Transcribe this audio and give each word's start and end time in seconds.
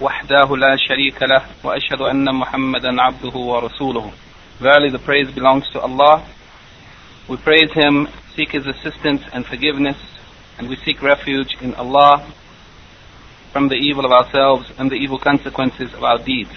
وحده 0.00 0.56
لا 0.56 0.76
شريك 0.76 1.22
له 1.22 1.42
وأشهد 1.64 2.00
أن 2.00 2.34
محمدا 2.34 3.02
عبده 3.02 3.36
ورسوله 3.36 4.12
Verily 4.60 4.90
the 4.90 4.98
praise 4.98 5.30
belongs 5.32 5.68
to 5.70 5.80
Allah. 5.80 6.24
We 7.28 7.36
praise 7.36 7.72
Him, 7.72 8.08
seek 8.36 8.52
His 8.52 8.66
assistance 8.66 9.22
and 9.32 9.44
forgiveness, 9.44 9.96
and 10.58 10.68
we 10.68 10.76
seek 10.76 11.02
refuge 11.02 11.56
in 11.60 11.74
Allah 11.74 12.32
from 13.52 13.68
the 13.68 13.74
evil 13.74 14.04
of 14.04 14.12
ourselves 14.12 14.70
and 14.78 14.90
the 14.90 14.94
evil 14.94 15.18
consequences 15.18 15.92
of 15.94 16.02
our 16.04 16.18
deeds. 16.18 16.50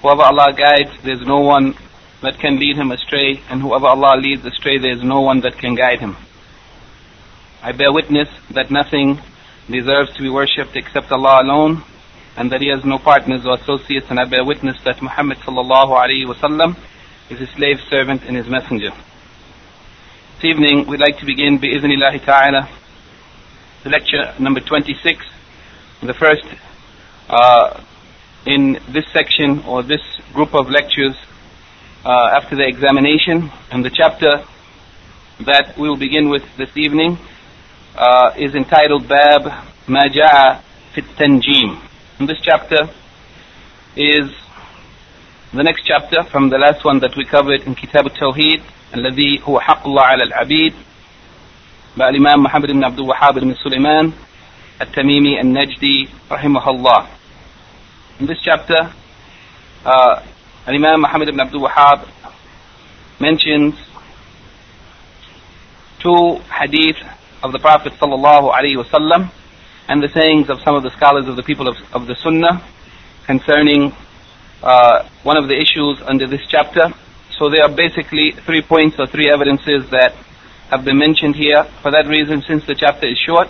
Whoever 0.00 0.22
Allah 0.22 0.52
guides, 0.56 0.90
there 1.02 1.14
is 1.14 1.26
no 1.26 1.40
one 1.40 1.74
that 2.22 2.38
can 2.38 2.58
lead 2.58 2.76
him 2.76 2.90
astray, 2.90 3.40
and 3.50 3.60
whoever 3.60 3.86
Allah 3.86 4.16
leads 4.16 4.44
astray, 4.44 4.78
there 4.78 4.96
is 4.96 5.02
no 5.02 5.20
one 5.20 5.40
that 5.40 5.58
can 5.58 5.74
guide 5.74 6.00
him. 6.00 6.16
I 7.62 7.72
bear 7.72 7.92
witness 7.92 8.28
that 8.50 8.70
nothing 8.70 9.20
deserves 9.70 10.12
to 10.14 10.22
be 10.22 10.28
worshipped 10.28 10.76
except 10.76 11.12
Allah 11.12 11.42
alone, 11.42 11.84
and 12.37 12.51
that 12.51 12.61
He 12.61 12.69
has 12.69 12.85
no 12.85 12.99
partners 12.99 13.45
or 13.45 13.55
associates, 13.55 14.05
and 14.09 14.19
I 14.19 14.25
bear 14.25 14.45
witness 14.45 14.77
that 14.85 15.01
Muhammad 15.01 15.39
sallallahu 15.39 15.89
alaihi 15.89 16.25
wasallam 16.25 16.77
is 17.29 17.39
His 17.39 17.49
slave 17.49 17.81
servant 17.89 18.23
and 18.23 18.37
His 18.37 18.47
messenger. 18.47 18.91
This 20.35 20.45
evening, 20.45 20.85
we'd 20.87 20.99
like 20.99 21.17
to 21.17 21.25
begin 21.25 21.57
bi'iznillahi 21.57 22.23
ta'ala, 22.23 22.69
the 23.83 23.89
lecture 23.89 24.35
number 24.39 24.59
26, 24.59 25.25
the 26.03 26.13
first 26.13 26.45
uh, 27.27 27.81
in 28.45 28.79
this 28.87 29.05
section 29.11 29.63
or 29.65 29.81
this 29.81 30.01
group 30.33 30.53
of 30.53 30.69
lectures 30.69 31.15
uh, 32.05 32.37
after 32.37 32.55
the 32.55 32.67
examination, 32.67 33.51
and 33.71 33.83
the 33.83 33.89
chapter 33.89 34.45
that 35.39 35.75
we 35.77 35.89
will 35.89 35.97
begin 35.97 36.29
with 36.29 36.43
this 36.55 36.69
evening 36.77 37.17
uh, 37.95 38.31
is 38.37 38.53
entitled 38.53 39.07
Bab 39.07 39.41
Maja'a 39.87 40.61
Fit 40.93 41.05
Tanjim 41.17 41.86
And 42.18 42.28
this 42.28 42.38
chapter 42.42 42.88
is 43.96 44.30
the 45.52 45.62
next 45.62 45.82
chapter 45.84 46.22
from 46.30 46.48
the 46.50 46.58
last 46.58 46.84
one 46.84 47.00
that 47.00 47.16
we 47.16 47.24
covered 47.24 47.62
in 47.62 47.74
Kitab 47.74 48.06
al-Tawheed 48.06 48.62
الذي 48.94 49.42
هو 49.42 49.60
حق 49.60 49.84
الله 49.86 50.02
على 50.02 50.24
العبيد 50.24 50.74
by 51.96 52.08
Imam 52.08 52.42
Muhammad 52.42 52.70
ibn 52.70 52.84
Abdul 52.84 53.06
Wahhab 53.08 53.36
ibn 53.36 53.54
Sulaiman 53.62 54.12
التميمي 54.80 55.40
النجدي 55.40 56.08
رحمه 56.30 56.68
الله 56.70 57.06
in 58.20 58.26
this 58.26 58.38
chapter 58.42 58.92
uh, 59.84 60.22
Imam 60.66 61.00
Muhammad 61.00 61.28
ibn 61.28 61.40
Abdul 61.40 61.68
Wahhab 61.68 62.06
mentions 63.20 63.74
two 66.00 66.40
hadith 66.50 66.96
of 67.42 67.52
the 67.52 67.58
Prophet 67.58 67.92
sallallahu 68.00 68.52
alaihi 68.52 68.76
wasallam 68.82 69.30
and 69.87 70.03
the 70.03 70.09
sayings 70.09 70.49
of 70.49 70.59
some 70.61 70.75
of 70.75 70.83
the 70.83 70.91
scholars 70.91 71.27
of 71.27 71.35
the 71.35 71.43
people 71.43 71.67
of, 71.67 71.75
of 71.93 72.07
the 72.07 72.15
Sunnah 72.15 72.61
concerning 73.25 73.93
uh, 74.61 75.07
one 75.23 75.37
of 75.37 75.47
the 75.47 75.55
issues 75.55 76.01
under 76.05 76.27
this 76.27 76.41
chapter. 76.49 76.93
So 77.37 77.49
there 77.49 77.63
are 77.63 77.73
basically 77.73 78.31
three 78.31 78.61
points 78.61 78.97
or 78.99 79.07
three 79.07 79.29
evidences 79.29 79.89
that 79.91 80.13
have 80.69 80.83
been 80.83 80.97
mentioned 80.97 81.35
here. 81.35 81.63
For 81.81 81.91
that 81.91 82.07
reason, 82.07 82.41
since 82.41 82.65
the 82.65 82.75
chapter 82.75 83.07
is 83.07 83.17
short, 83.17 83.47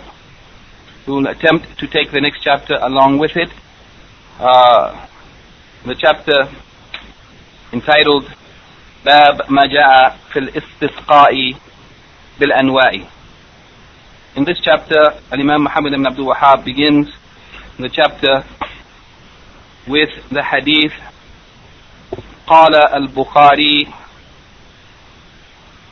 we 1.06 1.14
will 1.14 1.26
attempt 1.26 1.78
to 1.78 1.86
take 1.86 2.12
the 2.12 2.20
next 2.20 2.42
chapter 2.42 2.74
along 2.74 3.18
with 3.18 3.36
it. 3.36 3.50
Uh, 4.38 5.06
the 5.86 5.94
chapter 5.94 6.48
entitled 7.72 8.24
Bab 9.04 9.38
Maja'a 9.48 10.18
fil 10.32 10.48
Istisqa'i 10.48 11.58
bil 12.38 12.50
Anwa'i. 12.50 13.08
In 14.35 14.45
this 14.45 14.59
chapter, 14.63 14.99
Al-Imam 15.31 15.63
Muhammad 15.63 15.93
ibn 15.93 16.05
Abdul 16.07 16.33
Wahhab 16.33 16.65
begins 16.65 17.07
the 17.77 17.89
chapter 17.89 18.43
with 19.87 20.09
the 20.31 20.43
hadith 20.43 20.93
قال 22.47 22.75
البخاري 22.75 23.87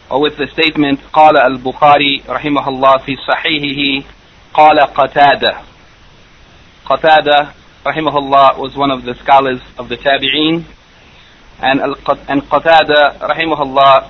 or 0.09 0.19
with 0.22 0.38
the 0.38 0.47
statement 0.47 1.00
قال 1.13 1.38
البخاري 1.38 2.23
رحمه 2.29 2.67
الله 2.69 2.97
في 2.97 3.16
صحيحه 3.28 4.07
قال 4.53 4.79
قتادة 4.79 5.57
قتادة 6.85 7.47
رحمه 7.85 8.17
الله 8.17 8.57
was 8.57 8.75
one 8.75 8.91
of 8.91 9.03
the 9.06 9.16
scholars 9.23 9.62
of 9.78 9.88
the 9.89 9.97
Tabi'een 9.97 10.66
and, 11.62 11.81
and 12.28 12.41
Qatada 12.50 13.19
رحمه 13.22 13.62
الله 13.62 14.09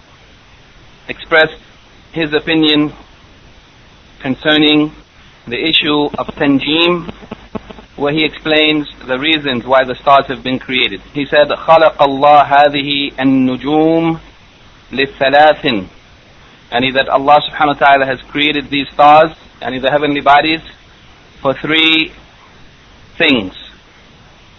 expressed 1.10 1.62
his 2.12 2.34
opinion 2.34 2.94
concerning 4.26 4.92
the 5.48 5.58
issue 5.58 6.06
of 6.18 6.28
Tanjim 6.36 7.14
where 7.98 8.14
he 8.14 8.26
explains 8.26 8.88
the 9.06 9.20
reasons 9.20 9.66
why 9.66 9.84
the 9.84 9.96
stars 9.96 10.26
have 10.28 10.44
been 10.44 10.58
created. 10.58 11.02
He 11.14 11.26
said, 11.26 11.48
خلق 11.50 12.02
الله 12.02 12.44
هذه 12.44 13.20
النجوم 13.20 14.20
للثلاث 14.92 15.88
and 16.74 16.96
that 16.96 17.10
Allah 17.10 17.40
subhanahu 17.50 17.80
wa 17.80 17.86
ta'ala 17.86 18.06
has 18.06 18.22
created 18.32 18.70
these 18.70 18.88
stars 18.94 19.32
and 19.62 19.84
the 19.84 19.92
heavenly 19.92 20.22
bodies 20.22 20.62
for 21.42 21.54
three 21.54 22.14
things, 23.18 23.54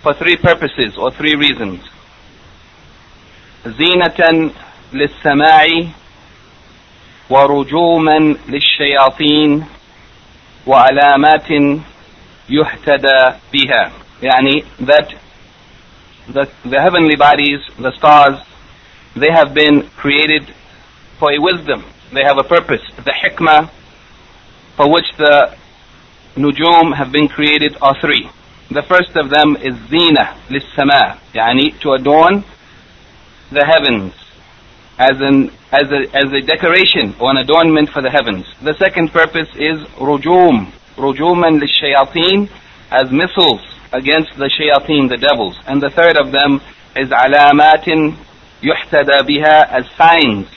for 0.03 0.12
three 0.15 0.37
purposes 0.37 0.97
or 0.98 1.10
three 1.10 1.34
reasons. 1.34 1.81
زينة 3.65 4.53
للسماع 4.93 5.66
ورجوما 7.29 8.35
للشياطين 8.47 9.65
وعلامات 10.67 11.49
يهتدى 12.49 13.33
بها 13.53 13.91
يعني 14.23 14.63
that 14.79 15.13
the, 16.29 16.49
the 16.65 16.81
heavenly 16.81 17.15
bodies, 17.15 17.59
the 17.79 17.91
stars, 17.97 18.39
they 19.15 19.31
have 19.31 19.53
been 19.53 19.83
created 19.95 20.53
for 21.19 21.31
a 21.31 21.39
wisdom. 21.39 21.83
They 22.13 22.23
have 22.23 22.38
a 22.38 22.43
purpose. 22.43 22.81
The 22.97 23.11
hikmah 23.11 23.69
for 24.75 24.91
which 24.91 25.09
the 25.17 25.55
nujum 26.35 26.95
have 26.95 27.11
been 27.11 27.27
created 27.27 27.77
are 27.81 27.99
three. 27.99 28.29
The 28.69 28.83
first 28.83 29.15
of 29.15 29.29
them 29.29 29.55
is 29.57 29.75
zina 29.89 30.35
للسماء 30.49 31.17
يعني 31.33 31.79
to 31.79 31.94
adorn 31.94 32.44
the 33.51 33.65
heavens 33.65 34.13
as 34.98 35.20
an 35.20 35.50
as 35.72 35.91
a 35.91 36.00
as 36.15 36.32
a 36.32 36.41
decoration 36.41 37.15
or 37.20 37.31
an 37.31 37.38
adornment 37.38 37.88
for 37.91 38.03
the 38.03 38.10
heavens. 38.10 38.47
The 38.62 38.75
second 38.75 39.12
purpose 39.12 39.48
is 39.56 39.78
rujum, 39.97 40.72
rujuman 40.97 41.60
lishayateen, 41.60 42.50
as 42.91 43.10
missiles 43.10 43.60
against 43.93 44.37
the 44.37 44.48
shayateen, 44.48 45.09
the 45.09 45.16
devils. 45.16 45.59
And 45.66 45.81
the 45.81 45.91
third 45.91 46.16
of 46.16 46.32
them 46.32 46.60
is 46.97 47.09
alamatin 47.09 48.16
yuhtada 48.62 49.20
biha 49.26 49.69
as 49.69 49.91
signs 49.97 50.48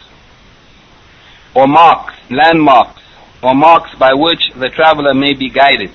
or 1.56 1.68
marks, 1.68 2.13
landmarks, 2.30 3.02
or 3.41 3.56
marks 3.56 3.96
by 3.96 4.13
which 4.13 4.52
the 4.56 4.69
traveler 4.69 5.13
may 5.13 5.34
be 5.34 5.50
guided. 5.50 5.91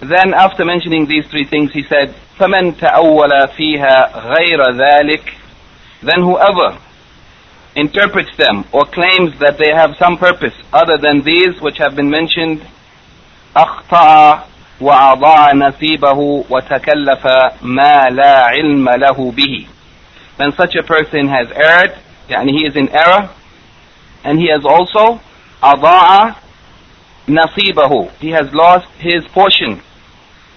Then 0.00 0.34
after 0.34 0.64
mentioning 0.64 1.06
these 1.06 1.26
three 1.26 1.44
things, 1.44 1.72
he 1.72 1.82
said, 1.82 2.14
فَمَنْ 2.38 2.76
تَأَوَّلَ 2.76 3.32
فِيهَا 3.56 4.12
غَيْرَ 4.12 4.60
ذَلِكَ 4.72 5.24
Then 6.02 6.20
whoever 6.20 6.78
interprets 7.76 8.34
them 8.38 8.64
or 8.72 8.84
claims 8.86 9.38
that 9.38 9.58
they 9.58 9.70
have 9.74 9.96
some 9.98 10.16
purpose 10.16 10.54
other 10.72 10.96
than 10.96 11.22
these 11.22 11.60
which 11.60 11.78
have 11.78 11.94
been 11.94 12.10
mentioned 12.10 12.66
أخطأ 13.56 14.46
وأضاع 14.80 15.52
نصيبه 15.52 16.44
وتكلف 16.50 17.26
ما 17.62 18.02
لا 18.10 18.44
علم 18.46 18.88
له 18.88 19.32
به 19.32 19.66
then 20.38 20.52
such 20.52 20.74
a 20.74 20.82
person 20.82 21.28
has 21.28 21.48
erred 21.52 21.98
يعني 22.28 22.50
he 22.52 22.66
is 22.66 22.76
in 22.76 22.88
error 22.90 23.30
and 24.24 24.38
he 24.38 24.48
has 24.48 24.64
also 24.64 25.20
أضاع 25.62 26.34
نصيبه 27.28 28.10
he 28.20 28.30
has 28.30 28.52
lost 28.52 28.88
his 28.98 29.24
portion 29.28 29.80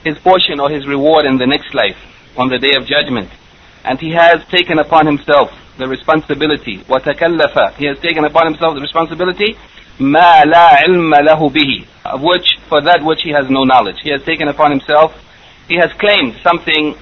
his 0.06 0.18
portion 0.19 0.60
or 0.60 0.69
his 0.69 0.88
reward 0.88 1.25
in 1.25 1.38
the 1.38 1.48
next 1.48 1.74
life 1.74 1.98
on 2.38 2.50
the 2.50 2.60
day 2.60 2.74
of 2.77 2.86
judgment 2.86 3.30
and 3.83 4.00
he 4.00 4.12
has 4.12 4.45
taken 4.48 4.80
upon 4.80 5.06
himself 5.06 5.51
the 5.77 5.88
responsibility 5.88 6.83
وتكلف 6.89 7.77
he 7.77 7.86
has 7.86 8.00
taken 8.00 8.25
upon 8.25 8.45
himself 8.45 8.75
the 8.75 8.81
responsibility 8.81 9.57
ما 10.00 10.44
لا 10.45 10.83
علم 10.83 11.16
له 11.16 11.50
به 11.50 11.86
of 12.06 12.21
which 12.21 12.57
for 12.69 12.81
that 12.81 13.04
which 13.04 13.21
he 13.24 13.31
has 13.31 13.50
no 13.50 13.63
knowledge 13.63 13.98
he 14.04 14.12
has 14.12 14.24
taken 14.24 14.48
upon 14.48 14.71
himself 14.71 15.13
he 15.69 15.75
has 15.75 15.92
claimed 16.00 16.36
something 16.42 16.95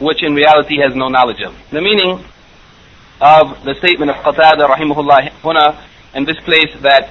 which 0.00 0.22
in 0.22 0.34
reality 0.34 0.80
has 0.80 0.96
no 0.96 1.08
knowledge 1.08 1.42
of. 1.42 1.54
The 1.70 1.80
meaning 1.80 2.24
of 3.20 3.62
the 3.64 3.74
statement 3.78 4.10
of 4.10 4.16
Qatada 4.16 4.68
rahimahullah 4.68 5.30
huna 5.42 5.84
in 6.14 6.24
this 6.24 6.38
place 6.40 6.72
that 6.80 7.10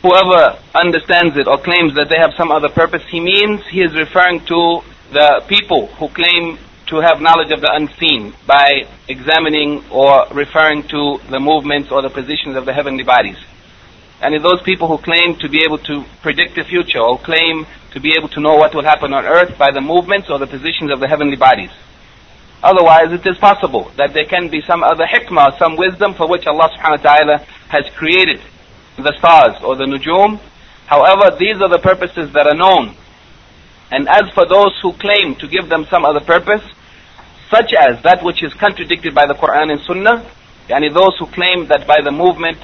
whoever 0.00 0.58
understands 0.74 1.36
it 1.36 1.46
or 1.46 1.58
claims 1.58 1.94
that 1.94 2.08
they 2.08 2.18
have 2.18 2.34
some 2.36 2.50
other 2.50 2.68
purpose, 2.68 3.02
he 3.08 3.20
means 3.20 3.60
he 3.70 3.82
is 3.82 3.94
referring 3.94 4.40
to 4.46 4.80
the 5.12 5.44
people 5.48 5.86
who 5.98 6.08
claim 6.08 6.58
to 6.87 6.97
have 6.97 7.21
knowledge 7.21 7.51
of 7.51 7.61
the 7.61 7.71
unseen 7.71 8.33
by 8.45 8.87
examining 9.07 9.83
or 9.91 10.25
referring 10.31 10.83
to 10.87 11.19
the 11.29 11.39
movements 11.39 11.91
or 11.91 12.01
the 12.01 12.09
positions 12.09 12.55
of 12.55 12.65
the 12.65 12.73
heavenly 12.73 13.03
bodies. 13.03 13.37
And 14.21 14.33
those 14.43 14.61
people 14.63 14.87
who 14.87 14.97
claim 14.97 15.35
to 15.39 15.49
be 15.49 15.63
able 15.63 15.77
to 15.79 16.03
predict 16.21 16.55
the 16.55 16.63
future 16.63 16.99
or 16.99 17.19
claim 17.19 17.67
to 17.91 17.99
be 17.99 18.15
able 18.17 18.29
to 18.29 18.39
know 18.39 18.55
what 18.55 18.73
will 18.73 18.83
happen 18.83 19.13
on 19.13 19.25
earth 19.25 19.57
by 19.57 19.71
the 19.71 19.81
movements 19.81 20.29
or 20.29 20.39
the 20.39 20.47
positions 20.47 20.91
of 20.91 20.99
the 20.99 21.07
heavenly 21.07 21.35
bodies. 21.35 21.69
Otherwise, 22.63 23.11
it 23.11 23.25
is 23.27 23.37
possible 23.37 23.91
that 23.97 24.13
there 24.13 24.25
can 24.25 24.49
be 24.49 24.61
some 24.61 24.83
other 24.83 25.05
hikmah, 25.05 25.57
some 25.59 25.75
wisdom 25.75 26.15
for 26.15 26.27
which 26.27 26.47
Allah 26.47 26.69
subhanahu 26.75 27.03
wa 27.03 27.15
ta'ala 27.15 27.37
has 27.69 27.85
created 27.95 28.41
the 28.97 29.13
stars 29.19 29.61
or 29.61 29.75
the 29.75 29.85
nujum. 29.85 30.39
However, 30.87 31.35
these 31.37 31.61
are 31.61 31.69
the 31.69 31.77
purposes 31.77 32.33
that 32.33 32.47
are 32.47 32.55
known. 32.55 32.95
And 33.91 34.09
as 34.09 34.29
for 34.33 34.47
those 34.47 34.73
who 34.81 34.93
claim 34.93 35.35
to 35.35 35.47
give 35.47 35.69
them 35.69 35.85
some 35.89 36.03
other 36.03 36.19
purpose, 36.19 36.63
such 37.49 37.73
as 37.73 38.01
that 38.03 38.23
which 38.23 38.43
is 38.43 38.53
contradicted 38.53 39.15
by 39.15 39.25
the 39.25 39.33
Quran 39.33 39.71
and 39.71 39.81
Sunnah, 39.81 40.29
yani 40.67 40.93
those 40.93 41.17
who 41.19 41.27
claim 41.27 41.67
that 41.67 41.87
by 41.87 42.01
the 42.03 42.11
movement 42.11 42.59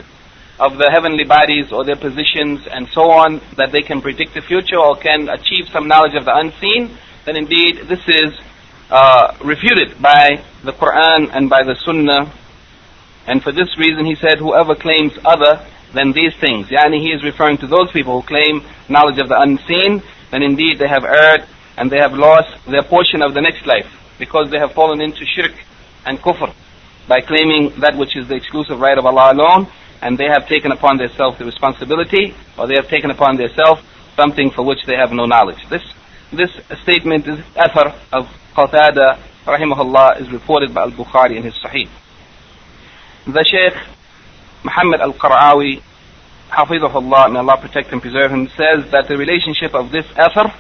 of 0.60 0.78
the 0.78 0.90
heavenly 0.92 1.24
bodies 1.24 1.72
or 1.72 1.84
their 1.84 1.96
positions 1.96 2.68
and 2.70 2.88
so 2.90 3.10
on, 3.10 3.42
that 3.58 3.72
they 3.72 3.82
can 3.82 4.02
predict 4.02 4.34
the 4.34 4.42
future 4.42 4.78
or 4.78 4.96
can 4.96 5.30
achieve 5.30 5.68
some 5.72 5.88
knowledge 5.88 6.16
of 6.16 6.26
the 6.26 6.36
unseen, 6.36 6.98
then 7.26 7.38
indeed 7.38 7.88
this 7.88 8.04
is 8.08 8.34
uh, 8.90 9.36
refuted 9.44 10.00
by 10.02 10.44
the 10.64 10.74
Quran 10.74 11.32
and 11.34 11.50
by 11.50 11.64
the 11.64 11.76
Sunnah. 11.76 12.32
And 13.26 13.42
for 13.42 13.52
this 13.52 13.78
reason 13.78 14.06
he 14.06 14.16
said, 14.16 14.40
whoever 14.40 14.76
claims 14.76 15.14
other 15.24 15.66
than 15.94 16.12
these 16.12 16.36
things, 16.36 16.68
yani 16.68 17.00
he 17.00 17.12
is 17.12 17.24
referring 17.24 17.58
to 17.60 17.68
those 17.68 17.92
people 17.92 18.22
who 18.22 18.28
claim 18.28 18.62
knowledge 18.90 19.18
of 19.18 19.30
the 19.30 19.40
unseen, 19.40 20.04
then 20.30 20.44
indeed 20.44 20.78
they 20.78 20.88
have 20.88 21.06
erred 21.06 21.48
and 21.78 21.90
they 21.90 22.00
have 22.00 22.14
lost 22.14 22.66
their 22.68 22.84
portion 22.84 23.24
of 23.24 23.34
the 23.34 23.42
next 23.42 23.66
life 23.66 23.88
because 24.26 24.46
they 24.52 24.60
have 24.64 24.72
fallen 24.80 25.00
into 25.08 25.24
shirk 25.36 25.56
and 26.06 26.16
kufr 26.26 26.50
by 27.08 27.20
claiming 27.32 27.64
that 27.84 27.94
which 28.02 28.14
is 28.20 28.26
the 28.32 28.36
exclusive 28.42 28.80
right 28.80 28.98
of 28.98 29.06
Allah 29.12 29.34
alone 29.36 29.62
and 30.02 30.18
they 30.18 30.30
have 30.36 30.48
taken 30.54 30.72
upon 30.78 30.94
themselves 31.04 31.38
the 31.42 31.46
responsibility 31.54 32.26
or 32.58 32.64
they 32.70 32.78
have 32.82 32.90
taken 32.96 33.10
upon 33.12 33.32
themselves 33.44 33.82
something 34.16 34.50
for 34.56 34.64
which 34.70 34.82
they 34.86 34.96
have 34.96 35.12
no 35.12 35.26
knowledge. 35.34 35.62
This 35.70 35.84
this 36.42 36.52
statement 36.86 37.28
is 37.28 37.40
athar 37.66 37.88
of 38.12 38.24
Qatada 38.56 39.08
rahimahullah 39.46 40.22
is 40.22 40.28
reported 40.32 40.74
by 40.74 40.82
Al-Bukhari 40.88 41.36
in 41.38 41.44
his 41.44 41.56
Sahih. 41.64 41.88
The 43.26 43.44
Shaykh 43.52 43.78
Muhammad 44.64 45.02
Al-Qara'awi 45.02 45.82
Hafizahullah, 46.50 47.32
may 47.32 47.40
Allah 47.40 47.58
protect 47.58 47.92
and 47.92 48.02
preserve 48.02 48.32
him, 48.32 48.48
says 48.48 48.80
that 48.92 49.06
the 49.08 49.18
relationship 49.18 49.74
of 49.74 49.92
this 49.92 50.06
athar 50.26 50.54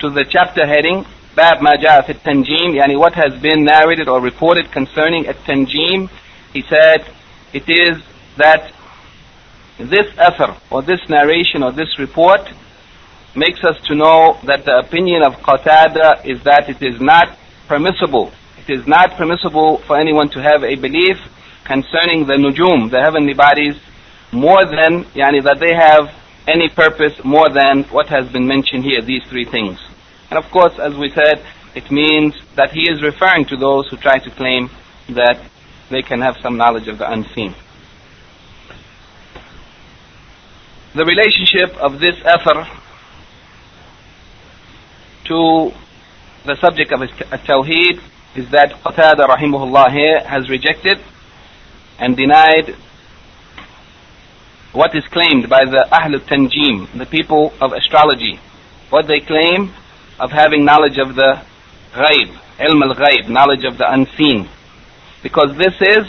to 0.00 0.10
the 0.10 0.24
chapter 0.24 0.66
heading 0.66 1.04
باب 1.37 1.61
ما 1.63 1.75
جاء 1.75 2.01
في 2.01 2.09
التنجيم 2.09 2.75
يعني 2.75 2.97
what 2.97 3.13
has 3.13 3.33
been 3.41 3.63
narrated 3.63 4.07
or 4.07 4.21
reported 4.21 4.71
concerning 4.71 5.27
التنجيم 5.27 6.09
he 6.53 6.61
said 6.69 7.05
it 7.53 7.69
is 7.69 7.97
that 8.37 8.71
this 9.79 10.07
athar 10.17 10.57
or 10.69 10.81
this 10.81 10.99
narration 11.09 11.63
or 11.63 11.71
this 11.71 11.97
report 11.97 12.41
makes 13.35 13.63
us 13.63 13.77
to 13.87 13.95
know 13.95 14.37
that 14.43 14.65
the 14.65 14.77
opinion 14.77 15.23
of 15.23 15.33
Qatada 15.35 16.25
is 16.25 16.43
that 16.43 16.69
it 16.69 16.81
is 16.81 16.99
not 16.99 17.37
permissible. 17.67 18.31
It 18.57 18.69
is 18.79 18.87
not 18.87 19.11
permissible 19.15 19.77
for 19.87 19.97
anyone 19.97 20.29
to 20.29 20.41
have 20.41 20.63
a 20.63 20.75
belief 20.75 21.17
concerning 21.63 22.25
the 22.25 22.33
nujum, 22.33 22.89
the 22.89 22.99
heavenly 22.99 23.33
bodies, 23.33 23.75
more 24.31 24.65
than, 24.65 25.05
yani 25.13 25.43
that 25.43 25.59
they 25.59 25.73
have 25.73 26.13
any 26.47 26.67
purpose 26.69 27.13
more 27.23 27.49
than 27.49 27.83
what 27.85 28.09
has 28.09 28.27
been 28.29 28.47
mentioned 28.47 28.83
here, 28.83 29.01
these 29.01 29.23
three 29.29 29.45
things. 29.45 29.79
And 30.30 30.38
of 30.38 30.50
course, 30.50 30.78
as 30.78 30.94
we 30.94 31.10
said, 31.10 31.44
it 31.74 31.90
means 31.90 32.34
that 32.56 32.72
he 32.72 32.88
is 32.90 33.02
referring 33.02 33.46
to 33.46 33.56
those 33.56 33.88
who 33.88 33.96
try 33.96 34.18
to 34.18 34.30
claim 34.30 34.70
that 35.08 35.40
they 35.90 36.02
can 36.02 36.20
have 36.20 36.36
some 36.42 36.56
knowledge 36.56 36.88
of 36.88 36.98
the 36.98 37.10
unseen. 37.10 37.54
The 40.94 41.04
relationship 41.04 41.76
of 41.78 41.98
this 41.98 42.14
athar 42.24 42.68
to 45.24 45.72
the 46.46 46.56
subject 46.60 46.92
of 46.92 47.00
uh, 47.02 47.06
Tawheed 47.38 48.00
is 48.36 48.50
that 48.50 48.70
Qatada 48.84 49.26
rahimahullah 49.26 49.92
here 49.92 50.20
has 50.24 50.48
rejected 50.48 50.98
and 51.98 52.16
denied 52.16 52.76
what 54.72 54.94
is 54.94 55.04
claimed 55.06 55.48
by 55.48 55.64
the 55.64 55.86
Ahl 55.90 56.18
Tanjim, 56.20 56.98
the 56.98 57.06
people 57.06 57.52
of 57.60 57.72
astrology. 57.72 58.38
What 58.90 59.06
they 59.06 59.20
claim 59.20 59.72
of 60.18 60.30
having 60.30 60.64
knowledge 60.64 60.98
of 60.98 61.14
the 61.14 61.42
ghaib, 61.92 62.28
ilm 62.58 62.82
al-ghaib, 62.82 63.28
knowledge 63.28 63.64
of 63.64 63.78
the 63.78 63.90
unseen. 63.90 64.48
Because 65.22 65.56
this 65.56 65.74
is 65.80 66.06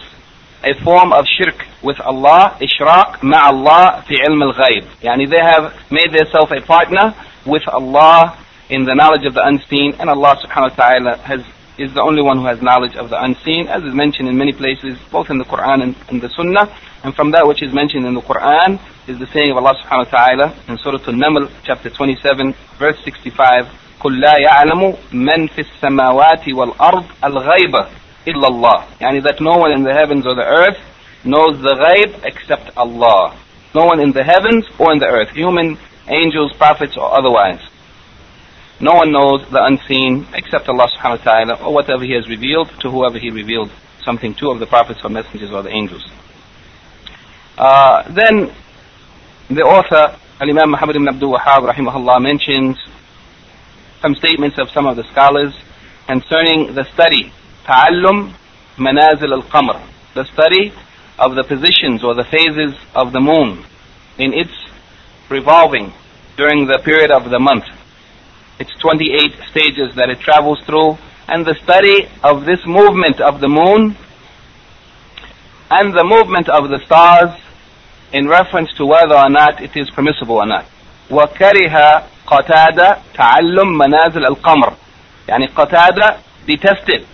a 0.64 0.74
form 0.84 1.14
of 1.14 1.26
shirk 1.26 1.66
with 1.84 2.00
Allah, 2.00 2.58
ishrak 2.60 3.20
ma'allah 3.22 4.06
fi 4.06 4.16
ilm 4.28 4.42
al-ghaib. 4.42 4.84
Yani 5.02 5.30
they 5.30 5.42
have 5.42 5.74
made 5.92 6.12
themselves 6.12 6.52
a 6.52 6.62
partner 6.62 7.16
with 7.46 7.68
Allah 7.68 8.38
in 8.70 8.84
the 8.86 8.96
knowledge 8.96 9.26
of 9.26 9.34
the 9.34 9.46
unseen, 9.46 9.94
and 10.00 10.10
Allah 10.10 10.38
subhanahu 10.44 10.72
wa 10.72 10.76
ta'ala 10.76 11.18
has 11.20 11.42
is 11.78 11.94
the 11.94 12.02
only 12.02 12.22
one 12.22 12.38
who 12.38 12.46
has 12.46 12.62
knowledge 12.62 12.96
of 12.96 13.10
the 13.10 13.22
unseen, 13.22 13.68
as 13.68 13.84
is 13.84 13.94
mentioned 13.94 14.30
in 14.30 14.38
many 14.38 14.54
places, 14.54 14.98
both 15.12 15.30
in 15.30 15.38
the 15.38 15.44
Quran 15.44 15.84
and 15.84 15.96
in 16.10 16.20
the 16.20 16.30
Sunnah. 16.30 16.74
And 17.04 17.14
from 17.14 17.32
that 17.32 17.46
which 17.46 17.62
is 17.62 17.74
mentioned 17.74 18.06
in 18.06 18.14
the 18.14 18.22
Quran 18.22 18.80
is 19.08 19.20
the 19.20 19.28
saying 19.28 19.52
of 19.52 19.58
Allah 19.58 19.76
subhanahu 19.84 20.12
wa 20.12 20.18
ta'ala 20.18 20.56
in 20.68 20.78
Surah 20.78 21.04
Al-Naml, 21.06 21.52
chapter 21.64 21.90
27, 21.90 22.54
verse 22.80 22.98
65, 23.04 23.68
قل 24.01 24.21
لا 24.21 24.35
يعلم 24.39 24.95
من 25.13 25.47
في 25.47 25.61
السماوات 25.61 26.49
والأرض 26.49 27.05
الغيب 27.25 27.75
إلا 28.29 28.49
الله 28.49 28.85
يعني 29.01 29.21
that 29.23 29.41
no 29.41 29.57
one 29.59 29.73
in 29.73 29.83
the 29.83 29.93
heavens 29.93 30.27
or 30.27 30.35
the 30.35 30.45
earth 30.45 30.79
knows 31.25 31.61
the 31.63 31.75
ghaib 31.75 32.21
except 32.25 32.77
Allah 32.77 33.35
no 33.75 33.85
one 33.85 34.01
in 34.01 34.13
the 34.13 34.25
heavens 34.25 34.65
or 34.79 34.93
in 34.93 34.99
the 34.99 35.07
earth 35.07 35.31
human 35.31 35.79
angels 36.09 36.53
prophets 36.57 36.97
or 36.97 37.13
otherwise 37.19 37.61
no 38.81 38.95
one 38.95 39.13
knows 39.13 39.47
the 39.51 39.63
unseen 39.63 40.27
except 40.33 40.67
Allah 40.69 40.89
subhanahu 40.97 41.19
wa 41.19 41.25
ta'ala 41.25 41.55
or 41.65 41.75
whatever 41.75 42.03
He 42.03 42.13
has 42.13 42.27
revealed 42.29 42.69
to 42.81 42.91
whoever 42.91 43.19
He 43.19 43.29
revealed 43.31 43.71
something 44.03 44.35
to 44.37 44.51
of 44.51 44.59
the 44.59 44.67
prophets 44.67 45.01
or 45.05 45.11
messengers 45.11 45.51
or 45.53 45.63
the 45.63 45.69
angels. 45.69 46.03
Uh, 47.59 48.03
then 48.11 48.51
the 49.51 49.61
author, 49.63 50.17
Al-Imam 50.41 50.71
Muhammad 50.71 50.97
ibn 50.97 51.09
Abdul 51.09 51.37
Wahhab 51.37 51.71
rahimahullah 51.71 52.23
mentions 52.23 52.79
some 54.05 54.15
statements 54.15 54.59
of 54.59 54.71
some 54.71 54.87
of 54.87 54.97
the 54.97 55.05
scholars 55.13 55.55
concerning 56.07 56.75
the 56.75 56.85
study, 56.95 57.33
ta'allum 57.65 58.35
manazil 58.77 59.33
al-qamr, 59.33 59.81
the 60.15 60.25
study 60.33 60.73
of 61.19 61.35
the 61.35 61.45
positions 61.45 62.03
or 62.03 62.15
the 62.15 62.25
phases 62.25 62.75
of 62.95 63.13
the 63.13 63.21
moon 63.21 63.65
in 64.19 64.33
its 64.33 64.53
revolving 65.29 65.93
during 66.37 66.67
the 66.67 66.81
period 66.85 67.11
of 67.11 67.31
the 67.31 67.39
month. 67.39 67.65
It's 68.59 68.73
28 68.81 69.33
stages 69.51 69.95
that 69.97 70.11
it 70.11 70.21
travels 70.21 70.61
through. 70.67 70.99
And 71.29 71.47
the 71.47 71.55
study 71.63 72.09
of 72.25 72.45
this 72.45 72.61
movement 72.67 73.21
of 73.21 73.41
the 73.41 73.49
moon 73.49 73.97
and 75.71 75.95
the 75.97 76.05
movement 76.05 76.49
of 76.49 76.69
the 76.69 76.81
stars 76.85 77.39
in 78.13 78.27
reference 78.27 78.73
to 78.75 78.85
whether 78.85 79.17
or 79.17 79.31
not 79.31 79.63
it 79.63 79.77
is 79.77 79.89
permissible 79.91 80.37
or 80.37 80.47
not. 80.47 80.67
وكره 81.11 82.05
قتادة 82.27 82.99
تعلم 83.15 83.79
منازل 83.79 84.27
القمر 84.27 84.73
يعني 85.29 85.47
قتادة 85.47 86.17
detested 86.47 87.07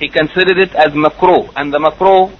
he 0.00 0.08
considered 0.08 0.58
it 0.58 0.74
as 0.74 0.92
makruh 0.94 1.50
and 1.56 1.72
the 1.72 1.78
makruh 1.78 2.30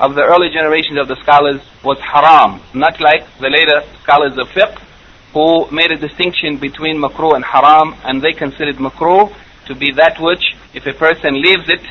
of 0.00 0.14
the 0.14 0.22
early 0.22 0.48
generations 0.50 0.98
of 0.98 1.08
the 1.08 1.16
scholars 1.22 1.60
was 1.82 1.98
haram 2.00 2.60
not 2.74 3.00
like 3.00 3.24
the 3.40 3.48
later 3.48 3.82
scholars 4.02 4.36
of 4.38 4.48
fiqh 4.48 4.78
who 5.34 5.68
made 5.72 5.90
a 5.90 5.96
distinction 5.96 6.56
between 6.58 6.96
makruh 6.96 7.34
and 7.34 7.44
haram, 7.44 7.96
and 8.04 8.22
they 8.22 8.32
considered 8.32 8.76
makruh 8.76 9.34
to 9.66 9.74
be 9.74 9.90
that 9.92 10.16
which, 10.20 10.54
if 10.72 10.86
a 10.86 10.92
person 10.92 11.42
leaves 11.42 11.68
it, 11.68 11.82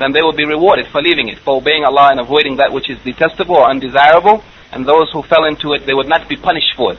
then 0.00 0.12
they 0.12 0.20
will 0.20 0.34
be 0.34 0.44
rewarded 0.44 0.86
for 0.88 1.00
leaving 1.00 1.28
it, 1.28 1.38
for 1.38 1.58
obeying 1.58 1.84
Allah 1.84 2.08
and 2.10 2.18
avoiding 2.18 2.56
that 2.56 2.72
which 2.72 2.90
is 2.90 2.98
detestable 3.04 3.56
or 3.56 3.70
undesirable, 3.70 4.42
and 4.72 4.84
those 4.84 5.08
who 5.12 5.22
fell 5.22 5.44
into 5.44 5.72
it, 5.74 5.86
they 5.86 5.94
would 5.94 6.08
not 6.08 6.28
be 6.28 6.36
punished 6.36 6.74
for 6.76 6.94
it. 6.94 6.98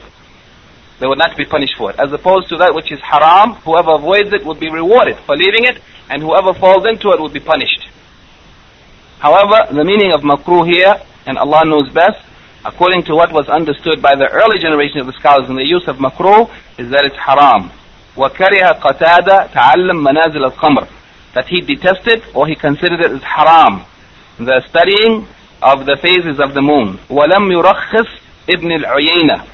They 1.00 1.06
would 1.06 1.18
not 1.18 1.36
be 1.36 1.44
punished 1.44 1.76
for 1.76 1.90
it. 1.90 1.98
As 1.98 2.12
opposed 2.12 2.48
to 2.50 2.56
that 2.58 2.74
which 2.74 2.92
is 2.92 3.00
haram, 3.00 3.54
whoever 3.66 3.92
avoids 3.92 4.32
it 4.32 4.44
would 4.44 4.60
be 4.60 4.70
rewarded 4.70 5.18
for 5.26 5.36
leaving 5.36 5.64
it, 5.64 5.82
and 6.08 6.22
whoever 6.22 6.54
falls 6.54 6.86
into 6.86 7.10
it 7.10 7.20
would 7.20 7.32
be 7.32 7.40
punished. 7.40 7.88
However, 9.18 9.66
the 9.72 9.84
meaning 9.84 10.12
of 10.12 10.22
makruh 10.22 10.66
here, 10.66 10.94
and 11.26 11.38
Allah 11.38 11.64
knows 11.64 11.90
best, 11.92 12.20
according 12.64 13.04
to 13.04 13.14
what 13.14 13.32
was 13.32 13.48
understood 13.48 14.00
by 14.00 14.14
the 14.14 14.28
early 14.30 14.58
generation 14.58 14.98
of 14.98 15.06
the 15.06 15.12
scholars 15.14 15.48
in 15.48 15.56
the 15.56 15.66
use 15.66 15.88
of 15.88 15.96
makruh, 15.96 16.50
is 16.78 16.90
that 16.90 17.04
it's 17.04 17.16
haram. 17.16 17.70
وكره 18.16 18.68
قتادة 18.80 19.46
تعلم 19.54 20.04
منازل 20.04 20.44
القمر 20.44 20.86
that 21.34 21.48
he 21.48 21.60
detested 21.62 22.22
or 22.34 22.46
he 22.46 22.54
considered 22.54 23.00
it 23.00 23.10
as 23.10 23.22
haram. 23.22 23.84
The 24.38 24.60
studying 24.68 25.26
of 25.62 25.86
the 25.86 25.96
phases 25.96 26.38
of 26.38 26.54
the 26.54 26.62
moon. 26.62 26.98
وَلَمْ 27.08 27.50
يُرَخِّص 27.50 28.08
Ibn 28.48 28.72
al-Uyayna. 28.72 29.46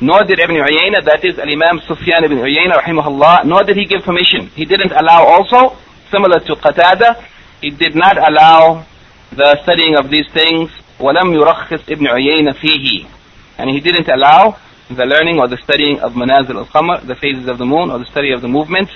Nor 0.00 0.24
did 0.24 0.38
Ibn 0.38 0.54
Uyayna, 0.54 1.04
that 1.04 1.24
is 1.24 1.38
Al-Imam 1.38 1.80
Sufyan 1.86 2.24
ibn 2.24 2.38
Uyayna 2.38 2.80
rahimahullah, 2.80 3.44
nor 3.44 3.64
did 3.64 3.76
he 3.76 3.84
give 3.84 4.02
permission. 4.02 4.46
He 4.54 4.64
didn't 4.64 4.92
allow 4.92 5.24
also, 5.24 5.76
similar 6.10 6.38
to 6.40 6.54
Qatada, 6.54 7.24
he 7.60 7.70
did 7.70 7.96
not 7.96 8.16
allow 8.16 8.86
the 9.32 9.58
studying 9.62 9.96
of 9.96 10.10
these 10.10 10.28
things. 10.32 10.70
وَلَمْ 11.00 11.34
يُرَخِّص 11.34 11.90
Ibn 11.90 12.06
Uyayna 12.06 12.54
فِيهِ. 12.54 13.10
And 13.58 13.70
he 13.70 13.80
didn't 13.80 14.08
allow 14.08 14.56
the 14.88 15.04
learning 15.04 15.38
or 15.38 15.48
the 15.48 15.58
studying 15.58 15.98
of 16.00 16.12
manazil 16.12 16.56
al-qamar, 16.56 17.06
the 17.06 17.16
phases 17.16 17.48
of 17.48 17.58
the 17.58 17.66
moon, 17.66 17.90
or 17.90 17.98
the 17.98 18.06
study 18.06 18.30
of 18.30 18.40
the 18.40 18.48
movements 18.48 18.92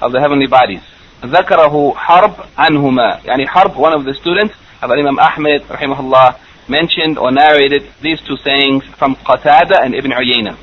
of 0.00 0.12
the 0.12 0.20
heavenly 0.20 0.46
bodies. 0.46 0.80
ذكره 1.22 1.94
حرب 1.96 2.34
عنهما 2.58 3.20
يعني 3.24 3.46
حرب 3.48 3.76
one 3.76 3.92
of 3.92 4.04
the 4.04 4.14
students 4.14 4.54
of 4.82 4.90
Imam 4.90 5.18
Ahmed 5.18 5.62
rahimahullah 5.62 6.36
mentioned 6.70 7.18
or 7.18 7.30
narrated 7.30 7.82
these 8.02 8.20
two 8.22 8.36
sayings 8.38 8.84
from 8.98 9.16
Qatada 9.16 9.84
and 9.84 9.94
Ibn 9.94 10.10
Uyayna 10.12 10.56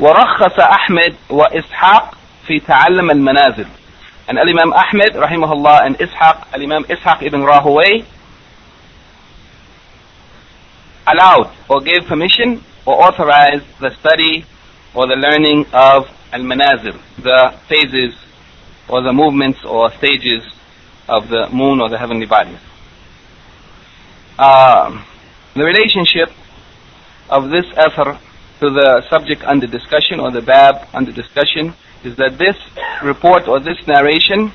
ورخص 0.00 0.58
أحمد 0.60 1.16
وإسحاق 1.30 2.14
في 2.46 2.60
تعلم 2.60 3.10
المنازل 3.10 3.66
and 4.28 4.38
Imam 4.38 4.72
Ahmed 4.72 5.12
rahimahullah 5.14 5.86
and 5.86 5.98
Ishaq 5.98 6.52
Imam 6.62 6.84
Ishaq 6.84 7.22
ibn 7.22 7.40
Rahaway 7.40 8.04
allowed 11.06 11.54
or 11.68 11.80
gave 11.80 12.06
permission 12.06 12.62
or 12.84 13.06
authorized 13.06 13.64
the 13.80 13.90
study 14.00 14.44
or 14.94 15.06
the 15.06 15.14
learning 15.16 15.66
of 15.72 16.08
al-manazil, 16.32 16.98
the 17.22 17.54
phases 17.68 18.14
or 18.88 19.02
the 19.02 19.12
movements 19.12 19.64
or 19.64 19.90
stages 19.92 20.42
of 21.08 21.28
the 21.28 21.48
moon 21.50 21.80
or 21.80 21.88
the 21.88 21.98
heavenly 21.98 22.26
bodies. 22.26 22.58
Uh, 24.41 25.05
the 25.53 25.63
relationship 25.63 26.33
of 27.29 27.51
this 27.51 27.65
effort 27.77 28.17
to 28.59 28.71
the 28.71 29.05
subject 29.07 29.43
under 29.43 29.67
discussion 29.67 30.19
or 30.19 30.31
the 30.31 30.41
bab 30.41 30.87
under 30.95 31.11
discussion 31.11 31.75
is 32.03 32.15
that 32.15 32.39
this 32.39 32.57
report 33.03 33.47
or 33.47 33.59
this 33.59 33.77
narration 33.85 34.51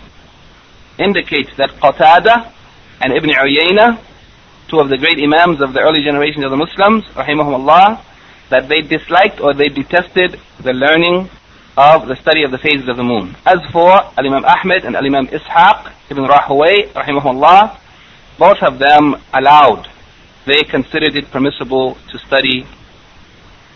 indicates 0.98 1.54
that 1.56 1.70
Qatada 1.78 2.52
and 3.00 3.12
Ibn 3.12 3.30
Uyayna, 3.30 4.02
two 4.66 4.80
of 4.80 4.88
the 4.88 4.98
great 4.98 5.22
imams 5.22 5.62
of 5.62 5.72
the 5.72 5.78
early 5.78 6.02
generations 6.02 6.44
of 6.44 6.50
the 6.50 6.56
Muslims, 6.56 7.04
rahimahumullah, 7.14 8.02
that 8.50 8.68
they 8.68 8.82
disliked 8.82 9.40
or 9.40 9.54
they 9.54 9.68
detested 9.68 10.40
the 10.64 10.72
learning 10.72 11.30
of 11.76 12.08
the 12.08 12.16
study 12.16 12.42
of 12.42 12.50
the 12.50 12.58
phases 12.58 12.88
of 12.88 12.96
the 12.96 13.04
moon. 13.04 13.36
As 13.46 13.58
for 13.70 13.92
Al-Imam 14.18 14.44
Ahmed 14.44 14.84
and 14.84 14.96
Al-Imam 14.96 15.28
Ishaq 15.28 15.92
ibn 16.10 16.24
Rahaway, 16.24 16.90
rahimahullah, 16.90 17.78
both 18.38 18.62
of 18.62 18.78
them 18.78 19.16
allowed, 19.32 19.88
they 20.46 20.62
considered 20.62 21.16
it 21.16 21.30
permissible 21.30 21.96
to 22.10 22.18
study 22.18 22.66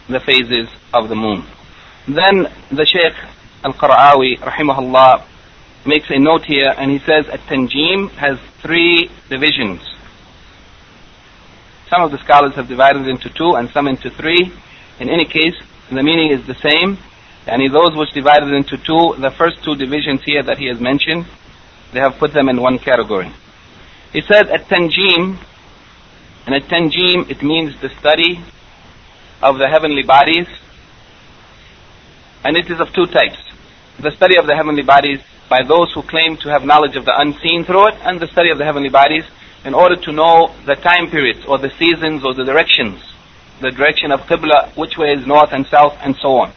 the 0.08 0.20
phases 0.20 0.68
of 0.92 1.08
the 1.08 1.14
moon. 1.14 1.44
Then 2.06 2.48
the 2.70 2.86
Shaykh 2.86 3.14
Al-Qara'awi, 3.64 4.38
rahimahullah, 4.38 5.24
makes 5.86 6.10
a 6.10 6.18
note 6.18 6.44
here 6.44 6.74
and 6.76 6.90
he 6.90 6.98
says 7.00 7.28
At-Tanjim 7.28 8.10
has 8.12 8.38
three 8.62 9.10
divisions. 9.28 9.80
Some 11.88 12.02
of 12.02 12.10
the 12.10 12.18
scholars 12.18 12.54
have 12.54 12.68
divided 12.68 13.02
it 13.02 13.08
into 13.08 13.30
two 13.30 13.54
and 13.56 13.68
some 13.70 13.88
into 13.88 14.10
three. 14.10 14.52
In 15.00 15.08
any 15.08 15.24
case, 15.24 15.54
the 15.88 16.02
meaning 16.02 16.30
is 16.30 16.46
the 16.46 16.54
same. 16.54 16.98
And 17.46 17.62
those 17.74 17.96
which 17.96 18.10
divided 18.12 18.52
into 18.52 18.76
two, 18.76 19.16
the 19.18 19.30
first 19.36 19.64
two 19.64 19.74
divisions 19.74 20.22
here 20.24 20.42
that 20.42 20.58
he 20.58 20.68
has 20.68 20.80
mentioned, 20.80 21.26
they 21.92 21.98
have 21.98 22.18
put 22.18 22.32
them 22.32 22.48
in 22.48 22.60
one 22.60 22.78
category. 22.78 23.32
He 24.12 24.22
says 24.22 24.48
at 24.50 24.66
Tanjim, 24.66 25.38
and 26.46 26.54
at 26.54 26.62
Tanjim 26.62 27.30
it 27.30 27.42
means 27.42 27.80
the 27.80 27.90
study 28.00 28.42
of 29.40 29.58
the 29.58 29.68
heavenly 29.68 30.02
bodies, 30.02 30.48
and 32.44 32.56
it 32.56 32.68
is 32.70 32.80
of 32.80 32.92
two 32.92 33.06
types. 33.06 33.38
The 34.00 34.10
study 34.10 34.36
of 34.36 34.46
the 34.46 34.56
heavenly 34.56 34.82
bodies 34.82 35.20
by 35.48 35.62
those 35.62 35.92
who 35.92 36.02
claim 36.02 36.36
to 36.38 36.48
have 36.48 36.64
knowledge 36.64 36.96
of 36.96 37.04
the 37.04 37.16
unseen 37.16 37.64
through 37.64 37.88
it, 37.88 37.94
and 38.02 38.18
the 38.18 38.26
study 38.26 38.50
of 38.50 38.58
the 38.58 38.64
heavenly 38.64 38.88
bodies 38.88 39.24
in 39.64 39.74
order 39.74 39.94
to 39.94 40.12
know 40.12 40.54
the 40.66 40.74
time 40.74 41.10
periods 41.10 41.44
or 41.46 41.58
the 41.58 41.70
seasons 41.78 42.24
or 42.24 42.34
the 42.34 42.44
directions, 42.44 43.00
the 43.60 43.70
direction 43.70 44.10
of 44.10 44.20
Qibla, 44.22 44.76
which 44.76 44.96
way 44.96 45.12
is 45.12 45.26
north 45.26 45.52
and 45.52 45.66
south, 45.66 45.96
and 46.00 46.16
so 46.16 46.38
on. 46.38 46.52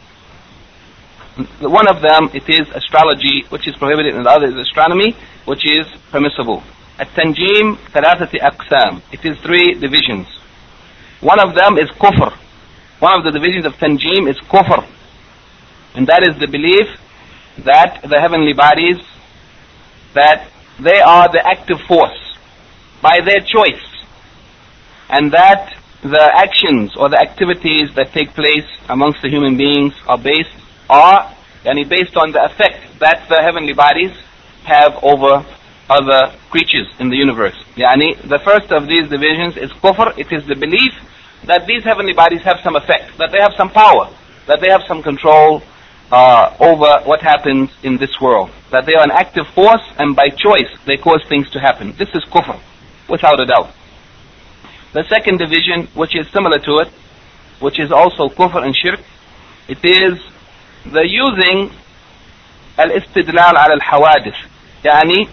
One 1.60 1.88
of 1.88 2.00
them, 2.02 2.30
it 2.32 2.48
is 2.48 2.68
astrology, 2.74 3.44
which 3.48 3.68
is 3.68 3.76
prohibited, 3.76 4.14
and 4.14 4.24
the 4.26 4.30
other 4.30 4.46
is 4.46 4.56
astronomy, 4.56 5.16
which 5.44 5.64
is 5.70 5.86
permissible. 6.10 6.62
At-Tanjim, 6.99 7.77
ثلاثة 7.93 8.39
أقسام. 8.39 9.01
It 9.11 9.25
is 9.25 9.37
three 9.39 9.73
divisions. 9.73 10.27
One 11.21 11.39
of 11.39 11.55
them 11.55 11.77
is 11.77 11.89
kufr. 11.91 12.33
One 12.99 13.17
of 13.17 13.23
the 13.23 13.31
divisions 13.31 13.65
of 13.65 13.73
Tanjim 13.73 14.29
is 14.29 14.37
kufr. 14.49 14.85
And 15.95 16.07
that 16.07 16.27
is 16.27 16.39
the 16.39 16.47
belief 16.47 16.87
that 17.59 18.01
the 18.03 18.19
heavenly 18.19 18.53
bodies, 18.53 18.97
that 20.13 20.49
they 20.79 20.99
are 20.99 21.29
the 21.29 21.45
active 21.45 21.79
force 21.87 22.37
by 23.01 23.21
their 23.21 23.39
choice. 23.39 23.83
And 25.09 25.31
that 25.31 25.75
the 26.01 26.31
actions 26.35 26.95
or 26.95 27.09
the 27.09 27.19
activities 27.19 27.93
that 27.95 28.13
take 28.13 28.33
place 28.33 28.67
amongst 28.87 29.21
the 29.21 29.29
human 29.29 29.57
beings 29.57 29.93
are 30.07 30.17
based 30.17 30.55
are 30.89 31.35
yani 31.65 31.87
based 31.87 32.15
on 32.15 32.31
the 32.31 32.41
effect 32.45 32.99
that 32.99 33.27
the 33.27 33.41
heavenly 33.41 33.73
bodies 33.73 34.11
have 34.63 34.97
over 35.03 35.45
other 35.88 36.32
creatures 36.50 36.88
in 36.98 37.10
the 37.10 37.16
universe. 37.16 37.56
Yani, 37.76 38.16
the 38.22 38.38
first 38.38 38.72
of 38.72 38.86
these 38.86 39.08
divisions 39.08 39.56
is 39.56 39.70
kufr, 39.72 40.16
it 40.18 40.32
is 40.32 40.46
the 40.46 40.54
belief 40.54 40.92
that 41.44 41.66
these 41.66 41.84
heavenly 41.84 42.12
bodies 42.12 42.42
have 42.42 42.60
some 42.62 42.76
effect, 42.76 43.18
that 43.18 43.30
they 43.30 43.40
have 43.40 43.52
some 43.56 43.70
power, 43.70 44.08
that 44.46 44.60
they 44.60 44.70
have 44.70 44.82
some 44.88 45.02
control 45.02 45.62
uh, 46.10 46.54
over 46.60 47.02
what 47.04 47.20
happens 47.20 47.70
in 47.82 47.96
this 47.98 48.20
world, 48.20 48.50
that 48.70 48.86
they 48.86 48.94
are 48.94 49.02
an 49.02 49.10
active 49.10 49.46
force 49.48 49.82
and 49.98 50.16
by 50.16 50.28
choice 50.28 50.70
they 50.86 50.96
cause 50.96 51.22
things 51.28 51.50
to 51.50 51.60
happen. 51.60 51.92
This 51.98 52.08
is 52.14 52.24
kufr, 52.24 52.58
without 53.08 53.40
a 53.40 53.46
doubt. 53.46 53.70
The 54.92 55.04
second 55.08 55.38
division, 55.38 55.88
which 55.94 56.16
is 56.16 56.28
similar 56.30 56.58
to 56.60 56.78
it, 56.78 56.88
which 57.60 57.78
is 57.78 57.92
also 57.92 58.28
kufr 58.28 58.64
and 58.64 58.74
shirk, 58.76 59.00
it 59.68 59.84
is 59.84 60.20
the 60.86 61.06
using 61.06 61.70
al-istidlal 62.78 63.54
al-hawadith, 63.54 64.36
yani 64.82 65.28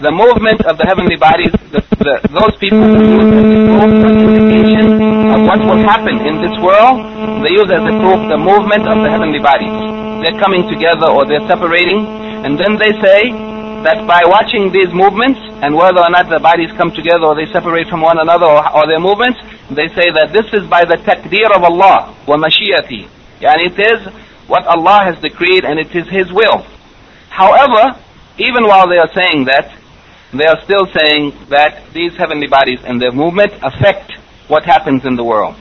the 0.00 0.12
movement 0.14 0.62
of 0.66 0.78
the 0.78 0.86
heavenly 0.86 1.16
bodies 1.18 1.50
the, 1.74 1.82
the, 1.98 2.14
those 2.30 2.54
people 2.62 2.78
who 2.78 3.18
use 3.18 3.30
as 3.34 3.46
a 3.50 3.60
proof 3.66 3.92
or 3.98 4.10
indication 4.14 4.86
of 5.34 5.40
what 5.42 5.60
will 5.66 5.82
happen 5.82 6.22
in 6.22 6.38
this 6.38 6.54
world 6.62 7.02
they 7.42 7.50
use 7.50 7.66
as 7.66 7.82
a 7.82 7.94
proof 7.98 8.20
the 8.30 8.38
movement 8.38 8.86
of 8.86 9.02
the 9.02 9.10
heavenly 9.10 9.42
bodies 9.42 9.74
they're 10.22 10.38
coming 10.38 10.62
together 10.70 11.10
or 11.10 11.26
they're 11.26 11.44
separating 11.50 12.06
and 12.46 12.54
then 12.58 12.78
they 12.78 12.94
say 13.02 13.34
that 13.82 14.06
by 14.06 14.22
watching 14.26 14.70
these 14.70 14.90
movements 14.94 15.38
and 15.62 15.74
whether 15.74 15.98
or 16.02 16.10
not 16.10 16.30
the 16.30 16.38
bodies 16.38 16.70
come 16.78 16.90
together 16.94 17.26
or 17.26 17.34
they 17.34 17.46
separate 17.50 17.86
from 17.90 18.00
one 18.00 18.18
another 18.18 18.46
or, 18.46 18.62
or 18.74 18.86
their 18.86 19.02
movements 19.02 19.38
they 19.70 19.90
say 19.98 20.10
that 20.14 20.30
this 20.30 20.46
is 20.54 20.62
by 20.70 20.84
the 20.86 20.98
taqdeer 21.02 21.50
of 21.50 21.62
Allah 21.66 22.14
wa 22.26 22.36
mashiyati 22.38 23.06
Yani 23.42 23.70
it 23.70 23.78
is 23.78 24.00
what 24.48 24.66
Allah 24.66 25.04
has 25.04 25.18
decreed 25.20 25.64
and 25.64 25.78
it 25.78 25.94
is 25.94 26.08
His 26.08 26.32
will. 26.32 26.66
However, 27.30 27.94
even 28.38 28.66
while 28.66 28.88
they 28.88 28.98
are 28.98 29.10
saying 29.14 29.44
that, 29.44 29.70
they 30.32 30.46
are 30.46 30.60
still 30.64 30.86
saying 30.92 31.32
that 31.48 31.92
these 31.92 32.16
heavenly 32.16 32.48
bodies 32.48 32.80
and 32.84 33.00
their 33.00 33.12
movement 33.12 33.52
affect 33.62 34.12
what 34.48 34.64
happens 34.64 35.04
in 35.04 35.16
the 35.16 35.24
world. 35.24 35.56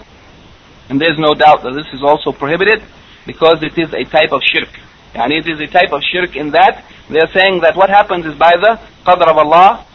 And 0.90 1.00
there's 1.00 1.18
no 1.18 1.34
doubt 1.34 1.64
that 1.64 1.74
this 1.74 1.88
is 1.94 2.04
also 2.04 2.32
prohibited 2.32 2.84
because 3.26 3.62
it 3.64 3.78
is 3.78 3.94
a 3.94 4.04
type 4.04 4.32
of 4.32 4.42
shirk. 4.44 4.70
And 5.14 5.32
it 5.32 5.48
is 5.48 5.60
a 5.60 5.68
type 5.68 5.92
of 5.92 6.02
shirk 6.04 6.36
in 6.36 6.52
that 6.52 6.86
they 7.10 7.20
are 7.20 7.32
saying 7.34 7.62
that 7.62 7.76
what 7.76 7.90
happens 7.90 8.26
is 8.26 8.36
by 8.36 8.54
the 8.60 8.80
qadr 9.06 9.28
of 9.30 9.38
Allah 9.38 9.86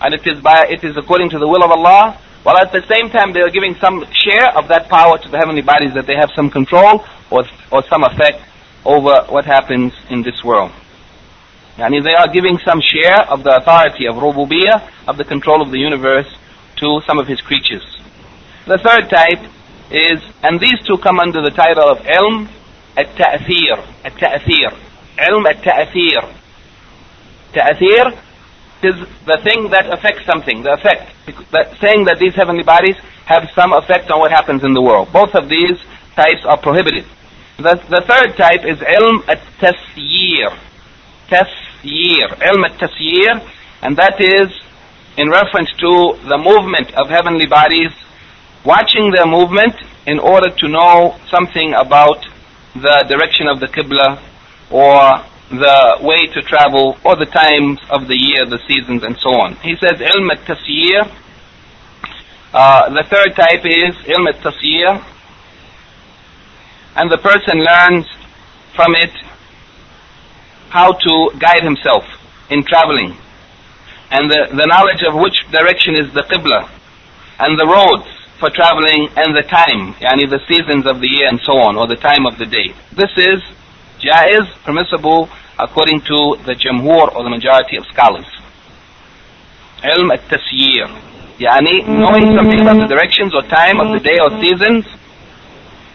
and 0.00 0.14
it 0.14 0.26
is 0.26 0.40
by 0.40 0.66
it 0.70 0.84
is 0.84 0.96
according 0.96 1.30
to 1.30 1.38
the 1.38 1.48
will 1.48 1.64
of 1.64 1.70
Allah 1.70 2.20
while 2.44 2.56
at 2.58 2.70
the 2.70 2.82
same 2.86 3.10
time 3.10 3.32
they 3.32 3.40
are 3.40 3.50
giving 3.50 3.74
some 3.80 4.04
share 4.12 4.56
of 4.56 4.68
that 4.68 4.88
power 4.88 5.18
to 5.18 5.28
the 5.28 5.36
heavenly 5.36 5.62
bodies 5.62 5.94
that 5.94 6.06
they 6.06 6.14
have 6.14 6.30
some 6.36 6.48
control 6.48 7.04
or, 7.30 7.42
or 7.72 7.82
some 7.90 8.04
effect 8.04 8.40
over 8.84 9.26
what 9.28 9.44
happens 9.44 9.92
in 10.10 10.22
this 10.22 10.44
world. 10.44 10.70
Yani 11.76 12.02
they 12.02 12.14
are 12.14 12.28
giving 12.28 12.58
some 12.64 12.80
share 12.80 13.20
of 13.28 13.42
the 13.42 13.54
authority 13.56 14.06
of 14.06 14.16
rububiyyah, 14.16 14.90
of 15.08 15.16
the 15.18 15.24
control 15.24 15.60
of 15.62 15.70
the 15.70 15.78
universe, 15.78 16.28
to 16.76 17.00
some 17.06 17.18
of 17.18 17.26
his 17.26 17.40
creatures. 17.40 17.84
The 18.66 18.78
third 18.78 19.08
type 19.10 19.44
is, 19.90 20.20
and 20.42 20.58
these 20.60 20.80
two 20.86 20.98
come 20.98 21.20
under 21.20 21.42
the 21.42 21.50
title 21.50 21.88
of 21.88 21.98
ilm 21.98 22.48
at-ta'thir, 22.96 23.78
at-ta'thir, 24.04 24.70
ilm 25.18 25.46
at-ta'thir. 25.46 26.22
Ta'thir 27.52 28.06
is 28.82 28.96
the 29.24 29.38
thing 29.44 29.70
that 29.70 29.86
affects 29.92 30.24
something, 30.26 30.62
the 30.62 30.72
effect. 30.74 31.12
That 31.52 31.76
saying 31.80 32.04
that 32.04 32.18
these 32.18 32.34
heavenly 32.34 32.62
bodies 32.62 32.96
have 33.26 33.48
some 33.54 33.72
effect 33.72 34.10
on 34.10 34.20
what 34.20 34.30
happens 34.30 34.64
in 34.64 34.72
the 34.74 34.82
world. 34.82 35.12
Both 35.12 35.34
of 35.34 35.48
these 35.48 35.78
types 36.14 36.44
are 36.44 36.58
prohibited. 36.58 37.04
The, 37.58 37.80
the 37.88 38.04
third 38.06 38.36
type 38.36 38.64
is 38.64 38.78
ilm 38.78 39.28
at-tasyir. 39.28 40.58
Tas 41.28 41.48
tasyir. 41.82 42.28
Ilm 42.40 42.64
at-tasyir, 42.64 43.48
and 43.82 43.96
that 43.96 44.20
is 44.20 44.50
in 45.16 45.30
reference 45.30 45.70
to 45.78 46.18
the 46.28 46.38
movement 46.38 46.92
of 46.94 47.08
heavenly 47.08 47.46
bodies, 47.46 47.92
watching 48.64 49.10
their 49.12 49.26
movement 49.26 49.74
in 50.06 50.18
order 50.18 50.50
to 50.50 50.68
know 50.68 51.16
something 51.30 51.72
about 51.74 52.26
the 52.74 53.04
direction 53.08 53.48
of 53.48 53.60
the 53.60 53.66
Qibla 53.66 54.20
or 54.70 55.24
the 55.48 55.98
way 56.02 56.26
to 56.34 56.42
travel 56.42 56.98
or 57.04 57.16
the 57.16 57.26
times 57.26 57.78
of 57.90 58.08
the 58.08 58.18
year, 58.18 58.44
the 58.46 58.58
seasons 58.68 59.02
and 59.02 59.16
so 59.18 59.30
on. 59.30 59.54
He 59.56 59.76
says 59.76 59.98
ilm 60.00 60.30
at-tasyir. 60.32 61.10
Uh, 62.52 62.90
the 62.90 63.04
third 63.08 63.34
type 63.36 63.64
is 63.64 63.94
ilm 64.06 64.28
at-tasyir. 64.28 65.04
And 66.96 67.10
the 67.10 67.18
person 67.18 67.62
learns 67.62 68.06
from 68.74 68.94
it 68.96 69.12
how 70.70 70.92
to 70.92 71.30
guide 71.38 71.62
himself 71.62 72.04
in 72.50 72.64
traveling. 72.64 73.16
And 74.10 74.30
the, 74.30 74.48
the 74.50 74.66
knowledge 74.66 75.02
of 75.02 75.14
which 75.14 75.34
direction 75.50 75.96
is 75.96 76.12
the 76.14 76.22
Qibla. 76.22 76.70
And 77.38 77.58
the 77.58 77.66
roads 77.66 78.06
for 78.38 78.50
traveling 78.50 79.08
and 79.16 79.34
the 79.34 79.42
time, 79.42 79.94
yani 79.94 80.28
the 80.28 80.40
seasons 80.46 80.86
of 80.86 81.00
the 81.00 81.08
year 81.08 81.28
and 81.28 81.40
so 81.40 81.56
on, 81.58 81.76
or 81.76 81.86
the 81.86 81.96
time 81.96 82.26
of 82.26 82.38
the 82.38 82.46
day. 82.46 82.74
This 82.92 83.10
is 83.16 83.42
jaiz, 83.98 84.46
permissible, 84.64 85.28
according 85.58 86.00
to 86.02 86.36
the 86.44 86.54
jamhur 86.54 87.14
or 87.14 87.24
the 87.24 87.30
majority 87.30 87.76
of 87.76 87.84
scholars. 87.86 88.28
Ilm 89.82 90.12
at-tasyir. 90.12 90.88
Yani 91.38 91.86
knowing 91.88 92.36
something 92.36 92.60
about 92.60 92.80
the 92.80 92.88
directions 92.88 93.34
or 93.34 93.42
time 93.42 93.80
of 93.80 93.92
the 93.92 94.00
day 94.00 94.16
or 94.20 94.30
seasons 94.40 94.84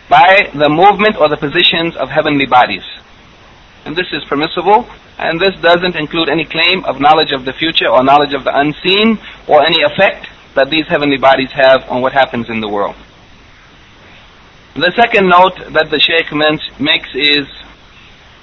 by 0.09 0.49
the 0.53 0.69
movement 0.69 1.17
or 1.17 1.29
the 1.29 1.37
positions 1.37 1.95
of 1.95 2.09
heavenly 2.09 2.45
bodies 2.45 2.83
And 3.84 3.94
this 3.96 4.06
is 4.12 4.24
permissible, 4.24 4.86
and 5.18 5.40
this 5.40 5.54
doesn't 5.62 5.96
include 5.96 6.28
any 6.28 6.44
claim 6.44 6.84
of 6.84 7.00
knowledge 7.00 7.32
of 7.32 7.44
the 7.44 7.52
future 7.52 7.88
or 7.88 8.02
knowledge 8.02 8.34
of 8.34 8.44
the 8.44 8.56
unseen 8.56 9.18
or 9.46 9.64
any 9.64 9.82
effect 9.82 10.26
that 10.54 10.70
these 10.70 10.86
heavenly 10.88 11.18
bodies 11.18 11.50
have 11.52 11.88
on 11.88 12.02
what 12.02 12.12
happens 12.12 12.48
in 12.48 12.60
the 12.60 12.68
world. 12.68 12.96
The 14.74 14.92
second 14.92 15.28
note 15.28 15.56
that 15.72 15.88
the 15.90 16.00
Shaykh 16.00 16.32
makes 16.80 17.08
is 17.14 17.46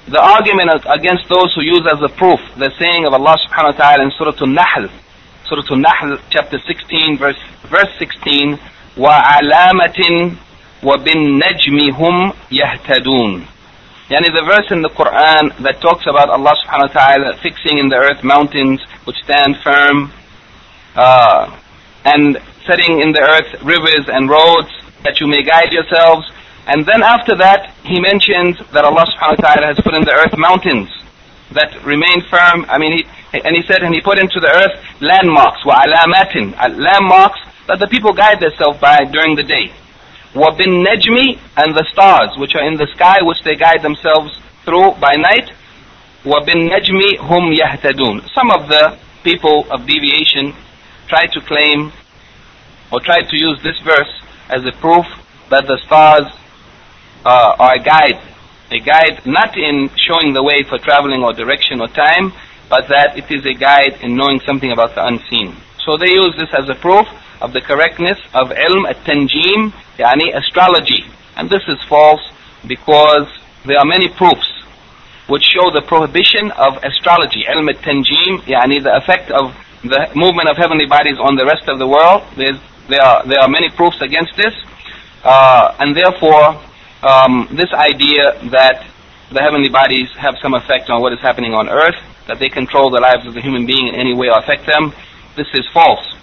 the 0.07 0.19
argument 0.21 0.71
against 0.89 1.29
those 1.29 1.53
who 1.53 1.61
use 1.61 1.85
as 1.85 2.01
a 2.01 2.09
proof 2.09 2.39
the 2.57 2.71
saying 2.79 3.05
of 3.05 3.13
Allah 3.13 3.37
subhanahu 3.47 3.77
wa 3.77 3.77
ta'ala 3.77 4.03
in 4.03 4.11
Surah 4.17 4.33
Al-Nahl, 4.41 4.89
Surah 5.45 5.63
Al-Nahl 5.69 6.17
chapter 6.29 6.57
16 6.57 7.17
verse, 7.17 7.37
verse 7.69 7.91
16, 7.99 8.57
وَعَلَامَةٍ 8.97 10.35
وَبِالنَّجْمِ 10.83 11.77
هُمْ 11.95 12.33
يَهْتَدُونَ 12.51 13.47
Yani 14.10 14.32
the 14.32 14.44
verse 14.44 14.70
in 14.70 14.80
the 14.82 14.88
Quran 14.90 15.56
that 15.62 15.80
talks 15.80 16.06
about 16.06 16.30
Allah 16.30 16.54
subhanahu 16.64 16.94
wa 16.94 17.00
ta'ala 17.00 17.36
fixing 17.42 17.78
in 17.78 17.88
the 17.88 17.96
earth 17.96 18.24
mountains 18.24 18.80
which 19.04 19.16
stand 19.24 19.56
firm 19.62 20.12
uh, 20.96 21.52
and 22.04 22.40
setting 22.66 23.00
in 23.00 23.12
the 23.12 23.20
earth 23.20 23.62
rivers 23.62 24.08
and 24.08 24.28
roads 24.28 24.70
that 25.04 25.20
you 25.20 25.26
may 25.26 25.42
guide 25.42 25.72
yourselves 25.72 26.24
and 26.68 26.84
then 26.84 27.02
after 27.02 27.34
that, 27.36 27.72
he 27.82 27.98
mentions 27.98 28.60
that 28.76 28.84
Allah 28.84 29.08
subhanahu 29.08 29.40
wa 29.40 29.48
ta'ala 29.48 29.66
has 29.72 29.80
put 29.80 29.96
in 29.96 30.04
the 30.04 30.12
earth 30.12 30.36
mountains 30.36 30.92
that 31.56 31.72
remain 31.82 32.20
firm. 32.28 32.68
I 32.68 32.76
mean, 32.76 32.92
he, 32.92 33.40
and 33.40 33.56
he 33.56 33.64
said, 33.64 33.80
and 33.80 33.94
he 33.94 34.02
put 34.04 34.20
into 34.20 34.38
the 34.38 34.52
earth 34.52 34.76
landmarks, 35.00 35.64
wa 35.64 35.80
alamatin, 35.80 36.52
landmarks 36.76 37.40
that 37.68 37.80
the 37.80 37.88
people 37.88 38.12
guide 38.12 38.40
themselves 38.40 38.78
by 38.80 39.00
during 39.08 39.34
the 39.34 39.44
day. 39.48 39.72
Najmi, 40.34 41.38
and 41.56 41.74
the 41.74 41.86
stars 41.92 42.36
which 42.36 42.54
are 42.54 42.66
in 42.66 42.76
the 42.76 42.86
sky, 42.94 43.18
which 43.22 43.42
they 43.44 43.54
guide 43.54 43.82
themselves 43.82 44.38
through 44.64 44.92
by 45.00 45.14
night. 45.14 45.52
Najmi 46.24 47.18
hum 47.18 47.54
yahtadun. 47.54 48.28
Some 48.34 48.50
of 48.50 48.68
the 48.68 48.98
people 49.24 49.66
of 49.70 49.86
deviation 49.86 50.54
try 51.08 51.24
to 51.26 51.40
claim 51.40 51.92
or 52.92 53.00
try 53.00 53.22
to 53.22 53.36
use 53.36 53.58
this 53.62 53.78
verse 53.80 54.22
as 54.48 54.64
a 54.64 54.72
proof 54.72 55.06
that 55.50 55.66
the 55.66 55.78
stars 55.86 56.26
uh, 57.24 57.56
or 57.58 57.74
a 57.74 57.78
guide. 57.78 58.20
A 58.70 58.80
guide 58.80 59.24
not 59.24 59.56
in 59.56 59.90
showing 59.96 60.34
the 60.34 60.42
way 60.42 60.62
for 60.68 60.78
traveling 60.78 61.24
or 61.24 61.32
direction 61.32 61.80
or 61.80 61.88
time, 61.88 62.32
but 62.68 62.88
that 62.88 63.16
it 63.16 63.30
is 63.30 63.46
a 63.46 63.54
guide 63.54 63.98
in 64.02 64.14
knowing 64.14 64.40
something 64.40 64.70
about 64.70 64.94
the 64.94 65.04
unseen. 65.06 65.56
So 65.84 65.96
they 65.96 66.12
use 66.12 66.34
this 66.36 66.52
as 66.52 66.68
a 66.68 66.74
proof 66.74 67.06
of 67.40 67.52
the 67.52 67.60
correctness 67.60 68.18
of 68.34 68.50
ilm 68.50 68.88
at-tanjim, 68.88 69.72
yani 69.96 70.34
astrology. 70.34 71.04
And 71.36 71.48
this 71.48 71.62
is 71.68 71.78
false 71.88 72.20
because 72.66 73.28
there 73.64 73.78
are 73.78 73.84
many 73.84 74.08
proofs 74.08 74.50
which 75.28 75.44
show 75.44 75.70
the 75.70 75.82
prohibition 75.82 76.50
of 76.52 76.82
astrology, 76.82 77.44
ilm 77.44 77.68
at-tanjim, 77.68 78.40
yani 78.48 78.82
the 78.82 78.96
effect 78.96 79.30
of 79.30 79.54
the 79.82 80.10
movement 80.14 80.48
of 80.48 80.56
heavenly 80.56 80.86
bodies 80.86 81.18
on 81.18 81.36
the 81.36 81.44
rest 81.44 81.68
of 81.68 81.78
the 81.78 81.86
world. 81.86 82.24
There's, 82.36 82.58
there, 82.88 83.02
are, 83.02 83.24
there 83.26 83.40
are 83.40 83.48
many 83.48 83.68
proofs 83.70 84.00
against 84.00 84.34
this. 84.36 84.54
Uh, 85.22 85.76
and 85.78 85.96
therefore, 85.96 86.60
um, 87.02 87.48
this 87.52 87.70
idea 87.72 88.38
that 88.50 88.86
the 89.30 89.42
heavenly 89.42 89.68
bodies 89.68 90.08
have 90.16 90.36
some 90.40 90.54
effect 90.54 90.90
on 90.90 91.00
what 91.02 91.12
is 91.12 91.20
happening 91.20 91.54
on 91.54 91.68
earth, 91.68 91.96
that 92.26 92.38
they 92.38 92.48
control 92.48 92.90
the 92.90 93.00
lives 93.00 93.26
of 93.26 93.34
the 93.34 93.40
human 93.40 93.66
being 93.66 93.88
in 93.88 93.94
any 93.94 94.14
way 94.14 94.28
or 94.28 94.38
affect 94.38 94.66
them, 94.66 94.92
this 95.36 95.46
is 95.54 95.66
false. 95.72 96.14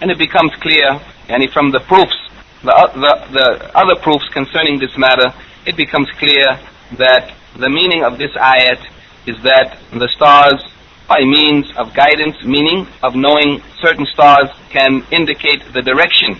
And 0.00 0.10
it 0.10 0.18
becomes 0.18 0.52
clear, 0.56 1.00
and 1.28 1.50
from 1.52 1.70
the 1.70 1.80
proofs, 1.80 2.16
the, 2.62 2.90
the, 2.94 3.32
the 3.32 3.76
other 3.76 3.96
proofs 3.96 4.28
concerning 4.28 4.78
this 4.78 4.96
matter, 4.96 5.32
it 5.66 5.76
becomes 5.76 6.08
clear 6.18 6.58
that 6.98 7.34
the 7.56 7.68
meaning 7.68 8.04
of 8.04 8.18
this 8.18 8.32
ayat 8.32 8.80
is 9.26 9.36
that 9.42 9.78
the 9.92 10.08
stars 10.08 10.62
by 11.08 11.20
means 11.24 11.66
of 11.76 11.94
guidance, 11.94 12.36
meaning 12.44 12.86
of 13.02 13.14
knowing 13.14 13.62
certain 13.80 14.06
stars 14.06 14.50
can 14.70 15.04
indicate 15.10 15.62
the 15.72 15.82
direction 15.82 16.38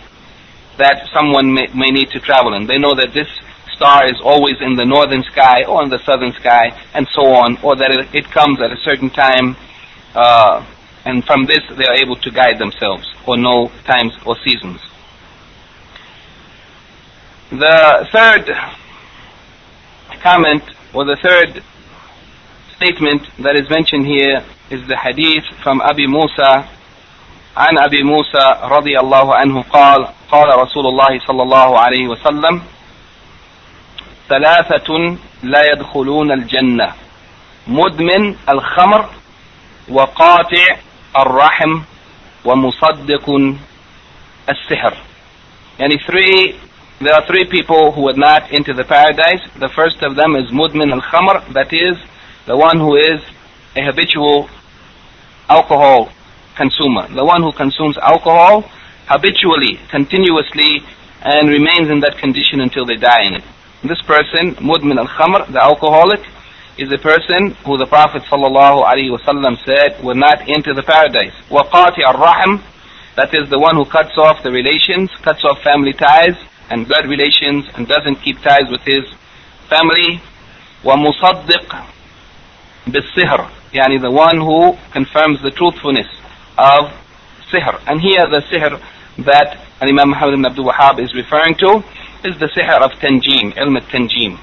that 0.76 1.08
someone 1.12 1.52
may, 1.52 1.66
may 1.74 1.90
need 1.90 2.10
to 2.10 2.20
travel 2.20 2.54
in. 2.54 2.66
They 2.66 2.78
know 2.78 2.94
that 2.94 3.12
this 3.12 3.28
star 3.74 4.08
is 4.08 4.20
always 4.22 4.56
in 4.60 4.74
the 4.74 4.84
northern 4.84 5.22
sky 5.22 5.64
or 5.64 5.82
in 5.82 5.90
the 5.90 5.98
southern 6.04 6.32
sky 6.32 6.78
and 6.94 7.08
so 7.12 7.22
on, 7.26 7.58
or 7.62 7.76
that 7.76 7.90
it, 7.90 8.14
it 8.14 8.30
comes 8.30 8.60
at 8.60 8.70
a 8.72 8.76
certain 8.84 9.10
time, 9.10 9.56
uh, 10.14 10.64
and 11.07 11.25
from 11.25 11.45
this 11.45 11.61
they 11.77 11.85
are 11.85 11.95
able 11.95 12.15
to 12.17 12.31
guide 12.31 12.59
themselves 12.59 13.05
or 13.27 13.37
know 13.37 13.71
times 13.85 14.13
or 14.25 14.35
seasons. 14.43 14.81
The 17.51 18.07
third 18.11 18.55
comment 20.21 20.63
or 20.93 21.05
the 21.05 21.17
third 21.17 21.63
statement 22.75 23.23
that 23.39 23.55
is 23.55 23.69
mentioned 23.69 24.05
here 24.07 24.43
is 24.69 24.87
the 24.87 24.97
hadith 24.97 25.45
from 25.61 25.81
Abi 25.81 26.07
Musa 26.07 26.67
عن 27.57 27.77
أبي 27.77 28.03
موسى 28.03 28.59
رضي 28.63 28.99
الله 28.99 29.35
عنه 29.35 29.61
قال 29.61 30.07
قال 30.31 30.59
رسول 30.59 30.87
الله 30.87 31.19
صلى 31.27 31.43
الله 31.43 31.79
عليه 31.79 32.07
وسلم 32.07 32.61
ثلاثة 34.29 35.17
لا 35.43 35.71
يدخلون 35.71 36.31
الجنة 36.31 36.93
مدمن 37.67 38.35
الخمر 38.49 39.09
وقاطع 39.89 40.75
الرحم 41.17 41.81
ومصدق 42.45 43.29
السحر 44.49 44.93
يعني 45.79 45.97
three 46.05 46.55
there 46.99 47.13
are 47.13 47.25
three 47.27 47.45
people 47.45 47.91
who 47.91 48.01
would 48.01 48.17
not 48.17 48.43
enter 48.51 48.73
the 48.73 48.83
paradise 48.83 49.41
the 49.59 49.69
first 49.69 50.01
of 50.01 50.15
them 50.15 50.35
is 50.35 50.51
mudmin 50.51 50.91
al-khamr 50.91 51.53
that 51.53 51.71
is 51.73 51.97
the 52.45 52.57
one 52.57 52.79
who 52.79 52.95
is 52.95 53.21
a 53.75 53.81
habitual 53.83 54.49
alcohol 55.49 56.09
consumer, 56.55 57.07
the 57.13 57.25
one 57.25 57.41
who 57.41 57.51
consumes 57.51 57.97
alcohol 57.97 58.63
habitually, 59.07 59.79
continuously, 59.89 60.81
and 61.21 61.49
remains 61.49 61.89
in 61.89 61.99
that 62.01 62.17
condition 62.17 62.61
until 62.61 62.85
they 62.85 62.95
die 62.95 63.23
in 63.23 63.33
it. 63.35 63.43
This 63.83 64.01
person, 64.01 64.55
mudmin 64.55 64.97
al-khamr, 64.97 65.51
the 65.51 65.61
alcoholic, 65.61 66.21
is 66.77 66.91
a 66.91 66.97
person 66.97 67.51
who 67.65 67.77
the 67.77 67.85
Prophet 67.85 68.23
ﷺ 68.23 69.65
said 69.65 70.03
will 70.03 70.15
not 70.15 70.41
enter 70.49 70.73
the 70.73 70.81
paradise. 70.83 71.33
Waqati 71.49 72.01
al-rahim, 72.03 72.63
that 73.15 73.33
is 73.33 73.49
the 73.49 73.59
one 73.59 73.75
who 73.75 73.85
cuts 73.85 74.17
off 74.17 74.41
the 74.43 74.51
relations, 74.51 75.11
cuts 75.21 75.43
off 75.43 75.61
family 75.61 75.93
ties 75.93 76.35
and 76.69 76.87
blood 76.87 77.05
relations 77.07 77.65
and 77.75 77.87
doesn't 77.87 78.15
keep 78.23 78.39
ties 78.41 78.69
with 78.71 78.81
his 78.81 79.05
family. 79.69 80.21
ومصدق 80.83 81.85
بالسهر, 82.87 83.49
yani 83.71 84.01
the 84.01 84.11
one 84.11 84.37
who 84.37 84.75
confirms 84.91 85.41
the 85.41 85.51
truthfulness 85.51 86.07
of 86.57 86.91
sihr. 87.51 87.79
And 87.87 88.01
here 88.01 88.25
the 88.29 88.41
sihr 88.51 88.81
that 89.25 89.59
Imam 89.79 90.09
Muhammad 90.09 90.33
ibn 90.33 90.45
Abdul 90.45 90.65
Wahhab 90.65 90.99
is 90.99 91.13
referring 91.13 91.55
to 91.55 91.83
is 92.25 92.37
the 92.39 92.47
sihr 92.47 92.81
of 92.81 92.91
Tanjim, 92.99 93.53
ilm 93.53 93.79
al-Tanjim. 93.79 94.39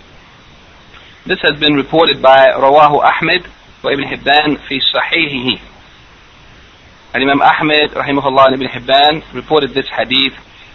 This 1.25 1.39
has 1.41 1.59
been 1.59 1.73
reported 1.73 2.21
by 2.21 2.49
Rawahu 2.53 3.01
Ahmed 3.01 3.47
wa 3.83 3.89
Ibn 3.89 4.05
Hibban 4.05 4.61
fi 4.69 4.79
Sahihihi. 4.93 5.59
And 7.15 7.23
Imam 7.23 7.41
Ahmed, 7.41 7.97
rahimahullah, 7.97 8.53
and 8.53 8.61
Ibn 8.61 8.67
Hibban 8.67 9.33
reported 9.33 9.73
this 9.73 9.87
hadith, 9.89 10.33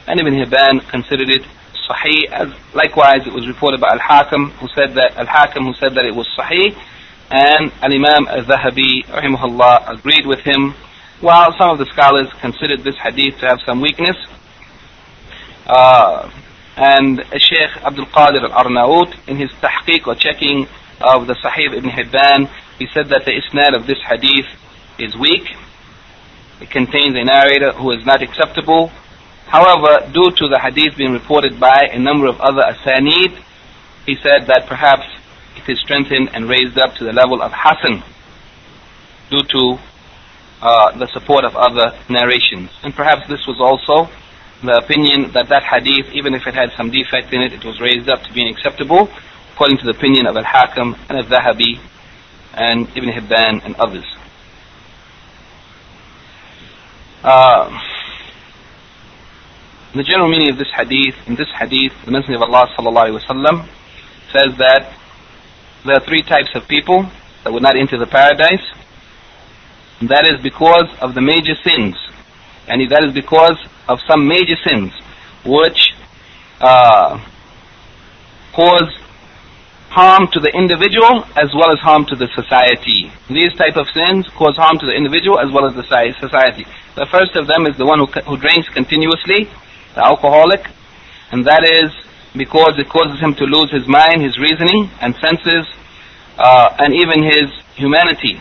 and 0.08 0.18
Ibn 0.18 0.34
Hibban 0.34 0.88
considered 0.90 1.30
it 1.30 1.42
Sahih. 1.88 2.32
As 2.32 2.48
likewise, 2.74 3.28
it 3.28 3.32
was 3.32 3.46
reported 3.46 3.80
by 3.80 3.90
Al-Hakim, 3.92 4.50
who 4.58 4.66
said 4.74 4.94
that 4.94 5.16
Al-Hakim, 5.16 5.62
who 5.62 5.74
said 5.74 5.94
that 5.94 6.04
it 6.04 6.16
was 6.16 6.26
Sahih, 6.36 6.74
and 7.30 7.70
Al-Imam 7.80 8.26
al-Zahabi 8.26 9.06
rahimahullah 9.06 9.88
agreed 9.88 10.26
with 10.26 10.40
him 10.40 10.74
while 11.20 11.54
some 11.58 11.70
of 11.70 11.78
the 11.78 11.86
scholars 11.92 12.26
considered 12.40 12.82
this 12.82 12.96
hadith 12.96 13.38
to 13.38 13.46
have 13.46 13.60
some 13.64 13.80
weakness. 13.80 14.16
Uh, 15.64 16.28
and 16.80 17.22
Sheikh 17.36 17.76
Abdul 17.84 18.06
Qadir 18.06 18.42
al-Arnaut 18.42 19.14
in 19.28 19.36
his 19.36 19.50
tahqiq 19.60 20.06
or 20.06 20.14
checking 20.14 20.66
of 21.02 21.26
the 21.26 21.34
Sahih 21.34 21.76
ibn 21.76 21.90
Hibban, 21.90 22.48
he 22.78 22.86
said 22.94 23.08
that 23.10 23.26
the 23.26 23.32
isnad 23.32 23.76
of 23.78 23.86
this 23.86 23.98
hadith 24.08 24.48
is 24.98 25.14
weak. 25.14 25.44
It 26.62 26.70
contains 26.70 27.14
a 27.16 27.24
narrator 27.24 27.72
who 27.72 27.92
is 27.92 28.06
not 28.06 28.22
acceptable. 28.22 28.88
However, 29.46 30.10
due 30.10 30.30
to 30.30 30.48
the 30.48 30.58
hadith 30.58 30.96
being 30.96 31.12
reported 31.12 31.60
by 31.60 31.88
a 31.92 31.98
number 31.98 32.26
of 32.26 32.40
other 32.40 32.62
asanid, 32.62 33.36
he 34.06 34.16
said 34.16 34.46
that 34.46 34.64
perhaps 34.66 35.04
it 35.56 35.68
is 35.70 35.78
strengthened 35.80 36.30
and 36.32 36.48
raised 36.48 36.78
up 36.78 36.94
to 36.94 37.04
the 37.04 37.12
level 37.12 37.42
of 37.42 37.52
Hasan 37.52 38.02
due 39.28 39.42
to 39.42 39.78
uh, 40.62 40.96
the 40.96 41.08
support 41.12 41.44
of 41.44 41.56
other 41.56 41.92
narrations. 42.08 42.70
And 42.82 42.94
perhaps 42.94 43.28
this 43.28 43.46
was 43.46 43.60
also 43.60 44.10
the 44.62 44.76
opinion 44.76 45.32
that 45.32 45.48
that 45.48 45.62
hadith, 45.64 46.12
even 46.12 46.34
if 46.34 46.46
it 46.46 46.54
had 46.54 46.70
some 46.76 46.90
defect 46.90 47.32
in 47.32 47.40
it, 47.40 47.52
it 47.52 47.64
was 47.64 47.80
raised 47.80 48.08
up 48.08 48.22
to 48.24 48.32
being 48.32 48.48
acceptable, 48.48 49.08
according 49.54 49.78
to 49.78 49.84
the 49.84 49.90
opinion 49.90 50.26
of 50.26 50.36
Al-Hakim 50.36 50.94
and 51.08 51.18
Al-Zahabi 51.18 51.80
and 52.54 52.88
Ibn 52.96 53.08
Hibban 53.08 53.64
and 53.64 53.74
others. 53.76 54.04
Uh, 57.22 57.78
the 59.94 60.02
general 60.02 60.30
meaning 60.30 60.50
of 60.50 60.58
this 60.58 60.70
hadith, 60.74 61.16
in 61.26 61.36
this 61.36 61.48
hadith, 61.58 61.92
the 62.04 62.10
Messenger 62.10 62.36
of 62.36 62.42
Allah 62.42 62.66
sallallahu 62.78 63.68
says 64.32 64.56
that 64.58 64.94
there 65.84 65.96
are 65.96 66.04
three 66.04 66.22
types 66.22 66.50
of 66.54 66.68
people 66.68 67.10
that 67.44 67.52
would 67.52 67.62
not 67.62 67.76
enter 67.76 67.98
the 67.98 68.06
paradise. 68.06 68.64
That 70.02 70.26
is 70.26 70.42
because 70.42 70.88
of 71.00 71.14
the 71.14 71.20
major 71.20 71.54
sins. 71.64 71.96
And 72.70 72.88
that 72.90 73.02
is 73.04 73.12
because 73.12 73.58
of 73.88 73.98
some 74.06 74.26
major 74.26 74.56
sins 74.64 74.92
which 75.44 75.92
uh, 76.60 77.18
cause 78.52 78.90
harm 79.90 80.28
to 80.30 80.38
the 80.38 80.50
individual 80.54 81.26
as 81.34 81.50
well 81.52 81.72
as 81.72 81.80
harm 81.80 82.06
to 82.06 82.14
the 82.14 82.28
society. 82.34 83.10
These 83.28 83.54
type 83.54 83.76
of 83.76 83.88
sins 83.90 84.28
cause 84.38 84.56
harm 84.56 84.78
to 84.78 84.86
the 84.86 84.94
individual 84.94 85.40
as 85.40 85.50
well 85.50 85.66
as 85.66 85.74
the 85.74 85.82
society. 85.82 86.64
The 86.94 87.06
first 87.06 87.34
of 87.34 87.48
them 87.48 87.66
is 87.66 87.76
the 87.76 87.86
one 87.86 87.98
who, 87.98 88.06
who 88.06 88.36
drinks 88.36 88.68
continuously, 88.68 89.50
the 89.94 90.04
alcoholic, 90.04 90.70
and 91.32 91.44
that 91.46 91.66
is 91.66 91.90
because 92.36 92.78
it 92.78 92.88
causes 92.88 93.18
him 93.18 93.34
to 93.34 93.44
lose 93.44 93.70
his 93.72 93.88
mind, 93.88 94.22
his 94.22 94.38
reasoning 94.38 94.90
and 95.00 95.16
senses, 95.16 95.66
uh, 96.38 96.76
and 96.78 96.94
even 96.94 97.24
his 97.24 97.50
humanity. 97.74 98.40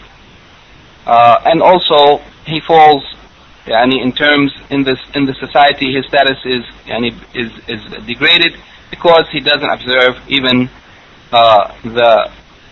Uh, 1.05 1.41
and 1.45 1.61
also, 1.61 2.21
he 2.45 2.59
falls 2.59 3.03
yani, 3.65 4.01
in 4.01 4.11
terms 4.11 4.51
in 4.69 4.83
this 4.83 4.99
in 5.13 5.25
the 5.25 5.33
society, 5.35 5.93
his 5.93 6.05
status 6.05 6.37
is 6.45 6.63
yani, 6.85 7.13
is 7.33 7.51
is 7.67 7.81
degraded 8.05 8.57
because 8.89 9.25
he 9.31 9.39
doesn't 9.39 9.69
observe 9.69 10.15
even 10.27 10.69
uh, 11.31 11.73
the 11.83 12.31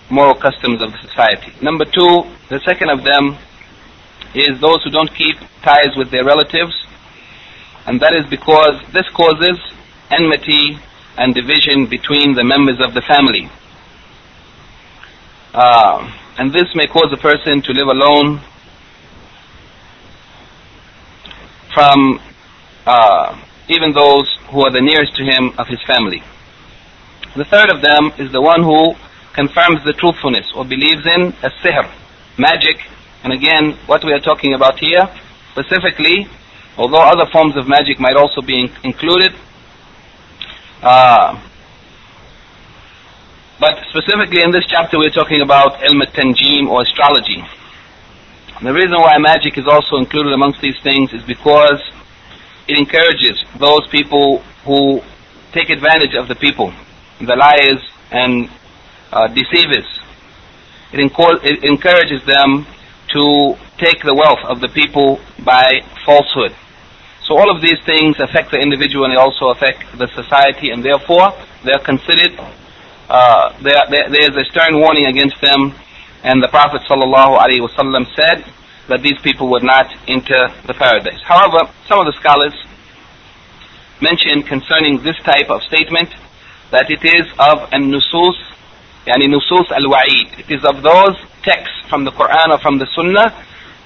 moral 0.09 0.35
customs 0.35 0.81
of 0.81 0.91
the 0.91 0.97
society. 0.99 1.53
Number 1.61 1.85
two, 1.85 2.23
the 2.49 2.59
second 2.65 2.89
of 2.89 3.03
them 3.03 3.37
is 4.33 4.59
those 4.59 4.83
who 4.83 4.89
don't 4.89 5.13
keep 5.13 5.37
ties 5.61 5.95
with 5.95 6.11
their 6.11 6.23
relatives, 6.23 6.75
and 7.85 7.99
that 8.01 8.15
is 8.15 8.25
because 8.29 8.81
this 8.93 9.07
causes 9.09 9.59
enmity 10.09 10.79
and 11.17 11.33
division 11.33 11.87
between 11.87 12.35
the 12.35 12.43
members 12.43 12.79
of 12.79 12.93
the 12.93 13.01
family. 13.01 13.49
Uh, 15.53 16.09
and 16.37 16.53
this 16.53 16.69
may 16.75 16.85
cause 16.85 17.11
a 17.11 17.17
person 17.17 17.61
to 17.63 17.73
live 17.73 17.87
alone 17.87 18.39
from 21.77 22.19
uh, 22.87 23.37
even 23.69 23.93
those 23.93 24.25
who 24.49 24.65
are 24.65 24.71
the 24.71 24.81
nearest 24.81 25.13
to 25.15 25.23
him 25.23 25.53
of 25.59 25.67
his 25.67 25.77
family. 25.85 26.23
The 27.35 27.45
third 27.45 27.69
of 27.69 27.83
them 27.83 28.09
is 28.17 28.31
the 28.31 28.41
one 28.41 28.63
who 28.63 28.95
confirms 29.33 29.85
the 29.85 29.93
truthfulness 29.93 30.47
or 30.55 30.65
believes 30.65 31.05
in 31.05 31.37
a 31.45 31.51
sihr, 31.61 31.85
magic. 32.39 32.81
And 33.23 33.31
again, 33.31 33.77
what 33.85 34.03
we 34.03 34.11
are 34.11 34.19
talking 34.19 34.55
about 34.55 34.79
here, 34.79 35.05
specifically, 35.51 36.25
although 36.77 37.05
other 37.13 37.29
forms 37.31 37.55
of 37.55 37.67
magic 37.67 37.99
might 37.99 38.17
also 38.17 38.41
be 38.41 38.57
in 38.57 38.69
included, 38.83 39.35
uh, 40.81 41.37
but 43.59 43.77
specifically 43.93 44.41
in 44.41 44.49
this 44.49 44.65
chapter 44.65 44.97
we're 44.97 45.13
talking 45.13 45.41
about 45.41 45.77
ilm 45.85 46.01
tanjim 46.09 46.69
or 46.69 46.81
astrology. 46.81 47.45
The 48.59 48.73
reason 48.73 48.97
why 48.97 49.19
magic 49.19 49.55
is 49.59 49.67
also 49.67 49.97
included 49.97 50.33
amongst 50.33 50.61
these 50.61 50.81
things 50.81 51.13
is 51.13 51.21
because 51.21 51.77
it 52.67 52.79
encourages 52.79 53.37
those 53.59 53.85
people 53.91 54.39
who 54.65 55.01
take 55.53 55.69
advantage 55.69 56.15
of 56.17 56.27
the 56.27 56.33
people, 56.33 56.73
the 57.21 57.35
liars 57.35 57.85
and 58.09 58.49
uh, 59.13 59.27
deceivers. 59.27 59.85
It, 60.91 61.05
it 61.05 61.63
encourages 61.69 62.25
them 62.25 62.65
to 63.13 63.55
take 63.77 64.01
the 64.01 64.15
wealth 64.17 64.41
of 64.49 64.59
the 64.59 64.69
people 64.69 65.21
by 65.45 65.85
falsehood. 66.03 66.55
So 67.29 67.37
all 67.37 67.53
of 67.53 67.61
these 67.61 67.77
things 67.85 68.17
affect 68.19 68.49
the 68.49 68.57
individual 68.57 69.05
and 69.05 69.13
they 69.13 69.21
also 69.21 69.49
affect 69.49 69.85
the 69.99 70.07
society 70.17 70.71
and 70.71 70.83
therefore 70.83 71.29
they 71.63 71.73
are 71.77 71.83
considered, 71.85 72.33
uh, 73.07 73.53
there 73.61 74.23
is 74.25 74.35
a 74.35 74.45
stern 74.49 74.79
warning 74.79 75.05
against 75.05 75.39
them 75.41 75.75
and 76.27 76.43
the 76.43 76.49
Prophet 76.49 76.81
ﷺ 76.83 78.05
said 78.19 78.43
that 78.89 79.01
these 79.01 79.17
people 79.23 79.47
would 79.47 79.63
not 79.63 79.87
enter 80.09 80.51
the 80.67 80.73
paradise. 80.73 81.23
However, 81.23 81.71
some 81.87 82.03
of 82.03 82.05
the 82.05 82.11
scholars 82.19 82.51
mention 84.01 84.43
concerning 84.43 84.99
this 85.03 85.15
type 85.23 85.49
of 85.49 85.63
statement 85.63 86.11
that 86.71 86.91
it 86.91 86.99
is 87.05 87.31
of 87.39 87.71
an 87.71 87.87
nusus, 87.87 88.35
yani 89.07 89.31
nusus 89.31 89.71
al-wa'id. 89.71 90.39
It 90.43 90.51
is 90.51 90.65
of 90.65 90.83
those 90.83 91.15
texts 91.43 91.79
from 91.87 92.03
the 92.03 92.11
Quran 92.11 92.51
or 92.51 92.59
from 92.59 92.77
the 92.77 92.87
Sunnah 92.93 93.31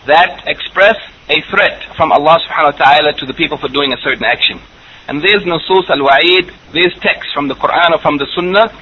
that 0.07 0.41
express 0.47 0.97
a 1.29 1.41
threat 1.45 1.93
from 1.95 2.11
Allah 2.11 2.41
subhanahu 2.41 2.73
wa 2.73 2.85
ta'ala 2.85 3.13
to 3.21 3.25
the 3.27 3.35
people 3.35 3.59
for 3.59 3.69
doing 3.69 3.93
a 3.93 4.01
certain 4.01 4.25
action. 4.25 4.59
And 5.07 5.21
these 5.21 5.45
nusus 5.45 5.87
al-wa'id, 5.93 6.49
these 6.73 6.93
texts 7.05 7.33
from 7.33 7.49
the 7.49 7.55
Quran 7.55 7.93
or 7.93 7.99
from 7.99 8.17
the 8.17 8.25
Sunnah 8.33 8.73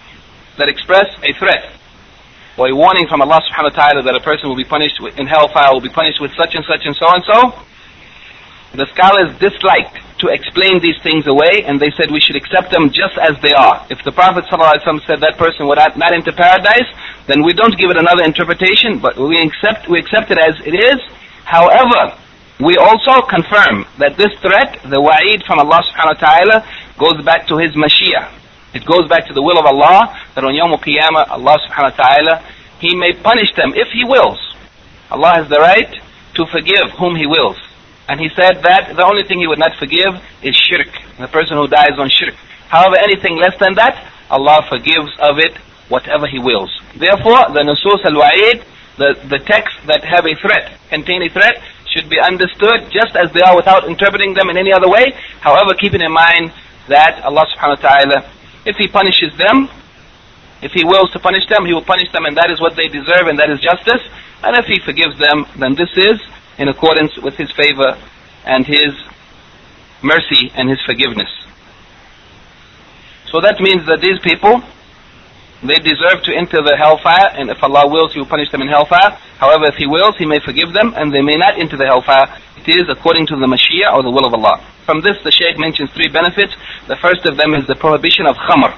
that 0.56 0.70
express 0.70 1.12
a 1.24 1.34
threat 1.34 1.76
or 2.60 2.68
a 2.68 2.76
warning 2.76 3.08
from 3.08 3.24
Allah 3.24 3.40
subhanahu 3.48 3.72
wa 3.72 3.80
ta'ala 3.88 4.04
that 4.04 4.16
a 4.16 4.20
person 4.20 4.52
will 4.52 4.60
be 4.60 4.68
punished 4.68 5.00
in 5.16 5.26
hellfire, 5.26 5.72
will 5.72 5.80
be 5.80 5.88
punished 5.88 6.20
with 6.20 6.36
such 6.36 6.56
and 6.56 6.66
such 6.68 6.84
and 6.84 6.94
so 7.00 7.08
and 7.08 7.24
so. 7.24 7.40
The 8.76 8.86
scholars 8.92 9.32
disliked 9.40 9.96
to 10.20 10.28
explain 10.28 10.84
these 10.84 11.00
things 11.02 11.24
away 11.26 11.64
and 11.64 11.80
they 11.80 11.90
said 11.96 12.12
we 12.12 12.20
should 12.20 12.36
accept 12.36 12.76
them 12.76 12.92
just 12.92 13.16
as 13.18 13.40
they 13.40 13.56
are. 13.56 13.88
If 13.90 14.04
the 14.04 14.12
Prophet 14.12 14.44
said 14.52 15.24
that 15.24 15.40
person 15.40 15.72
would 15.72 15.80
not, 15.80 15.96
not 15.98 16.12
enter 16.12 16.36
paradise, 16.36 16.86
then 17.28 17.48
we 17.48 17.54
don't 17.54 17.80
give 17.80 17.90
it 17.90 17.98
another 17.98 18.28
interpretation, 18.28 19.00
but 19.00 19.16
we 19.16 19.40
accept, 19.40 19.88
we 19.88 19.98
accept 19.98 20.30
it 20.30 20.38
as 20.38 20.60
it 20.68 20.76
is. 20.76 21.00
However, 21.48 22.12
we 22.60 22.76
also 22.76 23.24
confirm 23.24 23.88
that 24.04 24.18
this 24.18 24.36
threat, 24.44 24.84
the 24.84 25.00
wa'id 25.00 25.48
from 25.48 25.60
Allah 25.64 25.80
subhanahu 25.80 26.20
wa 26.20 26.28
ta'ala, 26.28 26.58
goes 27.00 27.24
back 27.24 27.48
to 27.48 27.56
His 27.56 27.72
Mashi'ah. 27.72 28.39
It 28.74 28.86
goes 28.86 29.08
back 29.10 29.26
to 29.28 29.34
the 29.34 29.42
will 29.42 29.58
of 29.58 29.66
Allah, 29.66 30.14
that 30.36 30.44
on 30.44 30.54
Yawm 30.54 30.72
al-Qiyamah, 30.72 31.30
Allah 31.30 31.58
subhanahu 31.68 31.98
wa 31.98 32.04
ta'ala, 32.04 32.46
He 32.80 32.96
may 32.96 33.14
punish 33.14 33.54
them 33.56 33.74
if 33.76 33.90
He 33.90 34.04
wills. 34.04 34.38
Allah 35.10 35.42
has 35.42 35.50
the 35.50 35.58
right 35.58 35.90
to 36.36 36.46
forgive 36.46 36.92
whom 36.98 37.16
He 37.16 37.26
wills. 37.26 37.58
And 38.08 38.20
He 38.20 38.30
said 38.30 38.62
that 38.64 38.96
the 38.96 39.06
only 39.06 39.24
thing 39.24 39.40
He 39.40 39.48
would 39.48 39.60
not 39.60 39.76
forgive 39.78 40.22
is 40.44 40.56
shirk, 40.56 40.90
the 41.18 41.28
person 41.28 41.58
who 41.58 41.68
dies 41.68 41.98
on 41.98 42.10
shirk. 42.10 42.36
However, 42.70 42.98
anything 43.02 43.38
less 43.38 43.58
than 43.60 43.74
that, 43.76 43.98
Allah 44.30 44.62
forgives 44.70 45.12
of 45.20 45.40
it 45.40 45.58
whatever 45.90 46.28
He 46.28 46.38
wills. 46.38 46.70
Therefore, 46.96 47.50
the 47.50 47.66
Nusus 47.66 48.06
al-Wa'id, 48.06 48.64
the, 48.98 49.18
the 49.28 49.40
texts 49.40 49.80
that 49.88 50.04
have 50.04 50.26
a 50.26 50.36
threat, 50.36 50.78
contain 50.90 51.24
a 51.24 51.30
threat, 51.30 51.58
should 51.90 52.10
be 52.10 52.20
understood 52.20 52.92
just 52.94 53.16
as 53.16 53.32
they 53.34 53.42
are 53.42 53.56
without 53.56 53.90
interpreting 53.90 54.36
them 54.36 54.50
in 54.50 54.58
any 54.58 54.72
other 54.72 54.88
way. 54.88 55.18
However, 55.42 55.74
keeping 55.74 56.02
in 56.02 56.12
mind 56.12 56.54
that 56.88 57.22
Allah 57.24 57.46
subhanahu 57.56 57.82
wa 57.82 57.90
ta'ala, 57.90 58.30
if 58.66 58.76
He 58.78 58.88
punishes 58.88 59.36
them, 59.38 59.70
if 60.62 60.72
He 60.74 60.84
wills 60.84 61.12
to 61.12 61.20
punish 61.20 61.48
them, 61.48 61.66
He 61.66 61.74
will 61.74 61.86
punish 61.86 62.12
them 62.12 62.26
and 62.26 62.36
that 62.38 62.50
is 62.52 62.60
what 62.60 62.76
they 62.76 62.88
deserve 62.88 63.28
and 63.28 63.40
that 63.40 63.50
is 63.50 63.60
justice. 63.60 64.02
And 64.44 64.56
if 64.56 64.66
He 64.66 64.80
forgives 64.80 65.18
them, 65.20 65.46
then 65.58 65.76
this 65.76 65.90
is 65.96 66.20
in 66.58 66.68
accordance 66.68 67.18
with 67.18 67.36
His 67.36 67.52
favor 67.52 67.98
and 68.46 68.66
His 68.66 68.94
mercy 70.02 70.52
and 70.56 70.70
His 70.70 70.80
forgiveness. 70.86 71.30
So 73.32 73.42
that 73.42 73.60
means 73.60 73.86
that 73.86 74.02
these 74.02 74.18
people, 74.20 74.64
they 75.62 75.76
deserve 75.76 76.24
to 76.24 76.34
enter 76.34 76.64
the 76.64 76.76
hellfire, 76.76 77.30
and 77.38 77.50
if 77.50 77.62
Allah 77.62 77.88
wills, 77.88 78.14
He 78.14 78.20
will 78.20 78.26
punish 78.26 78.50
them 78.52 78.62
in 78.62 78.68
hellfire. 78.68 79.12
However, 79.38 79.66
if 79.68 79.76
He 79.76 79.86
wills, 79.86 80.18
He 80.18 80.26
may 80.26 80.40
forgive 80.40 80.74
them, 80.74 80.94
and 80.96 81.14
they 81.14 81.22
may 81.22 81.36
not 81.36 81.60
enter 81.60 81.78
the 81.78 81.86
hellfire. 81.86 82.26
It 82.60 82.76
is 82.76 82.90
according 82.92 83.28
to 83.28 83.40
the 83.40 83.48
Mashi'ah 83.48 83.96
or 83.96 84.04
the 84.04 84.12
will 84.12 84.28
of 84.28 84.34
Allah. 84.34 84.60
From 84.84 85.00
this, 85.00 85.16
the 85.24 85.32
Shaykh 85.32 85.58
mentions 85.58 85.92
three 85.96 86.12
benefits. 86.12 86.52
The 86.92 87.00
first 87.00 87.24
of 87.24 87.38
them 87.38 87.56
is 87.56 87.66
the 87.68 87.76
prohibition 87.76 88.28
of 88.28 88.36
khamr. 88.36 88.76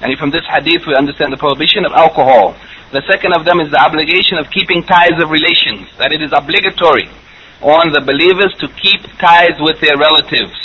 And 0.00 0.16
from 0.16 0.30
this 0.30 0.46
hadith, 0.48 0.86
we 0.86 0.96
understand 0.96 1.32
the 1.32 1.36
prohibition 1.36 1.84
of 1.84 1.92
alcohol. 1.92 2.56
The 2.92 3.04
second 3.04 3.36
of 3.36 3.44
them 3.44 3.60
is 3.60 3.70
the 3.70 3.76
obligation 3.76 4.38
of 4.38 4.48
keeping 4.48 4.82
ties 4.82 5.20
of 5.20 5.28
relations, 5.28 5.92
that 5.98 6.16
it 6.16 6.22
is 6.22 6.32
obligatory 6.32 7.12
on 7.60 7.92
the 7.92 8.00
believers 8.00 8.56
to 8.64 8.68
keep 8.80 9.04
ties 9.20 9.60
with 9.60 9.80
their 9.84 9.98
relatives. 9.98 10.56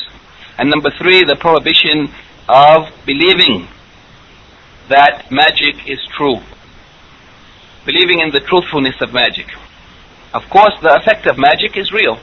And 0.58 0.70
number 0.70 0.92
three, 0.96 1.28
the 1.28 1.36
prohibition 1.36 2.08
of 2.48 2.88
believing 3.06 3.68
that 4.88 5.28
magic 5.32 5.90
is 5.92 6.00
true. 6.16 6.40
Believing 7.86 8.22
in 8.22 8.32
the 8.32 8.40
truthfulness 8.40 8.96
of 9.02 9.12
magic. 9.12 9.48
Of 10.34 10.50
course, 10.50 10.74
the 10.82 10.96
effect 10.98 11.28
of 11.28 11.38
magic 11.38 11.78
is 11.78 11.92
real. 11.92 12.18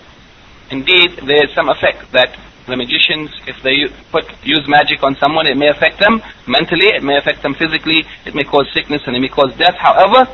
Indeed, 0.70 1.20
there 1.26 1.44
is 1.44 1.54
some 1.54 1.68
effect 1.68 2.10
that 2.12 2.36
the 2.66 2.76
magicians, 2.76 3.30
if 3.46 3.62
they 3.62 3.86
put 4.10 4.24
use 4.44 4.66
magic 4.68 5.02
on 5.02 5.16
someone, 5.16 5.46
it 5.46 5.56
may 5.56 5.68
affect 5.68 5.98
them 5.98 6.22
mentally, 6.46 6.86
it 6.86 7.02
may 7.02 7.16
affect 7.16 7.42
them 7.42 7.54
physically, 7.54 8.06
it 8.26 8.34
may 8.34 8.44
cause 8.44 8.66
sickness 8.72 9.02
and 9.06 9.16
it 9.16 9.20
may 9.20 9.28
cause 9.28 9.54
death. 9.56 9.74
However, 9.78 10.26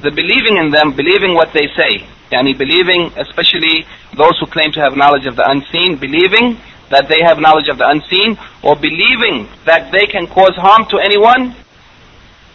the 0.00 0.10
believing 0.10 0.56
in 0.56 0.70
them, 0.70 0.92
believing 0.92 1.34
what 1.34 1.52
they 1.52 1.68
say, 1.76 2.08
yani 2.32 2.56
believing, 2.56 3.12
especially 3.16 3.84
those 4.16 4.36
who 4.40 4.46
claim 4.46 4.72
to 4.72 4.80
have 4.80 4.96
knowledge 4.96 5.26
of 5.26 5.36
the 5.36 5.48
unseen, 5.48 5.96
believing 5.96 6.56
that 6.90 7.08
they 7.08 7.20
have 7.24 7.40
knowledge 7.40 7.68
of 7.68 7.78
the 7.78 7.88
unseen, 7.88 8.36
or 8.62 8.76
believing 8.76 9.48
that 9.64 9.92
they 9.92 10.04
can 10.04 10.26
cause 10.26 10.56
harm 10.56 10.84
to 10.88 10.98
anyone, 10.98 11.54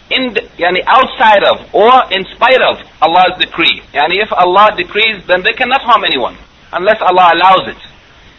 in 0.09 0.33
the, 0.33 0.41
yani 0.57 0.81
outside 0.87 1.43
of 1.43 1.73
or 1.73 1.91
in 2.11 2.23
spite 2.35 2.61
of 2.61 2.79
Allah's 3.01 3.37
decree. 3.39 3.81
Yani 3.93 4.21
if 4.23 4.31
Allah 4.33 4.71
decrees, 4.75 5.25
then 5.27 5.43
they 5.43 5.53
cannot 5.53 5.81
harm 5.81 6.03
anyone 6.03 6.37
unless 6.73 7.01
Allah 7.01 7.31
allows 7.33 7.67
it 7.67 7.77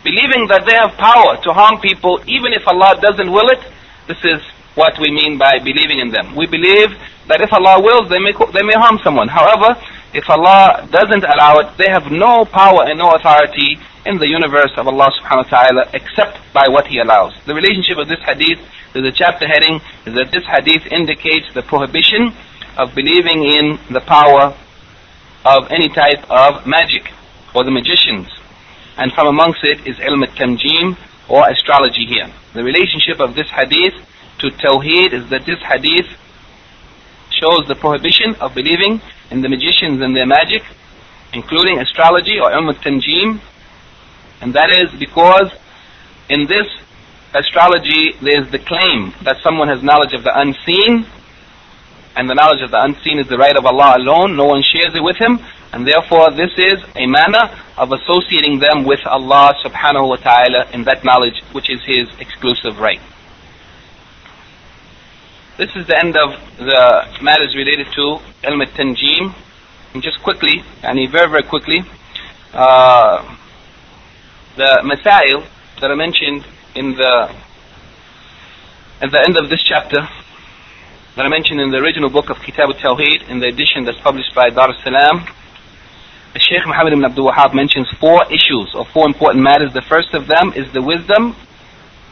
believing 0.05 0.47
that 0.49 0.65
they 0.67 0.75
have 0.75 0.95
power 0.97 1.37
to 1.43 1.53
harm 1.53 1.81
people 1.81 2.21
even 2.27 2.53
if 2.53 2.67
Allah 2.67 2.97
doesn't 3.01 3.31
will 3.31 3.49
it, 3.51 3.61
this 4.07 4.21
is 4.25 4.41
what 4.75 4.95
we 4.99 5.11
mean 5.11 5.37
by 5.39 5.59
believing 5.59 5.99
in 5.99 6.11
them. 6.11 6.35
We 6.37 6.47
believe 6.47 6.95
that 7.27 7.41
if 7.43 7.53
Allah 7.53 7.83
wills, 7.83 8.09
they 8.09 8.23
may, 8.23 8.33
they 8.55 8.63
may 8.63 8.79
harm 8.79 8.99
someone. 9.03 9.29
However, 9.29 9.75
if 10.15 10.29
Allah 10.31 10.89
doesn't 10.91 11.25
allow 11.25 11.59
it, 11.59 11.77
they 11.77 11.89
have 11.89 12.11
no 12.11 12.45
power 12.45 12.85
and 12.85 12.99
no 12.99 13.11
authority 13.11 13.79
in 14.07 14.19
the 14.19 14.27
universe 14.27 14.73
of 14.77 14.89
Allah 14.89 15.11
subhanahu 15.21 15.51
wa 15.51 15.63
ta'ala 15.63 15.85
except 15.93 16.39
by 16.53 16.67
what 16.69 16.87
He 16.87 16.99
allows. 16.99 17.35
The 17.45 17.55
relationship 17.55 17.99
of 17.99 18.09
this 18.09 18.21
hadith 18.25 18.59
to 18.95 19.03
the 19.03 19.13
chapter 19.13 19.47
heading 19.47 19.81
is 20.07 20.15
that 20.15 20.31
this 20.33 20.45
hadith 20.45 20.87
indicates 20.91 21.53
the 21.53 21.63
prohibition 21.63 22.33
of 22.79 22.95
believing 22.95 23.45
in 23.45 23.79
the 23.91 24.01
power 24.01 24.57
of 25.45 25.71
any 25.71 25.89
type 25.89 26.25
of 26.31 26.67
magic 26.67 27.13
or 27.55 27.65
the 27.65 27.71
magicians 27.71 28.29
and 28.99 29.13
from 29.13 29.29
amongst 29.29 29.63
it 29.63 29.87
is 29.87 29.97
ilm 29.99 30.27
al-tanjim 30.27 30.99
or 31.29 31.49
astrology 31.49 32.05
here. 32.05 32.29
The 32.53 32.65
relationship 32.65 33.21
of 33.21 33.35
this 33.35 33.49
hadith 33.49 33.95
to 34.41 34.51
tawheed 34.51 35.13
is 35.13 35.31
that 35.31 35.47
this 35.47 35.61
hadith 35.63 36.11
shows 37.31 37.63
the 37.69 37.77
prohibition 37.77 38.35
of 38.41 38.55
believing 38.55 39.01
in 39.31 39.43
the 39.43 39.49
magicians 39.49 40.01
and 40.01 40.17
their 40.17 40.27
magic, 40.27 40.63
including 41.33 41.79
astrology 41.79 42.39
or 42.41 42.51
ilm 42.51 42.69
al-tanjim, 42.69 43.41
and 44.41 44.55
that 44.55 44.71
is 44.71 44.99
because 44.99 45.51
in 46.29 46.47
this 46.47 46.67
astrology 47.35 48.13
there 48.23 48.41
is 48.41 48.51
the 48.51 48.59
claim 48.59 49.13
that 49.23 49.37
someone 49.43 49.69
has 49.69 49.83
knowledge 49.83 50.15
of 50.15 50.25
the 50.25 50.33
unseen, 50.39 51.07
and 52.17 52.29
the 52.29 52.35
knowledge 52.35 52.63
of 52.63 52.71
the 52.71 52.83
unseen 52.83 53.19
is 53.19 53.29
the 53.29 53.37
right 53.37 53.57
of 53.57 53.65
Allah 53.65 53.95
alone, 53.97 54.37
no 54.37 54.47
one 54.47 54.63
shares 54.63 54.95
it 54.95 55.03
with 55.03 55.17
him, 55.17 55.39
and 55.73 55.87
therefore 55.87 56.31
this 56.31 56.53
is 56.57 56.83
a 56.97 57.07
manner 57.07 57.51
of 57.77 57.93
associating 57.93 58.59
them 58.59 58.85
with 58.85 59.01
Allah 59.07 59.55
subhanahu 59.65 60.09
wa 60.09 60.17
ta'ala 60.17 60.71
in 60.73 60.85
that 60.85 61.05
knowledge 61.05 61.41
which 61.53 61.71
is 61.71 61.81
His 61.85 62.09
exclusive 62.19 62.79
right. 62.79 63.01
This 65.59 65.75
is 65.75 65.87
the 65.89 65.99
end 65.99 66.17
of 66.17 66.31
the 66.57 67.19
matters 67.21 67.57
related 67.57 67.89
to 67.97 68.21
ilm 68.45 68.61
al-tanjim. 68.65 69.35
And 69.93 70.03
just 70.03 70.23
quickly, 70.23 70.63
and 70.83 70.97
very 71.11 71.29
very 71.29 71.43
quickly, 71.43 71.83
uh, 72.55 73.37
the 74.57 74.81
masail 74.85 75.45
that 75.81 75.91
I 75.91 75.95
mentioned 75.95 76.47
in 76.77 76.95
the 76.95 77.35
at 79.03 79.11
the 79.11 79.21
end 79.27 79.37
of 79.37 79.51
this 79.51 79.63
chapter 79.65 80.01
that 81.17 81.27
I 81.27 81.29
mentioned 81.29 81.61
in 81.61 81.71
the 81.71 81.79
original 81.79 82.09
book 82.09 82.31
of 82.31 82.39
Kitab 82.39 82.71
al-Tawheed 82.71 83.29
in 83.29 83.41
the 83.41 83.49
edition 83.49 83.85
that's 83.85 84.01
published 84.01 84.35
by 84.35 84.51
Dar 84.51 84.71
es-Salaam 84.71 85.27
Sheikh 86.41 86.67
Muhammad 86.67 86.93
ibn 86.93 87.05
Abdul 87.05 87.33
Wahab 87.33 87.53
mentions 87.53 87.89
four 87.99 88.25
issues 88.31 88.73
or 88.75 88.85
four 88.95 89.07
important 89.07 89.43
matters. 89.43 89.73
The 89.75 89.83
first 89.83 90.15
of 90.15 90.29
them 90.29 90.53
is 90.55 90.71
the 90.73 90.81
wisdom, 90.81 91.35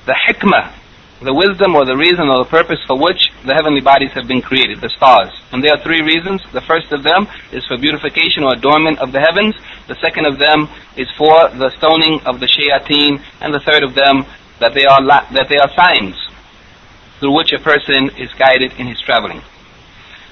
the 0.05 0.15
hikmah, 0.15 0.73
the 1.21 1.33
wisdom 1.33 1.75
or 1.75 1.87
the 1.87 1.97
reason 1.97 2.29
or 2.29 2.45
the 2.45 2.51
purpose 2.51 2.79
for 2.87 2.99
which 3.01 3.33
the 3.47 3.55
heavenly 3.55 3.81
bodies 3.81 4.13
have 4.13 4.29
been 4.29 4.43
created, 4.43 4.81
the 4.81 4.91
stars. 4.91 5.33
And 5.53 5.65
there 5.65 5.73
are 5.73 5.83
three 5.83 6.03
reasons. 6.03 6.43
The 6.53 6.61
first 6.61 6.93
of 6.93 7.03
them 7.03 7.27
is 7.53 7.65
for 7.65 7.79
beautification 7.79 8.45
or 8.45 8.53
adornment 8.53 8.99
of 8.99 9.13
the 9.13 9.21
heavens. 9.21 9.57
The 9.89 9.97
second 9.97 10.27
of 10.27 10.39
them 10.39 10.69
is 10.97 11.09
for 11.17 11.49
the 11.57 11.73
stoning 11.79 12.21
of 12.27 12.41
the 12.41 12.47
shayateen. 12.47 13.23
And 13.41 13.55
the 13.55 13.61
third 13.61 13.83
of 13.83 13.95
them 13.95 14.27
that 14.61 14.75
they 14.75 14.85
are 14.85 15.01
that 15.07 15.49
they 15.49 15.57
are 15.57 15.73
signs 15.73 16.17
through 17.19 17.33
which 17.33 17.53
a 17.53 17.59
person 17.59 18.11
is 18.21 18.29
guided 18.37 18.73
in 18.79 18.87
his 18.87 19.01
traveling. 19.01 19.41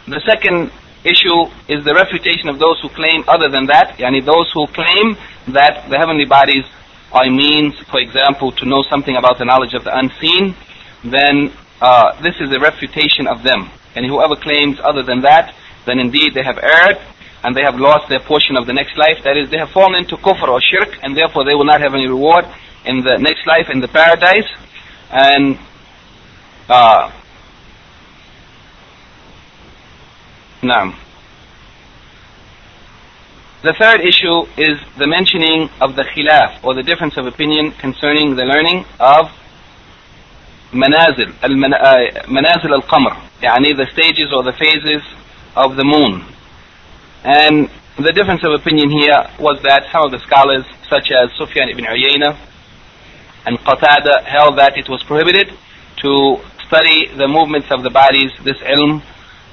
The 0.07 0.21
second 0.29 0.71
issue 1.05 1.49
is 1.69 1.85
the 1.85 1.95
refutation 1.95 2.49
of 2.49 2.59
those 2.59 2.81
who 2.81 2.89
claim 2.91 3.25
other 3.29 3.49
than 3.49 3.67
that, 3.67 3.97
yani 3.97 4.25
those 4.25 4.53
who 4.53 4.67
claim 4.69 5.17
that 5.49 5.89
the 5.89 5.97
heavenly 5.97 6.25
bodies 6.25 6.65
are 7.13 7.31
means, 7.31 7.73
for 7.91 8.01
example, 8.01 8.53
to 8.53 8.67
know 8.67 8.83
something 8.91 9.17
about 9.17 9.39
the 9.39 9.45
knowledge 9.45 9.73
of 9.73 9.85
the 9.85 9.97
unseen, 9.97 10.55
then 11.05 11.53
uh, 11.81 12.21
this 12.23 12.35
is 12.41 12.53
a 12.53 12.61
refutation 12.61 13.27
of 13.27 13.43
them. 13.43 13.71
And 13.95 14.07
whoever 14.07 14.37
claims 14.37 14.79
other 14.83 15.03
than 15.03 15.21
that, 15.23 15.55
then 15.87 15.99
indeed 15.99 16.35
they 16.35 16.43
have 16.43 16.59
erred 16.59 16.99
and 17.45 17.55
they 17.55 17.63
have 17.63 17.77
lost 17.77 18.09
their 18.09 18.21
portion 18.21 18.57
of 18.57 18.67
the 18.67 18.73
next 18.73 18.97
life. 18.97 19.23
That 19.25 19.37
is, 19.37 19.51
they 19.51 19.59
have 19.59 19.71
fallen 19.71 19.95
into 19.95 20.17
kufr 20.17 20.49
or 20.49 20.61
shirk, 20.61 20.97
and 21.03 21.17
therefore 21.17 21.45
they 21.45 21.55
will 21.55 21.67
not 21.67 21.81
have 21.81 21.93
any 21.95 22.09
reward 22.09 22.47
in 22.87 23.03
the 23.05 23.19
next 23.19 23.47
life 23.47 23.69
in 23.71 23.81
the 23.81 23.89
paradise. 23.89 24.49
And 25.11 25.59
uh, 26.69 27.13
Now, 30.65 30.97
the 33.63 33.75
third 33.79 34.01
issue 34.01 34.49
is 34.57 34.81
the 34.97 35.07
mentioning 35.07 35.69
of 35.79 35.95
the 35.95 36.05
khilaf 36.05 36.65
or 36.65 36.75
the 36.75 36.83
difference 36.83 37.19
of 37.19 37.27
opinion 37.27 37.73
concerning 37.73 38.35
the 38.35 38.45
learning 38.45 38.87
of 38.99 39.29
manazil 40.74 41.32
manazil 42.28 42.72
al-qamr 42.72 43.16
يعني 43.42 43.76
the 43.78 43.88
stages 43.92 44.32
or 44.34 44.44
the 44.44 44.54
phases 44.54 45.02
of 45.56 45.76
the 45.76 45.84
moon 45.84 46.24
and 47.24 47.70
the 47.98 48.14
difference 48.14 48.44
of 48.44 48.54
opinion 48.54 48.90
here 48.90 49.20
was 49.40 49.62
that 49.64 49.84
some 49.92 50.06
of 50.06 50.12
the 50.12 50.20
scholars 50.20 50.66
such 50.90 51.12
as 51.12 51.30
Sufyan 51.38 51.70
ibn 51.70 51.86
Uyayna 51.86 52.38
and 53.46 53.58
Qatada 53.60 54.24
held 54.26 54.58
that 54.58 54.78
it 54.78 54.88
was 54.88 55.04
prohibited 55.04 55.52
to 56.04 56.40
study 56.68 57.08
the 57.18 57.28
movements 57.28 57.68
of 57.72 57.84
the 57.84 57.90
bodies 57.90 58.32
this 58.44 58.58
ilm 58.60 59.02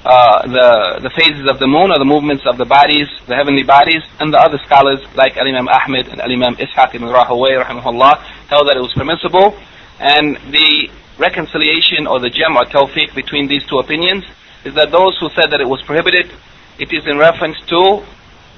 uh, 0.05 0.47
the, 0.47 1.01
the 1.03 1.11
phases 1.19 1.43
of 1.51 1.59
the 1.59 1.67
moon 1.67 1.91
or 1.91 1.99
the 1.99 2.07
movements 2.07 2.45
of 2.47 2.57
the 2.57 2.63
bodies, 2.63 3.09
the 3.27 3.35
heavenly 3.35 3.63
bodies, 3.63 3.99
and 4.21 4.31
the 4.31 4.39
other 4.39 4.57
scholars 4.63 5.03
like 5.15 5.35
Al-Imam 5.35 5.67
Ahmed 5.67 6.07
and 6.07 6.21
Al-Imam 6.21 6.55
Ishaq 6.55 6.95
ibn 6.95 7.09
Rahaway 7.09 7.59
rahimahullah 7.59 8.15
held 8.47 8.69
that 8.69 8.77
it 8.77 8.79
was 8.79 8.93
permissible 8.95 9.59
and 9.99 10.37
the 10.53 10.87
reconciliation 11.18 12.06
or 12.06 12.20
the 12.20 12.30
gem 12.30 12.56
or 12.56 12.64
tawfiq 12.64 13.14
between 13.14 13.48
these 13.48 13.64
two 13.66 13.78
opinions 13.78 14.24
is 14.64 14.74
that 14.74 14.90
those 14.90 15.18
who 15.18 15.28
said 15.30 15.50
that 15.50 15.60
it 15.60 15.68
was 15.68 15.82
prohibited, 15.82 16.30
it 16.78 16.92
is 16.92 17.06
in 17.06 17.18
reference 17.18 17.58
to 17.66 18.02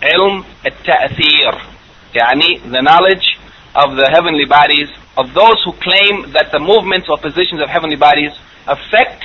ilm 0.03 0.45
at-ta'thir, 0.65 1.55
yani 2.15 2.63
the 2.71 2.83
knowledge 2.83 3.39
of 3.75 3.97
the 3.97 4.09
heavenly 4.13 4.45
bodies 4.45 4.89
of 5.17 5.33
those 5.35 5.63
who 5.65 5.73
claim 5.73 6.33
that 6.33 6.51
the 6.53 6.59
movements 6.59 7.09
or 7.09 7.19
positions 7.19 7.61
of 7.61 7.69
heavenly 7.69 7.97
bodies 7.97 8.33
affect 8.67 9.25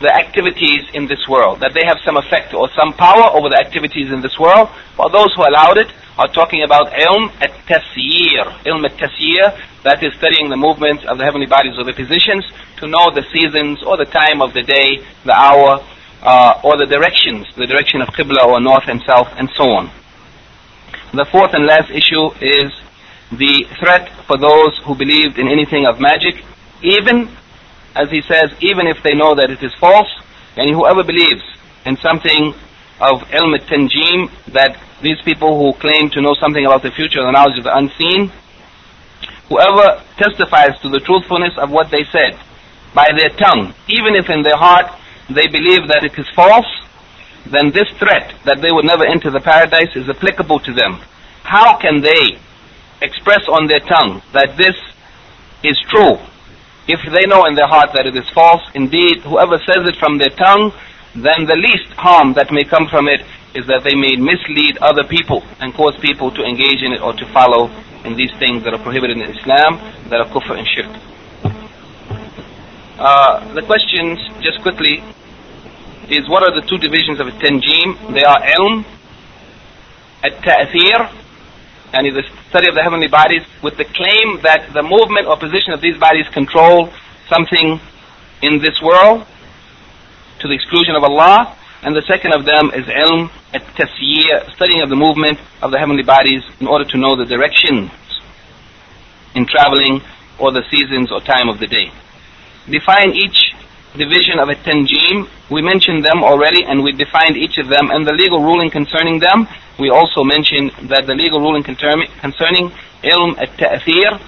the 0.00 0.12
activities 0.12 0.84
in 0.92 1.06
this 1.06 1.26
world, 1.28 1.60
that 1.60 1.72
they 1.72 1.84
have 1.86 1.96
some 2.04 2.16
effect 2.16 2.52
or 2.52 2.68
some 2.76 2.92
power 2.92 3.32
over 3.32 3.48
the 3.48 3.56
activities 3.56 4.12
in 4.12 4.20
this 4.20 4.38
world, 4.38 4.68
while 4.96 5.08
those 5.08 5.32
who 5.34 5.42
allowed 5.42 5.78
it 5.78 5.88
are 6.18 6.28
talking 6.28 6.62
about 6.62 6.92
ilm 6.92 7.30
at-tasyir, 7.40 8.64
ilm 8.64 8.84
at-tasyir, 8.84 9.60
that 9.82 10.02
is 10.02 10.12
studying 10.14 10.48
the 10.48 10.56
movements 10.56 11.04
of 11.04 11.18
the 11.18 11.24
heavenly 11.24 11.46
bodies 11.46 11.74
or 11.78 11.84
the 11.84 11.92
positions 11.92 12.44
to 12.78 12.86
know 12.86 13.10
the 13.14 13.24
seasons 13.32 13.82
or 13.82 13.96
the 13.96 14.06
time 14.06 14.40
of 14.40 14.52
the 14.54 14.62
day, 14.62 15.04
the 15.24 15.32
hour, 15.32 15.84
uh, 16.22 16.60
or 16.64 16.76
the 16.76 16.86
directions, 16.86 17.46
the 17.56 17.66
direction 17.66 18.00
of 18.00 18.08
Qibla 18.08 18.44
or 18.46 18.60
north 18.60 18.88
and 18.88 19.02
south 19.06 19.28
and 19.36 19.48
so 19.54 19.64
on. 19.76 19.90
The 21.12 21.26
fourth 21.30 21.54
and 21.54 21.64
last 21.66 21.90
issue 21.90 22.32
is 22.40 22.72
the 23.30 23.66
threat 23.78 24.08
for 24.26 24.36
those 24.38 24.78
who 24.84 24.94
believed 24.94 25.38
in 25.38 25.48
anything 25.48 25.86
of 25.86 26.00
magic, 26.00 26.44
even 26.82 27.28
as 27.94 28.10
he 28.10 28.22
says, 28.22 28.50
even 28.60 28.86
if 28.86 29.02
they 29.02 29.14
know 29.14 29.34
that 29.34 29.50
it 29.50 29.62
is 29.62 29.72
false, 29.74 30.10
and 30.56 30.70
whoever 30.70 31.02
believes 31.02 31.42
in 31.84 31.96
something 31.98 32.54
of 33.00 33.20
ilm 33.28 33.58
tanjim, 33.68 34.30
that 34.52 34.78
these 35.02 35.20
people 35.22 35.58
who 35.58 35.78
claim 35.78 36.10
to 36.10 36.20
know 36.20 36.34
something 36.40 36.64
about 36.64 36.82
the 36.82 36.90
future, 36.90 37.22
the 37.22 37.30
knowledge 37.30 37.58
of 37.58 37.64
the 37.64 37.76
unseen, 37.76 38.32
whoever 39.48 40.02
testifies 40.16 40.78
to 40.80 40.88
the 40.88 41.00
truthfulness 41.00 41.52
of 41.58 41.70
what 41.70 41.90
they 41.90 42.04
said 42.10 42.38
by 42.94 43.08
their 43.16 43.30
tongue, 43.30 43.74
even 43.88 44.16
if 44.16 44.30
in 44.30 44.42
their 44.42 44.56
heart 44.56 44.90
they 45.28 45.46
believe 45.46 45.86
that 45.88 46.04
it 46.04 46.18
is 46.18 46.26
false, 46.34 46.66
then 47.46 47.70
this 47.70 47.88
threat 47.98 48.34
that 48.44 48.60
they 48.60 48.72
would 48.72 48.84
never 48.84 49.06
enter 49.06 49.30
the 49.30 49.40
paradise 49.40 49.94
is 49.94 50.08
applicable 50.08 50.58
to 50.60 50.72
them. 50.72 50.98
How 51.42 51.78
can 51.78 52.00
they 52.00 52.38
express 53.02 53.46
on 53.48 53.66
their 53.66 53.80
tongue 53.80 54.22
that 54.32 54.56
this 54.56 54.74
is 55.62 55.78
true 55.88 56.18
if 56.88 57.00
they 57.12 57.26
know 57.26 57.44
in 57.44 57.54
their 57.54 57.68
heart 57.68 57.90
that 57.94 58.06
it 58.06 58.16
is 58.16 58.28
false? 58.30 58.62
Indeed, 58.74 59.20
whoever 59.22 59.58
says 59.58 59.86
it 59.86 59.96
from 59.96 60.18
their 60.18 60.30
tongue, 60.30 60.72
then 61.16 61.46
the 61.46 61.56
least 61.56 61.88
harm 61.96 62.34
that 62.34 62.52
may 62.52 62.64
come 62.64 62.86
from 62.88 63.08
it 63.08 63.24
is 63.54 63.66
that 63.66 63.82
they 63.84 63.96
may 63.96 64.16
mislead 64.20 64.76
other 64.84 65.04
people 65.04 65.42
and 65.60 65.72
cause 65.72 65.96
people 66.00 66.30
to 66.30 66.44
engage 66.44 66.82
in 66.84 66.92
it 66.92 67.00
or 67.00 67.14
to 67.14 67.24
follow 67.32 67.72
in 68.04 68.16
these 68.16 68.30
things 68.38 68.62
that 68.64 68.74
are 68.74 68.82
prohibited 68.82 69.16
in 69.16 69.24
Islam, 69.24 69.80
that 70.10 70.20
are 70.20 70.28
kufr 70.28 70.58
and 70.58 70.68
shirk. 70.68 70.92
Uh, 72.98 73.54
the 73.54 73.62
questions, 73.62 74.20
just 74.40 74.60
quickly, 74.60 75.02
is 76.08 76.28
what 76.28 76.44
are 76.44 76.52
the 76.52 76.66
two 76.68 76.78
divisions 76.78 77.18
of 77.18 77.26
tanjim? 77.40 78.14
They 78.14 78.22
are 78.22 78.40
ilm, 78.60 78.84
at-ta'thir, 80.22 81.10
and 81.92 82.06
is 82.06 82.14
the 82.14 82.24
study 82.50 82.68
of 82.68 82.74
the 82.74 82.82
heavenly 82.82 83.08
bodies 83.08 83.42
with 83.62 83.76
the 83.76 83.84
claim 83.84 84.40
that 84.42 84.68
the 84.72 84.82
movement 84.82 85.26
or 85.26 85.36
position 85.36 85.72
of 85.72 85.80
these 85.80 85.96
bodies 85.96 86.28
control 86.28 86.92
something 87.28 87.80
in 88.42 88.60
this 88.60 88.80
world 88.82 89.26
to 90.46 90.54
the 90.54 90.54
exclusion 90.54 90.94
of 90.94 91.02
Allah 91.02 91.58
and 91.82 91.94
the 91.94 92.02
second 92.06 92.32
of 92.32 92.46
them 92.46 92.70
is 92.70 92.86
ilm 92.86 93.30
at-tasyir, 93.52 94.54
studying 94.54 94.80
of 94.82 94.88
the 94.88 94.96
movement 94.96 95.38
of 95.60 95.70
the 95.72 95.78
heavenly 95.78 96.02
bodies 96.02 96.42
in 96.60 96.66
order 96.66 96.84
to 96.84 96.96
know 96.96 97.16
the 97.16 97.26
directions 97.26 97.90
in 99.34 99.46
traveling 99.46 100.00
or 100.38 100.52
the 100.52 100.62
seasons 100.70 101.10
or 101.10 101.20
time 101.20 101.48
of 101.48 101.58
the 101.58 101.66
day. 101.66 101.90
Define 102.70 103.10
each 103.10 103.54
division 103.94 104.38
of 104.38 104.48
a 104.48 104.54
tanjim. 104.54 105.28
We 105.50 105.62
mentioned 105.62 106.04
them 106.04 106.22
already 106.22 106.62
and 106.64 106.82
we 106.82 106.92
defined 106.92 107.36
each 107.36 107.58
of 107.58 107.68
them 107.68 107.90
and 107.90 108.06
the 108.06 108.12
legal 108.12 108.42
ruling 108.42 108.70
concerning 108.70 109.18
them. 109.18 109.48
We 109.78 109.90
also 109.90 110.22
mentioned 110.22 110.72
that 110.88 111.06
the 111.06 111.14
legal 111.14 111.40
ruling 111.40 111.62
concerning 111.64 112.70
ilm 113.02 113.38
at-ta'thir, 113.38 114.20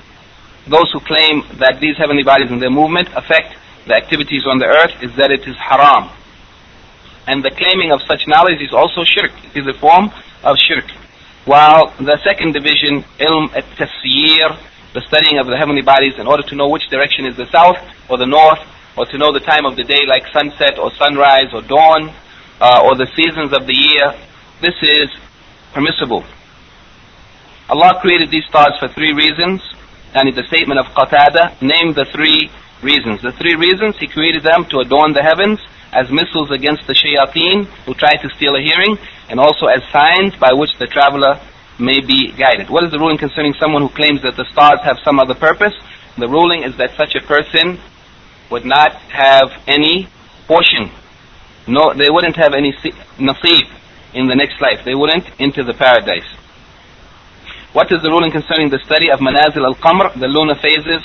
those 0.67 0.91
who 0.93 1.01
claim 1.01 1.45
that 1.59 1.79
these 1.81 1.97
heavenly 1.97 2.25
bodies 2.25 2.51
and 2.51 2.61
their 2.61 2.71
movement 2.71 3.09
affect 3.15 3.55
the 3.89 3.97
activities 3.97 4.45
on 4.47 4.59
the 4.59 4.67
earth 4.67 5.03
is 5.03 5.17
that 5.17 5.31
it 5.33 5.49
is 5.49 5.57
haram 5.57 6.11
and 7.29 7.45
the 7.45 7.51
claiming 7.51 7.93
of 7.93 8.01
such 8.09 8.27
knowledge 8.27 8.61
is 8.65 8.73
also 8.73 9.05
shirk. 9.05 9.33
It 9.53 9.61
is 9.61 9.67
a 9.69 9.79
form 9.79 10.11
of 10.43 10.57
shirk. 10.57 10.89
While 11.45 11.93
the 12.01 12.17
second 12.25 12.57
division, 12.57 13.05
ilm 13.21 13.53
at-tasyir, 13.53 14.57
the 14.97 15.05
studying 15.05 15.39
of 15.39 15.47
the 15.47 15.57
heavenly 15.57 15.83
bodies 15.83 16.17
in 16.19 16.27
order 16.27 16.43
to 16.49 16.55
know 16.57 16.69
which 16.69 16.89
direction 16.89 17.27
is 17.27 17.37
the 17.37 17.45
south 17.53 17.77
or 18.09 18.17
the 18.17 18.27
north, 18.27 18.65
or 18.97 19.05
to 19.05 19.19
know 19.19 19.31
the 19.31 19.45
time 19.45 19.67
of 19.69 19.77
the 19.77 19.85
day 19.85 20.09
like 20.09 20.25
sunset 20.33 20.79
or 20.79 20.91
sunrise 20.97 21.53
or 21.53 21.61
dawn, 21.61 22.09
uh, 22.61 22.81
or 22.83 22.97
the 22.97 23.07
seasons 23.15 23.53
of 23.53 23.67
the 23.69 23.77
year, 23.77 24.17
this 24.63 24.75
is 24.81 25.13
permissible. 25.75 26.25
Allah 27.69 28.01
created 28.01 28.31
these 28.31 28.47
stars 28.49 28.73
for 28.81 28.89
three 28.89 29.13
reasons, 29.13 29.61
and 30.15 30.29
in 30.31 30.35
the 30.35 30.45
statement 30.49 30.81
of 30.81 30.87
Qatada, 30.97 31.61
named 31.61 31.95
the 31.95 32.07
three 32.07 32.51
reasons. 32.83 33.23
The 33.23 33.33
three 33.33 33.55
reasons, 33.55 33.97
He 33.99 34.07
created 34.07 34.43
them 34.43 34.65
to 34.67 34.79
adorn 34.81 35.13
the 35.13 35.23
heavens, 35.23 35.61
as 35.93 36.11
missiles 36.11 36.51
against 36.51 36.87
the 36.87 36.93
shayateen 36.93 37.65
who 37.87 37.95
try 37.95 38.15
to 38.17 38.29
steal 38.37 38.57
a 38.57 38.61
hearing, 38.61 38.99
and 39.29 39.41
also 39.41 39.67
as 39.67 39.83
signs 39.91 40.35
by 40.37 40.53
which 40.53 40.77
the 40.79 40.87
traveler 40.87 41.41
may 41.79 42.01
be 42.01 42.33
guided. 42.33 42.69
What 42.69 42.85
is 42.85 42.91
the 42.91 42.99
ruling 42.99 43.19
concerning 43.19 43.55
someone 43.55 43.83
who 43.83 43.89
claims 43.89 44.23
that 44.23 44.37
the 44.37 44.45
stars 44.53 44.81
have 44.83 44.99
some 45.05 45.19
other 45.19 45.35
purpose? 45.35 45.75
The 46.19 46.29
ruling 46.29 46.65
is 46.65 46.77
that 46.77 46.97
such 46.97 47.15
a 47.15 47.21
person 47.21 47.79
would 48.51 48.65
not 48.65 48.95
have 49.13 49.51
any 49.67 50.09
portion. 50.47 50.91
No, 51.67 51.93
they 51.95 52.11
wouldn't 52.11 52.37
have 52.37 52.55
any 52.55 52.73
nasib 53.19 53.69
in 54.15 54.27
the 54.27 54.35
next 54.35 54.61
life. 54.61 54.85
They 54.85 54.95
wouldn't 54.95 55.29
enter 55.39 55.63
the 55.63 55.75
paradise. 55.75 56.27
What 57.73 57.93
is 57.93 58.03
the 58.03 58.09
ruling 58.11 58.33
concerning 58.33 58.71
the 58.71 58.81
study 58.85 59.11
of 59.11 59.21
manazil 59.21 59.65
al-qamr, 59.65 60.19
the 60.19 60.27
lunar 60.27 60.57
phases 60.57 61.05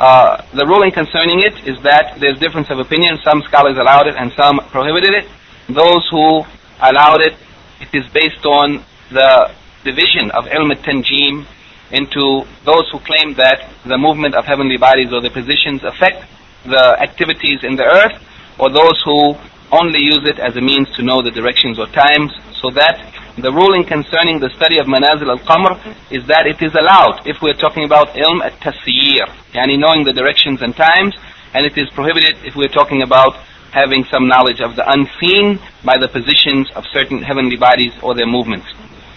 uh, 0.00 0.40
the 0.54 0.64
ruling 0.64 0.90
concerning 0.90 1.40
it 1.40 1.52
is 1.68 1.76
that 1.82 2.16
there's 2.18 2.38
difference 2.40 2.70
of 2.70 2.78
opinion. 2.78 3.18
Some 3.22 3.42
scholars 3.42 3.76
allowed 3.76 4.06
it 4.06 4.16
and 4.16 4.32
some 4.32 4.58
prohibited 4.72 5.12
it. 5.12 5.28
Those 5.68 6.08
who 6.10 6.40
allowed 6.80 7.20
it, 7.20 7.36
it 7.84 7.92
is 7.92 8.08
based 8.08 8.46
on 8.46 8.82
the 9.12 9.52
division 9.84 10.30
of 10.32 10.46
ilm 10.46 10.72
tanjim 10.80 11.44
into 11.92 12.48
those 12.64 12.88
who 12.90 12.98
claim 13.00 13.34
that 13.34 13.68
the 13.84 13.98
movement 13.98 14.34
of 14.34 14.46
heavenly 14.46 14.78
bodies 14.78 15.12
or 15.12 15.20
the 15.20 15.28
positions 15.28 15.84
affect 15.84 16.24
the 16.64 16.96
activities 17.00 17.60
in 17.62 17.76
the 17.76 17.84
earth, 17.84 18.16
or 18.58 18.70
those 18.70 18.96
who 19.04 19.34
only 19.70 20.00
use 20.00 20.24
it 20.24 20.38
as 20.38 20.56
a 20.56 20.60
means 20.60 20.88
to 20.96 21.02
know 21.02 21.20
the 21.20 21.30
directions 21.30 21.78
or 21.78 21.86
times, 21.88 22.32
so 22.60 22.70
that 22.70 22.96
the 23.38 23.52
ruling 23.52 23.84
concerning 23.84 24.40
the 24.40 24.50
study 24.50 24.78
of 24.78 24.86
manazil 24.86 25.30
al-qamr 25.30 25.78
is 26.10 26.26
that 26.26 26.46
it 26.46 26.60
is 26.62 26.74
allowed 26.74 27.26
if 27.26 27.40
we're 27.42 27.54
talking 27.54 27.84
about 27.84 28.08
ilm 28.14 28.42
at-tasyir, 28.42 29.26
yani 29.52 29.78
knowing 29.78 30.04
the 30.04 30.12
directions 30.12 30.62
and 30.62 30.74
times, 30.74 31.14
and 31.54 31.66
it 31.66 31.76
is 31.78 31.88
prohibited 31.90 32.36
if 32.44 32.56
we're 32.56 32.68
talking 32.68 33.02
about 33.02 33.36
having 33.72 34.04
some 34.10 34.26
knowledge 34.26 34.60
of 34.60 34.74
the 34.74 34.84
unseen 34.90 35.58
by 35.84 35.96
the 35.96 36.08
positions 36.08 36.70
of 36.74 36.84
certain 36.92 37.22
heavenly 37.22 37.56
bodies 37.56 37.92
or 38.02 38.14
their 38.14 38.26
movements. 38.26 38.66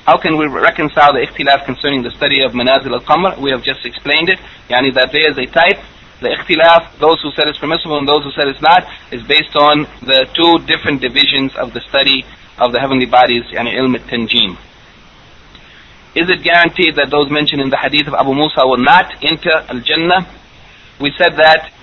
How 0.05 0.17
can 0.17 0.37
we 0.37 0.47
reconcile 0.47 1.13
the 1.13 1.25
ikhtilaf 1.25 1.65
concerning 1.65 2.03
the 2.03 2.11
study 2.11 2.43
of 2.43 2.51
manazil 2.51 2.93
al-qamr? 2.93 3.41
We 3.41 3.51
have 3.51 3.63
just 3.63 3.85
explained 3.85 4.29
it, 4.29 4.39
yani 4.69 4.93
that 4.93 5.11
there 5.11 5.29
is 5.29 5.37
a 5.37 5.47
type 5.47 5.79
the 6.23 6.29
ikhtilaf, 6.29 6.99
those 6.99 7.19
who 7.21 7.31
said 7.35 7.47
it's 7.49 7.59
permissible 7.59 7.99
and 7.99 8.07
those 8.07 8.23
who 8.23 8.31
said 8.31 8.47
it's 8.47 8.61
not, 8.61 8.87
is 9.11 9.21
based 9.23 9.55
on 9.57 9.83
the 10.01 10.25
two 10.33 10.65
different 10.65 11.01
divisions 11.01 11.53
of 11.55 11.73
the 11.73 11.81
study 11.81 12.23
of 12.57 12.71
the 12.71 12.79
heavenly 12.79 13.05
bodies, 13.05 13.43
yani 13.51 13.73
ilm 13.75 13.95
tanjim. 14.09 14.57
Is 16.15 16.29
it 16.29 16.43
guaranteed 16.43 16.95
that 16.95 17.09
those 17.09 17.31
mentioned 17.31 17.61
in 17.61 17.69
the 17.69 17.77
hadith 17.77 18.07
of 18.07 18.13
Abu 18.13 18.33
Musa 18.33 18.61
will 18.67 18.77
not 18.77 19.09
enter 19.23 19.49
Al-Jannah? 19.49 20.29
We 21.01 21.11
said 21.17 21.33
that 21.41 21.73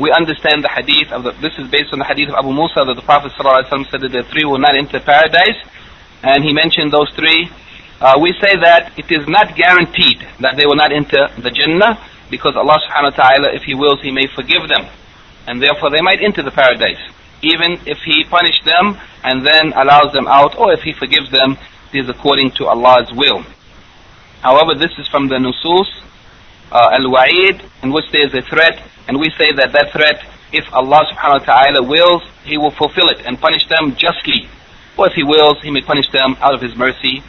we 0.00 0.08
understand 0.16 0.64
the 0.64 0.72
hadith 0.72 1.12
of 1.12 1.24
the, 1.24 1.32
this 1.44 1.52
is 1.60 1.68
based 1.68 1.92
on 1.92 2.00
the 2.00 2.08
hadith 2.08 2.32
of 2.32 2.40
Abu 2.40 2.56
Musa 2.56 2.88
that 2.88 2.96
the 2.96 3.04
Prophet 3.04 3.36
said 3.36 4.00
that 4.00 4.08
the 4.08 4.24
three 4.32 4.48
will 4.48 4.58
not 4.58 4.72
enter 4.72 4.96
paradise 4.98 5.60
and 6.24 6.40
he 6.42 6.56
mentioned 6.56 6.88
those 6.90 7.12
three. 7.12 7.52
Uh, 8.00 8.16
we 8.16 8.32
say 8.40 8.56
that 8.64 8.96
it 8.96 9.12
is 9.12 9.28
not 9.28 9.52
guaranteed 9.52 10.24
that 10.40 10.56
they 10.56 10.64
will 10.64 10.80
not 10.80 10.88
enter 10.88 11.28
the 11.36 11.52
Jannah 11.52 12.00
because 12.32 12.56
Allah 12.56 12.80
subhanahu 12.88 13.12
wa 13.12 13.28
ta'ala 13.28 13.48
if 13.52 13.68
He 13.68 13.76
wills 13.76 14.00
He 14.00 14.08
may 14.10 14.24
forgive 14.32 14.64
them 14.72 14.88
and 15.46 15.60
therefore 15.60 15.92
they 15.92 16.00
might 16.00 16.24
enter 16.24 16.40
the 16.40 16.50
paradise 16.50 17.00
even 17.42 17.78
if 17.86 17.98
he 18.04 18.24
punished 18.24 18.64
them 18.64 18.98
and 19.24 19.46
then 19.46 19.72
allows 19.74 20.12
them 20.12 20.26
out, 20.28 20.56
or 20.58 20.72
if 20.72 20.80
he 20.82 20.92
forgives 20.92 21.30
them, 21.30 21.58
it 21.92 22.00
is 22.00 22.08
according 22.08 22.52
to 22.52 22.66
Allah's 22.66 23.10
will. 23.12 23.44
However, 24.42 24.74
this 24.74 24.92
is 24.98 25.06
from 25.08 25.28
the 25.28 25.36
nusus, 25.36 25.88
uh, 26.72 26.90
al-wa'id, 26.92 27.62
in 27.82 27.92
which 27.92 28.10
there 28.12 28.26
is 28.26 28.34
a 28.34 28.42
threat, 28.42 28.82
and 29.08 29.18
we 29.18 29.30
say 29.30 29.52
that 29.52 29.72
that 29.72 29.92
threat, 29.92 30.24
if 30.52 30.64
Allah 30.72 31.04
subhanahu 31.12 31.40
wa 31.40 31.44
ta'ala 31.44 31.82
wills, 31.82 32.22
He 32.44 32.56
will 32.56 32.70
fulfill 32.70 33.08
it 33.08 33.26
and 33.26 33.40
punish 33.40 33.66
them 33.68 33.96
justly. 33.96 34.48
Or 34.96 35.08
if 35.08 35.14
He 35.14 35.22
wills, 35.22 35.60
He 35.62 35.70
may 35.70 35.82
punish 35.82 36.08
them 36.10 36.36
out 36.40 36.54
of 36.54 36.60
His 36.60 36.74
mercy 36.76 37.22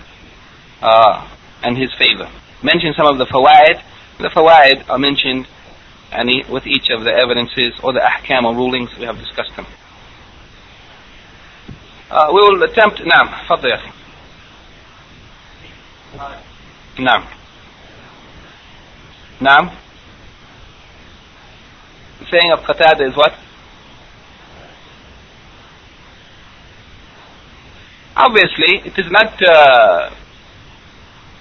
uh, 0.81 1.27
and 1.63 1.77
His 1.77 1.93
favor. 1.93 2.29
Mention 2.63 2.93
some 2.93 3.07
of 3.07 3.17
the 3.17 3.25
fawaid. 3.25 3.81
The 4.19 4.29
fawaid 4.29 4.87
are 4.89 4.99
mentioned 4.99 5.47
and 6.11 6.29
with 6.49 6.67
each 6.67 6.89
of 6.89 7.03
the 7.03 7.13
evidences 7.13 7.73
or 7.83 7.93
the 7.93 7.99
ahkam 7.99 8.43
or 8.43 8.53
rulings, 8.53 8.89
we 8.99 9.05
have 9.05 9.17
discussed 9.17 9.55
them. 9.55 9.65
Uh, 12.10 12.28
we 12.32 12.40
will 12.40 12.62
attempt 12.62 13.00
نعم 13.00 13.28
تفضل 13.48 13.68
يا 13.68 13.74
أخي 13.74 13.90
نعم 16.98 17.24
نعم 19.40 19.70
The 22.20 22.26
saying 22.30 22.50
of 22.52 22.60
Qatada 22.60 23.06
is 23.10 23.14
what? 23.14 23.34
Obviously, 28.16 28.78
it 28.86 28.98
is 28.98 29.10
not 29.10 29.34
uh, 29.46 30.08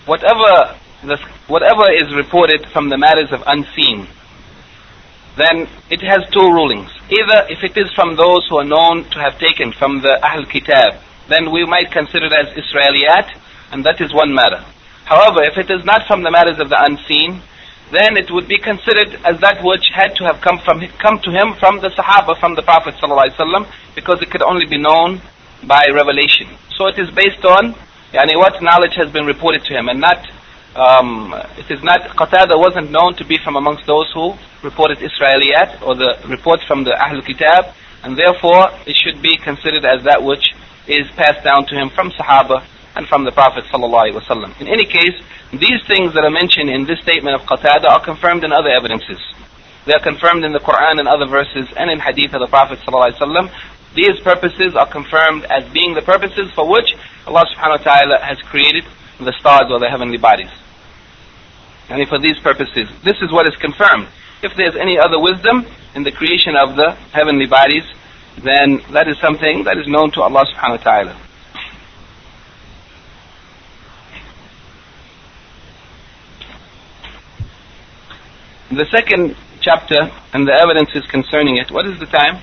whatever 0.06 0.76
the, 1.04 1.18
whatever 1.48 1.90
is 1.94 2.14
reported 2.14 2.68
from 2.74 2.90
the 2.90 2.98
matters 2.98 3.32
of 3.32 3.42
unseen 3.48 4.08
then 5.37 5.69
it 5.91 6.03
has 6.03 6.29
two 6.31 6.47
rulings. 6.51 6.91
Either 7.11 7.47
if 7.49 7.63
it 7.63 7.77
is 7.77 7.91
from 7.95 8.17
those 8.17 8.47
who 8.49 8.59
are 8.59 8.65
known 8.65 9.05
to 9.11 9.19
have 9.19 9.39
taken 9.39 9.73
from 9.73 10.03
the 10.03 10.19
Ahl 10.25 10.45
Kitab, 10.45 10.95
then 11.29 11.51
we 11.51 11.65
might 11.65 11.91
consider 11.91 12.27
it 12.27 12.33
as 12.33 12.49
Israeliyat, 12.55 13.39
and 13.73 13.85
that 13.85 14.01
is 14.01 14.13
one 14.13 14.35
matter. 14.35 14.65
However, 15.05 15.43
if 15.43 15.59
it 15.59 15.71
is 15.71 15.85
not 15.85 16.07
from 16.07 16.23
the 16.23 16.31
matters 16.31 16.59
of 16.59 16.69
the 16.69 16.83
unseen, 16.83 17.43
then 17.91 18.17
it 18.17 18.31
would 18.31 18.47
be 18.47 18.59
considered 18.59 19.19
as 19.25 19.41
that 19.41 19.63
which 19.65 19.91
had 19.93 20.15
to 20.17 20.25
have 20.25 20.41
come 20.41 20.59
from 20.59 20.81
come 20.99 21.19
to 21.21 21.31
him 21.31 21.55
from 21.59 21.81
the 21.81 21.91
Sahaba, 21.91 22.39
from 22.39 22.55
the 22.55 22.63
Prophet 22.63 22.95
ﷺ, 22.95 23.67
because 23.95 24.23
it 24.23 24.31
could 24.31 24.43
only 24.43 24.67
be 24.67 24.79
known 24.79 25.21
by 25.67 25.85
revelation. 25.93 26.47
So 26.77 26.87
it 26.87 26.99
is 26.99 27.11
based 27.11 27.45
on 27.45 27.75
yani, 28.13 28.37
what 28.37 28.63
knowledge 28.63 28.95
has 28.95 29.11
been 29.11 29.27
reported 29.27 29.65
to 29.65 29.75
him, 29.75 29.89
and 29.89 30.01
not 30.01 30.27
um, 30.77 31.35
it 31.59 31.71
is 31.71 31.83
not 31.83 32.01
Qatada 32.17 32.59
wasn't 32.59 32.91
known 32.91 33.15
to 33.17 33.25
be 33.25 33.39
from 33.43 33.57
amongst 33.57 33.87
those 33.87 34.11
who 34.15 34.35
reported 34.63 34.99
Israeliyat 34.99 35.83
or 35.83 35.95
the 35.95 36.19
reports 36.29 36.65
from 36.65 36.85
the 36.85 36.95
Ahl 36.95 37.21
Kitab 37.23 37.75
and 38.03 38.17
therefore 38.17 38.71
it 38.87 38.97
should 38.97 39.21
be 39.21 39.37
considered 39.39 39.85
as 39.85 40.05
that 40.05 40.23
which 40.23 40.55
is 40.87 41.11
passed 41.17 41.45
down 41.45 41.67
to 41.67 41.75
him 41.75 41.91
from 41.91 42.11
Sahaba 42.13 42.65
and 42.97 43.07
from 43.07 43.25
the 43.25 43.33
Prophet 43.33 43.65
ﷺ. 43.65 44.61
In 44.61 44.69
any 44.69 44.85
case, 44.85 45.15
these 45.53 45.83
things 45.87 46.15
that 46.15 46.25
are 46.25 46.31
mentioned 46.31 46.71
in 46.71 46.87
this 46.87 47.01
statement 47.01 47.35
of 47.35 47.43
Qatada 47.43 47.87
are 47.87 48.05
confirmed 48.05 48.45
in 48.45 48.53
other 48.53 48.71
evidences. 48.71 49.19
They 49.87 49.95
are 49.95 50.03
confirmed 50.03 50.45
in 50.45 50.53
the 50.53 50.61
Quran 50.61 50.99
and 50.99 51.09
other 51.09 51.27
verses 51.27 51.67
and 51.77 51.91
in 51.91 51.99
hadith 51.99 52.35
of 52.35 52.41
the 52.41 52.47
Prophet 52.47 52.79
ﷺ. 52.87 53.51
These 53.95 54.21
purposes 54.21 54.75
are 54.77 54.87
confirmed 54.87 55.45
as 55.51 55.65
being 55.73 55.95
the 55.95 56.03
purposes 56.03 56.51
for 56.55 56.69
which 56.69 56.95
Allah 57.27 57.45
subhanahu 57.55 57.85
wa 57.85 57.93
ta'ala 57.93 58.19
has 58.23 58.39
created 58.43 58.85
the 59.25 59.33
stars 59.39 59.71
or 59.71 59.79
the 59.79 59.89
heavenly 59.89 60.19
bodies. 60.19 60.51
And 61.89 62.07
for 62.09 62.19
these 62.19 62.39
purposes, 62.39 62.89
this 63.05 63.17
is 63.21 63.33
what 63.33 63.49
is 63.49 63.57
confirmed. 63.57 64.09
If 64.43 64.55
there's 64.57 64.77
any 64.77 64.99
other 64.99 65.19
wisdom 65.19 65.67
in 65.95 66.05
the 66.05 66.13
creation 66.13 66.57
of 66.57 66.77
the 66.77 66.93
heavenly 67.13 67.47
bodies, 67.47 67.85
then 68.39 68.81
that 68.93 69.09
is 69.09 69.19
something 69.19 69.65
that 69.65 69.77
is 69.77 69.87
known 69.87 70.11
to 70.13 70.23
Allah 70.23 70.47
subhanahu 70.47 70.79
wa 70.79 70.85
ta'ala. 70.85 71.17
The 78.71 78.87
second 78.87 79.37
chapter 79.61 80.13
and 80.33 80.47
the 80.47 80.53
evidences 80.53 81.05
concerning 81.11 81.57
it, 81.57 81.73
what 81.73 81.87
is 81.87 81.99
the 81.99 82.07
time? 82.07 82.41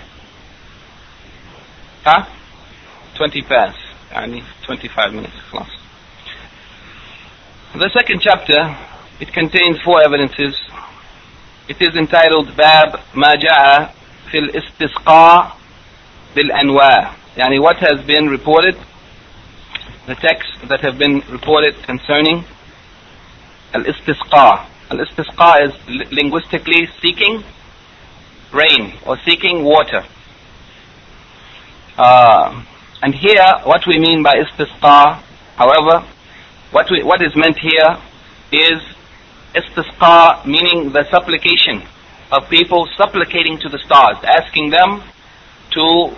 Huh? 2.03 2.25
20 3.15 3.41
past. 3.43 3.79
need 4.27 4.43
25 4.65 5.13
minutes. 5.13 5.33
Class. 5.49 5.76
The 7.75 7.89
second 7.93 8.21
chapter, 8.21 8.75
it 9.19 9.33
contains 9.33 9.77
four 9.83 10.01
evidences. 10.01 10.59
It 11.67 11.81
is 11.81 11.95
entitled 11.95 12.55
Bab 12.55 12.99
Ma 13.13 13.35
Ja'a 13.35 13.91
Fil 14.31 14.47
Istisqa 14.49 15.55
Bil 16.33 16.49
Anwa. 16.49 17.13
Yani 17.35 17.61
what 17.61 17.77
has 17.77 18.03
been 18.07 18.29
reported, 18.29 18.75
the 20.07 20.15
texts 20.15 20.57
that 20.69 20.79
have 20.81 20.97
been 20.97 21.21
reported 21.29 21.75
concerning 21.83 22.45
Al 23.73 23.83
Istisqa. 23.83 24.65
Al-istisqa 24.89 25.67
is 25.67 26.11
linguistically 26.11 26.87
seeking 27.01 27.43
rain 28.53 28.93
or 29.05 29.17
seeking 29.25 29.65
water. 29.65 30.05
Uh, 31.97 32.63
and 33.01 33.13
here, 33.13 33.45
what 33.65 33.85
we 33.85 33.99
mean 33.99 34.23
by 34.23 34.35
istisqa, 34.37 35.21
however, 35.57 36.07
what, 36.71 36.89
we, 36.91 37.03
what 37.03 37.21
is 37.21 37.35
meant 37.35 37.57
here 37.59 37.97
is 38.51 38.81
istisqa 39.55 40.45
meaning 40.45 40.91
the 40.91 41.05
supplication 41.09 41.83
of 42.31 42.49
people 42.49 42.87
supplicating 42.97 43.57
to 43.59 43.69
the 43.69 43.79
stars, 43.79 44.17
asking 44.23 44.69
them 44.69 45.01
to 45.71 46.15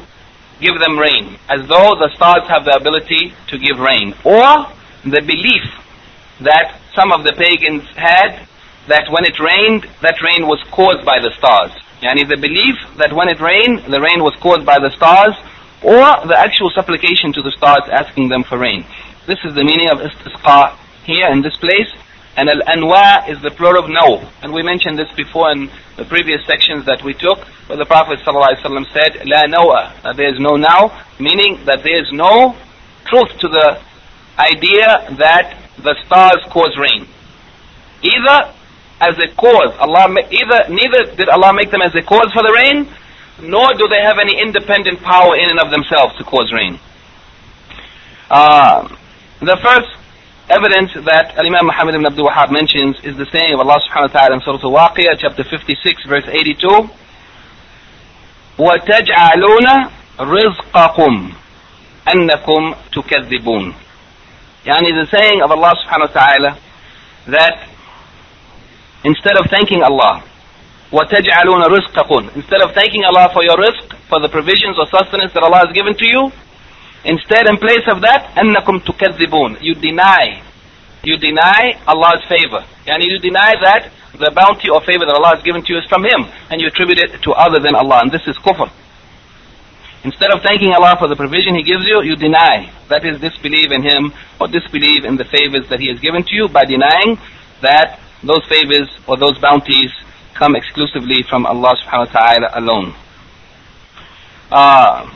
give 0.59 0.79
them 0.79 0.97
rain, 0.97 1.37
as 1.49 1.61
though 1.67 1.95
the 1.95 2.09
stars 2.15 2.47
have 2.47 2.65
the 2.65 2.75
ability 2.75 3.33
to 3.47 3.57
give 3.57 3.79
rain. 3.79 4.13
Or 4.25 4.67
the 5.03 5.21
belief 5.21 5.63
that 6.41 6.79
some 6.95 7.11
of 7.11 7.23
the 7.23 7.33
pagans 7.33 7.83
had 7.95 8.47
that 8.87 9.07
when 9.11 9.23
it 9.23 9.39
rained, 9.39 9.87
that 10.01 10.21
rain 10.21 10.47
was 10.47 10.61
caused 10.71 11.05
by 11.05 11.19
the 11.19 11.31
stars. 11.37 11.71
Yani 12.01 12.27
the 12.27 12.37
belief 12.37 12.75
that 12.97 13.13
when 13.13 13.29
it 13.29 13.39
rained, 13.39 13.85
the 13.91 14.01
rain 14.01 14.23
was 14.23 14.35
caused 14.41 14.65
by 14.65 14.79
the 14.79 14.89
stars, 14.91 15.35
or 15.83 16.03
the 16.27 16.35
actual 16.35 16.69
supplication 16.71 17.31
to 17.33 17.41
the 17.41 17.51
stars 17.51 17.83
asking 17.91 18.29
them 18.29 18.43
for 18.43 18.57
rain. 18.57 18.83
This 19.29 19.45
is 19.45 19.53
the 19.53 19.63
meaning 19.63 19.89
of 19.93 19.99
istisqa 19.99 20.75
here 21.05 21.27
in 21.27 21.43
this 21.43 21.55
place. 21.57 21.93
And 22.35 22.49
al-anwa 22.49 23.29
is 23.29 23.39
the 23.43 23.51
plural 23.51 23.83
of 23.83 23.87
no. 23.87 24.27
And 24.41 24.51
we 24.51 24.63
mentioned 24.63 24.97
this 24.97 25.11
before 25.15 25.51
in 25.51 25.69
the 25.97 26.05
previous 26.05 26.43
sections 26.47 26.85
that 26.85 27.03
we 27.03 27.13
took, 27.13 27.37
where 27.69 27.77
the 27.77 27.85
Prophet 27.85 28.17
ﷺ 28.25 28.91
said, 28.91 29.27
la 29.27 29.43
nawa, 29.43 30.01
that 30.01 30.17
there 30.17 30.33
is 30.33 30.39
no 30.39 30.55
now, 30.55 31.05
meaning 31.19 31.63
that 31.65 31.83
there 31.83 32.01
is 32.01 32.11
no 32.11 32.57
truth 33.05 33.37
to 33.41 33.47
the 33.49 33.79
idea 34.39 35.13
that 35.21 35.55
the 35.77 35.93
stars 36.07 36.41
cause 36.49 36.75
rain. 36.81 37.05
Either 38.01 38.51
as 38.99 39.13
a 39.19 39.29
cause. 39.35 39.77
Allah 39.77 40.09
either 40.09 40.73
neither 40.73 41.05
did 41.15 41.29
Allah 41.29 41.53
make 41.53 41.69
them 41.69 41.83
as 41.83 41.93
a 41.93 42.01
cause 42.01 42.33
for 42.33 42.41
the 42.41 42.53
rain, 42.57 42.89
nor 43.47 43.75
do 43.77 43.87
they 43.93 44.01
have 44.01 44.17
any 44.17 44.41
independent 44.41 45.03
power 45.03 45.35
in 45.37 45.51
and 45.51 45.59
of 45.59 45.69
themselves 45.69 46.17
to 46.17 46.23
cause 46.23 46.51
rain. 46.51 46.79
Uh, 48.31 48.89
the 49.39 49.55
first 49.63 49.87
evidence 50.49 50.91
that 51.05 51.37
Imam 51.39 51.67
Muhammad 51.67 51.95
ibn 51.95 52.05
Abdul 52.05 52.27
Wahab 52.27 52.51
mentions 52.51 52.97
is 53.05 53.15
the 53.15 53.25
saying 53.31 53.53
of 53.53 53.59
Allah 53.61 53.79
subhanahu 53.87 54.11
wa 54.11 54.19
ta'ala 54.19 54.35
in 54.35 54.41
Surah 54.41 54.59
Al-Waqi'ah, 54.59 55.15
chapter 55.17 55.43
56, 55.47 56.03
verse 56.05 56.27
82. 56.27 56.67
وَتَجْعَلُونَ 58.59 59.67
رِزْقَكُمْ 60.19 61.13
أَنَّكُمْ 62.07 62.61
تُكَذِّبُونَ 62.91 63.73
Yani 64.65 64.91
the 64.91 65.07
saying 65.07 65.41
of 65.41 65.51
Allah 65.51 65.71
subhanahu 65.85 66.11
wa 66.11 66.19
ta'ala 66.19 66.57
that 67.27 67.69
instead 69.05 69.37
of 69.39 69.45
thanking 69.49 69.83
Allah, 69.83 70.23
وَتَجْعَلُونَ 70.91 71.63
رِزْقَكُمْ 71.63 72.35
Instead 72.35 72.61
of 72.61 72.75
thanking 72.75 73.05
Allah 73.05 73.29
for 73.31 73.43
your 73.43 73.55
rizq, 73.55 73.95
for 74.09 74.19
the 74.19 74.27
provisions 74.27 74.75
or 74.77 74.87
sustenance 74.91 75.31
that 75.31 75.43
Allah 75.43 75.63
has 75.67 75.71
given 75.71 75.95
to 75.95 76.05
you, 76.05 76.31
instead 77.04 77.48
in 77.48 77.56
place 77.58 77.86
of 77.88 78.00
that, 78.02 78.34
أَنَّكُمْ 78.36 78.84
تُكَذِّبُونَ 78.84 79.58
You 79.62 79.74
deny, 79.74 80.42
you 81.02 81.16
deny 81.16 81.80
Allah's 81.86 82.24
favor. 82.28 82.64
Yani 82.86 83.04
you 83.06 83.18
deny 83.18 83.54
that 83.60 83.90
the 84.18 84.30
bounty 84.30 84.70
or 84.70 84.80
favor 84.82 85.04
that 85.04 85.14
Allah 85.14 85.34
has 85.36 85.42
given 85.42 85.62
to 85.64 85.72
you 85.72 85.78
is 85.78 85.86
from 85.86 86.04
Him, 86.04 86.26
and 86.50 86.60
you 86.60 86.68
attribute 86.68 86.98
it 86.98 87.22
to 87.22 87.32
other 87.32 87.58
than 87.58 87.74
Allah, 87.74 88.00
and 88.02 88.12
this 88.12 88.22
is 88.26 88.38
kufr. 88.38 88.70
Instead 90.04 90.30
of 90.30 90.42
thanking 90.42 90.72
Allah 90.72 90.96
for 90.98 91.08
the 91.08 91.16
provision 91.16 91.56
He 91.56 91.62
gives 91.62 91.84
you, 91.84 92.02
you 92.02 92.14
deny. 92.14 92.70
That 92.88 93.04
is 93.04 93.20
disbelief 93.20 93.72
in 93.72 93.82
Him, 93.82 94.12
or 94.40 94.46
disbelief 94.48 95.04
in 95.04 95.16
the 95.16 95.24
favors 95.24 95.68
that 95.70 95.80
He 95.80 95.88
has 95.88 95.98
given 95.98 96.22
to 96.24 96.34
you 96.34 96.48
by 96.48 96.64
denying 96.64 97.18
that 97.62 97.98
those 98.22 98.44
favors 98.46 98.88
or 99.08 99.16
those 99.16 99.38
bounties 99.38 99.90
come 100.34 100.54
exclusively 100.56 101.22
from 101.28 101.46
Allah 101.46 101.74
subhanahu 101.82 102.12
wa 102.12 102.20
ta'ala 102.20 102.48
alone. 102.54 102.94
Uh, 104.50 105.10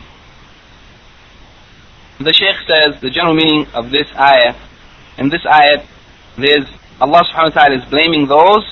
the 2.23 2.33
Shaykh 2.33 2.67
says 2.67 3.01
the 3.01 3.09
general 3.09 3.35
meaning 3.35 3.67
of 3.73 3.91
this 3.91 4.07
ayah, 4.15 4.55
in 5.17 5.29
this 5.29 5.45
ayah, 5.45 5.85
there's 6.37 6.67
Allah 6.99 7.21
subhanahu 7.29 7.55
wa 7.55 7.61
ta'ala 7.61 7.83
is 7.83 7.89
blaming 7.89 8.27
those 8.27 8.65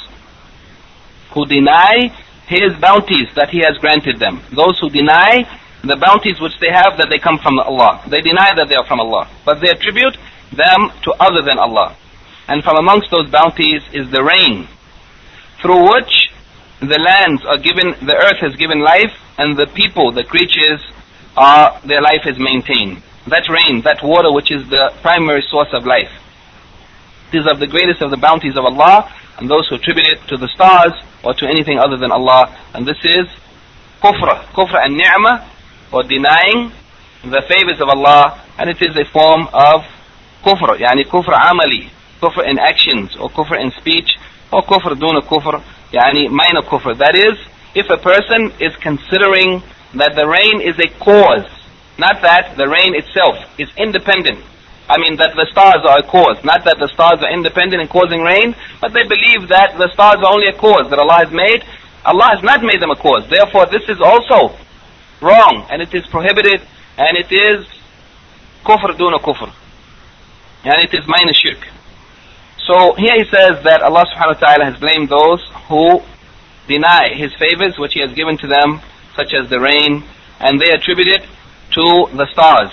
who 1.34 1.46
deny 1.46 2.12
His 2.48 2.74
bounties 2.80 3.30
that 3.36 3.50
He 3.50 3.60
has 3.60 3.78
granted 3.78 4.20
them. 4.20 4.42
Those 4.52 4.80
who 4.80 4.90
deny 4.90 5.48
the 5.84 5.98
bounties 5.98 6.40
which 6.40 6.58
they 6.60 6.70
have 6.70 6.98
that 6.98 7.10
they 7.10 7.18
come 7.18 7.40
from 7.40 7.58
Allah. 7.60 8.04
They 8.08 8.22
deny 8.22 8.54
that 8.56 8.70
they 8.70 8.76
are 8.76 8.86
from 8.86 9.00
Allah. 9.00 9.30
But 9.46 9.62
they 9.62 9.70
attribute 9.70 10.18
them 10.52 10.92
to 11.04 11.12
other 11.20 11.42
than 11.42 11.58
Allah. 11.58 11.96
And 12.48 12.64
from 12.64 12.78
amongst 12.78 13.10
those 13.10 13.30
bounties 13.30 13.82
is 13.94 14.12
the 14.12 14.24
rain, 14.24 14.68
through 15.62 15.82
which 15.94 16.30
the 16.80 17.00
lands 17.00 17.46
are 17.46 17.58
given, 17.58 17.96
the 18.06 18.16
earth 18.16 18.42
has 18.42 18.56
given 18.56 18.82
life, 18.82 19.14
and 19.38 19.58
the 19.58 19.68
people, 19.68 20.12
the 20.12 20.24
creatures, 20.24 20.82
are 21.38 21.80
their 21.86 22.02
life 22.02 22.26
is 22.26 22.38
maintained. 22.38 23.02
That 23.28 23.48
rain, 23.50 23.82
that 23.82 24.04
water, 24.04 24.32
which 24.32 24.52
is 24.52 24.68
the 24.70 24.94
primary 25.02 25.44
source 25.50 25.70
of 25.74 25.86
life. 25.86 26.12
Is 27.34 27.48
of 27.50 27.60
the 27.60 27.68
greatest 27.68 28.02
of 28.02 28.12
the 28.12 28.18
bounties 28.18 28.58
of 28.58 28.66
Allah, 28.66 29.10
and 29.38 29.50
those 29.50 29.68
who 29.70 29.76
attribute 29.76 30.08
it 30.08 30.20
to 30.28 30.38
the 30.38 30.48
stars 30.50 30.94
or 31.24 31.34
to 31.36 31.48
anything 31.48 31.80
other 31.80 31.98
than 31.98 32.12
Allah. 32.12 32.56
And 32.74 32.86
this 32.86 32.98
is 33.04 33.28
kufr, 34.02 34.44
kufr 34.54 34.86
and 34.86 34.98
ni'mah, 34.98 35.48
or 35.92 36.04
denying 36.04 36.72
the 37.24 37.42
favors 37.48 37.80
of 37.80 37.90
Allah, 37.90 38.44
and 38.58 38.70
it 38.70 38.82
is 38.82 38.98
a 38.98 39.06
form 39.06 39.48
of 39.54 39.86
kufr, 40.44 40.78
yani 40.78 41.06
kufr 41.06 41.34
amali, 41.34 41.90
kufr 42.20 42.48
in 42.48 42.60
actions 42.60 43.16
or 43.16 43.30
kufr 43.30 43.60
in 43.62 43.72
speech 43.80 44.18
or 44.52 44.64
kufr 44.64 44.96
duna 44.96 45.22
kufr, 45.22 45.64
yani 45.92 46.30
minor 46.30 46.62
kufr. 46.62 46.98
That 46.98 47.16
is, 47.16 47.38
if 47.76 47.90
a 47.90 47.98
person 47.98 48.52
is 48.60 48.76
considering 48.78 49.64
that 49.94 50.16
the 50.16 50.28
rain 50.28 50.62
is 50.62 50.80
a 50.80 50.90
cause, 51.00 51.46
not 52.02 52.18
that 52.26 52.58
the 52.58 52.66
rain 52.66 52.98
itself 52.98 53.38
is 53.62 53.70
independent. 53.78 54.42
I 54.90 54.98
mean 54.98 55.22
that 55.22 55.38
the 55.38 55.46
stars 55.54 55.86
are 55.86 56.02
a 56.02 56.06
cause, 56.10 56.42
not 56.44 56.66
that 56.66 56.82
the 56.82 56.90
stars 56.90 57.22
are 57.22 57.30
independent 57.30 57.80
in 57.80 57.88
causing 57.88 58.26
rain, 58.26 58.58
but 58.82 58.92
they 58.92 59.06
believe 59.06 59.48
that 59.54 59.78
the 59.78 59.88
stars 59.94 60.18
are 60.26 60.34
only 60.34 60.50
a 60.50 60.58
cause 60.58 60.90
that 60.90 60.98
Allah 60.98 61.22
has 61.22 61.32
made. 61.32 61.62
Allah 62.04 62.34
has 62.34 62.42
not 62.42 62.66
made 62.66 62.82
them 62.82 62.90
a 62.90 62.98
cause. 62.98 63.30
Therefore, 63.30 63.70
this 63.70 63.86
is 63.86 64.02
also 64.02 64.58
wrong, 65.22 65.70
and 65.70 65.86
it 65.86 65.94
is 65.94 66.02
prohibited, 66.10 66.66
and 66.98 67.14
it 67.14 67.30
is 67.30 67.70
kufr 68.66 68.98
duna 68.98 69.22
kufr. 69.22 69.54
And 70.66 70.82
it 70.82 70.94
is 70.98 71.06
minor 71.06 71.38
shirk. 71.38 71.62
So 72.66 72.98
here 72.98 73.14
he 73.14 73.30
says 73.30 73.62
that 73.64 73.86
Allah 73.86 74.10
subhanahu 74.10 74.42
wa 74.42 74.42
ta'ala 74.42 74.66
has 74.74 74.78
blamed 74.82 75.10
those 75.10 75.46
who 75.70 76.02
deny 76.66 77.14
his 77.14 77.30
favors 77.38 77.78
which 77.78 77.94
he 77.94 78.02
has 78.02 78.12
given 78.18 78.42
to 78.42 78.48
them, 78.48 78.82
such 79.16 79.34
as 79.38 79.50
the 79.54 79.62
rain, 79.62 80.04
and 80.42 80.60
they 80.60 80.74
attribute 80.74 81.08
it 81.08 81.30
to 81.72 82.08
the 82.14 82.28
stars, 82.32 82.72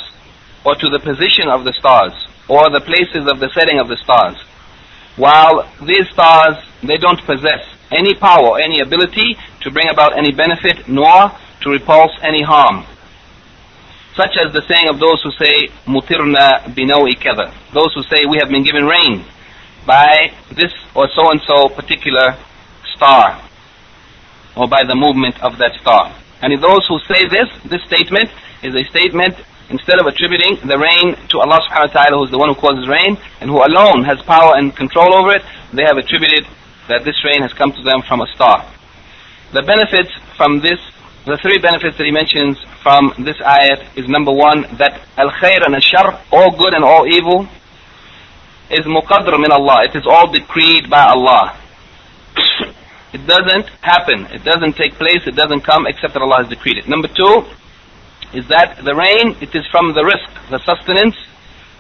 or 0.65 0.75
to 0.75 0.89
the 0.89 0.99
position 0.99 1.49
of 1.49 1.65
the 1.65 1.73
stars, 1.73 2.13
or 2.49 2.69
the 2.71 2.81
places 2.81 3.27
of 3.31 3.41
the 3.41 3.51
setting 3.55 3.79
of 3.79 3.89
the 3.89 3.97
stars. 3.97 4.37
While 5.17 5.69
these 5.83 6.09
stars, 6.11 6.57
they 6.83 6.97
don't 6.97 7.21
possess 7.25 7.67
any 7.91 8.15
power, 8.15 8.59
any 8.59 8.81
ability 8.81 9.37
to 9.63 9.71
bring 9.71 9.89
about 9.89 10.17
any 10.17 10.33
benefit, 10.33 10.89
nor 10.89 11.33
to 11.63 11.71
repulse 11.71 12.13
any 12.23 12.43
harm. 12.43 12.87
Such 14.15 14.37
as 14.45 14.53
the 14.53 14.63
saying 14.67 14.89
of 14.89 14.99
those 14.99 15.23
who 15.23 15.31
say, 15.33 15.69
Mutirna 15.87 16.75
binawi 16.75 17.19
kada. 17.21 17.53
Those 17.73 17.95
who 17.95 18.03
say, 18.03 18.27
we 18.27 18.39
have 18.41 18.49
been 18.49 18.65
given 18.65 18.85
rain 18.85 19.25
by 19.87 20.33
this 20.51 20.73
or 20.95 21.09
so 21.15 21.31
and 21.31 21.41
so 21.47 21.69
particular 21.69 22.37
star, 22.97 23.41
or 24.57 24.69
by 24.69 24.83
the 24.87 24.95
movement 24.95 25.41
of 25.43 25.59
that 25.59 25.73
star. 25.81 26.15
And 26.43 26.53
those 26.63 26.87
who 26.89 26.99
say 27.07 27.27
this, 27.29 27.49
this 27.65 27.83
statement 27.87 28.31
is 28.63 28.75
a 28.75 28.85
statement 28.91 29.35
instead 29.71 30.01
of 30.01 30.07
attributing 30.07 30.57
the 30.67 30.79
rain 30.79 31.15
to 31.29 31.41
Allah 31.41 31.61
subhanahu 31.69 31.93
wa 31.93 31.97
ta'ala 32.03 32.17
who 32.19 32.25
is 32.25 32.31
the 32.31 32.39
one 32.39 32.49
who 32.49 32.59
causes 32.59 32.89
rain 32.89 33.19
and 33.41 33.51
who 33.51 33.61
alone 33.61 34.05
has 34.05 34.21
power 34.23 34.57
and 34.57 34.75
control 34.75 35.15
over 35.15 35.37
it, 35.37 35.43
they 35.73 35.85
have 35.85 35.99
attributed 35.99 36.47
that 36.89 37.05
this 37.05 37.23
rain 37.25 37.43
has 37.43 37.53
come 37.53 37.73
to 37.73 37.83
them 37.83 38.01
from 38.09 38.21
a 38.21 38.27
star. 38.35 38.65
The 39.53 39.63
benefits 39.63 40.11
from 40.37 40.61
this, 40.61 40.81
the 41.27 41.37
three 41.37 41.59
benefits 41.59 41.97
that 41.99 42.05
he 42.05 42.13
mentions 42.13 42.57
from 42.83 43.13
this 43.19 43.37
ayat 43.45 43.97
is 43.97 44.09
number 44.09 44.33
one, 44.33 44.63
that 44.79 45.01
al-khair 45.17 45.61
and 45.65 45.75
al-shar, 45.75 46.21
all 46.33 46.57
good 46.57 46.73
and 46.73 46.85
all 46.85 47.07
evil, 47.07 47.47
is 48.71 48.85
muqaddar 48.85 49.37
min 49.41 49.53
Allah. 49.53 49.85
It 49.85 49.97
is 49.97 50.07
all 50.07 50.33
decreed 50.33 50.89
by 50.89 51.05
Allah. 51.05 51.57
it 53.13 53.27
doesn't 53.27 53.69
happen. 53.81 54.27
It 54.33 54.45
doesn't 54.45 54.77
take 54.77 54.95
place. 54.95 55.27
It 55.27 55.37
doesn't 55.37 55.61
come 55.61 55.87
except 55.87 56.15
that 56.15 56.23
Allah 56.23 56.45
has 56.45 56.49
decreed 56.49 56.79
it. 56.79 56.89
Number 56.89 57.09
two 57.09 57.45
is 58.35 58.47
that 58.49 58.85
the 58.85 58.95
rain, 58.95 59.37
it 59.41 59.55
is 59.55 59.67
from 59.71 59.95
the 59.95 60.03
rizq, 60.03 60.51
the 60.51 60.59
sustenance 60.65 61.17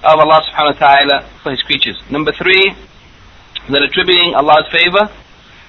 of 0.02 0.18
Allah 0.18 0.40
subhanahu 0.48 0.80
wa 0.80 0.86
ta'ala 0.86 1.28
for 1.42 1.50
His 1.50 1.62
creatures. 1.62 1.98
Number 2.10 2.32
three, 2.32 2.72
that 3.68 3.82
attributing 3.82 4.34
Allah's 4.34 4.66
favor 4.72 5.12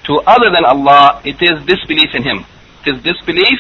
to 0.06 0.14
other 0.26 0.50
than 0.50 0.64
Allah, 0.64 1.22
it 1.26 1.42
is 1.42 1.66
disbelief 1.66 2.16
in 2.16 2.24
Him. 2.24 2.46
It 2.86 2.96
is 2.96 3.04
disbelief 3.04 3.60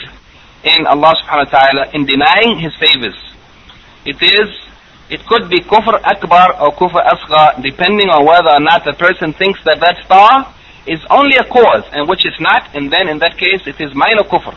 in 0.64 0.88
Allah 0.88 1.14
subhanahu 1.24 1.52
wa 1.52 1.60
ta'ala 1.60 1.84
in 1.94 2.06
denying 2.06 2.60
His 2.60 2.74
favors. 2.80 3.18
It 4.06 4.22
is, 4.24 4.48
it 5.10 5.26
could 5.26 5.50
be 5.50 5.60
kufr 5.60 6.00
akbar 6.04 6.56
or 6.62 6.72
kufr 6.72 7.04
asghar 7.04 7.62
depending 7.62 8.10
on 8.10 8.26
whether 8.26 8.52
or 8.52 8.64
not 8.64 8.86
the 8.86 8.94
person 8.94 9.34
thinks 9.34 9.60
that 9.66 9.80
that 9.82 9.98
star 10.06 10.54
is 10.88 11.00
only 11.10 11.36
a 11.36 11.44
cause 11.44 11.84
and 11.92 12.08
which 12.08 12.26
is 12.26 12.34
not 12.40 12.74
and 12.76 12.92
then 12.92 13.10
in 13.10 13.20
that 13.20 13.38
case 13.38 13.68
it 13.68 13.80
is 13.82 13.94
minor 13.94 14.24
kufr. 14.24 14.56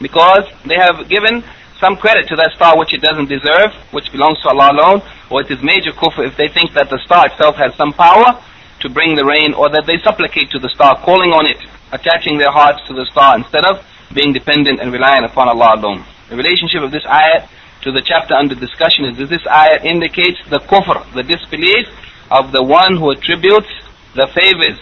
Because 0.00 0.44
they 0.66 0.76
have 0.76 1.08
given 1.08 1.44
some 1.80 1.96
credit 1.96 2.28
to 2.28 2.36
that 2.36 2.52
star 2.56 2.78
which 2.78 2.94
it 2.94 3.02
doesn't 3.02 3.28
deserve, 3.28 3.72
which 3.92 4.10
belongs 4.12 4.40
to 4.42 4.48
Allah 4.48 4.72
alone, 4.72 5.02
or 5.30 5.42
it 5.42 5.50
is 5.50 5.62
major 5.62 5.92
kufr 5.92 6.26
if 6.26 6.36
they 6.36 6.48
think 6.48 6.72
that 6.74 6.88
the 6.88 6.98
star 7.04 7.26
itself 7.26 7.56
has 7.56 7.74
some 7.74 7.92
power 7.92 8.40
to 8.80 8.88
bring 8.88 9.16
the 9.16 9.24
rain 9.24 9.54
or 9.54 9.68
that 9.70 9.86
they 9.86 9.98
supplicate 10.02 10.50
to 10.50 10.58
the 10.58 10.68
star, 10.68 10.96
calling 11.02 11.32
on 11.32 11.46
it, 11.46 11.58
attaching 11.92 12.38
their 12.38 12.52
hearts 12.52 12.80
to 12.86 12.94
the 12.94 13.06
star 13.06 13.36
instead 13.36 13.64
of 13.64 13.84
being 14.12 14.32
dependent 14.32 14.80
and 14.80 14.92
reliant 14.92 15.24
upon 15.24 15.48
Allah 15.48 15.74
alone. 15.76 16.04
The 16.28 16.36
relationship 16.36 16.82
of 16.82 16.90
this 16.90 17.04
ayat 17.04 17.48
to 17.82 17.92
the 17.92 18.00
chapter 18.00 18.34
under 18.34 18.54
discussion 18.54 19.04
is 19.04 19.18
that 19.18 19.28
this 19.28 19.42
ayat 19.42 19.84
indicates 19.84 20.40
the 20.48 20.58
kufr, 20.58 21.04
the 21.12 21.22
disbelief 21.22 21.88
of 22.30 22.52
the 22.52 22.62
one 22.62 22.96
who 22.96 23.12
attributes 23.12 23.68
the 24.14 24.26
favors, 24.32 24.80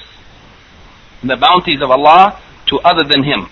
the 1.23 1.37
bounties 1.37 1.81
of 1.83 1.91
Allah 1.91 2.39
to 2.67 2.79
other 2.81 3.05
than 3.05 3.25
Him. 3.25 3.49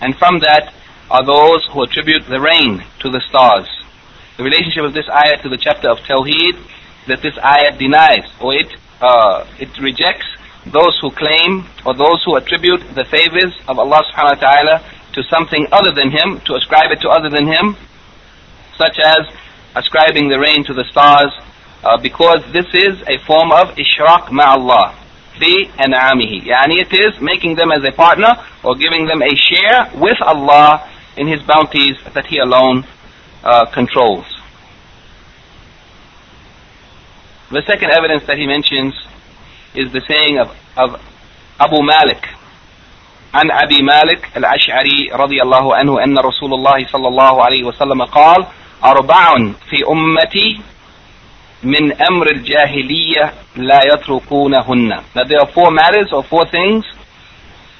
And 0.00 0.16
from 0.16 0.40
that 0.40 0.72
are 1.10 1.24
those 1.24 1.64
who 1.72 1.82
attribute 1.82 2.26
the 2.28 2.40
rain 2.40 2.84
to 3.00 3.10
the 3.10 3.20
stars. 3.28 3.68
The 4.36 4.44
relationship 4.44 4.84
of 4.84 4.92
this 4.92 5.06
ayat 5.06 5.42
to 5.42 5.48
the 5.48 5.56
chapter 5.56 5.88
of 5.88 5.98
Tawheed 5.98 6.56
that 7.08 7.22
this 7.22 7.34
ayat 7.34 7.78
denies 7.78 8.30
or 8.40 8.54
it 8.54 8.70
uh, 9.00 9.46
it 9.58 9.70
rejects 9.78 10.26
those 10.66 10.98
who 11.00 11.10
claim 11.10 11.64
or 11.86 11.94
those 11.94 12.22
who 12.24 12.36
attribute 12.36 12.82
the 12.94 13.04
favors 13.04 13.54
of 13.68 13.78
Allah 13.78 14.02
subhanahu 14.12 14.42
wa 14.42 14.52
ta'ala 14.52 14.84
to 15.14 15.22
something 15.24 15.66
other 15.72 15.92
than 15.92 16.10
him, 16.10 16.40
to 16.46 16.54
ascribe 16.54 16.90
it 16.90 17.00
to 17.00 17.08
other 17.08 17.30
than 17.30 17.46
him, 17.46 17.76
such 18.76 18.98
as 18.98 19.26
ascribing 19.74 20.28
the 20.28 20.38
rain 20.38 20.64
to 20.64 20.74
the 20.74 20.84
stars, 20.90 21.32
uh, 21.82 21.96
because 21.98 22.42
this 22.52 22.66
is 22.74 23.00
a 23.06 23.18
form 23.24 23.50
of 23.52 23.74
ishrak 23.76 24.28
ma'allah 24.28 24.94
fi 25.39 25.69
an'amihi. 25.77 26.45
Yani 26.45 26.81
it 26.81 26.93
is 26.93 27.21
making 27.21 27.55
them 27.55 27.71
as 27.71 27.83
a 27.83 27.91
partner 27.91 28.33
or 28.63 28.75
giving 28.75 29.05
them 29.05 29.21
a 29.21 29.35
share 29.35 29.91
with 29.95 30.21
Allah 30.21 30.89
in 31.17 31.27
his 31.27 31.41
bounties 31.41 31.97
that 32.13 32.25
he 32.27 32.39
alone 32.39 32.85
uh, 33.43 33.65
controls. 33.73 34.25
The 37.51 37.61
second 37.67 37.91
evidence 37.91 38.25
that 38.25 38.37
he 38.37 38.47
mentions 38.47 38.93
is 39.75 39.91
the 39.91 40.01
saying 40.07 40.39
of, 40.39 40.49
of 40.77 41.01
Abu 41.59 41.81
Malik 41.83 42.25
عن 43.33 43.51
أبي 43.51 43.81
مالك 43.81 44.29
الأشعري 44.37 45.09
رضي 45.13 45.41
الله 45.41 45.75
عنه 45.75 46.03
أن 46.03 46.17
رسول 46.17 46.53
الله 46.53 46.87
صلى 46.87 47.07
الله 47.07 47.43
عليه 47.43 47.63
وسلم 47.63 48.01
قال 48.01 48.45
أربع 48.85 49.35
في 49.69 49.77
أمتي 49.89 50.61
min 51.62 51.92
amr 51.92 52.26
al 52.28 53.32
la 53.56 53.80
yatrukunahunna. 53.80 55.04
That 55.14 55.28
there 55.28 55.40
are 55.40 55.50
four 55.52 55.70
matters 55.70 56.12
or 56.12 56.22
four 56.24 56.46
things 56.46 56.84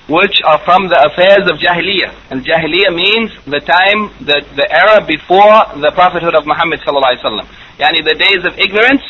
which 0.09 0.41
are 0.43 0.59
from 0.65 0.89
the 0.89 0.97
affairs 1.13 1.45
of 1.53 1.61
Jahiliyyah. 1.61 2.33
And 2.33 2.41
Jahiliyyah 2.41 2.97
means 2.97 3.31
the 3.45 3.61
time, 3.61 4.09
the, 4.25 4.41
the 4.57 4.65
era 4.73 5.05
before 5.05 5.69
the 5.77 5.93
prophethood 5.93 6.35
of 6.35 6.47
Muhammad 6.47 6.81
sallallahu 6.81 7.13
alaihi 7.13 7.23
wasallam. 7.23 7.47
Yani 7.77 8.01
the 8.03 8.17
days 8.17 8.43
of 8.49 8.59
ignorance, 8.59 9.05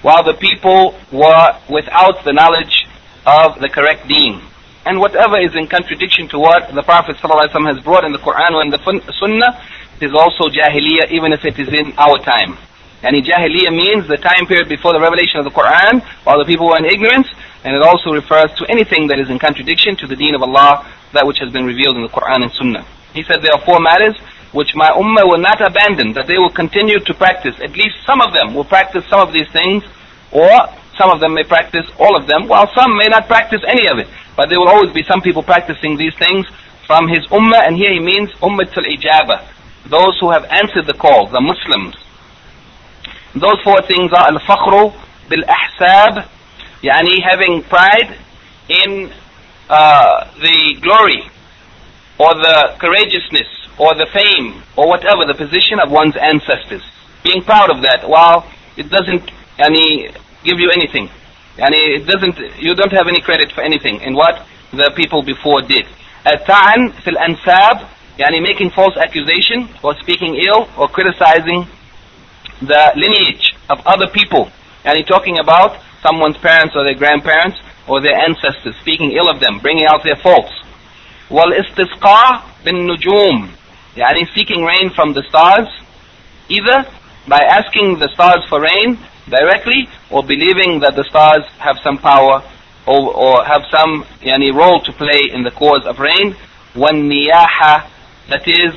while 0.00 0.24
the 0.24 0.34
people 0.34 0.96
were 1.12 1.52
without 1.68 2.24
the 2.24 2.32
knowledge 2.32 2.88
of 3.26 3.60
the 3.60 3.68
correct 3.68 4.08
deen. 4.08 4.40
And 4.86 4.98
whatever 4.98 5.36
is 5.38 5.54
in 5.54 5.66
contradiction 5.68 6.28
to 6.28 6.38
what 6.38 6.72
the 6.72 6.82
Prophet 6.82 7.16
sallallahu 7.16 7.44
alaihi 7.44 7.52
wasallam 7.52 7.74
has 7.76 7.84
brought 7.84 8.04
in 8.08 8.12
the 8.12 8.18
Quran 8.18 8.56
and 8.56 8.72
the 8.72 8.80
Sunnah 9.20 9.52
is 10.00 10.16
also 10.16 10.48
Jahiliyyah, 10.48 11.12
even 11.12 11.36
if 11.36 11.44
it 11.44 11.58
is 11.60 11.68
in 11.68 11.92
our 11.98 12.16
time. 12.24 12.56
And 13.02 13.14
Jahiliyyah 13.14 13.70
means 13.70 14.08
the 14.08 14.18
time 14.18 14.46
period 14.46 14.68
before 14.68 14.92
the 14.92 15.00
revelation 15.00 15.38
of 15.38 15.44
the 15.44 15.54
Quran 15.54 16.02
while 16.24 16.38
the 16.38 16.44
people 16.44 16.66
were 16.66 16.78
in 16.78 16.86
ignorance 16.86 17.28
and 17.62 17.74
it 17.74 17.82
also 17.82 18.10
refers 18.10 18.50
to 18.58 18.66
anything 18.66 19.06
that 19.08 19.18
is 19.18 19.30
in 19.30 19.38
contradiction 19.38 19.96
to 19.96 20.06
the 20.06 20.16
deen 20.16 20.34
of 20.34 20.42
Allah, 20.42 20.86
that 21.12 21.26
which 21.26 21.38
has 21.38 21.52
been 21.52 21.64
revealed 21.64 21.96
in 21.96 22.02
the 22.02 22.08
Quran 22.08 22.42
and 22.42 22.52
Sunnah. 22.52 22.86
He 23.14 23.22
said 23.22 23.42
there 23.42 23.54
are 23.54 23.64
four 23.64 23.80
matters 23.80 24.18
which 24.52 24.74
my 24.74 24.88
ummah 24.90 25.28
will 25.28 25.38
not 25.38 25.60
abandon, 25.60 26.12
that 26.14 26.26
they 26.26 26.38
will 26.38 26.50
continue 26.50 26.98
to 26.98 27.14
practice. 27.14 27.54
At 27.62 27.76
least 27.76 27.96
some 28.06 28.20
of 28.20 28.32
them 28.32 28.54
will 28.54 28.64
practice 28.64 29.04
some 29.08 29.20
of 29.20 29.32
these 29.32 29.48
things, 29.52 29.84
or 30.32 30.50
some 30.96 31.10
of 31.10 31.20
them 31.20 31.34
may 31.34 31.44
practice 31.44 31.84
all 31.98 32.16
of 32.16 32.26
them, 32.26 32.48
while 32.48 32.70
some 32.74 32.96
may 32.96 33.06
not 33.06 33.28
practice 33.28 33.60
any 33.66 33.86
of 33.88 33.98
it. 33.98 34.08
But 34.36 34.48
there 34.48 34.58
will 34.58 34.68
always 34.68 34.92
be 34.92 35.04
some 35.04 35.20
people 35.20 35.42
practicing 35.42 35.96
these 35.96 36.14
things 36.16 36.46
from 36.86 37.08
his 37.08 37.26
ummah, 37.28 37.66
and 37.66 37.76
here 37.76 37.92
he 37.92 38.00
means 38.00 38.30
ummatul 38.40 38.88
ijaba, 38.88 39.46
those 39.86 40.18
who 40.20 40.30
have 40.30 40.44
answered 40.48 40.86
the 40.86 40.94
call, 40.96 41.28
the 41.28 41.40
Muslims. 41.40 41.94
Those 43.34 43.60
four 43.62 43.82
things 43.82 44.12
are 44.12 44.26
al-fakhru 44.26 44.94
bil-ahsab, 45.28 46.26
yani 46.82 47.22
having 47.22 47.62
pride 47.64 48.16
in 48.68 49.12
uh, 49.68 50.30
the 50.40 50.78
glory 50.80 51.28
or 52.18 52.34
the 52.34 52.76
courageousness 52.80 53.46
or 53.78 53.94
the 53.94 54.06
fame 54.12 54.62
or 54.76 54.88
whatever 54.88 55.26
the 55.26 55.34
position 55.34 55.78
of 55.78 55.90
one's 55.90 56.16
ancestors. 56.16 56.82
Being 57.22 57.42
proud 57.42 57.70
of 57.70 57.82
that 57.82 58.08
while 58.08 58.50
it 58.76 58.88
doesn't 58.88 59.30
yani, 59.58 60.14
give 60.44 60.58
you 60.58 60.70
anything. 60.70 61.08
Yani, 61.56 62.00
it 62.00 62.06
doesn't, 62.06 62.38
you 62.58 62.74
don't 62.74 62.92
have 62.92 63.08
any 63.08 63.20
credit 63.20 63.52
for 63.52 63.60
anything 63.62 64.00
in 64.00 64.14
what 64.14 64.46
the 64.72 64.90
people 64.96 65.22
before 65.22 65.60
did. 65.62 65.86
At-ta'an 66.24 66.92
fil 67.04 67.14
ansab, 67.14 67.88
yani 68.18 68.42
making 68.42 68.70
false 68.70 68.96
accusation 68.96 69.68
or 69.82 69.94
speaking 69.98 70.36
ill 70.36 70.68
or 70.76 70.88
criticizing 70.88 71.66
the 72.60 72.92
lineage 72.96 73.54
of 73.70 73.80
other 73.86 74.06
people. 74.08 74.50
And 74.84 74.96
he's 74.96 75.06
talking 75.06 75.38
about 75.38 75.80
someone's 76.02 76.36
parents 76.38 76.74
or 76.76 76.84
their 76.84 76.94
grandparents 76.94 77.58
or 77.86 78.00
their 78.00 78.16
ancestors, 78.18 78.76
speaking 78.80 79.12
ill 79.12 79.28
of 79.28 79.40
them, 79.40 79.58
bringing 79.58 79.86
out 79.86 80.02
their 80.04 80.16
faults. 80.16 80.52
Bin 81.30 82.88
nujum, 82.88 83.50
yani 83.94 84.34
seeking 84.34 84.64
rain 84.64 84.90
from 84.90 85.12
the 85.12 85.22
stars, 85.28 85.68
either 86.48 86.84
by 87.28 87.38
asking 87.38 87.98
the 87.98 88.08
stars 88.14 88.44
for 88.48 88.60
rain 88.60 88.98
directly 89.28 89.88
or 90.10 90.22
believing 90.22 90.80
that 90.80 90.96
the 90.96 91.04
stars 91.04 91.44
have 91.58 91.78
some 91.84 91.98
power 91.98 92.42
or, 92.86 93.14
or 93.14 93.44
have 93.44 93.62
some 93.70 94.04
yani, 94.20 94.52
role 94.54 94.80
to 94.80 94.92
play 94.92 95.20
in 95.32 95.42
the 95.42 95.50
cause 95.50 95.84
of 95.84 95.98
rain. 95.98 96.34
Niyaha, 96.74 97.88
that 98.28 98.46
is 98.46 98.74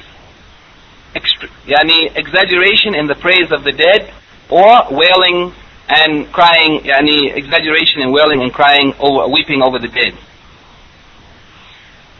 extra, 1.14 1.48
yani, 1.66 2.14
exaggeration 2.16 2.94
in 2.94 3.06
the 3.06 3.14
praise 3.14 3.50
of 3.52 3.64
the 3.64 3.72
dead 3.72 4.12
or 4.50 4.70
wailing 4.90 5.52
and 5.88 6.32
crying, 6.32 6.80
yani, 6.80 7.34
exaggeration 7.36 8.02
in 8.02 8.12
wailing 8.12 8.42
and 8.42 8.52
crying 8.52 8.94
over, 8.98 9.28
weeping 9.28 9.62
over 9.62 9.78
the 9.78 9.88
dead. 9.88 10.14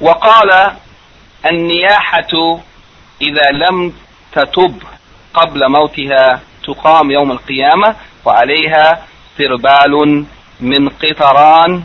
وقال 0.01 0.77
النياحة 1.47 2.61
إذا 3.23 3.51
لم 3.53 3.93
تتب 4.33 4.83
قبل 5.35 5.61
موتها 5.69 6.41
تقام 6.65 7.11
يوم 7.11 7.33
القيامة 7.33 7.97
وعليها 8.25 9.07
سربال 9.39 10.25
من 10.61 10.89
قطران 10.89 11.83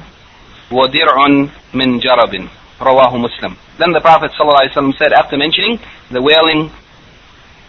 ودرع 0.71 1.27
من 1.73 1.99
جرب 1.99 2.47
Rawahu 2.81 3.21
Muslim. 3.21 3.55
Then 3.77 3.93
the 3.93 4.01
Prophet 4.01 4.31
ﷺ 4.31 4.97
said, 4.97 5.13
after 5.13 5.37
mentioning 5.37 5.79
the 6.09 6.21
wailing 6.21 6.71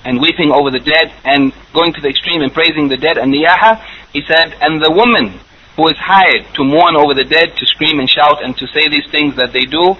and 0.08 0.22
weeping 0.22 0.51
over 0.51 0.72
the 0.72 0.80
dead 0.80 1.12
and 1.26 1.51
going 1.74 1.91
to 1.91 1.99
the 1.99 2.08
extreme 2.08 2.41
and 2.41 2.53
praising 2.53 2.88
the 2.88 2.95
dead 2.95 3.18
and 3.18 3.34
niyaha, 3.34 3.84
he 4.14 4.24
said, 4.26 4.55
and 4.64 4.82
the 4.82 4.89
woman 4.89 5.38
who 5.76 5.88
is 5.89 5.97
hired 5.99 6.47
to 6.55 6.64
mourn 6.64 6.95
over 6.95 7.14
the 7.14 7.26
dead, 7.26 7.55
to 7.58 7.66
scream 7.68 7.99
and 7.99 8.10
shout 8.10 8.41
and 8.41 8.58
to 8.58 8.66
say 8.68 8.88
these 8.88 9.05
things 9.12 9.36
that 9.36 9.51
they 9.51 9.66
do 9.68 9.95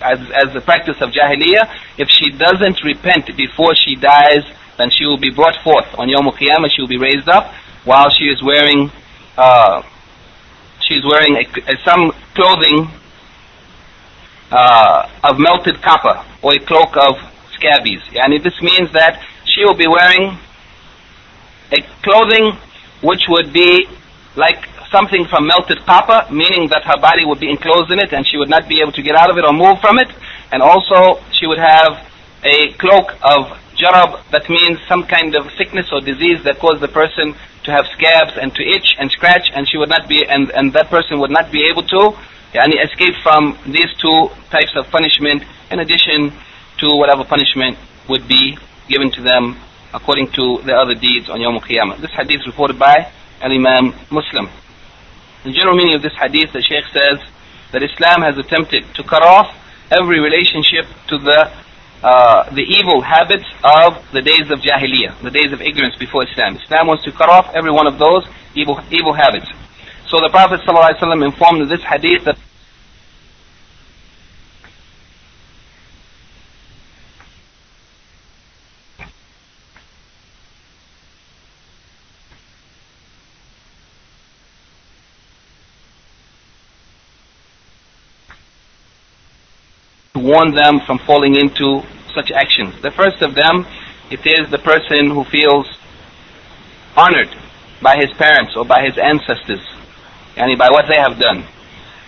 as, 0.00 0.18
as 0.32 0.54
the 0.54 0.62
practice 0.62 0.96
of 1.02 1.10
jahiliyyah, 1.10 1.68
if 1.98 2.08
she 2.08 2.30
doesn't 2.30 2.82
repent 2.84 3.26
before 3.36 3.74
she 3.74 3.96
dies, 3.96 4.46
then 4.78 4.88
she 4.88 5.04
will 5.04 5.18
be 5.18 5.30
brought 5.30 5.58
forth 5.62 5.90
on 5.98 6.08
Yom 6.08 6.24
Qiyamah, 6.26 6.70
she 6.74 6.80
will 6.80 6.88
be 6.88 6.96
raised 6.96 7.28
up 7.28 7.52
while 7.84 8.08
she 8.10 8.24
is 8.30 8.40
wearing 8.42 8.90
uh, 9.36 9.82
she's 10.86 11.04
wearing 11.04 11.36
a, 11.36 11.72
a, 11.72 11.76
some 11.84 12.12
clothing 12.34 12.88
uh, 14.52 15.08
of 15.24 15.38
melted 15.38 15.82
copper 15.82 16.24
or 16.42 16.54
a 16.54 16.60
cloak 16.60 16.96
of 16.96 17.16
scabies. 17.54 18.00
And 18.14 18.32
this 18.42 18.60
means 18.60 18.92
that 18.92 19.22
she 19.52 19.64
will 19.64 19.74
be 19.74 19.86
wearing 19.86 20.38
a 21.72 21.80
clothing 22.02 22.56
which 23.02 23.22
would 23.28 23.52
be 23.52 23.86
like 24.36 24.68
something 24.90 25.26
from 25.26 25.46
melted 25.46 25.80
copper, 25.84 26.30
meaning 26.32 26.68
that 26.68 26.84
her 26.84 27.00
body 27.00 27.24
would 27.24 27.40
be 27.40 27.50
enclosed 27.50 27.90
in 27.90 27.98
it 27.98 28.12
and 28.12 28.26
she 28.26 28.36
would 28.36 28.48
not 28.50 28.68
be 28.68 28.80
able 28.80 28.92
to 28.92 29.02
get 29.02 29.16
out 29.16 29.30
of 29.30 29.38
it 29.38 29.44
or 29.44 29.52
move 29.52 29.80
from 29.80 29.98
it. 29.98 30.08
And 30.52 30.62
also, 30.62 31.20
she 31.32 31.46
would 31.46 31.58
have 31.58 32.06
a 32.44 32.72
cloak 32.74 33.12
of 33.22 33.56
jarab, 33.76 34.20
that 34.30 34.48
means 34.48 34.78
some 34.86 35.04
kind 35.06 35.34
of 35.34 35.50
sickness 35.56 35.88
or 35.92 36.00
disease 36.00 36.44
that 36.44 36.58
caused 36.58 36.80
the 36.80 36.88
person 36.88 37.34
to 37.64 37.70
have 37.70 37.86
scabs 37.96 38.36
and 38.36 38.54
to 38.54 38.62
itch 38.62 38.96
and 38.98 39.10
scratch, 39.10 39.48
and 39.54 39.68
she 39.68 39.78
would 39.78 39.88
not 39.88 40.08
be, 40.08 40.24
and, 40.28 40.50
and 40.50 40.72
that 40.74 40.90
person 40.90 41.20
would 41.20 41.30
not 41.30 41.50
be 41.50 41.64
able 41.70 41.82
to 41.82 42.16
yani, 42.52 42.84
escape 42.84 43.14
from 43.22 43.56
these 43.66 43.88
two 43.98 44.28
types 44.50 44.74
of 44.76 44.90
punishment 44.90 45.42
in 45.70 45.80
addition 45.80 46.32
to 46.78 46.86
whatever 46.96 47.24
punishment 47.24 47.78
would 48.08 48.26
be 48.28 48.58
given 48.92 49.10
to 49.12 49.22
them 49.22 49.56
according 49.94 50.28
to 50.32 50.60
the 50.64 50.74
other 50.74 50.94
deeds 50.94 51.28
on 51.28 51.40
Yom 51.40 51.58
Qiyamah. 51.58 52.00
This 52.00 52.12
hadith 52.12 52.42
is 52.42 52.46
reported 52.46 52.78
by 52.78 53.10
Al-Imam 53.40 53.94
Muslim. 54.10 54.48
The 55.44 55.52
general 55.52 55.76
meaning 55.76 55.96
of 55.96 56.02
this 56.02 56.14
hadith, 56.14 56.52
the 56.52 56.62
Shaykh 56.62 56.84
says 56.92 57.18
that 57.72 57.82
Islam 57.82 58.20
has 58.22 58.38
attempted 58.38 58.84
to 58.94 59.02
cut 59.02 59.22
off 59.24 59.48
every 59.90 60.20
relationship 60.20 60.86
to 61.08 61.18
the 61.18 61.50
uh, 62.02 62.50
the 62.50 62.62
evil 62.62 63.00
habits 63.00 63.46
of 63.62 63.94
the 64.10 64.20
days 64.20 64.50
of 64.50 64.58
Jahiliyyah, 64.58 65.22
the 65.22 65.30
days 65.30 65.52
of 65.52 65.62
ignorance 65.62 65.94
before 65.94 66.24
Islam. 66.24 66.56
Islam 66.56 66.88
wants 66.88 67.04
to 67.04 67.12
cut 67.12 67.28
off 67.28 67.54
every 67.54 67.70
one 67.70 67.86
of 67.86 67.96
those 67.98 68.26
evil 68.56 68.80
evil 68.90 69.12
habits. 69.12 69.46
So 70.08 70.18
the 70.18 70.28
Prophet 70.28 70.60
ﷺ 70.66 71.24
informed 71.24 71.70
this 71.70 71.82
hadith 71.82 72.24
that 72.24 72.36
warn 90.22 90.54
them 90.54 90.80
from 90.86 90.98
falling 91.00 91.36
into 91.36 91.82
such 92.14 92.30
actions. 92.30 92.80
The 92.82 92.90
first 92.90 93.22
of 93.22 93.34
them, 93.34 93.66
it 94.10 94.24
is 94.26 94.50
the 94.50 94.58
person 94.58 95.10
who 95.10 95.24
feels 95.24 95.66
honored 96.96 97.34
by 97.80 97.96
his 97.96 98.10
parents 98.12 98.54
or 98.56 98.64
by 98.64 98.84
his 98.84 98.96
ancestors, 98.98 99.66
and 100.36 100.56
by 100.58 100.70
what 100.70 100.86
they 100.88 101.00
have 101.00 101.18
done. 101.18 101.44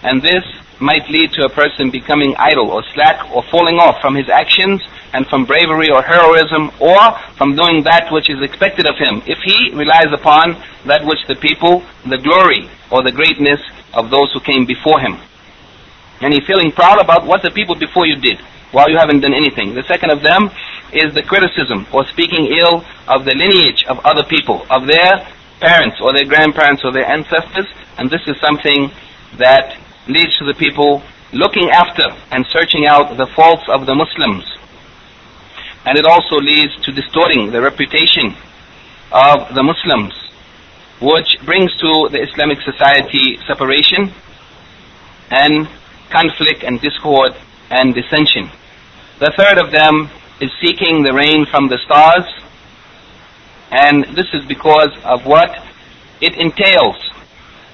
And 0.03 0.23
this 0.23 0.45
might 0.81 1.09
lead 1.09 1.33
to 1.33 1.45
a 1.45 1.49
person 1.49 1.91
becoming 1.91 2.35
idle 2.37 2.71
or 2.71 2.83
slack 2.95 3.31
or 3.35 3.43
falling 3.51 3.79
off 3.79 4.01
from 4.01 4.15
his 4.15 4.29
actions 4.29 4.83
and 5.13 5.27
from 5.29 5.45
bravery 5.45 5.89
or 5.91 6.03
heroism 6.03 6.71
or 6.81 7.13
from 7.39 7.55
doing 7.55 7.83
that 7.85 8.11
which 8.13 8.29
is 8.29 8.43
expected 8.43 8.87
of 8.87 8.97
him 8.99 9.23
if 9.27 9.39
he 9.39 9.71
relies 9.73 10.13
upon 10.13 10.61
that 10.85 11.05
which 11.05 11.21
the 11.29 11.37
people, 11.37 11.83
the 12.07 12.19
glory 12.19 12.69
or 12.91 13.03
the 13.03 13.13
greatness 13.13 13.61
of 13.95 14.11
those 14.11 14.31
who 14.33 14.41
came 14.41 14.67
before 14.67 14.99
him 15.01 15.17
and 16.25 16.33
you're 16.33 16.47
feeling 16.47 16.73
proud 16.73 16.99
about 16.99 17.27
what 17.27 17.43
the 17.43 17.51
people 17.51 17.75
before 17.75 18.07
you 18.07 18.17
did 18.17 18.41
while 18.73 18.89
you 18.89 18.97
haven't 18.97 19.21
done 19.21 19.35
anything. 19.35 19.75
The 19.75 19.85
second 19.85 20.11
of 20.11 20.23
them 20.23 20.49
is 20.91 21.13
the 21.13 21.23
criticism 21.23 21.87
or 21.93 22.09
speaking 22.09 22.49
ill 22.49 22.83
of 23.07 23.27
the 23.29 23.37
lineage 23.37 23.85
of 23.85 24.01
other 24.07 24.25
people, 24.25 24.65
of 24.71 24.87
their 24.89 25.21
parents 25.61 26.01
or 26.01 26.15
their 26.15 26.25
grandparents 26.25 26.83
or 26.83 26.93
their 26.93 27.05
ancestors, 27.05 27.69
and 27.99 28.09
this 28.09 28.23
is 28.27 28.41
something 28.41 28.91
that 29.37 29.77
leads 30.09 30.33
to 30.39 30.47
the 30.47 30.55
people 30.55 31.03
looking 31.33 31.69
after 31.69 32.09
and 32.31 32.47
searching 32.49 32.87
out 32.87 33.17
the 33.19 33.27
faults 33.37 33.69
of 33.69 33.85
the 33.85 33.95
Muslims. 33.95 34.49
And 35.85 35.99
it 35.99 36.07
also 36.07 36.37
leads 36.37 36.75
to 36.85 36.93
distorting 36.93 37.53
the 37.53 37.61
reputation 37.61 38.35
of 39.13 39.55
the 39.55 39.63
Muslims, 39.63 40.15
which 41.01 41.37
brings 41.45 41.71
to 41.81 42.09
the 42.11 42.23
Islamic 42.23 42.63
society 42.63 43.39
separation 43.47 44.11
and 45.31 45.69
conflict 46.11 46.63
and 46.63 46.81
discord 46.81 47.33
and 47.71 47.95
dissension. 47.95 48.51
The 49.21 49.33
third 49.37 49.59
of 49.59 49.71
them 49.71 50.11
is 50.41 50.51
seeking 50.61 51.03
the 51.03 51.13
rain 51.13 51.47
from 51.47 51.69
the 51.69 51.79
stars, 51.85 52.27
and 53.71 54.05
this 54.17 54.27
is 54.35 54.45
because 54.47 54.91
of 55.05 55.27
what 55.27 55.51
it 56.21 56.35
entails 56.35 56.99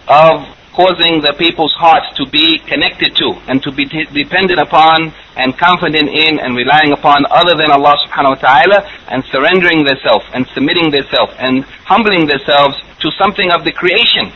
of 0.08 0.46
causing 0.72 1.20
the 1.20 1.34
people's 1.36 1.74
hearts 1.74 2.06
to 2.16 2.24
be 2.30 2.58
connected 2.60 3.16
to 3.16 3.34
and 3.48 3.62
to 3.62 3.72
be 3.72 3.84
dependent 3.84 4.58
upon 4.60 5.12
and 5.36 5.56
confident 5.58 6.08
in 6.08 6.38
and 6.38 6.56
relying 6.56 6.92
upon 6.92 7.26
other 7.30 7.58
than 7.58 7.70
Allah 7.70 7.98
subhanahu 8.06 8.38
wa 8.38 8.40
ta'ala 8.40 8.78
and 9.10 9.24
surrendering 9.32 9.84
themselves 9.84 10.24
and 10.32 10.46
submitting 10.54 10.90
themselves 10.90 11.34
and 11.38 11.64
humbling 11.84 12.26
themselves 12.26 12.78
to 13.00 13.10
something 13.18 13.50
of 13.50 13.64
the 13.64 13.72
creation 13.72 14.30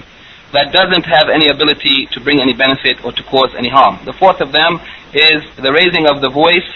that 0.55 0.71
doesn't 0.73 1.05
have 1.05 1.29
any 1.29 1.49
ability 1.51 2.07
to 2.15 2.21
bring 2.23 2.41
any 2.41 2.55
benefit 2.55 3.05
or 3.05 3.11
to 3.13 3.23
cause 3.25 3.51
any 3.59 3.69
harm. 3.69 3.99
The 4.07 4.15
fourth 4.15 4.41
of 4.41 4.53
them 4.53 4.81
is 5.13 5.43
the 5.59 5.75
raising 5.75 6.07
of 6.07 6.23
the 6.23 6.31
voice 6.31 6.67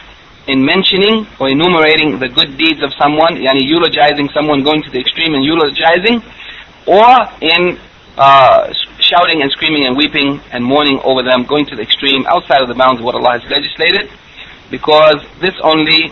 in 0.51 0.65
mentioning 0.65 1.27
or 1.39 1.49
enumerating 1.49 2.19
the 2.19 2.29
good 2.29 2.59
deeds 2.59 2.83
of 2.83 2.91
someone, 2.99 3.39
yani 3.39 3.63
eulogizing 3.63 4.29
someone, 4.35 4.65
going 4.65 4.83
to 4.83 4.91
the 4.91 4.99
extreme 4.99 5.35
and 5.35 5.45
eulogizing, 5.45 6.19
or 6.87 7.07
in 7.41 7.79
uh, 8.17 8.73
shouting 8.99 9.43
and 9.43 9.51
screaming 9.53 9.87
and 9.87 9.97
weeping 9.97 10.41
and 10.51 10.65
mourning 10.65 10.99
over 11.05 11.23
them, 11.23 11.45
going 11.45 11.65
to 11.67 11.77
the 11.77 11.83
extreme 11.83 12.27
outside 12.27 12.61
of 12.61 12.69
the 12.69 12.75
bounds 12.75 12.99
of 12.99 13.05
what 13.05 13.15
Allah 13.15 13.39
has 13.39 13.47
legislated, 13.47 14.11
because 14.71 15.23
this 15.41 15.55
only 15.63 16.11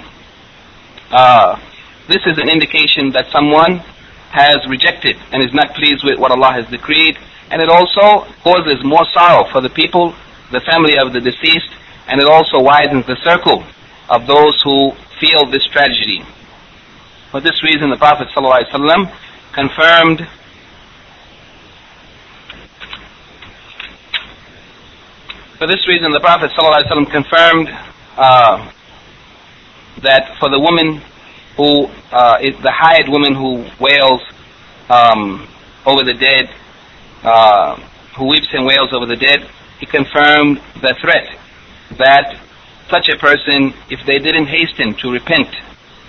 uh, 1.11 1.59
this 2.07 2.23
is 2.27 2.39
an 2.39 2.49
indication 2.49 3.11
that 3.11 3.27
someone 3.33 3.83
has 4.31 4.59
rejected 4.69 5.17
and 5.33 5.43
is 5.43 5.53
not 5.55 5.75
pleased 5.75 6.05
with 6.05 6.19
what 6.19 6.31
Allah 6.31 6.53
has 6.53 6.67
decreed 6.71 7.19
and 7.51 7.63
it 7.63 7.69
also 7.69 8.25
causes 8.43 8.83
more 8.85 9.07
sorrow 9.13 9.45
for 9.53 9.61
the 9.61 9.71
people, 9.71 10.15
the 10.53 10.61
family 10.61 10.99
of 10.99 11.13
the 11.13 11.21
deceased, 11.21 11.71
and 12.09 12.21
it 12.21 12.27
also 12.27 12.61
widens 12.61 13.07
the 13.07 13.17
circle 13.23 13.65
of 14.09 14.27
those 14.27 14.61
who 14.63 14.93
feel 15.21 15.47
this 15.51 15.65
tragedy. 15.73 16.23
For 17.31 17.41
this 17.41 17.63
reason, 17.63 17.91
the 17.91 17.97
Prophet 17.97 18.29
ﷺ 18.35 19.13
confirmed 19.53 20.27
For 25.59 25.67
this 25.67 25.89
reason, 25.89 26.13
the 26.13 26.21
Prophet 26.21 26.51
ﷺ 26.51 27.11
confirmed 27.11 27.71
uh, 28.19 28.71
that 30.03 30.37
for 30.39 30.51
the 30.51 30.61
woman 30.61 31.01
who 31.57 31.87
uh, 32.13 32.37
is 32.43 32.55
the 32.63 32.71
hired 32.71 33.09
woman 33.09 33.35
who 33.35 33.65
wails 33.81 34.21
um, 34.91 35.49
over 35.87 36.05
the 36.05 36.13
dead, 36.13 36.51
uh, 37.27 37.77
who 38.17 38.29
weeps 38.29 38.49
and 38.53 38.65
wails 38.65 38.93
over 38.93 39.05
the 39.05 39.17
dead, 39.17 39.47
he 39.79 39.87
confirmed 39.87 40.61
the 40.81 40.95
threat 41.01 41.27
that 41.99 42.39
such 42.89 43.09
a 43.09 43.19
person, 43.19 43.75
if 43.91 44.01
they 44.07 44.19
didn't 44.19 44.47
hasten 44.47 44.95
to 44.95 45.11
repent 45.11 45.49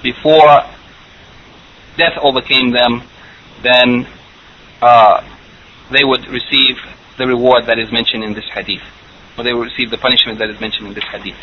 before 0.03 0.63
death 1.97 2.13
overcame 2.22 2.72
them, 2.72 3.01
then 3.63 4.07
uh, 4.82 5.22
they 5.91 6.03
would 6.03 6.28
receive 6.28 6.78
the 7.18 7.26
reward 7.26 7.65
that 7.65 7.80
is 7.80 7.91
mentioned 7.91 8.24
in 8.24 8.34
this 8.34 8.45
hadith, 8.53 8.84
or 9.38 9.43
they 9.43 9.53
will 9.53 9.63
receive 9.63 9.89
the 9.89 9.97
punishment 9.97 10.38
that 10.38 10.49
is 10.49 10.61
mentioned 10.61 10.88
in 10.88 10.93
this 10.93 11.03
hadith. 11.05 11.38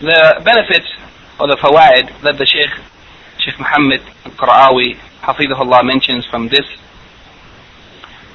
The 0.00 0.42
benefits 0.44 0.88
or 1.38 1.48
the 1.48 1.56
fawaid 1.56 2.20
that 2.22 2.36
the 2.36 2.44
Sheikh, 2.44 2.70
Sheikh 3.38 3.58
Muhammad 3.58 4.02
al-Qar'awi, 4.26 4.96
Hafidhullah 5.22 5.84
mentions 5.84 6.26
from 6.26 6.48
this 6.48 6.66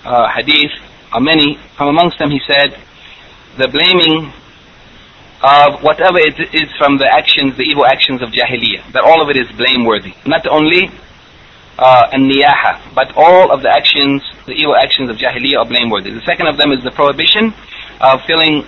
uh, 0.06 0.30
hadith 0.30 0.72
are 1.12 1.20
many. 1.22 1.58
From 1.78 1.90
amongst 1.90 2.20
them, 2.20 2.32
he 2.32 2.40
said, 2.48 2.78
the 3.58 3.68
blaming 3.68 4.32
of 5.44 5.82
whatever 5.84 6.18
it 6.18 6.40
is 6.54 6.70
from 6.78 6.98
the 6.98 7.08
actions, 7.12 7.58
the 7.58 7.64
evil 7.64 7.86
actions 7.86 8.22
of 8.22 8.30
Jahiliyyah, 8.30 8.94
that 8.94 9.04
all 9.04 9.22
of 9.22 9.30
it 9.30 9.38
is 9.38 9.52
blameworthy. 9.58 10.14
Not 10.26 10.48
only 10.48 10.90
uh, 11.78 12.08
niyaha, 12.14 12.94
but 12.96 13.12
all 13.16 13.52
of 13.52 13.62
the 13.62 13.70
actions, 13.70 14.24
the 14.46 14.54
evil 14.54 14.76
actions 14.76 15.10
of 15.10 15.18
Jahiliyyah 15.18 15.66
are 15.66 15.68
blameworthy. 15.68 16.12
The 16.12 16.26
second 16.26 16.48
of 16.48 16.58
them 16.58 16.72
is 16.72 16.84
the 16.84 16.92
prohibition 16.92 17.54
of 18.00 18.22
feeling 18.26 18.66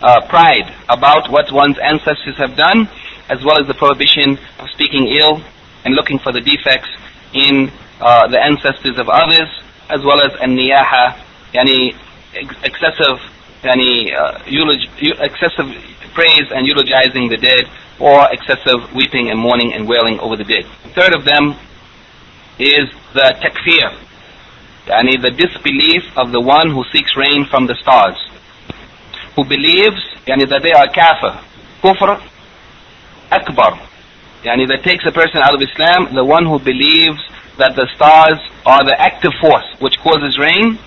uh, 0.00 0.20
pride 0.28 0.72
about 0.88 1.30
what 1.30 1.52
one's 1.52 1.78
ancestors 1.78 2.36
have 2.36 2.56
done, 2.56 2.88
as 3.28 3.44
well 3.44 3.60
as 3.60 3.66
the 3.66 3.74
prohibition 3.74 4.38
of 4.58 4.68
speaking 4.70 5.08
ill 5.20 5.42
and 5.84 5.94
looking 5.94 6.18
for 6.18 6.32
the 6.32 6.40
defects 6.40 6.88
in 7.32 7.70
uh, 8.00 8.26
the 8.28 8.38
ancestors 8.40 8.98
of 8.98 9.08
others, 9.08 9.48
as 9.90 10.02
well 10.04 10.20
as 10.20 10.32
an-niyaha, 10.40 11.18
yani 11.52 11.94
excessive, 12.62 13.18
yani, 13.62 14.14
uh, 14.14 14.38
excessive 15.22 15.68
praise 16.14 16.46
and 16.50 16.66
eulogizing 16.66 17.28
the 17.28 17.36
dead, 17.36 17.68
or 18.00 18.26
excessive 18.32 18.92
weeping 18.94 19.30
and 19.30 19.38
mourning 19.38 19.72
and 19.74 19.86
wailing 19.86 20.18
over 20.20 20.36
the 20.36 20.44
dead. 20.44 20.64
Third 20.94 21.14
of 21.14 21.24
them 21.24 21.54
is 22.58 22.88
the 23.12 23.34
takfir, 23.42 23.92
yani 24.86 25.20
the 25.20 25.30
disbelief 25.30 26.04
of 26.16 26.32
the 26.32 26.40
one 26.40 26.70
who 26.70 26.84
seeks 26.92 27.16
rain 27.16 27.46
from 27.50 27.66
the 27.66 27.74
stars, 27.82 28.16
who 29.36 29.44
believes 29.44 30.00
yani 30.26 30.48
that 30.48 30.62
they 30.62 30.72
are 30.72 30.88
kafir, 30.88 31.40
kufr 31.82 32.20
akbar, 33.30 33.78
yani 34.44 34.66
that 34.68 34.82
takes 34.82 35.04
a 35.06 35.12
person 35.12 35.42
out 35.42 35.54
of 35.54 35.60
Islam, 35.60 36.14
the 36.14 36.24
one 36.24 36.46
who 36.46 36.58
believes 36.58 37.20
that 37.60 37.76
the 37.76 37.86
stars 37.94 38.40
are 38.64 38.82
the 38.84 38.96
active 38.98 39.32
force 39.40 39.68
which 39.78 40.00
causes 40.00 40.38
rain. 40.40 40.80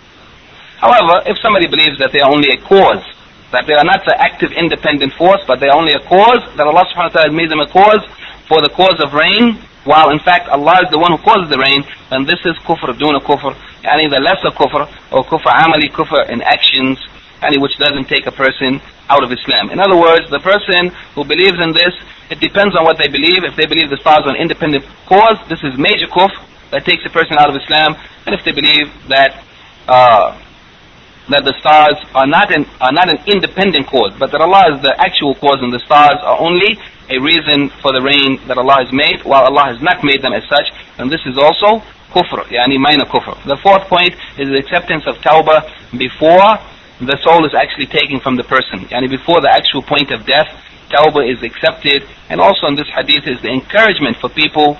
However, 0.82 1.21
if 1.26 1.38
somebody 1.39 1.67
believes 1.67 1.97
that 1.99 2.11
they 2.11 2.19
are 2.19 2.34
only 2.34 2.49
a 2.49 2.57
cause, 2.57 3.05
that 3.53 3.69
they 3.69 3.78
are 3.78 3.86
not 3.86 4.01
the 4.03 4.17
active 4.17 4.51
independent 4.51 5.13
force, 5.13 5.41
but 5.45 5.61
they 5.61 5.69
are 5.69 5.78
only 5.78 5.93
a 5.93 6.01
cause, 6.01 6.41
that 6.57 6.65
Allah 6.65 6.84
subhanahu 6.89 7.13
wa 7.13 7.21
ta'ala 7.21 7.32
made 7.32 7.49
them 7.53 7.61
a 7.61 7.69
cause 7.69 8.01
for 8.49 8.59
the 8.59 8.74
cause 8.74 8.99
of 8.99 9.13
rain, 9.13 9.61
while 9.86 10.09
in 10.09 10.19
fact 10.19 10.49
Allah 10.49 10.82
is 10.84 10.89
the 10.89 10.97
one 10.97 11.13
who 11.13 11.21
causes 11.21 11.47
the 11.53 11.61
rain, 11.61 11.86
then 12.09 12.26
this 12.26 12.41
is 12.43 12.57
kufr 12.65 12.89
duna 12.97 13.21
kufr, 13.21 13.53
yani 13.86 14.09
the 14.09 14.19
lesser 14.19 14.49
kufr, 14.49 14.89
or 15.13 15.24
kufr 15.24 15.51
amali 15.53 15.93
kufr 15.93 16.30
in 16.30 16.41
actions, 16.41 16.97
yani 17.41 17.61
which 17.61 17.78
doesn't 17.78 18.09
take 18.09 18.26
a 18.26 18.32
person 18.32 18.82
out 19.09 19.24
of 19.24 19.32
Islam. 19.32 19.69
In 19.69 19.80
other 19.80 19.95
words, 19.99 20.30
the 20.32 20.39
person 20.39 20.89
who 21.13 21.24
believes 21.24 21.61
in 21.61 21.71
this, 21.74 21.93
it 22.30 22.39
depends 22.39 22.76
on 22.76 22.84
what 22.84 22.97
they 22.97 23.07
believe. 23.07 23.43
If 23.43 23.55
they 23.55 23.67
believe 23.67 23.89
the 23.89 23.97
stars 23.97 24.24
are 24.26 24.34
an 24.34 24.41
independent 24.41 24.86
cause, 25.05 25.38
this 25.47 25.61
is 25.63 25.78
major 25.78 26.07
kufr, 26.07 26.34
that 26.74 26.84
takes 26.86 27.05
a 27.05 27.13
person 27.13 27.38
out 27.38 27.49
of 27.49 27.55
Islam, 27.55 27.95
and 28.26 28.34
if 28.34 28.43
they 28.43 28.51
believe 28.51 28.89
that 29.07 29.32
uh, 29.88 30.34
that 31.30 31.45
the 31.45 31.53
stars 31.61 31.95
are 32.13 32.28
not 32.28 32.51
an 32.51 32.65
are 32.82 32.91
not 32.91 33.07
an 33.13 33.19
independent 33.28 33.88
cause, 33.88 34.11
but 34.17 34.32
that 34.32 34.41
Allah 34.41 34.76
is 34.76 34.82
the 34.82 34.93
actual 34.99 35.36
cause, 35.36 35.61
and 35.61 35.71
the 35.71 35.80
stars 35.80 36.19
are 36.19 36.38
only 36.39 36.80
a 37.09 37.19
reason 37.19 37.69
for 37.82 37.93
the 37.93 38.01
rain 38.01 38.41
that 38.47 38.57
Allah 38.57 38.84
has 38.84 38.91
made, 38.91 39.24
while 39.24 39.43
Allah 39.43 39.71
has 39.71 39.80
not 39.82 40.03
made 40.03 40.21
them 40.21 40.34
as 40.34 40.43
such, 40.49 40.67
and 40.97 41.11
this 41.11 41.21
is 41.26 41.38
also 41.38 41.86
kufr, 42.11 42.43
yani 42.49 42.80
minor 42.80 43.05
kufr. 43.05 43.38
The 43.45 43.57
fourth 43.57 43.88
point 43.88 44.15
is 44.38 44.49
the 44.49 44.57
acceptance 44.57 45.05
of 45.05 45.15
tawbah 45.17 45.61
before 45.97 46.59
the 46.99 47.17
soul 47.21 47.45
is 47.45 47.53
actually 47.53 47.88
taken 47.88 48.19
from 48.19 48.36
the 48.36 48.43
person, 48.43 48.89
yani 48.89 49.09
before 49.09 49.41
the 49.41 49.49
actual 49.49 49.82
point 49.82 50.11
of 50.11 50.26
death, 50.26 50.49
tawbah 50.89 51.24
is 51.30 51.41
accepted, 51.43 52.03
and 52.30 52.41
also 52.41 52.67
in 52.67 52.76
this 52.76 52.89
hadith 52.89 53.28
is 53.28 53.41
the 53.41 53.49
encouragement 53.49 54.17
for 54.17 54.30
people 54.30 54.78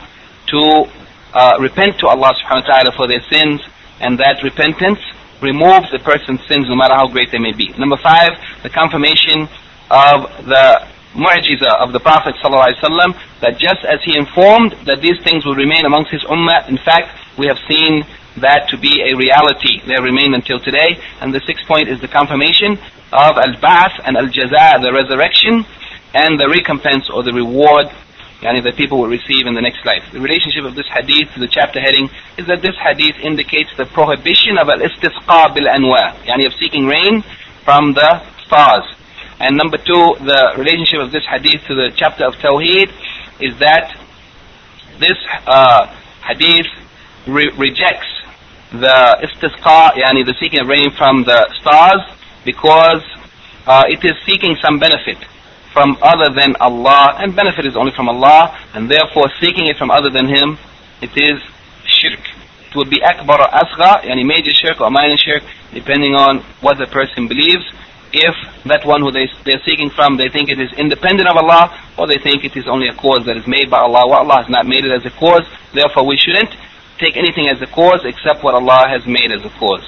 to 0.48 0.90
uh, 1.34 1.58
repent 1.60 2.00
to 2.00 2.08
Allah 2.08 2.34
subhanahu 2.34 2.68
wa 2.68 2.74
ta'ala 2.74 2.92
for 2.96 3.08
their 3.08 3.22
sins, 3.30 3.62
and 4.00 4.20
that 4.20 4.44
repentance 4.44 5.00
removes 5.42 5.92
the 5.92 6.00
person's 6.00 6.40
sins 6.48 6.70
no 6.70 6.76
matter 6.76 6.96
how 6.96 7.08
great 7.08 7.32
they 7.32 7.40
may 7.40 7.52
be. 7.52 7.74
Number 7.78 7.98
five, 7.98 8.32
the 8.64 8.70
confirmation 8.70 9.50
of 9.92 10.46
the 10.46 10.88
mu'jiza 11.14 11.84
of 11.84 11.94
the 11.94 12.00
Prophet 12.00 12.36
ﷺ, 12.42 13.16
that 13.42 13.58
just 13.58 13.86
as 13.86 14.00
he 14.04 14.18
informed 14.18 14.74
that 14.86 15.02
these 15.02 15.22
things 15.24 15.46
will 15.46 15.56
remain 15.56 15.86
amongst 15.86 16.12
his 16.12 16.24
ummah, 16.24 16.68
in 16.70 16.78
fact, 16.78 17.20
we 17.38 17.46
have 17.48 17.60
seen 17.70 18.06
that 18.38 18.68
to 18.70 18.78
be 18.78 19.02
a 19.02 19.16
reality. 19.16 19.82
They 19.86 20.02
remain 20.02 20.34
until 20.34 20.60
today. 20.60 20.98
And 21.22 21.34
the 21.34 21.42
sixth 21.46 21.68
point 21.68 21.88
is 21.88 22.02
the 22.02 22.08
confirmation 22.08 22.80
of 23.14 23.38
al-ba'ath 23.38 24.02
and 24.06 24.18
al-jaza, 24.18 24.82
the 24.82 24.92
resurrection, 24.92 25.66
and 26.16 26.40
the 26.40 26.50
recompense 26.50 27.10
or 27.14 27.22
the 27.24 27.34
reward 27.34 27.88
yani 28.44 28.62
that 28.64 28.76
people 28.76 29.00
will 29.00 29.08
receive 29.08 29.48
in 29.48 29.54
the 29.56 29.62
next 29.62 29.86
life. 29.86 30.04
The 30.12 30.20
relationship 30.20 30.66
of 30.66 30.76
this 30.76 30.88
hadith 30.88 31.34
to 31.34 31.40
the 31.40 31.48
chapter 31.48 31.80
heading 31.80 32.10
is 32.38 32.46
that 32.48 32.62
this 32.62 32.76
hadith 32.76 33.16
indicates 33.24 33.72
the 33.78 33.86
prohibition 33.86 34.58
of 34.58 34.68
al-istisqa 34.68 35.56
bil-anwa, 35.56 36.14
yani 36.28 36.46
of 36.46 36.54
seeking 36.60 36.86
rain 36.86 37.24
from 37.64 37.94
the 37.94 38.22
stars. 38.46 38.84
And 39.40 39.56
number 39.56 39.78
two, 39.78 40.16
the 40.20 40.54
relationship 40.58 41.00
of 41.00 41.12
this 41.12 41.24
hadith 41.26 41.64
to 41.68 41.76
the 41.76 41.92
chapter 41.96 42.26
of 42.26 42.36
Tawheed 42.36 42.92
is 43.40 43.58
that 43.60 43.96
this 45.00 45.18
uh, 45.48 45.88
hadith 46.22 46.68
re 47.26 47.50
rejects 47.58 48.12
the 48.72 49.00
istisqa, 49.24 49.94
yani 49.96 50.26
the 50.26 50.36
seeking 50.40 50.60
of 50.60 50.68
rain 50.68 50.92
from 50.92 51.24
the 51.24 51.48
stars, 51.62 52.04
because 52.44 53.04
uh, 53.66 53.84
it 53.88 54.04
is 54.04 54.14
seeking 54.26 54.58
some 54.62 54.80
benefit 54.80 55.18
from 55.74 55.98
other 56.02 56.30
than 56.34 56.56
Allah, 56.62 57.18
and 57.18 57.36
benefit 57.36 57.66
is 57.66 57.76
only 57.76 57.92
from 57.92 58.08
Allah, 58.08 58.56
and 58.74 58.90
therefore 58.90 59.26
seeking 59.42 59.66
it 59.68 59.78
from 59.78 59.90
other 59.90 60.10
than 60.10 60.30
Him, 60.30 60.58
it 61.02 61.12
is 61.18 61.42
shirk. 61.86 62.22
It 62.70 62.76
would 62.76 62.90
be 62.90 63.02
akbar 63.04 63.42
or 63.42 63.50
asgha, 63.50 64.02
yani 64.06 64.26
major 64.26 64.54
shirk 64.54 64.80
or 64.80 64.90
minor 64.90 65.18
shirk, 65.18 65.44
depending 65.74 66.16
on 66.16 66.40
what 66.62 66.78
the 66.78 66.86
person 66.86 67.28
believes. 67.28 67.66
If 68.14 68.36
that 68.66 68.86
one 68.86 69.02
who 69.02 69.12
they, 69.12 69.28
they're 69.44 69.62
seeking 69.66 69.90
from, 69.90 70.18
they 70.18 70.30
think 70.30 70.50
it 70.50 70.62
is 70.62 70.72
independent 70.74 71.28
of 71.28 71.36
Allah, 71.36 71.74
or 71.98 72.06
they 72.06 72.20
think 72.20 72.46
it 72.46 72.56
is 72.56 72.68
only 72.68 72.88
a 72.88 72.94
cause 72.94 73.26
that 73.26 73.36
is 73.36 73.48
made 73.48 73.72
by 73.72 73.80
Allah. 73.80 74.08
Well, 74.08 74.20
Allah 74.20 74.44
has 74.46 74.50
not 74.50 74.68
made 74.68 74.86
it 74.86 74.92
as 74.92 75.04
a 75.06 75.10
cause, 75.18 75.46
therefore 75.74 76.06
we 76.06 76.18
shouldn't 76.18 76.54
take 77.00 77.18
anything 77.18 77.50
as 77.50 77.60
a 77.62 77.68
cause 77.68 78.06
except 78.06 78.44
what 78.44 78.54
Allah 78.54 78.86
has 78.88 79.06
made 79.08 79.32
as 79.32 79.44
a 79.44 79.50
cause. 79.58 79.84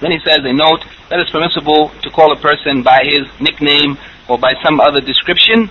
Then 0.00 0.10
he 0.10 0.18
says 0.24 0.40
a 0.42 0.52
note 0.52 0.84
that 1.10 1.20
it's 1.20 1.30
permissible 1.30 1.90
to 2.02 2.10
call 2.10 2.32
a 2.32 2.40
person 2.40 2.82
by 2.82 3.04
his 3.04 3.28
nickname 3.40 3.98
or 4.32 4.38
by 4.38 4.54
some 4.64 4.80
other 4.80 5.02
description, 5.02 5.68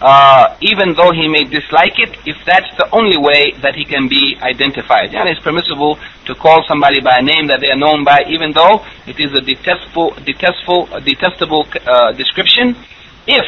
uh, 0.00 0.56
even 0.60 0.94
though 0.94 1.12
he 1.12 1.28
may 1.28 1.44
dislike 1.44 1.94
it, 1.98 2.18
if 2.26 2.36
that's 2.44 2.66
the 2.76 2.88
only 2.90 3.16
way 3.16 3.52
that 3.62 3.76
he 3.76 3.84
can 3.84 4.08
be 4.08 4.36
identified. 4.42 5.14
And 5.14 5.28
it's 5.28 5.40
permissible 5.40 5.96
to 6.26 6.34
call 6.34 6.64
somebody 6.66 7.00
by 7.00 7.18
a 7.18 7.22
name 7.22 7.46
that 7.46 7.60
they 7.60 7.70
are 7.70 7.78
known 7.78 8.02
by, 8.02 8.24
even 8.26 8.52
though 8.52 8.84
it 9.06 9.20
is 9.20 9.30
a 9.32 9.40
detestable, 9.40 10.10
detestable, 10.26 10.86
detestable 11.04 11.68
uh, 11.86 12.12
description, 12.12 12.74
if 13.28 13.46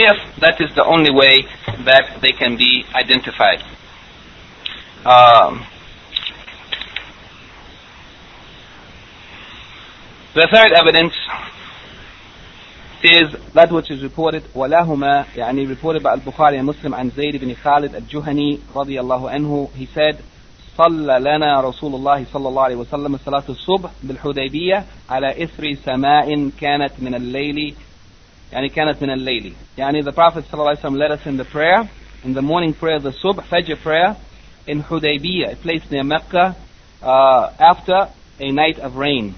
if 0.00 0.16
that 0.38 0.60
is 0.60 0.72
the 0.74 0.84
only 0.84 1.12
way 1.12 1.44
that 1.84 2.20
they 2.22 2.30
can 2.30 2.56
be 2.56 2.84
identified. 2.94 3.60
Um, 5.04 5.66
the 10.34 10.46
third 10.52 10.72
evidence 10.72 11.14
is 13.03 13.35
that 13.53 13.69
which 13.71 13.91
is 13.91 14.01
reported 14.01 14.43
ولهما 14.55 15.25
يعني 15.35 15.67
reported 15.67 16.01
by 16.03 16.11
Al-Bukhari 16.13 16.57
and 16.59 16.65
Muslim 16.65 16.93
عن 16.93 17.09
زيد 17.09 17.35
بن 17.35 17.53
خالد 17.53 17.95
الجهني 17.95 18.59
رضي 18.75 18.99
الله 18.99 19.29
عنه 19.29 19.69
he 19.77 19.85
said 19.85 20.15
صلى 20.77 21.19
لنا 21.19 21.61
رسول 21.61 21.95
الله 21.95 22.25
صلى 22.33 22.47
الله 22.47 22.63
عليه 22.63 22.75
وسلم 22.75 23.17
صلاة 23.25 23.43
الصبح 23.49 23.89
بالحديبية 24.03 24.85
على 25.09 25.43
إثر 25.43 25.73
سماء 25.85 26.49
كانت 26.61 26.91
من 26.99 27.15
الليل 27.15 27.75
يعني 28.53 28.69
كانت 28.69 29.03
من 29.03 29.09
الليل 29.09 29.53
يعني 29.77 30.03
the 30.03 30.11
Prophet 30.11 30.43
صلى 30.51 30.53
الله 30.53 30.67
عليه 30.69 30.79
وسلم 30.79 30.97
led 30.97 31.11
us 31.11 31.25
in 31.27 31.37
the 31.37 31.45
prayer 31.45 31.89
in 32.25 32.33
the 32.33 32.41
morning 32.41 32.73
prayer 32.73 32.99
the 32.99 33.11
subh 33.11 33.43
Fajr 33.51 33.77
prayer 33.83 34.15
in 34.67 34.81
Hudaybiyah 34.81 35.53
a 35.53 35.55
place 35.55 35.83
near 35.91 36.03
Mecca 36.03 36.55
uh, 37.01 37.51
after 37.59 38.07
a 38.39 38.51
night 38.51 38.79
of 38.79 38.95
rain 38.95 39.35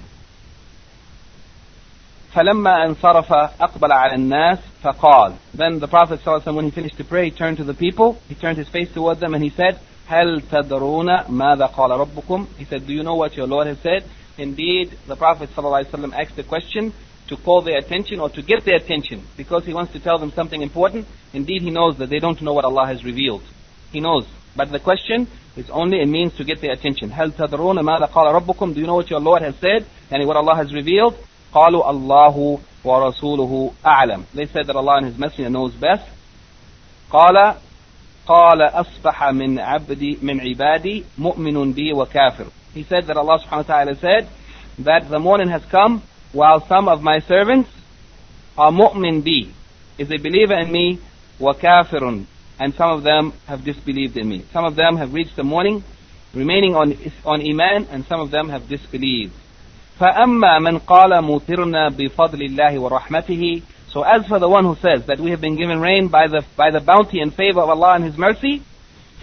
فلما 2.36 2.84
انصرف 2.86 3.32
أقبل 3.60 3.92
على 3.92 4.14
الناس 4.14 4.58
فقال 4.82 5.34
Then 5.54 5.78
the 5.78 5.88
Prophet 5.88 6.20
ﷺ 6.24 6.54
when 6.54 6.66
he 6.66 6.70
finished 6.70 6.98
to 6.98 7.04
pray 7.04 7.24
he 7.24 7.30
turned 7.30 7.56
to 7.56 7.64
the 7.64 7.72
people 7.74 8.18
he 8.28 8.34
turned 8.34 8.58
his 8.58 8.68
face 8.68 8.92
toward 8.92 9.20
them 9.20 9.34
and 9.34 9.42
he 9.42 9.50
said 9.50 9.78
هل 10.08 10.42
تدرون 10.50 11.06
ماذا 11.28 11.66
قال 11.66 11.90
ربكم 11.90 12.46
He 12.58 12.64
said 12.66 12.86
do 12.86 12.92
you 12.92 13.02
know 13.02 13.14
what 13.14 13.36
your 13.36 13.46
Lord 13.46 13.66
has 13.66 13.78
said 13.78 14.04
Indeed 14.38 14.98
the 15.06 15.16
Prophet 15.16 15.48
ﷺ 15.56 16.12
asked 16.12 16.36
the 16.36 16.42
question 16.44 16.92
to 17.28 17.36
call 17.38 17.62
their 17.62 17.78
attention 17.78 18.20
or 18.20 18.28
to 18.28 18.42
get 18.42 18.64
their 18.64 18.76
attention 18.76 19.22
because 19.36 19.64
he 19.64 19.72
wants 19.72 19.92
to 19.94 19.98
tell 19.98 20.18
them 20.18 20.30
something 20.32 20.60
important 20.60 21.06
Indeed 21.32 21.62
he 21.62 21.70
knows 21.70 21.96
that 21.98 22.10
they 22.10 22.18
don't 22.18 22.42
know 22.42 22.52
what 22.52 22.66
Allah 22.66 22.86
has 22.86 23.02
revealed 23.02 23.42
He 23.92 24.00
knows 24.00 24.26
but 24.54 24.70
the 24.70 24.78
question 24.80 25.26
is 25.56 25.70
only 25.70 26.02
a 26.02 26.06
means 26.06 26.34
to 26.36 26.44
get 26.44 26.60
their 26.60 26.72
attention 26.72 27.10
هل 27.10 27.32
تدرون 27.32 27.80
ماذا 27.80 28.12
قال 28.12 28.34
ربكم 28.34 28.74
Do 28.74 28.80
you 28.80 28.86
know 28.86 28.96
what 28.96 29.08
your 29.08 29.20
Lord 29.20 29.40
has 29.40 29.54
said 29.56 29.86
and 30.10 30.26
what 30.26 30.36
Allah 30.36 30.56
has 30.56 30.74
revealed 30.74 31.16
قالوا 31.54 31.90
الله 31.90 32.58
ورسوله 32.84 33.72
أعلم 33.86 34.24
They 34.34 34.46
said 34.46 34.66
that 34.66 34.76
Allah 34.76 34.96
and 34.98 35.06
His 35.06 35.18
Messenger 35.18 35.50
knows 35.50 35.72
best 35.74 36.04
قال 37.10 37.54
قال 38.26 38.62
أصبح 38.62 39.24
من 39.24 39.58
عبدي 39.58 40.18
من 40.22 40.40
عبادي 40.40 41.04
مؤمن 41.18 41.72
بي 41.72 41.92
وكافر 41.92 42.46
He 42.74 42.82
said 42.82 43.06
that 43.06 43.16
Allah 43.16 43.38
subhanahu 43.40 43.68
wa 43.68 43.74
ta'ala 43.74 43.94
said 43.96 44.28
that 44.80 45.08
the 45.08 45.18
morning 45.18 45.48
has 45.48 45.64
come 45.70 46.02
while 46.32 46.66
some 46.66 46.88
of 46.88 47.02
my 47.02 47.20
servants 47.20 47.70
are 48.58 48.70
mu'min 48.70 49.24
bi 49.24 49.50
is 49.98 50.10
a 50.10 50.18
believer 50.18 50.54
in 50.54 50.70
me 50.72 50.98
وكافر 51.40 52.26
and 52.58 52.74
some 52.74 52.90
of 52.90 53.02
them 53.02 53.32
have 53.46 53.64
disbelieved 53.64 54.16
in 54.16 54.28
me. 54.28 54.44
Some 54.52 54.64
of 54.64 54.76
them 54.76 54.96
have 54.96 55.12
reached 55.12 55.36
the 55.36 55.44
morning 55.44 55.84
remaining 56.34 56.74
on, 56.74 56.96
on 57.24 57.40
iman 57.40 57.86
and 57.90 58.04
some 58.06 58.20
of 58.20 58.30
them 58.30 58.48
have 58.48 58.68
disbelieved. 58.68 59.32
فأما 60.00 60.58
من 60.58 60.78
قال 60.78 61.24
مطرنا 61.24 61.88
بفضل 61.88 62.42
الله 62.42 62.78
ورحمته 62.78 63.62
So 63.88 64.02
as 64.02 64.26
for 64.26 64.38
the 64.38 64.48
one 64.48 64.64
who 64.64 64.76
says 64.76 65.06
that 65.06 65.18
we 65.18 65.30
have 65.30 65.40
been 65.40 65.56
given 65.56 65.80
rain 65.80 66.08
by 66.08 66.26
the, 66.26 66.44
by 66.54 66.70
the 66.70 66.80
bounty 66.80 67.20
and 67.20 67.32
favor 67.32 67.60
of 67.60 67.70
Allah 67.70 67.94
and 67.94 68.04
His 68.04 68.18
mercy, 68.18 68.62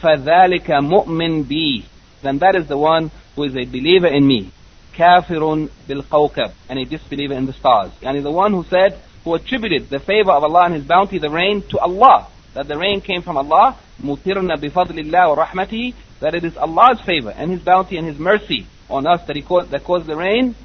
فَذَلِكَ 0.02 0.66
مُؤْمِن 0.66 1.44
بِي 1.44 1.84
Then 2.24 2.40
that 2.40 2.56
is 2.56 2.68
the 2.68 2.78
one 2.78 3.12
who 3.36 3.44
is 3.44 3.56
a 3.56 3.66
believer 3.66 4.08
in 4.08 4.26
me. 4.26 4.52
كافر 4.98 5.68
بالقوكب 5.88 6.52
and 6.70 6.80
a 6.80 6.86
disbeliever 6.86 7.36
in 7.36 7.46
the 7.46 7.54
stars. 7.54 7.92
And 8.02 8.24
the 8.26 8.32
one 8.32 8.52
who 8.52 8.64
said, 8.64 8.98
who 9.24 9.36
attributed 9.36 9.90
the 9.90 10.00
favor 10.00 10.32
of 10.32 10.44
Allah 10.44 10.66
and 10.66 10.74
His 10.74 10.86
bounty, 10.86 11.20
the 11.20 11.30
rain, 11.30 11.62
to 11.70 11.78
Allah. 11.78 12.28
That 12.56 12.68
the 12.68 12.78
rain 12.78 13.02
came 13.02 13.22
from 13.22 13.38
Allah, 13.38 13.78
مُطِرْنَا 14.02 14.58
بِفَضْلِ 14.58 14.98
اللَّهِ 14.98 15.38
وَرَحْمَتِهِ 15.38 15.94
That 16.22 16.34
it 16.34 16.44
is 16.44 16.58
Allah's 16.58 17.00
favor 17.02 17.30
and 17.30 17.52
His 17.52 17.62
bounty 17.62 17.98
and 17.98 18.08
His 18.08 18.18
mercy 18.18 18.66
on 18.90 19.08
us 19.08 19.26
that, 19.28 19.36
he 19.36 19.42
caused, 19.42 19.72
that 19.72 19.84
caused 19.84 20.06
the 20.06 20.16
rain. 20.16 20.56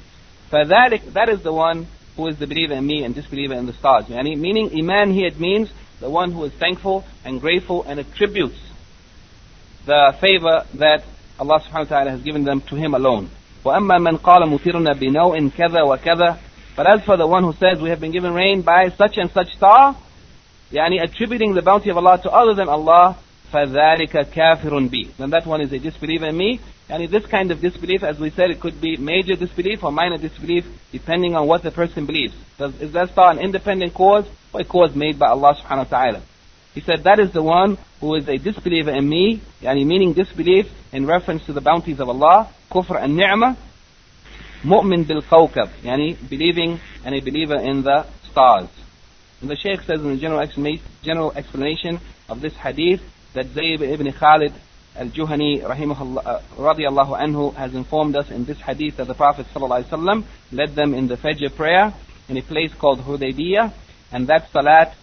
فَذَلِكَ 0.53 1.13
That 1.13 1.29
is 1.29 1.43
the 1.43 1.53
one 1.53 1.87
who 2.15 2.27
is 2.27 2.37
the 2.37 2.47
believer 2.47 2.73
in 2.73 2.85
me 2.85 3.03
and 3.03 3.15
disbeliever 3.15 3.53
in 3.53 3.65
the 3.65 3.73
stars. 3.73 4.05
Yani, 4.05 4.37
meaning 4.37 4.71
Iman 4.77 5.13
here 5.13 5.27
it 5.27 5.39
means 5.39 5.71
the 5.99 6.09
one 6.09 6.31
who 6.31 6.43
is 6.45 6.53
thankful 6.53 7.05
and 7.23 7.39
grateful 7.39 7.83
and 7.83 7.99
attributes 7.99 8.59
the 9.85 10.15
favor 10.19 10.65
that 10.75 11.03
Allah 11.39 11.59
subhanahu 11.61 11.89
wa 11.89 11.97
ta'ala 11.97 12.11
has 12.11 12.21
given 12.21 12.43
them 12.43 12.61
to 12.69 12.75
him 12.75 12.93
alone. 12.93 13.29
وَأَمَّا 13.63 13.97
مَنْ 13.99 14.19
قَالَ 14.19 14.43
مُطِرْنَا 14.43 14.93
بِنَوْءٍ 14.99 15.51
كَذَا 15.51 15.97
وَكَذَا 15.97 16.39
But 16.75 16.87
as 16.87 17.03
for 17.03 17.17
the 17.17 17.27
one 17.27 17.43
who 17.43 17.53
says 17.53 17.81
we 17.81 17.89
have 17.89 17.99
been 17.99 18.11
given 18.11 18.33
rain 18.33 18.61
by 18.61 18.89
such 18.89 19.17
and 19.17 19.31
such 19.31 19.55
star, 19.55 19.95
yani 20.71 21.01
attributing 21.01 21.53
the 21.53 21.61
bounty 21.61 21.89
of 21.89 21.97
Allah 21.97 22.21
to 22.23 22.31
other 22.31 22.53
than 22.53 22.69
Allah, 22.69 23.17
فَذَلِكَ 23.53 24.11
كَافِرٌ 24.31 24.89
بِي 24.89 25.15
Then 25.17 25.31
that 25.31 25.45
one 25.45 25.61
is 25.61 25.73
a 25.73 25.79
disbeliever 25.79 26.27
in 26.27 26.37
me. 26.37 26.59
And 26.87 27.07
this 27.09 27.25
kind 27.25 27.51
of 27.51 27.61
disbelief, 27.61 28.03
as 28.03 28.19
we 28.19 28.29
said, 28.31 28.51
it 28.51 28.59
could 28.59 28.81
be 28.81 28.97
major 28.97 29.35
disbelief 29.35 29.83
or 29.83 29.91
minor 29.91 30.17
disbelief, 30.17 30.65
depending 30.91 31.35
on 31.35 31.47
what 31.47 31.63
the 31.63 31.71
person 31.71 32.05
believes. 32.05 32.33
Does, 32.57 32.79
is 32.81 32.91
that 32.93 33.09
star 33.09 33.31
an 33.31 33.39
independent 33.39 33.93
cause 33.93 34.27
or 34.53 34.61
a 34.61 34.63
cause 34.63 34.95
made 34.95 35.19
by 35.19 35.27
Allah 35.27 35.55
subhanahu 35.55 35.91
wa 35.91 35.97
ta'ala? 35.99 36.21
He 36.73 36.81
said, 36.81 37.03
that 37.03 37.19
is 37.19 37.31
the 37.31 37.43
one 37.43 37.77
who 37.99 38.15
is 38.15 38.27
a 38.27 38.37
disbeliever 38.37 38.91
in 38.91 39.07
me, 39.07 39.41
yani 39.61 39.85
meaning 39.85 40.13
disbelief 40.13 40.71
in 40.91 41.05
reference 41.05 41.45
to 41.45 41.53
the 41.53 41.61
bounties 41.61 41.99
of 41.99 42.09
Allah, 42.09 42.49
kufr 42.71 43.01
and 43.01 43.15
ni'mah, 43.15 43.57
mu'min 44.63 45.07
bil 45.07 45.21
kawkab, 45.21 45.69
yani 45.81 46.17
believing 46.29 46.79
and 47.03 47.15
a 47.15 47.19
believer 47.19 47.57
in 47.57 47.83
the 47.83 48.05
stars. 48.31 48.69
And 49.41 49.49
the 49.49 49.55
Shaykh 49.55 49.81
says 49.81 50.01
in 50.01 50.09
the 50.09 50.17
general 50.17 50.41
explanation, 50.41 50.85
general 51.03 51.31
explanation 51.31 51.99
of 52.27 52.41
this 52.41 52.53
hadith 52.55 53.01
that 53.34 53.46
Zayd 53.48 53.82
ibn 53.82 54.10
Khalid 54.12 54.52
al-Juhani 54.96 55.62
rahimahullah, 55.62 56.22
uh, 56.24 56.40
radiallahu 56.56 57.18
anhu 57.18 57.54
has 57.54 57.74
informed 57.74 58.16
us 58.16 58.30
in 58.30 58.44
this 58.44 58.60
hadith 58.60 58.96
that 58.96 59.06
the 59.06 59.14
Prophet 59.14 59.46
sallallahu 59.52 60.24
led 60.52 60.74
them 60.74 60.94
in 60.94 61.08
the 61.08 61.16
Fajr 61.16 61.54
prayer 61.54 61.92
in 62.28 62.36
a 62.36 62.42
place 62.42 62.72
called 62.72 63.00
Hudaybiyah 63.00 63.72
and 64.12 64.28
that 64.28 64.50
salat 64.52 64.94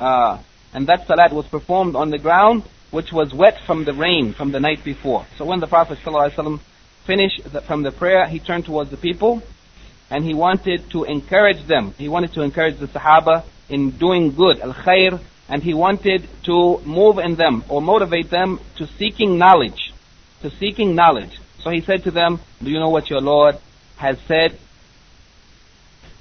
uh, 0.00 0.38
and 0.74 0.86
that 0.88 1.06
salat 1.06 1.32
was 1.32 1.46
performed 1.46 1.96
on 1.96 2.10
the 2.10 2.18
ground 2.18 2.64
which 2.90 3.12
was 3.12 3.32
wet 3.32 3.60
from 3.66 3.84
the 3.84 3.92
rain 3.92 4.32
from 4.32 4.50
the 4.50 4.60
night 4.60 4.82
before. 4.84 5.26
So 5.36 5.44
when 5.44 5.60
the 5.60 5.66
Prophet 5.66 5.98
ﷺ 6.04 6.60
finished 7.04 7.52
the, 7.52 7.60
from 7.60 7.82
the 7.82 7.92
prayer, 7.92 8.26
he 8.26 8.38
turned 8.38 8.64
towards 8.64 8.90
the 8.90 8.96
people 8.96 9.42
and 10.10 10.24
he 10.24 10.34
wanted 10.34 10.90
to 10.90 11.04
encourage 11.04 11.66
them. 11.66 11.94
He 11.98 12.08
wanted 12.08 12.32
to 12.34 12.42
encourage 12.42 12.78
the 12.78 12.88
Sahaba 12.88 13.44
in 13.68 13.90
doing 13.90 14.34
good, 14.34 14.60
al-khair, 14.60 15.20
and 15.49 15.61
he 15.61 15.73
wanted 15.73 16.27
to 16.43 16.79
move 16.85 17.17
in 17.19 17.35
them 17.35 17.63
or 17.69 17.81
motivate 17.81 18.29
them 18.29 18.59
to 18.77 18.87
seeking 18.87 19.37
knowledge, 19.37 19.93
to 20.41 20.49
seeking 20.49 20.95
knowledge. 20.95 21.39
So 21.61 21.69
he 21.69 21.81
said 21.81 22.03
to 22.03 22.11
them, 22.11 22.39
do 22.61 22.69
you 22.69 22.79
know 22.79 22.89
what 22.89 23.09
your 23.09 23.21
Lord 23.21 23.57
has 23.97 24.17
said? 24.27 24.57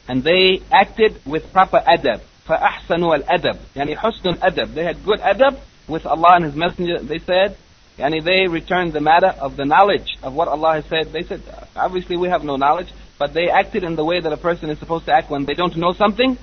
And 0.08 0.22
they 0.22 0.60
acted 0.70 1.24
with 1.24 1.52
proper 1.52 1.78
adab. 1.78 2.20
فأحسنوا 2.48 3.16
الأدب 3.16 3.56
يعني 3.76 3.96
حسن 3.96 4.30
الأدب 4.30 4.74
they 4.74 4.84
had 4.84 5.04
good 5.04 5.20
adab 5.20 5.56
with 5.86 6.04
Allah 6.06 6.34
and 6.34 6.44
His 6.44 6.56
Messenger 6.56 6.98
they 6.98 7.20
said 7.20 7.56
يعني 7.98 8.22
they 8.24 8.48
returned 8.48 8.92
the 8.92 9.00
matter 9.00 9.28
of 9.28 9.56
the 9.56 9.64
knowledge 9.64 10.18
of 10.24 10.34
what 10.34 10.48
Allah 10.48 10.74
has 10.74 10.84
said 10.86 11.12
they 11.12 11.22
said 11.22 11.40
obviously 11.76 12.16
we 12.16 12.28
have 12.28 12.42
no 12.42 12.56
knowledge 12.56 12.88
but 13.16 13.32
they 13.32 13.48
acted 13.48 13.84
in 13.84 13.94
the 13.94 14.04
way 14.04 14.20
that 14.20 14.32
a 14.32 14.36
person 14.36 14.70
is 14.70 14.78
supposed 14.80 15.04
to 15.04 15.12
act 15.12 15.30
when 15.30 15.44
they 15.44 15.54
don't 15.54 15.76
know 15.76 15.92
something 15.92 16.36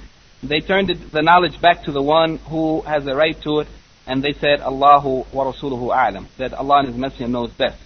they 0.49 0.61
turned 0.61 0.89
the 0.89 1.23
knowledge 1.23 1.61
back 1.61 1.85
to 1.85 1.93
the 1.93 2.03
one 2.03 2.39
who 2.51 2.81
has 2.83 3.07
a 3.07 3.15
right 3.15 3.41
to 3.43 3.61
it 3.61 3.69
and 4.07 4.23
they 4.23 4.33
said 4.33 4.61
Allahu 4.61 5.25
wa 5.33 5.53
Rasuluhu 5.53 5.95
a'lam 5.95 6.27
that 6.37 6.53
Allah 6.55 6.79
and 6.81 6.89
His 6.89 6.97
Messenger 6.97 7.29
knows 7.29 7.51
best 7.53 7.81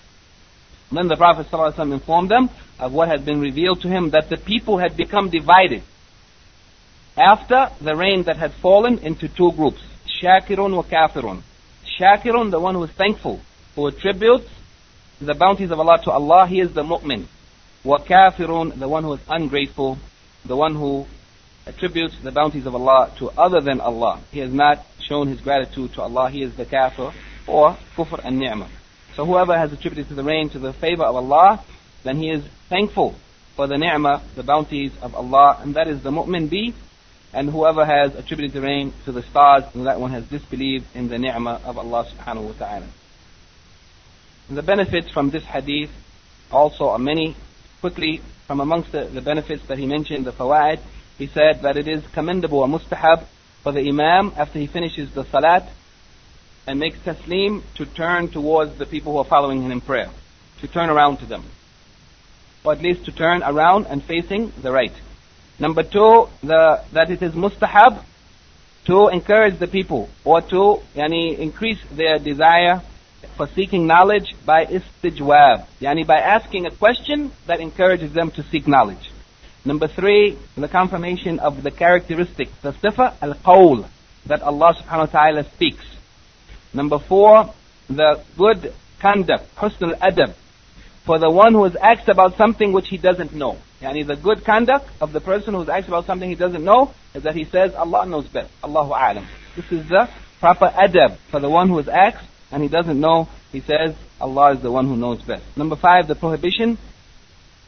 then 0.91 1.09
the 1.09 1.17
Prophet 1.17 1.47
ﷺ 1.51 1.93
informed 1.93 2.31
them 2.31 2.49
of 2.79 2.93
what 2.93 3.09
had 3.09 3.25
been 3.25 3.41
revealed 3.41 3.83
to 3.83 3.89
him 3.89 4.11
that 4.11 4.31
the 4.31 4.39
people 4.39 4.79
had 4.79 4.97
become 4.97 5.29
divided 5.29 5.83
after 7.17 7.71
the 7.81 7.95
rain 7.97 8.23
that 8.25 8.37
had 8.37 8.53
fallen 8.55 8.99
into 8.99 9.29
two 9.29 9.53
groups, 9.53 9.83
Shakirun 10.07 10.75
wa 10.75 10.83
Kafirun. 10.83 11.43
Shakirun, 11.99 12.51
the 12.51 12.61
one 12.61 12.75
who 12.75 12.85
is 12.85 12.91
thankful, 12.91 13.41
who 13.75 13.89
attributes 13.89 14.49
the 15.21 15.35
bounties 15.35 15.71
of 15.71 15.81
Allah 15.81 15.99
to 16.05 16.11
Allah, 16.13 16.47
he 16.47 16.61
is 16.61 16.73
the 16.73 16.83
mu'min. 16.85 17.27
Wa 17.85 17.99
Kafirun, 17.99 18.79
the 18.79 18.89
one 18.89 19.03
who 19.03 19.15
is 19.15 19.21
ungrateful, 19.29 19.99
the 20.45 20.57
one 20.57 20.75
who 20.75 21.07
attributes 21.69 22.15
the 22.23 22.33
bounties 22.33 22.67
of 22.67 22.75
Allah 22.75 23.13
to 23.19 23.31
other 23.31 23.61
than 23.61 23.81
Allah. 23.81 24.21
He 24.31 24.41
has 24.41 24.53
not 24.53 24.85
shown 25.01 25.29
his 25.29 25.41
gratitude 25.41 25.95
to 25.95 26.03
Allah, 26.03 26.31
he 26.31 26.43
is 26.43 26.57
the 26.57 26.65
kafir, 26.65 27.13
or 27.47 27.77
kufr 27.97 28.21
and 28.25 28.39
ni'mah. 28.39 28.69
So 29.15 29.25
whoever 29.25 29.57
has 29.57 29.73
attributed 29.73 30.09
to 30.09 30.15
the 30.15 30.25
rain 30.25 30.49
to 30.51 30.59
the 30.59 30.73
favor 30.73 31.05
of 31.05 31.17
Allah, 31.17 31.65
then 32.05 32.17
he 32.17 32.31
is 32.31 32.45
thankful 32.69 33.15
for 33.57 33.67
the 33.67 33.77
ni'mah, 33.77 34.23
the 34.37 34.43
bounties 34.43 34.93
of 35.03 35.15
Allah, 35.15 35.59
and 35.61 35.75
that 35.75 35.89
is 35.89 36.03
the 36.03 36.11
mu'min 36.11 36.49
bi 36.51 36.75
and 37.33 37.51
whoever 37.51 37.85
has 37.85 38.15
attributed 38.15 38.55
the 38.55 38.61
rain 38.61 38.93
to 39.05 39.13
the 39.13 39.23
stars, 39.23 39.65
then 39.75 39.85
that 39.85 40.01
one 40.01 40.11
has 40.13 40.25
disbelieved 40.29 40.87
in 40.95 41.09
the 41.09 41.19
ni'mah 41.19 41.61
of 41.65 41.77
Allah 41.77 42.07
subhanahu 42.07 42.47
wa 42.47 42.53
ta'ala. 42.53 42.87
The 44.49 44.63
benefits 44.63 45.11
from 45.11 45.31
this 45.31 45.45
hadith 45.45 45.91
also 46.51 46.89
are 46.89 46.99
many. 46.99 47.37
Quickly, 47.81 48.23
from 48.47 48.61
amongst 48.61 48.93
the, 48.93 49.05
the 49.05 49.21
benefits 49.21 49.67
that 49.69 49.79
he 49.79 49.87
mentioned, 49.87 50.25
the 50.25 50.33
fawaid, 50.33 50.81
he 51.19 51.27
said 51.27 51.63
that 51.63 51.77
it 51.77 51.89
is 51.89 52.03
commendable 52.13 52.61
or 52.61 52.69
mustahab 52.69 53.25
for 53.63 53.73
the 53.73 53.89
imam 53.89 54.33
after 54.37 54.59
he 54.59 54.67
finishes 54.67 55.11
the 55.13 55.25
salat 55.25 55.69
and 56.67 56.79
makes 56.79 56.99
taslim 56.99 57.63
to 57.75 57.85
turn 57.85 58.29
towards 58.29 58.77
the 58.79 58.87
people 58.87 59.13
who 59.13 59.19
are 59.19 59.25
following 59.25 59.63
him 59.63 59.73
in 59.73 59.81
prayer, 59.81 60.11
to 60.61 60.69
turn 60.69 60.91
around 60.91 61.17
to 61.17 61.27
them, 61.27 61.43
or 62.63 62.73
at 62.73 62.83
least 62.83 63.05
to 63.07 63.13
turn 63.13 63.43
around 63.43 63.87
and 63.87 64.05
facing 64.05 64.53
the 64.63 64.71
right. 64.71 64.93
Number 65.59 65.83
two, 65.83 66.29
the, 66.43 66.83
that 66.93 67.11
it 67.11 67.23
is 67.23 67.33
mustahab 67.33 68.05
to 68.85 69.09
encourage 69.09 69.59
the 69.59 69.67
people 69.67 70.09
or 70.25 70.41
to 70.43 70.81
yani, 70.95 71.39
increase 71.39 71.81
their 71.91 72.19
desire 72.19 72.83
for 73.37 73.49
seeking 73.49 73.87
knowledge 73.87 74.35
by 74.45 74.67
istijwab, 74.67 75.67
yani 75.81 76.07
by 76.07 76.19
asking 76.19 76.67
a 76.67 76.71
question 76.71 77.33
that 77.47 77.61
encourages 77.61 78.13
them 78.13 78.31
to 78.31 78.43
seek 78.43 78.69
knowledge. 78.69 79.08
Number 79.65 79.89
three, 79.89 80.39
the 80.57 80.69
confirmation 80.69 81.39
of 81.41 81.63
the 81.63 81.71
characteristic, 81.71 82.49
the 82.63 82.73
sifa 82.73 83.15
al-qawl, 83.21 83.87
that 84.27 84.43
Allah 84.43 84.75
subhanahu 84.75 85.13
wa 85.13 85.21
ta'ala 85.21 85.45
speaks. 85.45 85.85
Number 86.73 86.99
four, 86.99 87.53
the 87.89 88.23
good 88.37 88.73
conduct, 89.01 89.55
husn 89.57 89.95
al-adab, 89.95 90.35
for 91.05 91.19
the 91.19 91.31
one 91.31 91.55
who 91.55 91.65
is 91.65 91.77
asked 91.77 92.09
about 92.09 92.37
something 92.37 92.73
which 92.73 92.89
he 92.89 92.99
doesn't 92.99 93.33
know. 93.35 93.59
Yani 93.81 94.07
the 94.07 94.17
good 94.17 94.45
conduct 94.45 94.89
of 95.01 95.13
the 95.13 95.21
person 95.21 95.55
who's 95.55 95.69
asked 95.69 95.89
about 95.89 96.05
something 96.05 96.29
he 96.29 96.35
doesn't 96.35 96.65
know 96.65 96.93
is 97.15 97.23
that 97.23 97.35
he 97.35 97.45
says, 97.45 97.75
Allah 97.75 98.07
knows 98.07 98.27
best. 98.27 98.51
Allahu 98.63 98.93
A'lam. 98.93 99.25
This 99.57 99.71
is 99.71 99.89
the 99.89 100.09
proper 100.41 100.67
adab 100.67 101.17
for 101.31 101.41
the 101.41 101.49
one 101.49 101.69
who 101.69 101.79
is 101.79 101.89
asked 101.89 102.27
and 102.51 102.63
he 102.63 102.69
doesn't 102.69 103.01
know. 103.01 103.29
He 103.53 103.61
says, 103.61 103.95
Allah 104.21 104.55
is 104.55 104.63
the 104.63 104.71
one 104.71 104.87
who 104.87 104.97
knows 104.97 105.23
best. 105.23 105.45
Number 105.57 105.77
five, 105.77 106.09
the 106.09 106.15
prohibition 106.15 106.77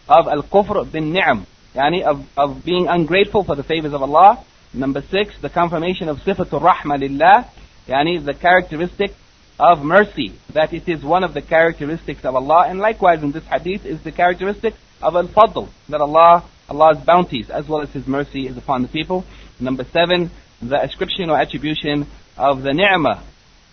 of 0.08 0.26
al-kufr 0.26 0.90
bin 0.90 1.12
ni'am. 1.12 1.46
Yani 1.74 2.02
of, 2.02 2.26
of 2.36 2.64
being 2.64 2.88
ungrateful 2.88 3.44
for 3.44 3.54
the 3.54 3.62
favors 3.62 3.92
of 3.92 4.02
Allah. 4.02 4.44
Number 4.72 5.02
six, 5.02 5.34
the 5.40 5.48
confirmation 5.48 6.08
of 6.08 6.18
sifatul 6.18 6.60
rahma 6.62 6.98
lillah. 6.98 7.48
Yani 7.86 8.24
the 8.24 8.34
characteristic 8.34 9.14
of 9.58 9.84
mercy. 9.84 10.32
That 10.52 10.72
it 10.72 10.88
is 10.88 11.04
one 11.04 11.22
of 11.22 11.34
the 11.34 11.42
characteristics 11.42 12.24
of 12.24 12.34
Allah. 12.34 12.66
And 12.68 12.78
likewise 12.78 13.22
in 13.22 13.32
this 13.32 13.44
hadith 13.44 13.84
is 13.84 14.02
the 14.02 14.12
characteristic 14.12 14.74
of 15.02 15.14
al-fadl, 15.16 15.68
that 15.88 16.00
Allah, 16.00 16.44
Allah's 16.68 16.98
bounties 16.98 17.50
as 17.50 17.68
well 17.68 17.82
as 17.82 17.90
His 17.92 18.06
mercy 18.06 18.46
is 18.46 18.56
upon 18.56 18.82
the 18.82 18.88
people. 18.88 19.24
Number 19.58 19.84
seven, 19.84 20.30
the 20.60 20.82
ascription 20.82 21.30
or 21.30 21.38
attribution 21.38 22.06
of 22.36 22.62
the 22.62 22.72
ni'mah, 22.72 23.22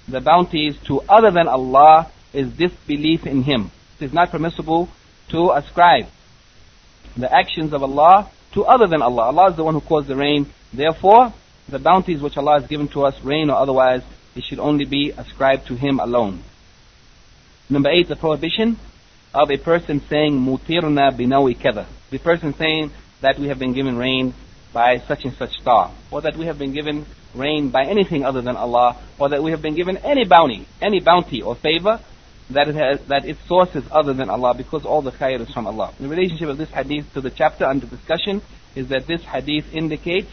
the 0.08 0.22
bounties 0.22 0.78
to 0.86 1.02
other 1.02 1.32
than 1.32 1.48
Allah 1.48 2.12
is 2.34 2.52
disbelief 2.54 3.26
in 3.26 3.43
Him. 3.43 3.72
It 4.00 4.06
is 4.06 4.14
not 4.14 4.32
permissible 4.32 4.89
to 5.30 5.52
ascribe 5.52 6.08
the 7.16 7.34
actions 7.34 7.74
of 7.74 7.84
Allah 7.84 8.30
to 8.53 8.66
other 8.66 8.88
than 8.88 9.01
Allah. 9.01 9.24
Allah 9.24 9.51
is 9.51 9.55
the 9.55 9.64
one 9.64 9.74
who 9.74 9.82
caused 9.82 10.08
the 10.08 10.16
rain. 10.16 10.47
Therefore, 10.74 11.34
the 11.70 11.80
bounties 11.80 12.22
which 12.22 12.38
Allah 12.38 12.60
has 12.60 12.68
given 12.68 12.88
to 12.89 13.05
us, 13.05 13.22
rain 13.24 13.49
or 13.49 13.58
otherwise, 13.58 14.01
it 14.36 14.43
should 14.43 14.60
only 14.60 14.86
be 14.86 15.12
ascribed 15.12 15.68
to 15.68 15.76
Him 15.76 15.99
alone. 15.99 16.43
Number 17.70 17.89
eight, 17.89 18.08
the 18.08 18.16
prohibition 18.16 18.78
of 19.34 19.51
a 19.51 19.58
person 19.58 20.01
saying 20.10 20.34
mutirna 20.34 21.12
binawi 21.12 21.60
kada. 21.60 21.86
the 22.10 22.18
person 22.20 22.53
saying 22.53 22.91
that 23.22 23.38
we 23.38 23.47
have 23.47 23.60
been 23.60 23.74
given 23.74 23.97
rain 23.97 24.34
by 24.74 24.99
such 25.08 25.26
and 25.26 25.34
such 25.34 25.51
star, 25.60 25.91
or 26.12 26.22
that 26.22 26.38
we 26.38 26.45
have 26.45 26.58
been 26.58 26.74
given 26.74 27.05
rain 27.36 27.70
by 27.70 27.84
anything 27.84 28.24
other 28.24 28.41
than 28.41 28.55
Allah, 28.55 28.95
or 29.20 29.30
that 29.30 29.43
we 29.43 29.51
have 29.51 29.62
been 29.62 29.76
given 29.76 29.97
any 29.97 30.26
bounty, 30.26 30.66
any 30.82 30.99
bounty 30.99 31.41
or 31.41 31.55
favor 31.55 31.99
that 32.50 32.68
it 32.68 32.76
has, 32.76 33.02
that 33.08 33.26
its 33.26 33.39
source 33.48 33.76
is 33.76 33.84
other 33.91 34.14
than 34.14 34.30
Allah, 34.30 34.54
because 34.54 34.86
all 34.86 35.02
the 35.02 35.12
khair 35.12 35.39
is 35.41 35.52
from 35.52 35.68
Allah. 35.68 35.93
The 36.00 36.08
relationship 36.08 36.50
of 36.50 36.58
this 36.58 36.70
hadith 36.70 37.14
to 37.14 37.22
the 37.22 37.30
chapter 37.30 37.66
under 37.66 37.86
discussion 37.86 38.41
is 38.76 38.89
that 38.89 39.08
this 39.08 39.22
hadith 39.24 39.74
indicates 39.74 40.32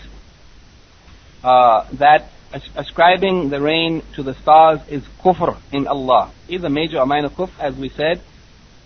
uh, 1.43 1.87
that 1.95 2.31
ascribing 2.77 3.51
the 3.51 3.61
rain 3.61 4.03
to 4.15 4.23
the 4.23 4.35
stars 4.35 4.81
is 4.89 5.03
kufr 5.23 5.59
in 5.73 5.87
Allah, 5.87 6.31
either 6.49 6.69
major 6.69 6.99
or 6.99 7.07
minor 7.07 7.29
kufr, 7.29 7.59
as 7.59 7.77
we 7.77 7.89
said 7.89 8.21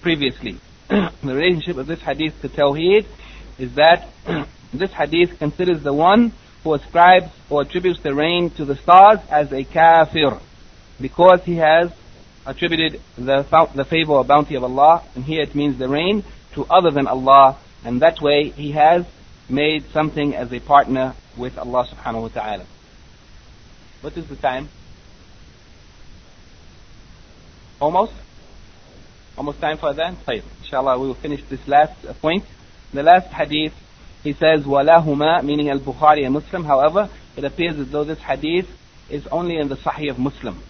previously. 0.00 0.58
the 0.88 1.10
relationship 1.22 1.76
of 1.76 1.86
this 1.86 2.00
hadith 2.00 2.40
to 2.40 2.48
Tawheed 2.48 3.06
is 3.58 3.74
that 3.74 4.08
this 4.72 4.92
hadith 4.92 5.38
considers 5.38 5.82
the 5.82 5.92
one 5.92 6.32
who 6.64 6.74
ascribes 6.74 7.30
or 7.50 7.62
attributes 7.62 8.00
the 8.00 8.14
rain 8.14 8.50
to 8.50 8.64
the 8.64 8.76
stars 8.76 9.18
as 9.30 9.52
a 9.52 9.64
kafir 9.64 10.38
because 11.00 11.42
he 11.44 11.56
has 11.56 11.92
attributed 12.45 13.01
the, 13.17 13.69
the 13.75 13.85
favor 13.85 14.13
or 14.13 14.25
bounty 14.25 14.55
of 14.55 14.63
Allah, 14.63 15.03
and 15.15 15.23
here 15.23 15.41
it 15.41 15.55
means 15.55 15.77
the 15.79 15.87
rain, 15.87 16.23
to 16.55 16.65
other 16.65 16.91
than 16.91 17.07
Allah, 17.07 17.57
and 17.83 18.01
that 18.01 18.21
way 18.21 18.49
he 18.49 18.71
has 18.71 19.05
made 19.49 19.85
something 19.91 20.35
as 20.35 20.51
a 20.51 20.59
partner 20.59 21.15
with 21.37 21.57
Allah 21.57 21.87
subhanahu 21.87 22.21
wa 22.21 22.27
ta'ala. 22.27 22.65
What 24.01 24.17
is 24.17 24.27
the 24.27 24.35
time? 24.35 24.69
Almost? 27.79 28.13
Almost 29.37 29.59
time 29.59 29.77
for 29.77 29.93
that? 29.93 30.15
طيب. 30.25 30.43
Inshallah 30.61 30.99
we 30.99 31.07
will 31.07 31.15
finish 31.15 31.41
this 31.49 31.67
last 31.67 31.93
point. 32.21 32.43
The 32.93 33.03
last 33.03 33.27
hadith, 33.27 33.73
he 34.23 34.33
says, 34.33 34.63
وَلَهُمَا, 34.63 35.43
meaning 35.43 35.69
al-Bukhari 35.69 36.23
and 36.23 36.33
Muslim. 36.33 36.63
However, 36.63 37.09
it 37.35 37.43
appears 37.43 37.79
as 37.79 37.89
though 37.89 38.03
this 38.03 38.19
hadith 38.19 38.67
is 39.09 39.25
only 39.27 39.57
in 39.57 39.67
the 39.69 39.75
Sahih 39.75 40.11
of 40.11 40.19
Muslim. 40.19 40.61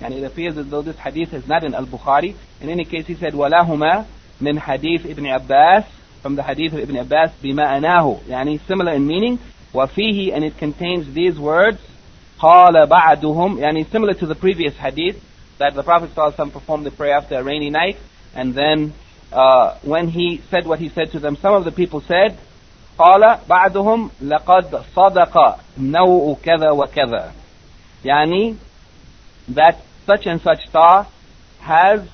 And 0.00 0.12
it 0.12 0.24
appears 0.24 0.58
as 0.58 0.68
though 0.68 0.82
this 0.82 0.96
hadith 0.98 1.32
is 1.32 1.46
not 1.46 1.64
in 1.64 1.74
al-Bukhari. 1.74 2.34
In 2.60 2.68
any 2.68 2.84
case, 2.84 3.06
he 3.06 3.14
said, 3.14 3.32
وَلَهُمَا 3.32 4.06
min 4.40 4.56
hadith 4.56 5.06
Ibn 5.06 5.26
Abbas, 5.26 5.84
from 6.22 6.36
the 6.36 6.42
hadith 6.42 6.72
of 6.72 6.80
Ibn 6.80 6.96
Abbas, 6.96 7.30
بِمَأَنَاهُ 7.42 8.24
يعني 8.24 8.66
similar 8.66 8.92
in 8.92 9.06
meaning, 9.06 9.38
وَفِيهِ, 9.72 10.34
and 10.34 10.44
it 10.44 10.58
contains 10.58 11.12
these 11.14 11.38
words, 11.38 11.78
قَالَ 12.40 12.88
بَعْدُهُمْ 12.88 13.58
يعني 13.58 13.90
similar 13.90 14.14
to 14.14 14.26
the 14.26 14.34
previous 14.34 14.74
hadith, 14.76 15.22
that 15.58 15.74
the 15.74 15.82
Prophet 15.82 16.10
ﷺ 16.14 16.52
performed 16.52 16.84
the 16.84 16.90
prayer 16.90 17.14
after 17.14 17.36
a 17.36 17.44
rainy 17.44 17.70
night, 17.70 17.96
and 18.34 18.54
then 18.54 18.92
uh, 19.32 19.78
when 19.82 20.08
he 20.08 20.40
said 20.50 20.66
what 20.66 20.78
he 20.78 20.88
said 20.88 21.12
to 21.12 21.20
them, 21.20 21.36
some 21.36 21.54
of 21.54 21.64
the 21.64 21.72
people 21.72 22.00
said, 22.00 22.36
قال 22.98 23.38
بعدهم 23.48 24.10
لقد 24.22 24.84
صدق 24.94 25.58
نوء 25.78 26.36
كذا 26.42 26.70
وكذا 26.70 27.32
يعني 28.04 28.56
that 29.48 29.78
such 30.08 30.26
and 30.26 30.40
such 30.40 30.66
star 30.68 31.06
has 31.60 32.06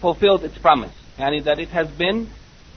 fulfilled 0.00 0.44
its 0.44 0.58
promise 0.58 0.92
يعني 1.18 1.42
that 1.44 1.58
it 1.58 1.68
has 1.68 1.88
been 1.88 2.28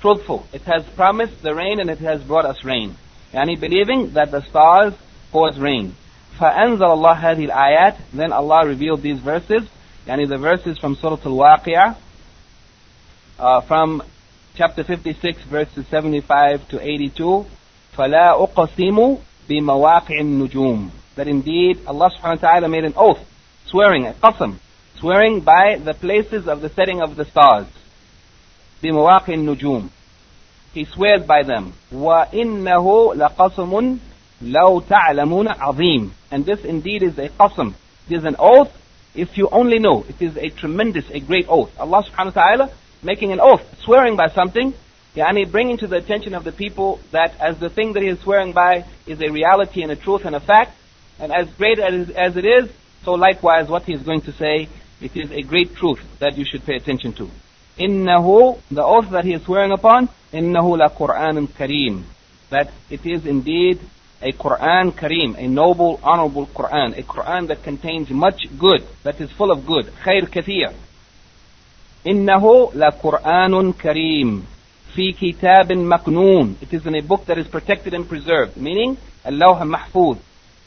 truthful 0.01 0.45
it 0.53 0.61
has 0.61 0.83
promised 0.95 1.41
the 1.41 1.53
rain 1.53 1.79
and 1.79 1.89
it 1.89 1.99
has 1.99 2.21
brought 2.23 2.45
us 2.45 2.63
rain 2.63 2.95
يعني 3.33 3.59
believing 3.59 4.13
that 4.13 4.31
the 4.31 4.41
stars 4.41 4.93
cause 5.31 5.59
rain 5.59 5.95
فأنزل 6.39 6.85
الله 6.85 7.13
هذه 7.13 7.45
الآيات 7.45 7.95
then 8.13 8.31
Allah 8.31 8.65
revealed 8.65 9.01
these 9.01 9.19
verses 9.19 9.63
يعني 10.07 10.27
the 10.27 10.37
verses 10.37 10.77
from 10.77 10.95
Surah 10.95 11.19
Al-Waqi'ah 11.25 11.95
uh, 13.39 13.61
from 13.61 14.01
chapter 14.55 14.83
56 14.83 15.43
verses 15.43 15.85
75 15.87 16.67
to 16.69 16.79
82 16.79 17.45
فلا 17.97 18.43
أقسم 18.43 19.17
بمواقع 19.49 20.19
النجوم 20.19 20.91
that 21.15 21.27
indeed 21.27 21.79
Allah 21.85 22.09
subhanahu 22.11 22.41
wa 22.41 22.49
ta'ala 22.49 22.67
made 22.69 22.85
an 22.85 22.93
oath 22.95 23.19
swearing 23.73 24.07
a 24.07 24.13
qasam 24.13 24.57
swearing 24.99 25.39
by 25.41 25.77
the 25.77 25.93
places 25.93 26.47
of 26.47 26.61
the 26.61 26.69
setting 26.69 27.01
of 27.01 27.15
the 27.15 27.25
stars 27.25 27.67
بمواقع 28.83 29.33
النجوم 29.33 29.89
he 30.73 30.85
swears 30.85 31.23
by 31.25 31.43
them 31.43 31.73
وإنه 31.91 33.13
لقسم 33.15 33.97
لو 34.41 34.79
تعلمون 34.79 35.47
عظيم 35.47 36.11
and 36.31 36.45
this 36.45 36.63
indeed 36.63 37.03
is 37.03 37.17
a 37.17 37.29
qasam 37.29 37.73
it 38.09 38.17
is 38.17 38.23
an 38.25 38.35
oath 38.39 38.71
if 39.15 39.37
you 39.37 39.49
only 39.51 39.79
know 39.79 40.05
it 40.07 40.21
is 40.21 40.37
a 40.37 40.49
tremendous 40.49 41.09
a 41.11 41.19
great 41.19 41.47
oath 41.49 41.71
Allah 41.79 42.03
subhanahu 42.03 42.35
wa 42.35 42.41
ta'ala 42.43 42.71
making 43.01 43.31
an 43.31 43.39
oath, 43.39 43.63
swearing 43.83 44.15
by 44.15 44.27
something, 44.27 44.73
yani 45.15 45.49
bringing 45.49 45.77
to 45.77 45.87
the 45.87 45.97
attention 45.97 46.33
of 46.33 46.43
the 46.43 46.51
people 46.51 46.99
that 47.11 47.39
as 47.39 47.57
the 47.59 47.69
thing 47.69 47.93
that 47.93 48.03
he 48.03 48.09
is 48.09 48.19
swearing 48.19 48.53
by 48.53 48.85
is 49.07 49.21
a 49.21 49.31
reality 49.31 49.81
and 49.81 49.91
a 49.91 49.95
truth 49.95 50.25
and 50.25 50.35
a 50.35 50.39
fact, 50.39 50.75
and 51.19 51.31
as 51.31 51.49
great 51.51 51.79
as, 51.79 52.09
as 52.11 52.37
it 52.37 52.45
is, 52.45 52.69
so 53.03 53.13
likewise 53.13 53.67
what 53.67 53.83
he 53.83 53.93
is 53.93 54.01
going 54.01 54.21
to 54.21 54.31
say, 54.33 54.67
it 55.01 55.15
is 55.15 55.31
a 55.31 55.41
great 55.41 55.75
truth 55.75 56.01
that 56.19 56.37
you 56.37 56.45
should 56.45 56.65
pay 56.65 56.75
attention 56.75 57.13
to. 57.13 57.29
إنه, 57.79 58.59
the 58.71 58.83
oath 58.83 59.09
that 59.11 59.23
he 59.23 59.33
is 59.33 59.41
swearing 59.43 59.71
upon, 59.71 60.09
إنه 60.33 60.77
لقرآن 60.77 61.47
كريم, 61.57 62.03
that 62.49 62.71
it 62.89 63.05
is 63.05 63.25
indeed 63.25 63.79
a 64.21 64.33
Quran 64.33 64.91
Kareem, 64.91 65.37
a 65.37 65.47
noble, 65.47 65.99
honorable 66.03 66.45
Quran, 66.47 66.97
a 66.97 67.03
Quran 67.03 67.47
that 67.47 67.63
contains 67.63 68.09
much 68.09 68.45
good, 68.57 68.85
that 69.03 69.21
is 69.21 69.31
full 69.31 69.51
of 69.51 69.65
good, 69.65 69.85
خير 70.03 70.25
كثير. 70.25 70.73
إنه 72.07 72.71
لقرآن 72.75 73.73
كريم 73.73 74.45
في 74.95 75.11
كتاب 75.11 75.71
مكنون 75.73 76.55
It 76.61 76.73
is 76.73 76.85
in 76.85 76.95
a 76.95 77.01
book 77.01 77.25
that 77.25 77.37
is 77.37 77.47
protected 77.47 77.93
and 77.93 78.07
preserved 78.07 78.57
meaning 78.57 78.97
اللوح 79.25 79.61
محفوظ 79.61 80.17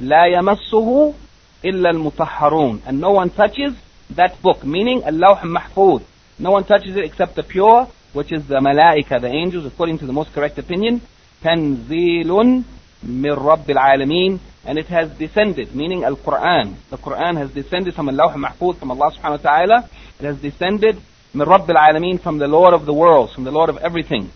لا 0.00 0.26
يمسه 0.26 1.14
and 1.63 3.01
no 3.01 3.11
one 3.11 3.29
touches 3.29 3.75
that 4.11 4.41
book, 4.41 4.63
meaning 4.63 5.03
al-Lawh 5.03 5.41
Mahfuz. 5.41 6.03
No 6.39 6.51
one 6.51 6.63
touches 6.65 6.95
it 6.95 7.03
except 7.03 7.35
the 7.35 7.43
pure, 7.43 7.87
which 8.13 8.31
is 8.31 8.47
the 8.47 8.59
malaika, 8.59 9.19
the 9.19 9.27
angels, 9.27 9.65
according 9.65 9.97
to 9.99 10.05
the 10.05 10.13
most 10.13 10.33
correct 10.33 10.57
opinion. 10.57 11.01
تَنزِيلٌ 11.43 12.63
min 13.03 13.35
رَبِّ 13.35 14.39
And 14.65 14.77
it 14.77 14.87
has 14.87 15.09
descended, 15.17 15.75
meaning 15.75 16.03
Al-Quran. 16.03 16.75
The 16.89 16.97
Quran 16.97 17.37
has 17.37 17.51
descended 17.51 17.95
from 17.95 18.09
al-Lawh 18.09 18.35
Mahfuz, 18.35 18.77
from 18.77 18.91
Allah 18.91 19.11
subhanahu 19.11 19.43
wa 19.43 19.55
ta'ala. 19.55 19.89
It 20.19 20.25
has 20.25 20.37
descended 20.37 21.01
min 21.33 21.47
رَبِّ 21.47 21.67
الْعَالَمِينَ 21.67 22.21
from 22.21 22.37
the 22.37 22.47
Lord 22.47 22.73
of 22.73 22.85
the 22.85 22.93
worlds, 22.93 23.33
from 23.33 23.43
the 23.43 23.51
Lord 23.51 23.69
of 23.69 23.77
everything. 23.77 24.31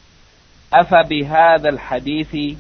أَفَبِهَذَا 0.74 1.78
الْحَدِيثِ 1.78 2.58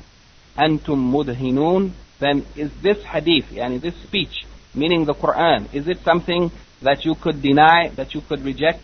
أَنْتُم 0.57 1.11
مُدْهِنُونَ 1.13 1.91
Then 2.19 2.45
is 2.55 2.71
this 2.81 3.03
hadith, 3.03 3.45
yani 3.51 3.81
this 3.81 3.95
speech, 4.03 4.45
meaning 4.73 5.05
the 5.05 5.13
Quran? 5.13 5.73
Is 5.73 5.87
it 5.87 6.03
something 6.03 6.51
that 6.81 7.05
you 7.05 7.15
could 7.15 7.41
deny, 7.41 7.89
that 7.95 8.13
you 8.13 8.21
could 8.21 8.43
reject? 8.43 8.81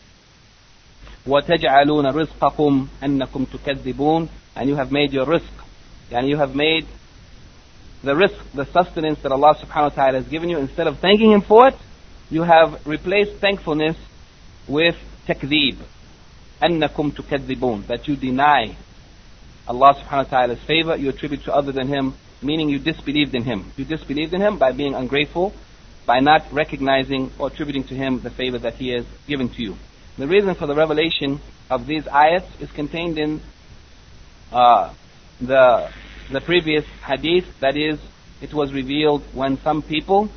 وَتَجْعَلُونَ 1.25 2.05
رِزْقَكُمْ 2.13 2.87
أَنَّكُمْ 3.01 3.47
تُكَذِّبُونَ 3.47 4.29
And 4.55 4.69
you 4.69 4.75
have 4.75 4.91
made 4.91 5.11
your 5.11 5.25
rizq. 5.25 5.49
And 6.11 6.27
you 6.27 6.37
have 6.37 6.55
made 6.55 6.87
the 8.03 8.13
rizq, 8.13 8.37
the 8.53 8.65
sustenance 8.65 9.19
that 9.23 9.31
Allah 9.31 9.55
subhanahu 9.55 9.89
wa 9.89 10.03
ta'ala 10.03 10.21
has 10.21 10.27
given 10.27 10.49
you. 10.49 10.57
Instead 10.57 10.87
of 10.87 10.99
thanking 10.99 11.31
Him 11.31 11.41
for 11.41 11.67
it, 11.67 11.75
you 12.29 12.43
have 12.43 12.85
replaced 12.87 13.41
thankfulness 13.41 13.97
with 14.67 14.95
takdib. 15.27 15.77
أَنَّكُمْ 16.61 17.11
تُكَذِّبُونَ 17.11 17.87
That 17.87 18.07
you 18.07 18.15
deny 18.15 18.75
Allah 19.67 19.95
subhanahu 19.95 20.31
wa 20.31 20.39
ta'ala's 20.39 20.59
favor, 20.59 20.95
you 20.95 21.09
attribute 21.09 21.43
to 21.43 21.53
other 21.53 21.73
than 21.73 21.89
Him, 21.89 22.13
meaning 22.41 22.69
you 22.69 22.79
disbelieved 22.79 23.35
in 23.35 23.43
Him. 23.43 23.71
You 23.75 23.83
disbelieved 23.83 24.33
in 24.33 24.39
Him 24.39 24.57
by 24.57 24.71
being 24.71 24.93
ungrateful 24.93 25.53
by 26.07 26.19
not 26.19 26.41
recognizing 26.51 27.31
or 27.37 27.47
attributing 27.47 27.83
to 27.83 27.93
him 27.93 28.19
the 28.21 28.31
favor 28.31 28.57
that 28.57 28.73
he 28.73 28.89
has 28.89 29.05
given 29.27 29.49
to 29.49 29.61
you 29.61 29.75
the 30.17 30.27
reason 30.27 30.55
for 30.55 30.65
the 30.65 30.73
revelation 30.73 31.39
of 31.69 31.85
these 31.85 32.03
ayats 32.05 32.49
is 32.59 32.71
contained 32.71 33.19
in 33.19 33.39
uh, 34.51 34.91
the 35.39 35.91
the 36.31 36.41
previous 36.41 36.85
hadith 37.05 37.45
that 37.59 37.77
is 37.77 37.99
it 38.41 38.53
was 38.53 38.73
revealed 38.73 39.21
when 39.33 39.57
some 39.59 39.81
people 39.81 40.29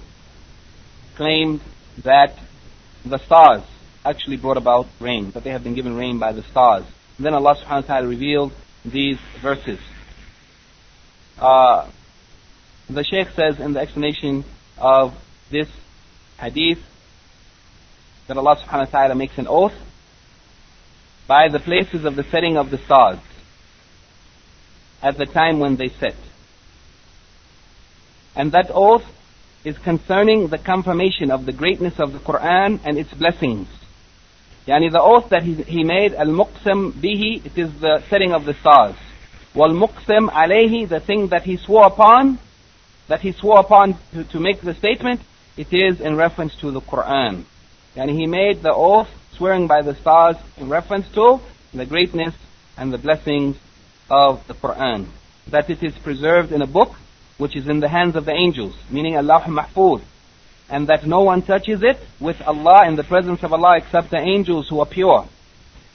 claimed 1.17 1.61
that 2.05 2.39
the 3.05 3.19
stars 3.19 3.63
actually 4.05 4.37
brought 4.37 4.57
about 4.57 4.87
rain, 5.01 5.31
that 5.33 5.45
they 5.45 5.51
have 5.51 5.63
been 5.63 5.75
given 5.75 5.95
rain 5.95 6.19
by 6.19 6.33
the 6.33 6.43
stars. 6.43 6.85
And 7.17 7.27
then 7.27 7.35
Allah 7.35 7.57
subhanahu 7.57 7.83
wa 7.83 7.95
ta'ala 7.95 8.09
revealed 8.09 8.53
these 8.85 9.19
verses. 9.43 9.79
Uh, 11.39 11.91
the 12.89 13.05
Shaykh 13.05 13.29
says 13.31 13.61
in 13.61 13.75
the 13.75 13.81
explanation 13.81 14.45
of 14.79 15.15
this 15.51 15.69
hadith 16.39 16.79
that 18.27 18.37
Allah 18.37 18.57
subhanahu 18.57 18.93
wa 18.93 18.99
ta'ala 18.99 19.15
makes 19.15 19.39
an 19.39 19.47
oath 19.49 19.75
by 21.27 21.49
the 21.49 21.61
places 21.61 22.05
of 22.05 22.17
the 22.17 22.25
setting 22.25 22.57
of 22.57 22.71
the 22.71 22.79
stars 22.79 23.19
at 25.03 25.19
the 25.19 25.27
time 25.27 25.61
when 25.61 25.77
they 25.77 25.89
set. 25.89 26.17
And 28.37 28.53
that 28.53 28.71
oath 28.73 29.05
is 29.65 29.77
concerning 29.79 30.49
the 30.49 30.59
confirmation 30.59 31.31
of 31.31 31.47
the 31.47 31.53
greatness 31.53 31.99
of 31.99 32.13
the 32.13 32.19
Quran 32.19 32.81
and 32.85 32.99
its 32.99 33.13
blessings 33.13 33.69
Yani 34.67 34.93
the 34.93 35.01
oath 35.01 35.31
that 35.31 35.43
he, 35.43 35.55
he 35.55 35.85
made, 35.85 36.15
al-muqsim 36.15 36.93
bihi, 36.93 37.45
it 37.45 37.59
is 37.59 37.81
the 37.81 38.03
setting 38.09 38.33
of 38.33 38.45
the 38.45 38.55
stars. 38.55 38.95
Wal-muqsim 39.55 40.31
alayhi, 40.31 40.89
the 40.89 41.01
thing 41.01 41.29
that 41.29 41.43
he 41.43 41.57
swore 41.57 41.87
upon, 41.87 42.39
that 43.09 43.21
he 43.21 43.33
swore 43.33 43.59
upon 43.59 43.97
to, 44.13 44.23
to 44.25 44.39
make 44.39 44.61
the 44.61 44.75
statement, 44.75 45.23
it 45.57 45.73
is 45.73 46.01
in 46.01 46.17
reference 46.17 46.55
to 46.57 46.71
the 46.71 46.81
Quran. 46.81 47.45
And 47.97 48.11
he 48.11 48.27
made 48.27 48.63
the 48.63 48.73
oath, 48.73 49.09
swearing 49.33 49.67
by 49.67 49.83
the 49.83 49.95
stars, 49.95 50.37
in 50.57 50.69
reference 50.69 51.09
to 51.15 51.41
the 51.75 51.87
greatness 51.87 52.35
and 52.77 52.93
the 52.93 52.99
blessings 52.99 53.57
of 54.11 54.47
the 54.47 54.55
Quran. 54.55 55.07
That 55.49 55.71
it 55.71 55.83
is 55.83 55.97
preserved 55.99 56.53
in 56.53 56.63
a 56.63 56.67
book 56.67 56.95
which 57.39 57.57
is 57.57 57.69
in 57.69 57.81
the 57.81 57.89
hands 57.89 58.17
of 58.17 58.27
the 58.27 58.33
angels, 58.33 58.77
meaning 58.91 59.15
al-Lawh 59.17 59.47
Mahfuz. 59.47 60.03
And 60.69 60.87
that 60.89 61.07
no 61.07 61.23
one 61.23 61.43
touches 61.43 61.83
it 61.83 61.99
with 62.21 62.41
Allah 62.43 62.87
in 62.87 62.97
the 62.97 63.03
presence 63.03 63.43
of 63.43 63.53
Allah 63.53 63.79
except 63.79 64.11
the 64.11 64.21
angels 64.21 64.69
who 64.69 64.79
are 64.81 64.87
pure. 64.87 65.27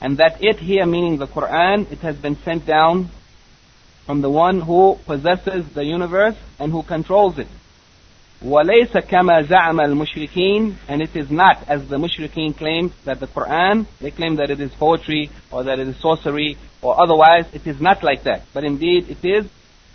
And 0.00 0.18
that 0.18 0.44
it 0.44 0.58
here, 0.58 0.84
meaning 0.84 1.16
the 1.16 1.26
Quran, 1.26 1.90
it 1.90 2.00
has 2.00 2.16
been 2.16 2.36
sent 2.36 2.66
down 2.66 3.08
from 4.04 4.20
the 4.20 4.30
one 4.30 4.60
who 4.60 4.98
possesses 5.06 5.68
the 5.70 5.84
universe 5.84 6.36
and 6.58 6.70
who 6.72 6.82
controls 6.82 7.38
it. 7.38 7.48
وَلَيْسَ 8.43 8.91
كَمَا 9.07 9.43
زَعَمَ 9.43 9.79
الْمُشْرِكِينَ 9.79 10.75
And 10.87 11.01
it 11.03 11.15
is 11.15 11.29
not 11.29 11.63
as 11.69 11.87
the 11.87 11.97
mushrikeen 11.97 12.57
claim 12.57 12.91
that 13.05 13.19
the 13.19 13.27
Quran, 13.27 13.85
they 13.99 14.09
claim 14.09 14.37
that 14.37 14.49
it 14.49 14.59
is 14.59 14.71
poetry 14.71 15.29
or 15.51 15.63
that 15.63 15.77
it 15.77 15.87
is 15.87 15.95
sorcery 15.97 16.57
or 16.81 16.99
otherwise. 16.99 17.45
It 17.53 17.67
is 17.67 17.79
not 17.79 18.01
like 18.01 18.23
that. 18.23 18.41
But 18.51 18.63
indeed 18.63 19.11
it 19.11 19.23
is, 19.23 19.47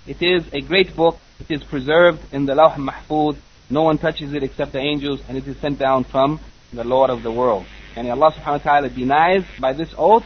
it 0.06 0.22
is 0.22 0.44
a 0.52 0.60
great 0.60 0.94
book. 0.94 1.18
It 1.40 1.56
is 1.56 1.64
preserved 1.64 2.22
in 2.32 2.46
the 2.46 2.54
Lawh 2.54 2.76
Mahfud. 2.76 3.36
No 3.68 3.82
one 3.82 3.98
touches 3.98 4.32
it 4.32 4.44
except 4.44 4.70
the 4.70 4.78
angels 4.78 5.20
and 5.28 5.36
it 5.36 5.48
is 5.48 5.56
sent 5.56 5.80
down 5.80 6.04
from 6.04 6.38
the 6.72 6.84
Lord 6.84 7.10
of 7.10 7.24
the 7.24 7.32
world. 7.32 7.66
And 7.96 8.08
Allah 8.08 8.30
subhanahu 8.30 8.64
wa 8.64 8.70
ta'ala 8.70 8.88
denies 8.90 9.44
by 9.58 9.72
this 9.72 9.92
oath, 9.98 10.24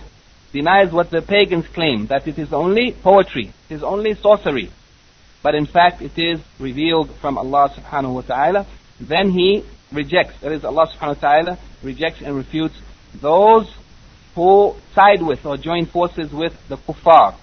denies 0.53 0.93
what 0.93 1.09
the 1.09 1.23
pagans 1.23 1.67
claim, 1.69 2.09
that 2.09 2.29
it 2.29 2.39
is 2.39 2.53
only 2.53 2.93
poetry, 2.93 3.51
it 3.71 3.75
is 3.75 3.83
only 3.83 4.13
sorcery 4.15 4.71
but 5.45 5.55
in 5.55 5.67
fact 5.67 6.03
it 6.03 6.19
is 6.19 6.41
revealed 6.59 7.11
from 7.21 7.39
Allah 7.39 7.71
subhanahu 7.75 8.15
wa 8.15 8.21
ta'ala, 8.23 8.67
then 9.01 9.31
he 9.31 9.65
rejects, 9.93 10.39
that 10.41 10.53
is 10.53 10.65
Allah 10.65 10.87
subhanahu 10.87 11.23
wa 11.23 11.29
ta'ala 11.31 11.59
rejects 11.83 12.21
and 12.21 12.37
refutes 12.37 12.75
those 13.15 13.73
who 14.35 14.77
side 14.95 15.23
with 15.23 15.45
or 15.45 15.57
join 15.57 15.87
forces 15.87 16.33
with 16.33 16.57
the 16.69 16.77
kuffar 16.77 17.35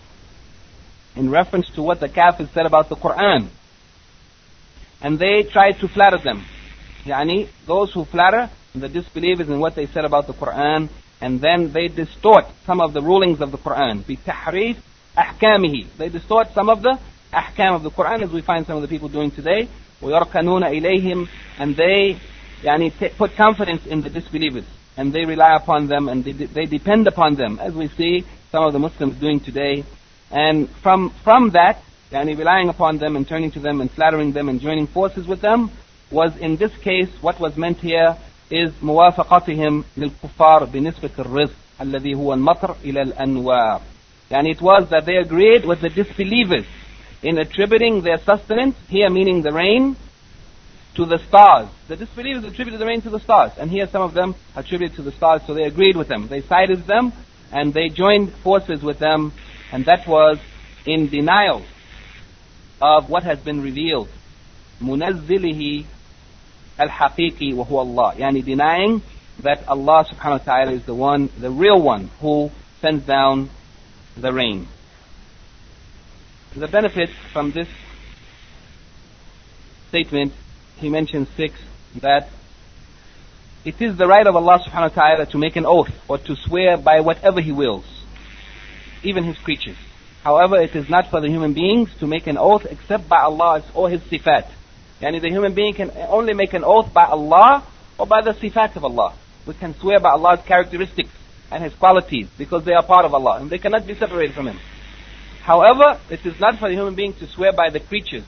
in 1.15 1.29
reference 1.29 1.69
to 1.71 1.81
what 1.81 1.99
the 1.99 2.07
kafirs 2.07 2.49
said 2.53 2.65
about 2.65 2.89
the 2.89 2.95
Quran. 2.95 3.47
And 5.01 5.19
they 5.19 5.43
try 5.43 5.71
to 5.71 5.88
flatter 5.88 6.17
them. 6.17 6.43
Yani, 7.05 7.49
those 7.65 7.93
who 7.93 8.05
flatter 8.05 8.49
the 8.73 8.89
disbelievers 8.89 9.49
in 9.49 9.59
what 9.59 9.75
they 9.75 9.88
said 9.88 10.05
about 10.05 10.27
the 10.27 10.33
Quran, 10.33 10.89
and 11.19 11.41
then 11.41 11.71
they 11.71 11.88
distort 11.88 12.45
some 12.65 12.79
of 12.79 12.93
the 12.93 13.01
rulings 13.01 13.41
of 13.41 13.51
the 13.51 13.57
Quran. 13.57 14.03
بِتَحْرِيفِ 14.03 14.77
أَحْكَامِهِ 15.17 15.97
They 15.97 16.09
distort 16.09 16.53
some 16.53 16.69
of 16.69 16.81
the 16.83 16.99
ahkam 17.33 17.75
of 17.75 17.83
the 17.83 17.91
Quran 17.91 18.23
as 18.23 18.31
we 18.31 18.41
find 18.41 18.65
some 18.65 18.75
of 18.75 18.81
the 18.81 18.88
people 18.88 19.09
doing 19.09 19.31
today. 19.31 19.67
وَيَرْكَنُونَ 20.01 20.63
إِلَيْهِمْ 20.63 21.27
And 21.59 21.75
they 21.75 22.19
yani, 22.61 22.91
put 23.17 23.35
confidence 23.35 23.85
in 23.85 24.01
the 24.01 24.09
disbelievers. 24.09 24.65
And 24.95 25.13
they 25.13 25.25
rely 25.25 25.55
upon 25.55 25.88
them 25.88 26.09
and 26.09 26.23
they, 26.23 26.31
they 26.31 26.65
depend 26.65 27.07
upon 27.07 27.35
them 27.35 27.59
as 27.59 27.73
we 27.73 27.88
see 27.88 28.25
some 28.51 28.63
of 28.63 28.73
the 28.73 28.79
Muslims 28.79 29.19
doing 29.19 29.39
today. 29.39 29.83
And 30.31 30.69
from, 30.81 31.11
from 31.23 31.51
that, 31.51 31.81
yani, 32.11 32.38
relying 32.38 32.69
upon 32.69 32.97
them 32.97 33.15
and 33.15 33.27
turning 33.27 33.51
to 33.51 33.59
them 33.59 33.81
and 33.81 33.91
flattering 33.91 34.31
them 34.31 34.49
and 34.49 34.59
joining 34.59 34.88
forces 34.88 35.27
with 35.27 35.41
them, 35.41 35.71
was 36.09 36.35
in 36.38 36.55
this 36.55 36.75
case, 36.77 37.09
what 37.21 37.39
was 37.39 37.57
meant 37.57 37.79
here 37.79 38.17
is 38.49 38.71
موافقتهم 38.81 39.83
للكفار 39.97 40.65
بنسبة 40.65 41.09
الرزق 41.19 41.55
الذي 41.81 42.15
هو 42.15 42.33
المطر 42.33 42.75
إلى 42.83 43.01
الأنوار. 43.01 43.81
Yani 44.31 44.51
it 44.51 44.61
was 44.61 44.89
that 44.89 45.05
they 45.05 45.17
agreed 45.17 45.65
with 45.65 45.81
the 45.81 45.89
disbelievers 45.89 46.65
in 47.21 47.38
attributing 47.38 48.01
their 48.01 48.17
sustenance, 48.17 48.75
here 48.88 49.09
meaning 49.09 49.41
the 49.41 49.51
rain, 49.51 49.95
to 50.95 51.05
the 51.05 51.19
stars. 51.19 51.67
The 51.88 51.95
disbelievers 51.95 52.43
attributed 52.43 52.79
the 52.79 52.85
rain 52.85 53.01
to 53.01 53.09
the 53.09 53.19
stars, 53.19 53.51
and 53.57 53.69
here 53.69 53.88
some 53.88 54.01
of 54.01 54.13
them 54.13 54.35
attributed 54.55 54.95
to 54.97 55.03
the 55.03 55.11
stars, 55.11 55.41
so 55.45 55.53
they 55.53 55.63
agreed 55.63 55.95
with 55.95 56.07
them. 56.07 56.27
They 56.27 56.41
sided 56.41 56.85
them, 56.88 57.13
and 57.51 57.73
they 57.73 57.89
joined 57.89 58.33
forces 58.33 58.81
with 58.81 58.99
them, 58.99 59.31
and 59.71 59.85
that 59.85 60.07
was 60.07 60.39
in 60.85 61.09
denial 61.09 61.63
of 62.81 63.09
what 63.09 63.23
has 63.23 63.39
been 63.39 63.61
revealed. 63.61 64.09
منزله 64.81 65.85
الحقيقي 66.79 67.53
وهو 67.53 67.81
الله 67.81 68.17
يعني 68.17 68.43
denying 68.43 69.01
that 69.39 69.67
Allah 69.67 70.05
subhanahu 70.05 70.39
wa 70.39 70.53
ta'ala 70.53 70.71
is 70.71 70.83
the 70.85 70.93
one, 70.93 71.29
the 71.39 71.49
real 71.49 71.81
one 71.81 72.09
who 72.21 72.51
sends 72.81 73.05
down 73.05 73.49
the 74.15 74.31
rain. 74.33 74.67
The 76.55 76.68
benefit 76.68 77.09
from 77.32 77.50
this 77.53 77.68
statement, 79.88 80.34
he 80.76 80.90
mentions 80.90 81.28
six, 81.30 81.55
that 82.00 82.28
it 83.64 83.80
is 83.80 83.96
the 83.96 84.07
right 84.07 84.26
of 84.26 84.36
Allah 84.36 84.59
subhanahu 84.59 84.96
wa 84.96 85.03
ta'ala 85.03 85.26
to 85.26 85.38
make 85.38 85.57
an 85.57 85.64
oath 85.64 85.90
or 86.09 86.18
to 86.18 86.36
swear 86.36 86.76
by 86.76 87.00
whatever 87.00 87.40
He 87.40 87.53
wills, 87.53 87.84
even 89.03 89.24
His 89.24 89.38
creatures. 89.38 89.76
However, 90.24 90.61
it 90.61 90.76
is 90.76 90.90
not 90.90 91.11
for 91.11 91.20
the 91.20 91.28
human 91.28 91.55
beings 91.55 91.88
to 92.00 92.07
make 92.07 92.26
an 92.26 92.36
oath 92.36 92.66
except 92.68 93.09
by 93.09 93.20
Allah 93.20 93.64
or 93.72 93.88
His 93.88 94.00
sifat. 94.03 94.50
Yani 95.00 95.22
the 95.22 95.30
human 95.30 95.55
being 95.55 95.72
can 95.72 95.90
only 96.09 96.34
make 96.34 96.53
an 96.53 96.64
oath 96.64 96.92
by 96.92 97.05
Allah 97.05 97.66
or 97.98 98.07
by 98.07 98.20
the 98.20 98.32
sifat 98.32 98.76
of 98.76 98.84
Allah. 98.84 99.14
We 99.46 99.55
can 99.55 99.74
swear 99.78 100.00
by 100.00 100.11
Allah's 100.11 100.44
characteristics 100.44 101.11
and 101.50 101.62
His 101.64 101.74
qualities 101.74 102.28
because 102.36 102.64
they 102.64 102.74
are 102.74 102.82
part 102.82 103.07
of 103.07 103.14
Allah 103.14 103.40
and 103.40 103.48
they 103.48 103.59
cannot 103.59 103.86
be 103.86 103.94
separated 103.94 104.34
from 104.34 104.48
Him. 104.48 104.59
However, 105.43 105.99
it 106.09 106.24
is 106.24 106.38
not 106.38 106.59
for 106.59 106.68
the 106.68 106.74
human 106.76 106.95
being 106.95 107.14
to 107.14 107.26
swear 107.26 107.53
by 107.53 107.70
the 107.70 107.80
creatures, 107.80 108.22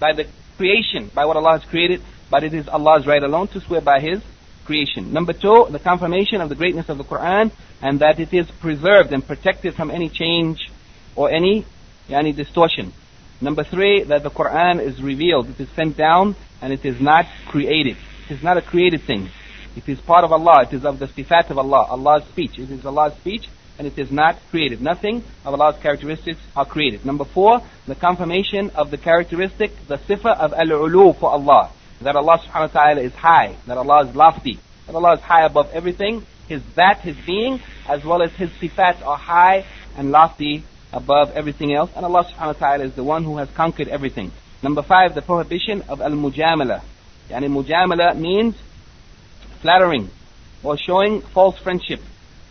by 0.00 0.12
the 0.12 0.26
creation, 0.56 1.10
by 1.14 1.24
what 1.24 1.36
Allah 1.36 1.60
has 1.60 1.64
created, 1.64 2.02
but 2.28 2.42
it 2.42 2.52
is 2.54 2.66
Allah's 2.68 3.06
right 3.06 3.22
alone 3.22 3.46
to 3.48 3.60
swear 3.60 3.80
by 3.80 4.00
His 4.00 4.20
creation. 4.64 5.12
Number 5.12 5.32
two, 5.32 5.68
the 5.70 5.78
confirmation 5.78 6.40
of 6.40 6.48
the 6.48 6.56
greatness 6.56 6.88
of 6.88 6.98
the 6.98 7.04
Quran 7.04 7.52
and 7.80 8.00
that 8.00 8.18
it 8.18 8.34
is 8.34 8.50
preserved 8.50 9.12
and 9.12 9.24
protected 9.24 9.74
from 9.74 9.92
any 9.92 10.08
change 10.08 10.68
or 11.14 11.30
any, 11.30 11.64
any 12.08 12.32
distortion. 12.32 12.92
Number 13.40 13.62
three, 13.62 14.02
that 14.02 14.24
the 14.24 14.30
Quran 14.30 14.80
is 14.80 15.00
revealed, 15.00 15.48
it 15.48 15.60
is 15.60 15.68
sent 15.76 15.96
down 15.96 16.34
and 16.60 16.72
it 16.72 16.84
is 16.84 17.00
not 17.00 17.26
created. 17.46 17.96
It 18.28 18.34
is 18.34 18.42
not 18.42 18.56
a 18.56 18.62
created 18.62 19.02
thing. 19.02 19.28
It 19.76 19.88
is 19.88 20.00
part 20.00 20.24
of 20.24 20.32
Allah, 20.32 20.62
it 20.62 20.72
is 20.72 20.84
of 20.84 20.98
the 20.98 21.06
sifat 21.06 21.50
of 21.50 21.58
Allah, 21.58 21.86
Allah's 21.90 22.24
speech. 22.24 22.58
It 22.58 22.72
is 22.72 22.84
Allah's 22.84 23.14
speech 23.18 23.48
and 23.78 23.86
it 23.86 23.98
is 23.98 24.10
not 24.10 24.36
created. 24.50 24.80
Nothing 24.80 25.22
of 25.44 25.54
Allah's 25.54 25.80
characteristics 25.82 26.40
are 26.54 26.64
created. 26.64 27.04
Number 27.04 27.24
four, 27.24 27.60
the 27.86 27.94
confirmation 27.94 28.70
of 28.70 28.90
the 28.90 28.98
characteristic, 28.98 29.72
the 29.86 29.96
sifa 29.96 30.36
of 30.38 30.52
al-ulu 30.54 31.12
for 31.14 31.30
Allah. 31.30 31.70
That 32.02 32.16
Allah 32.16 32.38
subhanahu 32.38 32.74
wa 32.74 32.80
ta'ala 32.80 33.00
is 33.00 33.12
high, 33.14 33.56
that 33.66 33.78
Allah 33.78 34.06
is 34.06 34.14
lofty, 34.14 34.58
that 34.86 34.94
Allah 34.94 35.14
is 35.14 35.20
high 35.20 35.46
above 35.46 35.70
everything. 35.72 36.26
His 36.48 36.62
that, 36.74 37.00
His 37.00 37.16
being, 37.26 37.60
as 37.88 38.04
well 38.04 38.22
as 38.22 38.32
His 38.32 38.50
sifat 38.50 39.04
are 39.04 39.16
high 39.16 39.64
and 39.96 40.10
lofty 40.10 40.64
above 40.92 41.32
everything 41.32 41.74
else. 41.74 41.90
And 41.96 42.04
Allah 42.04 42.24
subhanahu 42.24 42.60
wa 42.60 42.68
ta'ala 42.68 42.84
is 42.84 42.94
the 42.94 43.04
one 43.04 43.24
who 43.24 43.38
has 43.38 43.48
conquered 43.50 43.88
everything. 43.88 44.30
Number 44.62 44.82
five, 44.82 45.14
the 45.14 45.22
prohibition 45.22 45.82
of 45.88 46.00
al-mujamala. 46.00 46.82
Yani 47.30 47.48
mujamala 47.48 48.16
means 48.18 48.54
flattering 49.60 50.10
or 50.62 50.76
showing 50.76 51.20
false 51.20 51.58
friendship 51.58 52.00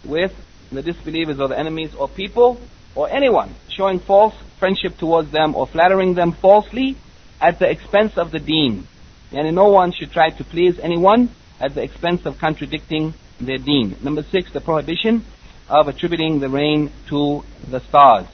with 0.03 0.33
the 0.75 0.81
disbelievers 0.81 1.39
or 1.39 1.47
the 1.47 1.57
enemies 1.57 1.93
or 1.95 2.07
people 2.07 2.59
or 2.95 3.09
anyone 3.09 3.53
showing 3.69 3.99
false 3.99 4.33
friendship 4.59 4.97
towards 4.97 5.31
them 5.31 5.55
or 5.55 5.67
flattering 5.67 6.13
them 6.13 6.31
falsely 6.31 6.95
at 7.41 7.59
the 7.59 7.69
expense 7.69 8.17
of 8.17 8.31
the 8.31 8.39
deen. 8.39 8.87
And 9.31 9.55
no 9.55 9.69
one 9.69 9.91
should 9.91 10.11
try 10.11 10.29
to 10.29 10.43
please 10.43 10.79
anyone 10.79 11.29
at 11.59 11.75
the 11.75 11.83
expense 11.83 12.25
of 12.25 12.37
contradicting 12.37 13.13
their 13.39 13.57
deen. 13.57 13.97
Number 14.01 14.23
six, 14.23 14.51
the 14.51 14.61
prohibition 14.61 15.25
of 15.67 15.87
attributing 15.87 16.39
the 16.39 16.49
rain 16.49 16.91
to 17.07 17.43
the 17.67 17.79
stars. 17.81 18.27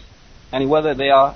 And 0.51 0.69
whether 0.69 0.93
they 0.93 1.09
are 1.09 1.35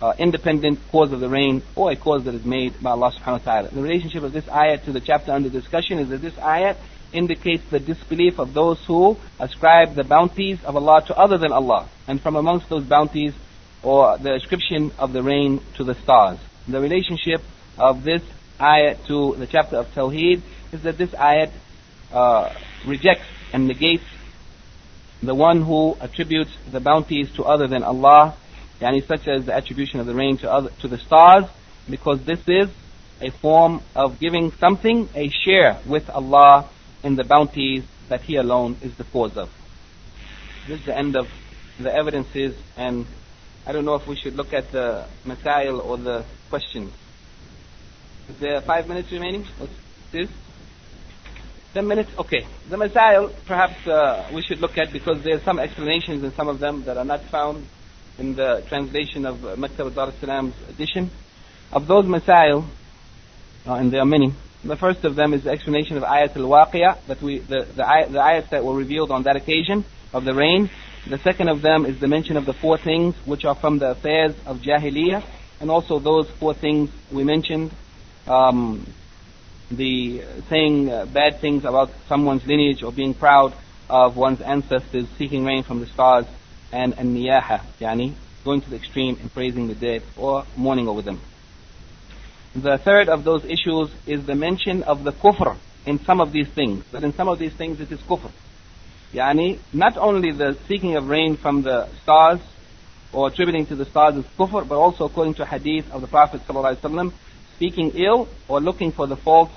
uh, 0.00 0.14
independent 0.18 0.78
cause 0.90 1.12
of 1.12 1.20
the 1.20 1.28
rain 1.28 1.62
or 1.74 1.90
a 1.90 1.96
cause 1.96 2.24
that 2.24 2.34
is 2.34 2.44
made 2.44 2.80
by 2.82 2.90
Allah 2.90 3.12
subhanahu 3.12 3.44
wa 3.44 3.52
ta'ala. 3.52 3.68
The 3.68 3.82
relationship 3.82 4.22
of 4.22 4.32
this 4.32 4.44
ayat 4.44 4.84
to 4.84 4.92
the 4.92 5.00
chapter 5.00 5.32
under 5.32 5.48
discussion 5.48 5.98
is 5.98 6.08
that 6.10 6.20
this 6.20 6.34
ayat 6.34 6.76
indicates 7.12 7.64
the 7.70 7.80
disbelief 7.80 8.38
of 8.38 8.54
those 8.54 8.78
who 8.86 9.16
ascribe 9.38 9.94
the 9.94 10.04
bounties 10.04 10.62
of 10.64 10.76
Allah 10.76 11.02
to 11.06 11.16
other 11.16 11.38
than 11.38 11.52
Allah. 11.52 11.88
And 12.06 12.20
from 12.20 12.36
amongst 12.36 12.68
those 12.68 12.84
bounties, 12.84 13.34
or 13.82 14.18
the 14.18 14.34
ascription 14.34 14.90
of 14.98 15.12
the 15.12 15.22
rain 15.22 15.60
to 15.76 15.84
the 15.84 15.94
stars. 15.94 16.38
The 16.66 16.80
relationship 16.80 17.42
of 17.78 18.04
this 18.04 18.22
ayat 18.58 19.06
to 19.06 19.36
the 19.36 19.46
chapter 19.46 19.76
of 19.76 19.86
Tawheed 19.94 20.42
is 20.72 20.82
that 20.82 20.98
this 20.98 21.10
ayat 21.10 21.52
uh, 22.12 22.52
rejects 22.86 23.26
and 23.52 23.68
negates 23.68 24.04
the 25.22 25.34
one 25.34 25.62
who 25.62 25.96
attributes 26.00 26.50
the 26.70 26.80
bounties 26.80 27.30
to 27.34 27.44
other 27.44 27.66
than 27.66 27.82
Allah, 27.82 28.36
yani 28.80 29.04
such 29.06 29.26
as 29.26 29.46
the 29.46 29.54
attribution 29.54 30.00
of 30.00 30.06
the 30.06 30.14
rain 30.14 30.36
to, 30.38 30.50
other, 30.50 30.70
to 30.80 30.88
the 30.88 30.98
stars, 30.98 31.44
because 31.88 32.24
this 32.24 32.40
is 32.46 32.68
a 33.20 33.30
form 33.30 33.80
of 33.96 34.20
giving 34.20 34.52
something 34.52 35.08
a 35.14 35.28
share 35.28 35.80
with 35.86 36.08
Allah 36.10 36.68
in 37.02 37.16
the 37.16 37.24
bounties 37.24 37.84
that 38.08 38.22
he 38.22 38.36
alone 38.36 38.76
is 38.82 38.94
the 38.96 39.04
cause 39.04 39.36
of. 39.36 39.50
This 40.66 40.80
is 40.80 40.86
the 40.86 40.96
end 40.96 41.16
of 41.16 41.28
the 41.78 41.94
evidences 41.94 42.56
and 42.76 43.06
I 43.66 43.72
don't 43.72 43.84
know 43.84 43.94
if 43.94 44.06
we 44.06 44.16
should 44.16 44.34
look 44.34 44.52
at 44.52 44.72
the 44.72 45.06
masail 45.26 45.84
or 45.84 45.98
the 45.98 46.24
questions. 46.48 46.92
Is 48.28 48.38
there 48.40 48.60
five 48.62 48.88
minutes 48.88 49.12
remaining? 49.12 49.46
This? 50.10 50.28
Ten 51.74 51.86
minutes? 51.86 52.10
Okay. 52.18 52.46
The 52.70 52.76
masail, 52.76 53.32
perhaps 53.46 53.86
uh, 53.86 54.28
we 54.32 54.42
should 54.42 54.60
look 54.60 54.78
at 54.78 54.92
because 54.92 55.22
there 55.22 55.36
are 55.36 55.40
some 55.40 55.58
explanations 55.58 56.24
in 56.24 56.32
some 56.32 56.48
of 56.48 56.58
them 56.58 56.84
that 56.84 56.96
are 56.96 57.04
not 57.04 57.22
found 57.24 57.66
in 58.18 58.34
the 58.34 58.64
translation 58.68 59.26
of 59.26 59.36
Maktab 59.38 59.96
al 59.96 60.12
Salam's 60.12 60.54
edition. 60.68 61.10
Of 61.72 61.86
those 61.86 62.06
masail, 62.06 62.64
uh, 63.66 63.74
and 63.74 63.92
there 63.92 64.00
are 64.00 64.06
many, 64.06 64.32
the 64.68 64.76
first 64.76 65.04
of 65.04 65.14
them 65.14 65.34
is 65.34 65.44
the 65.44 65.50
explanation 65.50 65.96
of 65.96 66.02
Ayat 66.02 66.36
al-Waqi'ah, 66.36 67.06
that 67.06 67.20
we, 67.20 67.38
the, 67.38 67.60
the, 67.60 67.74
the 67.74 68.18
ayats 68.18 68.50
that 68.50 68.64
were 68.64 68.74
revealed 68.74 69.10
on 69.10 69.24
that 69.24 69.36
occasion 69.36 69.84
of 70.12 70.24
the 70.24 70.34
rain. 70.34 70.70
The 71.06 71.18
second 71.18 71.48
of 71.48 71.62
them 71.62 71.86
is 71.86 72.00
the 72.00 72.08
mention 72.08 72.36
of 72.36 72.46
the 72.46 72.52
four 72.52 72.78
things 72.78 73.14
which 73.24 73.44
are 73.44 73.54
from 73.54 73.78
the 73.78 73.90
affairs 73.90 74.34
of 74.46 74.58
Jahiliyyah, 74.58 75.22
and 75.60 75.70
also 75.70 75.98
those 75.98 76.30
four 76.30 76.54
things 76.54 76.90
we 77.10 77.24
mentioned, 77.24 77.72
um, 78.26 78.86
the 79.70 80.22
saying 80.48 80.90
uh, 80.90 81.06
bad 81.06 81.40
things 81.40 81.64
about 81.64 81.90
someone's 82.06 82.46
lineage 82.46 82.82
or 82.82 82.92
being 82.92 83.14
proud 83.14 83.54
of 83.90 84.16
one's 84.16 84.40
ancestors, 84.40 85.08
seeking 85.18 85.44
rain 85.44 85.62
from 85.62 85.80
the 85.80 85.86
stars, 85.86 86.26
and 86.72 86.98
an-niyaha, 86.98 87.60
yani 87.80 88.14
going 88.44 88.60
to 88.60 88.70
the 88.70 88.76
extreme 88.76 89.18
in 89.20 89.28
praising 89.28 89.68
the 89.68 89.74
dead 89.74 90.02
or 90.16 90.44
mourning 90.56 90.88
over 90.88 91.02
them. 91.02 91.20
The 92.62 92.78
third 92.78 93.08
of 93.08 93.24
those 93.24 93.44
issues 93.44 93.90
is 94.06 94.26
the 94.26 94.34
mention 94.34 94.82
of 94.82 95.04
the 95.04 95.12
kufr 95.12 95.56
in 95.86 96.00
some 96.00 96.20
of 96.20 96.32
these 96.32 96.48
things. 96.48 96.84
That 96.92 97.04
in 97.04 97.12
some 97.12 97.28
of 97.28 97.38
these 97.38 97.52
things 97.52 97.80
it 97.80 97.92
is 97.92 98.00
kufr. 98.00 98.30
Yani, 99.14 99.58
not 99.72 99.96
only 99.96 100.32
the 100.32 100.56
seeking 100.66 100.96
of 100.96 101.08
rain 101.08 101.36
from 101.36 101.62
the 101.62 101.88
stars 102.02 102.40
or 103.12 103.28
attributing 103.28 103.66
to 103.66 103.76
the 103.76 103.84
stars 103.84 104.16
is 104.16 104.24
kufr, 104.38 104.66
but 104.68 104.76
also 104.76 105.04
according 105.04 105.34
to 105.34 105.46
hadith 105.46 105.90
of 105.92 106.00
the 106.00 106.06
Prophet 106.08 106.40
speaking 107.54 107.90
ill 107.94 108.28
or 108.48 108.60
looking 108.60 108.92
for 108.92 109.06
the 109.06 109.16
faults 109.16 109.54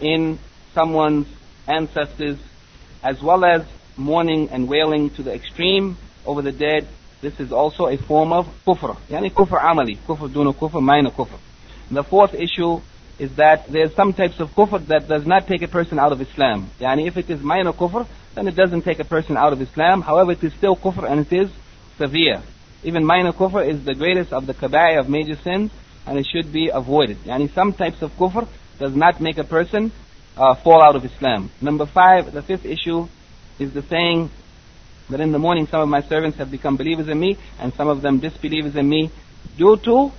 in 0.00 0.38
someone's 0.74 1.26
ancestors, 1.66 2.38
as 3.02 3.22
well 3.22 3.44
as 3.44 3.62
mourning 3.96 4.48
and 4.50 4.68
wailing 4.68 5.10
to 5.10 5.22
the 5.22 5.32
extreme 5.32 5.96
over 6.26 6.42
the 6.42 6.52
dead. 6.52 6.86
This 7.20 7.38
is 7.40 7.52
also 7.52 7.86
a 7.86 7.96
form 7.96 8.32
of 8.32 8.46
kufr. 8.66 8.96
Yani 9.08 9.32
kufr 9.32 9.60
amali, 9.60 9.96
kufr 9.98 10.28
duna 10.28 10.52
kufr, 10.54 10.82
minor 10.82 11.10
kufr. 11.10 11.38
The 11.92 12.02
fourth 12.02 12.32
issue 12.34 12.80
is 13.18 13.36
that 13.36 13.70
there's 13.70 13.94
some 13.94 14.14
types 14.14 14.40
of 14.40 14.48
kufr 14.50 14.86
that 14.86 15.08
does 15.08 15.26
not 15.26 15.46
take 15.46 15.60
a 15.60 15.68
person 15.68 15.98
out 15.98 16.10
of 16.10 16.22
Islam. 16.22 16.70
Yani 16.80 17.06
if 17.06 17.18
it 17.18 17.28
is 17.28 17.42
minor 17.42 17.72
kufr, 17.72 18.06
then 18.34 18.48
it 18.48 18.56
doesn't 18.56 18.82
take 18.82 18.98
a 18.98 19.04
person 19.04 19.36
out 19.36 19.52
of 19.52 19.60
Islam. 19.60 20.00
However, 20.00 20.32
it 20.32 20.42
is 20.42 20.54
still 20.54 20.74
kufr 20.74 21.04
and 21.10 21.20
it 21.20 21.32
is 21.32 21.50
severe. 21.98 22.42
Even 22.82 23.04
minor 23.04 23.32
kufr 23.32 23.68
is 23.68 23.84
the 23.84 23.94
greatest 23.94 24.32
of 24.32 24.46
the 24.46 24.54
kaba'ir 24.54 25.00
of 25.00 25.10
major 25.10 25.36
sins 25.36 25.70
and 26.06 26.18
it 26.18 26.26
should 26.26 26.50
be 26.50 26.70
avoided. 26.72 27.18
Yani 27.18 27.52
some 27.52 27.74
types 27.74 28.00
of 28.00 28.10
kufr 28.12 28.48
does 28.78 28.96
not 28.96 29.20
make 29.20 29.36
a 29.36 29.44
person 29.44 29.92
uh, 30.36 30.54
fall 30.54 30.82
out 30.82 30.96
of 30.96 31.04
Islam. 31.04 31.50
Number 31.60 31.84
five, 31.84 32.32
the 32.32 32.42
fifth 32.42 32.64
issue 32.64 33.06
is 33.58 33.74
the 33.74 33.82
saying 33.82 34.30
that 35.10 35.20
in 35.20 35.30
the 35.30 35.38
morning 35.38 35.66
some 35.66 35.82
of 35.82 35.88
my 35.90 36.00
servants 36.00 36.38
have 36.38 36.50
become 36.50 36.78
believers 36.78 37.08
in 37.08 37.20
me 37.20 37.36
and 37.60 37.74
some 37.74 37.88
of 37.88 38.00
them 38.00 38.18
disbelievers 38.18 38.76
in 38.76 38.88
me 38.88 39.10
due 39.58 39.76
to 39.76 40.10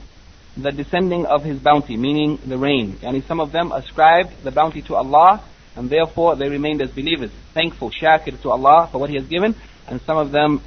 the 0.55 0.71
descending 0.71 1.25
of 1.25 1.43
his 1.43 1.59
bounty, 1.59 1.97
meaning 1.97 2.39
the 2.45 2.57
rain. 2.57 2.97
And 3.01 3.23
some 3.23 3.39
of 3.39 3.51
them 3.51 3.71
ascribed 3.71 4.43
the 4.43 4.51
bounty 4.51 4.81
to 4.83 4.95
Allah 4.95 5.43
and 5.75 5.89
therefore 5.89 6.35
they 6.35 6.49
remained 6.49 6.81
as 6.81 6.91
believers, 6.91 7.31
thankful, 7.53 7.89
shakir 7.89 8.39
to 8.41 8.51
Allah 8.51 8.87
for 8.91 8.99
what 8.99 9.09
He 9.09 9.15
has 9.15 9.25
given, 9.25 9.55
and 9.87 9.99
some 10.01 10.17
of 10.17 10.31
them 10.31 10.61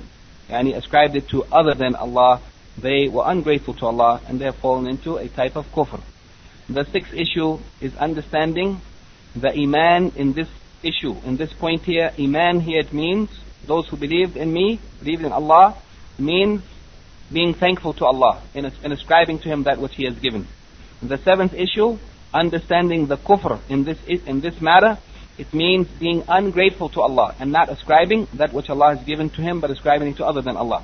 and 0.49 0.69
he 0.69 0.75
ascribed 0.75 1.17
it 1.17 1.29
to 1.31 1.45
other 1.45 1.75
than 1.75 1.97
Allah. 1.97 2.41
They 2.79 3.09
were 3.09 3.25
ungrateful 3.27 3.75
to 3.75 3.87
Allah 3.87 4.21
and 4.29 4.41
they 4.41 4.45
have 4.45 4.57
fallen 4.57 4.87
into 4.87 5.17
a 5.17 5.29
type 5.29 5.57
of 5.57 5.67
kufr. 5.73 6.01
The 6.69 6.85
sixth 6.85 7.15
issue 7.15 7.59
is 7.81 7.97
understanding 7.97 8.81
the 9.35 9.53
iman 9.53 10.13
in 10.15 10.35
this 10.35 10.49
issue. 10.83 11.17
In 11.25 11.37
this 11.37 11.53
point 11.53 11.83
here, 11.83 12.13
iman 12.19 12.61
here 12.61 12.81
it 12.81 12.93
means 12.93 13.31
those 13.67 13.89
who 13.89 13.97
believed 13.97 14.37
in 14.37 14.53
me, 14.53 14.79
believed 15.01 15.25
in 15.25 15.33
Allah, 15.33 15.77
means 16.19 16.63
being 17.32 17.54
thankful 17.54 17.94
to 17.94 18.06
Allah 18.06 18.42
in, 18.54 18.66
in 18.66 18.92
ascribing 18.92 19.40
to 19.40 19.50
Him 19.50 19.64
that 19.64 19.80
which 19.80 19.96
He 19.96 20.06
has 20.06 20.18
given. 20.20 20.48
The 21.02 21.18
seventh 21.18 21.54
issue, 21.54 21.98
understanding 22.34 23.08
the 23.08 23.18
kufr 23.18 23.60
in 23.70 23.84
this, 23.84 23.98
in 24.06 24.42
this 24.42 24.62
matter, 24.62 24.98
it 25.38 25.54
means 25.54 25.88
being 25.88 26.24
ungrateful 26.28 26.90
to 26.90 27.02
Allah 27.02 27.36
and 27.40 27.52
not 27.52 27.70
ascribing 27.70 28.28
that 28.34 28.54
which 28.54 28.70
Allah 28.70 28.96
has 28.96 29.06
given 29.06 29.30
to 29.32 29.42
Him, 29.42 29.60
but 29.60 29.72
ascribing 29.72 30.10
it 30.10 30.18
to 30.18 30.26
other 30.26 30.42
than 30.42 30.58
Allah. 30.58 30.84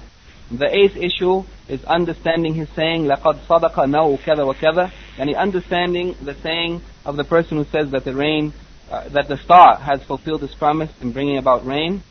The 0.50 0.74
eighth 0.74 0.96
issue 0.96 1.44
is 1.68 1.84
understanding 1.84 2.54
his 2.54 2.70
saying, 2.70 3.04
لَقَدْ 3.04 3.40
صَدَقَ 3.48 3.74
نَوْ 3.74 4.18
كَذَا 4.20 4.54
وَكَذَا 4.54 4.92
and 5.18 5.36
understanding 5.36 6.16
the 6.24 6.36
saying 6.36 6.82
of 7.06 7.18
the 7.18 7.26
person 7.26 7.58
who 7.58 7.66
says 7.66 7.92
that 7.92 8.06
the 8.06 8.16
rain, 8.16 8.54
uh, 8.90 9.10
that 9.10 9.28
the 9.28 9.36
star 9.38 9.76
has 9.76 10.02
fulfilled 10.04 10.44
its 10.44 10.56
promise 10.56 10.90
in 11.02 11.12
bringing 11.12 11.38
about 11.38 11.66
rain. 11.66 12.02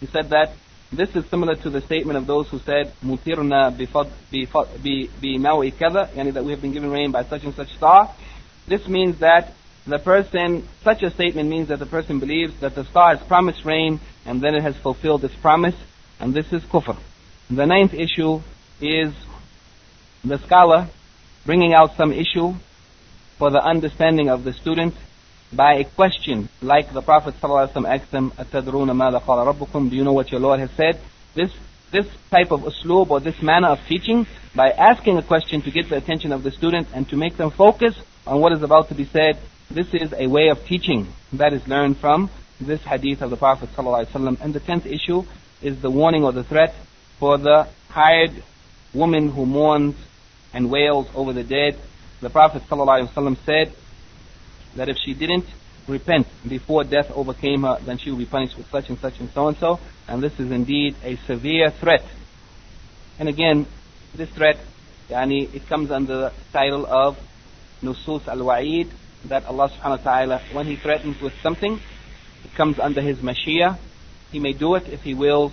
He 0.00 0.06
said 0.06 0.30
that 0.30 0.52
this 0.91 1.15
is 1.15 1.25
similar 1.29 1.55
to 1.55 1.69
the 1.69 1.81
statement 1.81 2.17
of 2.17 2.25
those 2.25 2.49
who 2.49 2.59
said, 2.59 2.93
Mutirna 3.03 3.75
binawi 3.75 5.77
kada, 5.77 6.09
yani 6.15 6.33
that 6.33 6.43
we 6.43 6.51
have 6.51 6.61
been 6.61 6.71
given 6.71 6.89
rain 6.89 7.11
by 7.11 7.23
such 7.23 7.43
and 7.43 7.53
such 7.53 7.75
star. 7.75 8.13
This 8.67 8.87
means 8.87 9.19
that 9.19 9.53
the 9.85 9.99
person, 9.99 10.67
such 10.83 11.03
a 11.03 11.11
statement 11.11 11.49
means 11.49 11.67
that 11.67 11.79
the 11.79 11.85
person 11.85 12.19
believes 12.19 12.59
that 12.61 12.75
the 12.75 12.85
star 12.85 13.15
has 13.15 13.27
promised 13.27 13.65
rain 13.65 13.99
and 14.25 14.41
then 14.41 14.55
it 14.55 14.63
has 14.63 14.75
fulfilled 14.77 15.23
its 15.23 15.35
promise, 15.35 15.75
and 16.19 16.33
this 16.33 16.51
is 16.51 16.63
kufr. 16.63 16.97
The 17.49 17.65
ninth 17.65 17.93
issue 17.93 18.41
is 18.81 19.13
the 20.23 20.37
scholar 20.39 20.89
bringing 21.45 21.73
out 21.73 21.95
some 21.97 22.11
issue 22.11 22.53
for 23.37 23.51
the 23.51 23.63
understanding 23.63 24.29
of 24.29 24.43
the 24.43 24.53
student 24.53 24.95
by 25.52 25.74
a 25.74 25.84
question, 25.84 26.48
like 26.60 26.92
the 26.92 27.02
Prophet 27.02 27.34
ﷺ 27.40 27.88
asked 27.88 28.10
them, 28.10 28.32
أَتَدْرُونَ 28.32 28.90
مَاذَا 28.90 29.22
قَالَ 29.22 29.54
رَبُّكُمْ 29.54 29.90
Do 29.90 29.96
you 29.96 30.04
know 30.04 30.12
what 30.12 30.30
your 30.30 30.40
Lord 30.40 30.60
has 30.60 30.70
said? 30.72 31.00
This, 31.34 31.52
this 31.90 32.06
type 32.30 32.50
of 32.50 32.62
usloob 32.62 33.10
or 33.10 33.20
this 33.20 33.40
manner 33.40 33.68
of 33.68 33.78
teaching, 33.86 34.26
by 34.54 34.70
asking 34.70 35.18
a 35.18 35.22
question 35.22 35.62
to 35.62 35.70
get 35.70 35.88
the 35.88 35.96
attention 35.96 36.32
of 36.32 36.42
the 36.42 36.50
student 36.50 36.88
and 36.94 37.08
to 37.08 37.16
make 37.16 37.36
them 37.36 37.50
focus 37.50 37.94
on 38.26 38.40
what 38.40 38.52
is 38.52 38.62
about 38.62 38.88
to 38.88 38.94
be 38.94 39.04
said, 39.04 39.38
this 39.70 39.94
is 39.94 40.12
a 40.12 40.26
way 40.26 40.48
of 40.48 40.64
teaching 40.66 41.08
that 41.32 41.52
is 41.52 41.66
learned 41.66 41.96
from 41.98 42.30
this 42.60 42.82
hadith 42.82 43.22
of 43.22 43.30
the 43.30 43.36
Prophet 43.36 43.68
ﷺ. 43.76 44.40
And 44.40 44.54
the 44.54 44.60
tenth 44.60 44.86
issue 44.86 45.24
is 45.62 45.80
the 45.80 45.90
warning 45.90 46.24
or 46.24 46.32
the 46.32 46.44
threat 46.44 46.74
for 47.18 47.38
the 47.38 47.68
hired 47.88 48.42
woman 48.92 49.30
who 49.30 49.46
mourns 49.46 49.96
and 50.52 50.70
wails 50.70 51.08
over 51.14 51.32
the 51.32 51.42
dead. 51.42 51.78
The 52.20 52.30
Prophet 52.30 52.62
ﷺ 52.68 53.36
said, 53.44 53.74
that 54.75 54.89
if 54.89 54.97
she 54.97 55.13
didn't 55.13 55.45
repent 55.87 56.27
before 56.47 56.83
death 56.83 57.11
overcame 57.11 57.63
her, 57.63 57.77
then 57.81 57.97
she 57.97 58.11
will 58.11 58.17
be 58.17 58.25
punished 58.25 58.57
with 58.57 58.69
such 58.69 58.89
and 58.89 58.99
such 58.99 59.19
and 59.19 59.29
so 59.31 59.47
and 59.47 59.57
so. 59.57 59.79
And 60.07 60.21
this 60.21 60.39
is 60.39 60.51
indeed 60.51 60.95
a 61.03 61.15
severe 61.27 61.71
threat. 61.71 62.03
And 63.17 63.27
again, 63.27 63.65
this 64.15 64.29
threat, 64.29 64.57
yani, 65.09 65.53
it 65.53 65.67
comes 65.67 65.91
under 65.91 66.15
the 66.15 66.33
title 66.53 66.85
of 66.85 67.19
Nusus 67.81 68.27
al-Wa'id, 68.27 68.89
that 69.25 69.45
Allah 69.45 69.69
subhanahu 69.69 70.03
wa 70.05 70.11
ta'ala, 70.11 70.41
when 70.53 70.65
He 70.65 70.75
threatens 70.75 71.19
with 71.21 71.33
something, 71.41 71.79
it 72.45 72.53
comes 72.55 72.79
under 72.79 73.01
His 73.01 73.17
Mashi'ah. 73.17 73.77
He 74.31 74.39
may 74.39 74.53
do 74.53 74.75
it 74.75 74.87
if 74.87 75.03
He 75.03 75.13
wills, 75.13 75.51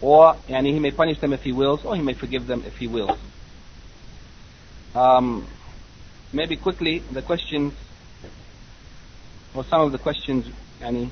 or 0.00 0.34
yani, 0.48 0.72
He 0.72 0.80
may 0.80 0.90
punish 0.90 1.20
them 1.20 1.32
if 1.32 1.42
He 1.42 1.52
wills, 1.52 1.84
or 1.84 1.94
He 1.94 2.02
may 2.02 2.14
forgive 2.14 2.46
them 2.46 2.64
if 2.66 2.76
He 2.76 2.88
wills. 2.88 3.18
Um, 4.94 5.46
maybe 6.32 6.56
quickly, 6.56 7.00
the 7.12 7.22
questions 7.22 7.74
for 9.56 9.64
some 9.64 9.80
of 9.80 9.90
the 9.90 9.98
questions, 9.98 10.46
yani, 10.82 11.08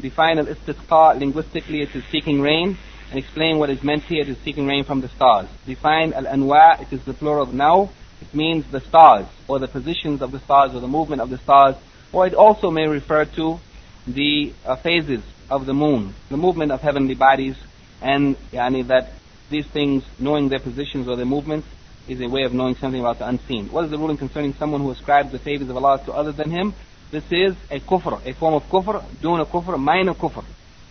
define 0.00 0.38
al-istisqa 0.38 1.20
linguistically 1.20 1.82
it 1.82 1.94
is 1.94 2.02
seeking 2.10 2.40
rain, 2.40 2.78
and 3.10 3.18
explain 3.18 3.58
what 3.58 3.68
is 3.68 3.82
meant 3.82 4.02
here 4.04 4.22
it 4.22 4.28
is 4.30 4.38
seeking 4.38 4.66
rain 4.66 4.82
from 4.82 5.02
the 5.02 5.08
stars. 5.08 5.46
Define 5.66 6.14
al-anwa, 6.14 6.80
it 6.80 6.90
is 6.90 7.04
the 7.04 7.12
plural 7.12 7.42
of 7.42 7.52
naw', 7.52 7.90
it 8.22 8.34
means 8.34 8.64
the 8.70 8.80
stars, 8.80 9.26
or 9.46 9.58
the 9.58 9.68
positions 9.68 10.22
of 10.22 10.32
the 10.32 10.38
stars, 10.38 10.74
or 10.74 10.80
the 10.80 10.88
movement 10.88 11.20
of 11.20 11.28
the 11.28 11.36
stars, 11.36 11.76
or 12.14 12.26
it 12.26 12.32
also 12.32 12.70
may 12.70 12.86
refer 12.86 13.26
to 13.26 13.58
the 14.06 14.54
uh, 14.64 14.74
phases 14.76 15.22
of 15.50 15.66
the 15.66 15.74
moon, 15.74 16.14
the 16.30 16.38
movement 16.38 16.72
of 16.72 16.80
heavenly 16.80 17.14
bodies, 17.14 17.56
and 18.00 18.36
yani, 18.52 18.86
that 18.86 19.10
these 19.50 19.66
things, 19.66 20.02
knowing 20.18 20.48
their 20.48 20.60
positions 20.60 21.08
or 21.08 21.16
their 21.16 21.26
movements, 21.26 21.68
is 22.08 22.22
a 22.22 22.26
way 22.26 22.44
of 22.44 22.54
knowing 22.54 22.74
something 22.74 23.00
about 23.00 23.18
the 23.18 23.28
unseen. 23.28 23.68
What 23.68 23.84
is 23.84 23.90
the 23.90 23.98
ruling 23.98 24.16
concerning 24.16 24.54
someone 24.54 24.80
who 24.80 24.90
ascribes 24.90 25.30
the 25.30 25.38
favors 25.38 25.68
of 25.68 25.76
Allah 25.76 26.02
to 26.06 26.12
other 26.14 26.32
than 26.32 26.50
him? 26.50 26.72
This 27.12 27.30
is 27.30 27.54
a 27.70 27.78
kufr, 27.78 28.24
a 28.24 28.32
form 28.32 28.54
of 28.54 28.62
kufr, 28.70 28.96
a 28.96 29.44
kufr, 29.44 29.78
minor 29.78 30.14
kufr. 30.14 30.42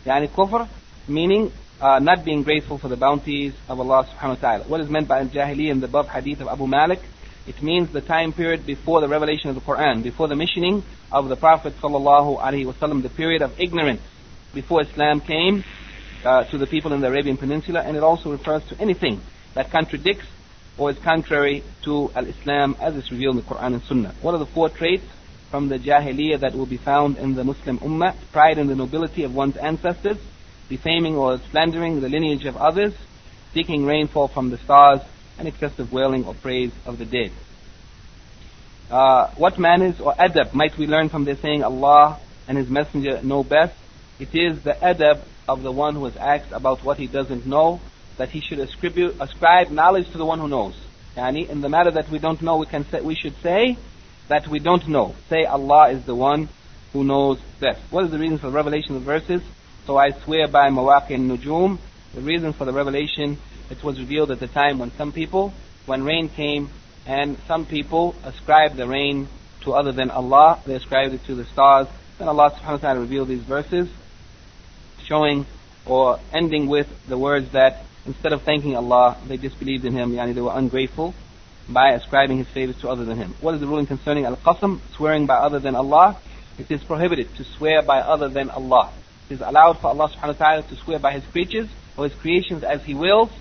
Yani 0.06 0.30
kufr, 0.30 0.68
meaning 1.08 1.52
uh, 1.82 1.98
not 1.98 2.24
being 2.24 2.44
grateful 2.44 2.78
for 2.78 2.90
the 2.90 2.96
bounties 2.96 3.56
of 3.68 3.80
Allah 3.80 4.06
subhanahu 4.06 4.30
wa 4.30 4.36
ta'ala. 4.36 4.64
What 4.66 4.82
is 4.82 4.90
meant 4.90 5.08
by 5.08 5.22
al-jahili 5.22 5.72
in 5.72 5.80
the 5.80 5.88
above 5.88 6.10
hadith 6.10 6.42
of 6.42 6.48
Abu 6.48 6.68
Malik? 6.68 7.00
It 7.48 7.64
means 7.64 7.92
the 7.92 8.02
time 8.02 8.34
period 8.34 8.68
before 8.68 9.02
the 9.02 9.08
revelation 9.08 9.50
of 9.50 9.56
the 9.56 9.62
Quran, 9.62 10.04
before 10.04 10.28
the 10.28 10.36
missioning 10.36 10.84
of 11.12 11.28
the 11.28 11.36
Prophet 11.36 11.74
sallallahu 11.82 12.40
alaihi 12.40 12.72
wasallam, 12.72 13.02
the 13.02 13.10
period 13.10 13.42
of 13.42 13.60
ignorance. 13.60 14.02
before 14.54 14.84
Islam 14.84 15.22
came 15.22 15.64
uh, 16.24 16.44
to 16.52 16.58
the 16.60 16.68
people 16.68 16.94
in 16.94 17.02
the 17.02 17.08
Arabian 17.08 17.38
Peninsula, 17.38 17.82
and 17.82 17.98
it 17.98 18.04
also 18.04 18.32
refers 18.32 18.64
to 18.66 18.80
anything 18.80 19.20
that 19.56 19.72
contradicts 19.72 20.28
or 20.78 20.92
is 20.92 21.00
contrary 21.00 21.64
to 21.84 22.12
al-Islam 22.16 22.76
as 22.80 22.96
is 22.96 23.10
revealed 23.12 23.38
in 23.38 23.42
the 23.44 23.48
Quran 23.48 23.74
and 23.74 23.82
Sunnah. 23.82 24.14
What 24.22 24.36
are 24.36 24.38
the 24.38 24.46
four 24.46 24.70
traits 24.70 25.04
from 25.52 25.68
the 25.68 25.78
Jahiliyyah 25.78 26.40
that 26.40 26.56
will 26.56 26.66
be 26.66 26.78
found 26.78 27.18
in 27.18 27.36
the 27.36 27.44
Muslim 27.44 27.78
Ummah? 27.80 28.16
Pride 28.32 28.58
in 28.58 28.68
the 28.68 28.76
nobility 28.76 29.24
of 29.24 29.36
one's 29.36 29.58
ancestors, 29.58 30.18
defaming 30.70 31.18
or 31.18 31.40
slandering 31.52 32.00
the 32.00 32.08
lineage 32.08 32.46
of 32.46 32.56
others, 32.56 32.94
seeking 33.54 33.86
rainfall 33.86 34.30
from 34.30 34.50
the 34.50 34.58
stars, 34.58 35.02
and 35.38 35.48
excessive 35.48 35.92
wailing 35.92 36.26
or 36.26 36.34
praise 36.34 36.72
of 36.86 36.98
the 36.98 37.06
dead. 37.06 37.32
Uh, 38.90 39.30
what 39.36 39.60
manners 39.60 40.00
or 40.00 40.14
adab 40.14 40.54
might 40.54 40.78
we 40.78 40.88
learn 40.88 41.10
from 41.10 41.26
their 41.26 41.36
saying 41.36 41.64
Allah 41.64 42.20
and 42.48 42.58
His 42.58 42.70
Messenger 42.70 43.22
know 43.22 43.44
best? 43.44 43.76
It 44.20 44.34
is 44.34 44.64
the 44.64 44.74
adab 44.74 45.22
of 45.48 45.64
the 45.64 45.72
one 45.72 45.96
who 45.96 46.06
is 46.06 46.16
asked 46.16 46.52
about 46.52 46.84
what 46.84 46.98
he 46.98 47.08
doesn't 47.08 47.46
know, 47.46 47.82
that 48.18 48.30
he 48.30 48.40
should 48.40 48.60
ascribe, 48.60 49.16
ascribe 49.20 49.70
knowledge 49.70 50.10
to 50.12 50.18
the 50.18 50.26
one 50.26 50.40
who 50.40 50.48
knows. 50.48 50.76
Yani, 51.18 51.50
in 51.50 51.60
the 51.62 51.68
matter 51.68 51.92
that 51.92 52.10
we 52.10 52.20
don't 52.20 52.42
know, 52.42 52.58
we 52.58 52.66
can 52.66 52.86
say, 52.86 53.02
we 53.02 53.16
should 53.16 53.36
say 53.42 53.78
that 54.32 54.48
we 54.48 54.60
don't 54.60 54.88
know. 54.88 55.14
Say 55.28 55.44
Allah 55.44 55.90
is 55.90 56.06
the 56.06 56.16
one 56.16 56.48
who 56.94 57.04
knows 57.04 57.38
best. 57.60 57.82
What 57.92 58.06
is 58.06 58.12
the 58.12 58.18
reason 58.18 58.38
for 58.38 58.48
the 58.48 58.54
revelation 58.54 58.96
of 58.96 59.02
the 59.02 59.06
verses? 59.06 59.42
So 59.86 59.98
I 59.98 60.12
swear 60.12 60.48
by 60.48 60.70
Mawaqi 60.70 61.20
Nujum, 61.20 61.80
the 62.14 62.22
reason 62.22 62.54
for 62.54 62.64
the 62.64 62.72
revelation, 62.72 63.38
it 63.70 63.84
was 63.84 64.00
revealed 64.00 64.32
at 64.32 64.40
the 64.40 64.48
time 64.48 64.80
when 64.80 64.90
some 64.92 65.12
people, 65.12 65.54
when 65.86 66.06
rain 66.06 66.30
came, 66.30 66.70
and 67.06 67.38
some 67.46 67.66
people 67.66 68.16
ascribed 68.24 68.78
the 68.78 68.88
rain 68.88 69.28
to 69.66 69.74
other 69.74 69.92
than 69.92 70.10
Allah, 70.10 70.62
they 70.66 70.76
ascribed 70.76 71.14
it 71.14 71.26
to 71.26 71.36
the 71.36 71.44
stars. 71.44 71.88
Then 72.18 72.30
Allah 72.30 72.52
subhanahu 72.52 72.72
wa 72.72 72.78
ta'ala 72.78 73.00
revealed 73.02 73.28
these 73.28 73.44
verses, 73.44 73.90
showing 75.04 75.46
or 75.86 76.22
ending 76.32 76.68
with 76.68 76.88
the 77.06 77.18
words 77.18 77.52
that 77.52 77.84
instead 78.06 78.32
of 78.32 78.44
thanking 78.44 78.78
Allah, 78.78 79.18
they 79.28 79.36
disbelieved 79.36 79.84
in 79.84 79.92
Him, 79.92 80.14
yani 80.14 80.34
they 80.34 80.42
were 80.42 80.56
ungrateful 80.56 81.14
by 81.70 81.92
ascribing 81.92 82.38
His 82.38 82.48
favors 82.48 82.78
to 82.82 82.90
other 82.90 83.06
than 83.06 83.18
Him. 83.18 83.36
What 83.42 83.56
is 83.56 83.62
the 83.62 83.68
ruling 83.68 83.86
concerning 83.86 84.26
al-qasam, 84.26 84.80
swearing 84.96 85.26
by 85.26 85.36
other 85.36 85.60
than 85.60 85.76
Allah? 85.76 86.18
It 86.58 86.70
is 86.70 86.84
prohibited 86.84 87.36
to 87.36 87.44
swear 87.44 87.82
by 87.82 88.00
other 88.00 88.30
than 88.30 88.50
Allah. 88.50 88.92
It 89.30 89.36
is 89.36 89.42
allowed 89.42 89.80
for 89.80 89.88
Allah 89.88 90.10
subhanahu 90.10 90.40
wa 90.40 90.46
ta'ala 90.46 90.64
to 90.64 90.76
swear 90.76 91.00
by 91.00 91.14
His 91.14 91.26
creatures 91.26 91.70
or 91.98 92.06
His 92.06 92.14
creations 92.20 92.64
as 92.64 92.84
He 92.84 92.94
wills. 92.94 93.32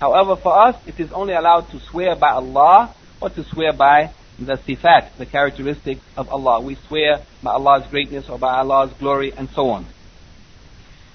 However, 0.00 0.36
for 0.36 0.56
us, 0.56 0.76
it 0.86 0.98
is 0.98 1.12
only 1.12 1.34
allowed 1.34 1.70
to 1.70 1.80
swear 1.80 2.16
by 2.16 2.30
Allah 2.30 2.94
or 3.20 3.30
to 3.30 3.44
swear 3.44 3.72
by 3.72 4.10
the 4.38 4.54
sifat, 4.54 5.16
the 5.16 5.26
characteristics 5.26 6.00
of 6.16 6.28
Allah. 6.28 6.60
We 6.60 6.74
swear 6.88 7.20
by 7.42 7.52
Allah's 7.52 7.86
greatness 7.86 8.28
or 8.28 8.38
by 8.38 8.58
Allah's 8.58 8.92
glory 8.94 9.32
and 9.32 9.48
so 9.50 9.70
on. 9.70 9.86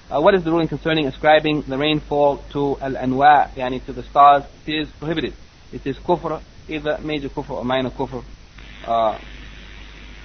Uh, 0.10 0.22
what 0.22 0.34
is 0.34 0.44
the 0.44 0.52
ruling 0.52 0.68
concerning 0.68 1.06
ascribing 1.06 1.62
the 1.64 1.78
rainfall 1.78 2.38
to 2.52 2.78
al-anwa, 2.82 3.50
yani 3.54 3.84
to 3.86 3.94
the 3.94 4.02
stars? 4.04 4.44
It 4.66 4.74
is 4.74 4.90
prohibited. 5.00 5.34
It 5.72 5.86
is 5.86 5.98
kufr, 5.98 6.42
either 6.68 6.98
major 7.04 7.30
kufr 7.30 7.52
or 7.52 7.66
minor 7.66 7.90
kufr. 7.92 8.24
Uh, 8.86 9.18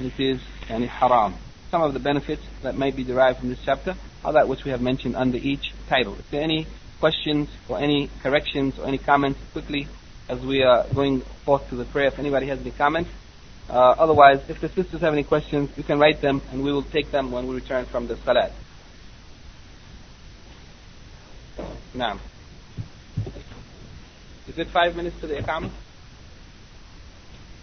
it 0.00 0.18
is 0.18 0.40
any 0.68 0.86
haram. 0.86 1.34
Some 1.70 1.82
of 1.82 1.92
the 1.92 2.00
benefits 2.00 2.42
that 2.62 2.76
may 2.76 2.90
be 2.90 3.04
derived 3.04 3.40
from 3.40 3.48
this 3.50 3.58
chapter 3.64 3.94
are 4.24 4.32
that 4.34 4.48
which 4.48 4.64
we 4.64 4.70
have 4.70 4.80
mentioned 4.80 5.16
under 5.16 5.36
each 5.36 5.72
title. 5.88 6.14
If 6.18 6.30
there 6.30 6.40
are 6.40 6.44
any 6.44 6.66
questions 7.00 7.48
or 7.68 7.78
any 7.78 8.08
corrections 8.22 8.78
or 8.78 8.86
any 8.86 8.98
comments, 8.98 9.38
quickly 9.52 9.86
as 10.28 10.40
we 10.40 10.62
are 10.62 10.86
going 10.94 11.20
forth 11.44 11.68
to 11.68 11.76
the 11.76 11.84
prayer, 11.84 12.06
if 12.06 12.18
anybody 12.18 12.46
has 12.46 12.60
any 12.60 12.70
comments, 12.70 13.10
uh, 13.68 13.72
otherwise, 13.98 14.40
if 14.48 14.60
the 14.60 14.68
sisters 14.68 15.00
have 15.00 15.12
any 15.12 15.24
questions, 15.24 15.70
you 15.76 15.82
can 15.82 15.98
write 15.98 16.20
them 16.20 16.40
and 16.52 16.62
we 16.64 16.72
will 16.72 16.82
take 16.82 17.10
them 17.10 17.30
when 17.30 17.46
we 17.46 17.54
return 17.54 17.84
from 17.86 18.06
the 18.06 18.16
salat. 18.18 18.52
Now. 21.94 22.18
Is 24.48 24.58
it 24.58 24.68
five 24.68 24.94
minutes 24.96 25.18
to 25.20 25.26
the 25.26 25.36
Iqamah? 25.36 25.70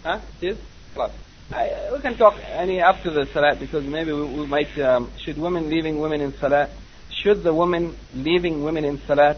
Huh? 0.04 0.20
It 0.42 0.54
is? 0.54 0.58
Plus. 0.94 1.12
I, 1.52 1.90
we 1.94 2.00
can 2.00 2.16
talk 2.18 2.36
any 2.48 2.80
after 2.80 3.12
the 3.12 3.26
Salat 3.26 3.60
because 3.60 3.86
maybe 3.86 4.14
we, 4.14 4.24
we 4.24 4.46
might, 4.48 4.78
um, 4.80 5.12
should 5.18 5.38
women 5.38 5.70
leaving 5.70 6.00
women 6.00 6.22
in 6.22 6.34
Salat, 6.34 6.70
should 7.12 7.44
the 7.44 7.54
woman 7.54 7.96
leaving 8.16 8.64
women 8.64 8.86
in 8.86 9.00
Salat, 9.00 9.38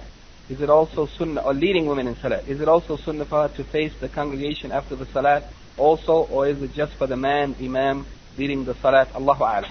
is 0.50 0.62
it 0.62 0.70
also 0.70 1.06
Sunnah, 1.06 1.42
or 1.42 1.54
leading 1.54 1.88
women 1.88 2.08
in 2.08 2.16
Salat, 2.16 2.48
is 2.48 2.62
it 2.62 2.68
also 2.68 2.98
Sunnah 2.98 3.26
for 3.26 3.48
her 3.48 3.56
to 3.56 3.64
face 3.64 3.94
the 4.00 4.10
congregation 4.10 4.72
after 4.72 4.96
the 4.96 5.06
Salat 5.08 5.52
also, 5.78 6.26
or 6.26 6.48
is 6.48 6.62
it 6.62 6.74
just 6.74 6.94
for 6.94 7.08
the 7.08 7.18
man, 7.18 7.56
Imam, 7.60 8.06
leading 8.38 8.64
the 8.64 8.76
Salat? 8.76 9.14
Allahu. 9.16 9.68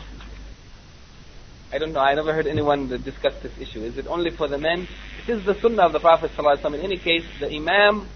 I 1.73 1.78
don't 1.78 1.94
know. 1.94 2.01
I 2.01 2.15
never 2.15 2.35
heard 2.35 2.47
anyone 2.47 2.89
discuss 3.03 3.35
this 3.43 3.59
issue. 3.59 3.81
Is 3.81 3.97
it 3.97 4.07
only 4.07 4.31
for 4.31 4.47
the 4.47 4.59
men? 4.59 4.86
It 5.27 5.31
is 5.31 5.44
the 5.47 5.55
sunnah 5.55 5.86
of 5.86 5.93
the 5.93 6.01
Prophet 6.01 6.31
ﷺ. 6.36 6.74
In 6.74 6.81
any 6.81 6.99
case, 6.99 7.24
the 7.40 7.51
imam, 7.51 8.07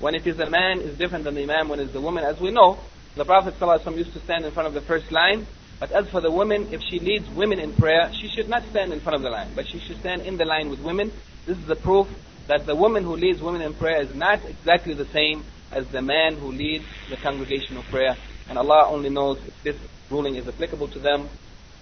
when 0.00 0.14
it 0.14 0.26
is 0.26 0.40
a 0.40 0.48
man, 0.48 0.80
is 0.80 0.96
different 0.96 1.24
than 1.24 1.34
the 1.34 1.42
imam 1.42 1.68
when 1.68 1.78
it's 1.78 1.92
the 1.92 2.00
woman. 2.00 2.24
As 2.24 2.40
we 2.40 2.50
know, 2.50 2.78
the 3.14 3.26
Prophet 3.26 3.60
ﷺ 3.60 3.98
used 3.98 4.14
to 4.14 4.20
stand 4.20 4.46
in 4.46 4.50
front 4.50 4.66
of 4.66 4.72
the 4.72 4.80
first 4.80 5.12
line. 5.12 5.46
But 5.78 5.92
as 5.92 6.08
for 6.08 6.22
the 6.22 6.30
woman, 6.30 6.68
if 6.72 6.80
she 6.80 7.00
leads 7.00 7.28
women 7.28 7.58
in 7.58 7.74
prayer, 7.74 8.10
she 8.18 8.28
should 8.28 8.48
not 8.48 8.64
stand 8.70 8.94
in 8.94 9.00
front 9.00 9.16
of 9.16 9.22
the 9.22 9.28
line, 9.28 9.50
but 9.54 9.66
she 9.66 9.78
should 9.78 9.98
stand 10.00 10.22
in 10.22 10.38
the 10.38 10.46
line 10.46 10.70
with 10.70 10.80
women. 10.80 11.12
This 11.44 11.58
is 11.58 11.66
the 11.66 11.76
proof 11.76 12.08
that 12.46 12.64
the 12.64 12.74
woman 12.74 13.04
who 13.04 13.14
leads 13.14 13.42
women 13.42 13.60
in 13.60 13.74
prayer 13.74 14.00
is 14.00 14.14
not 14.14 14.42
exactly 14.46 14.94
the 14.94 15.04
same 15.06 15.44
as 15.70 15.86
the 15.88 16.00
man 16.00 16.36
who 16.36 16.50
leads 16.50 16.86
the 17.10 17.16
congregational 17.16 17.82
prayer. 17.90 18.16
And 18.48 18.56
Allah 18.56 18.86
only 18.88 19.10
knows 19.10 19.38
if 19.46 19.62
this 19.64 19.76
ruling 20.08 20.36
is 20.36 20.48
applicable 20.48 20.88
to 20.88 20.98
them 20.98 21.28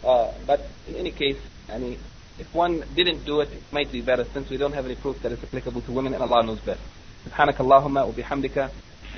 uh, 0.05 0.32
but 0.47 0.60
in 0.89 0.97
any 0.97 1.10
case, 1.10 1.36
I 1.72 1.78
mean, 1.78 1.98
if 2.39 2.55
one 2.55 2.82
didn't 2.97 3.24
do 3.24 3.40
it, 3.40 3.51
it 3.52 3.62
might 3.72 3.93
be 3.93 4.01
better 4.01 4.24
since 4.32 4.48
we 4.51 4.56
don't 4.56 4.72
have 4.72 4.86
any 4.86 4.97
proof 4.97 5.20
that 5.22 5.32
it's 5.32 5.43
applicable 5.44 5.82
to 5.82 5.93
women 5.93 6.14
and 6.14 6.22
Allah 6.22 6.43
knows 6.43 6.60
best. 6.60 6.81
سبحانك 7.27 7.60
اللهم 7.60 7.97
وبحمدك 7.97 8.68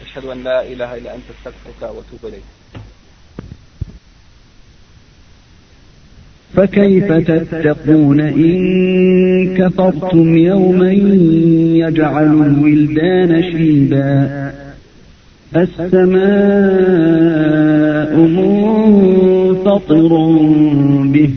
أشهد 0.02 0.24
أن 0.24 0.44
لا 0.44 0.62
إله 0.66 0.96
إلا 0.98 1.14
أنت 1.14 1.24
استغفرك 1.38 1.82
وأتوب 1.82 2.24
إليك. 2.24 2.42
فكيف 6.54 7.12
تتقون 7.12 8.20
إن 8.20 9.56
كفرتم 9.56 10.36
يوما 10.36 10.92
يجعل 11.86 12.24
الولدان 12.24 13.42
شيبا 13.42 14.52
السماء 15.56 17.02
منفطر 18.16 19.41
مُمْتَطِرٌ 19.62 20.12
بِهِ 21.12 21.34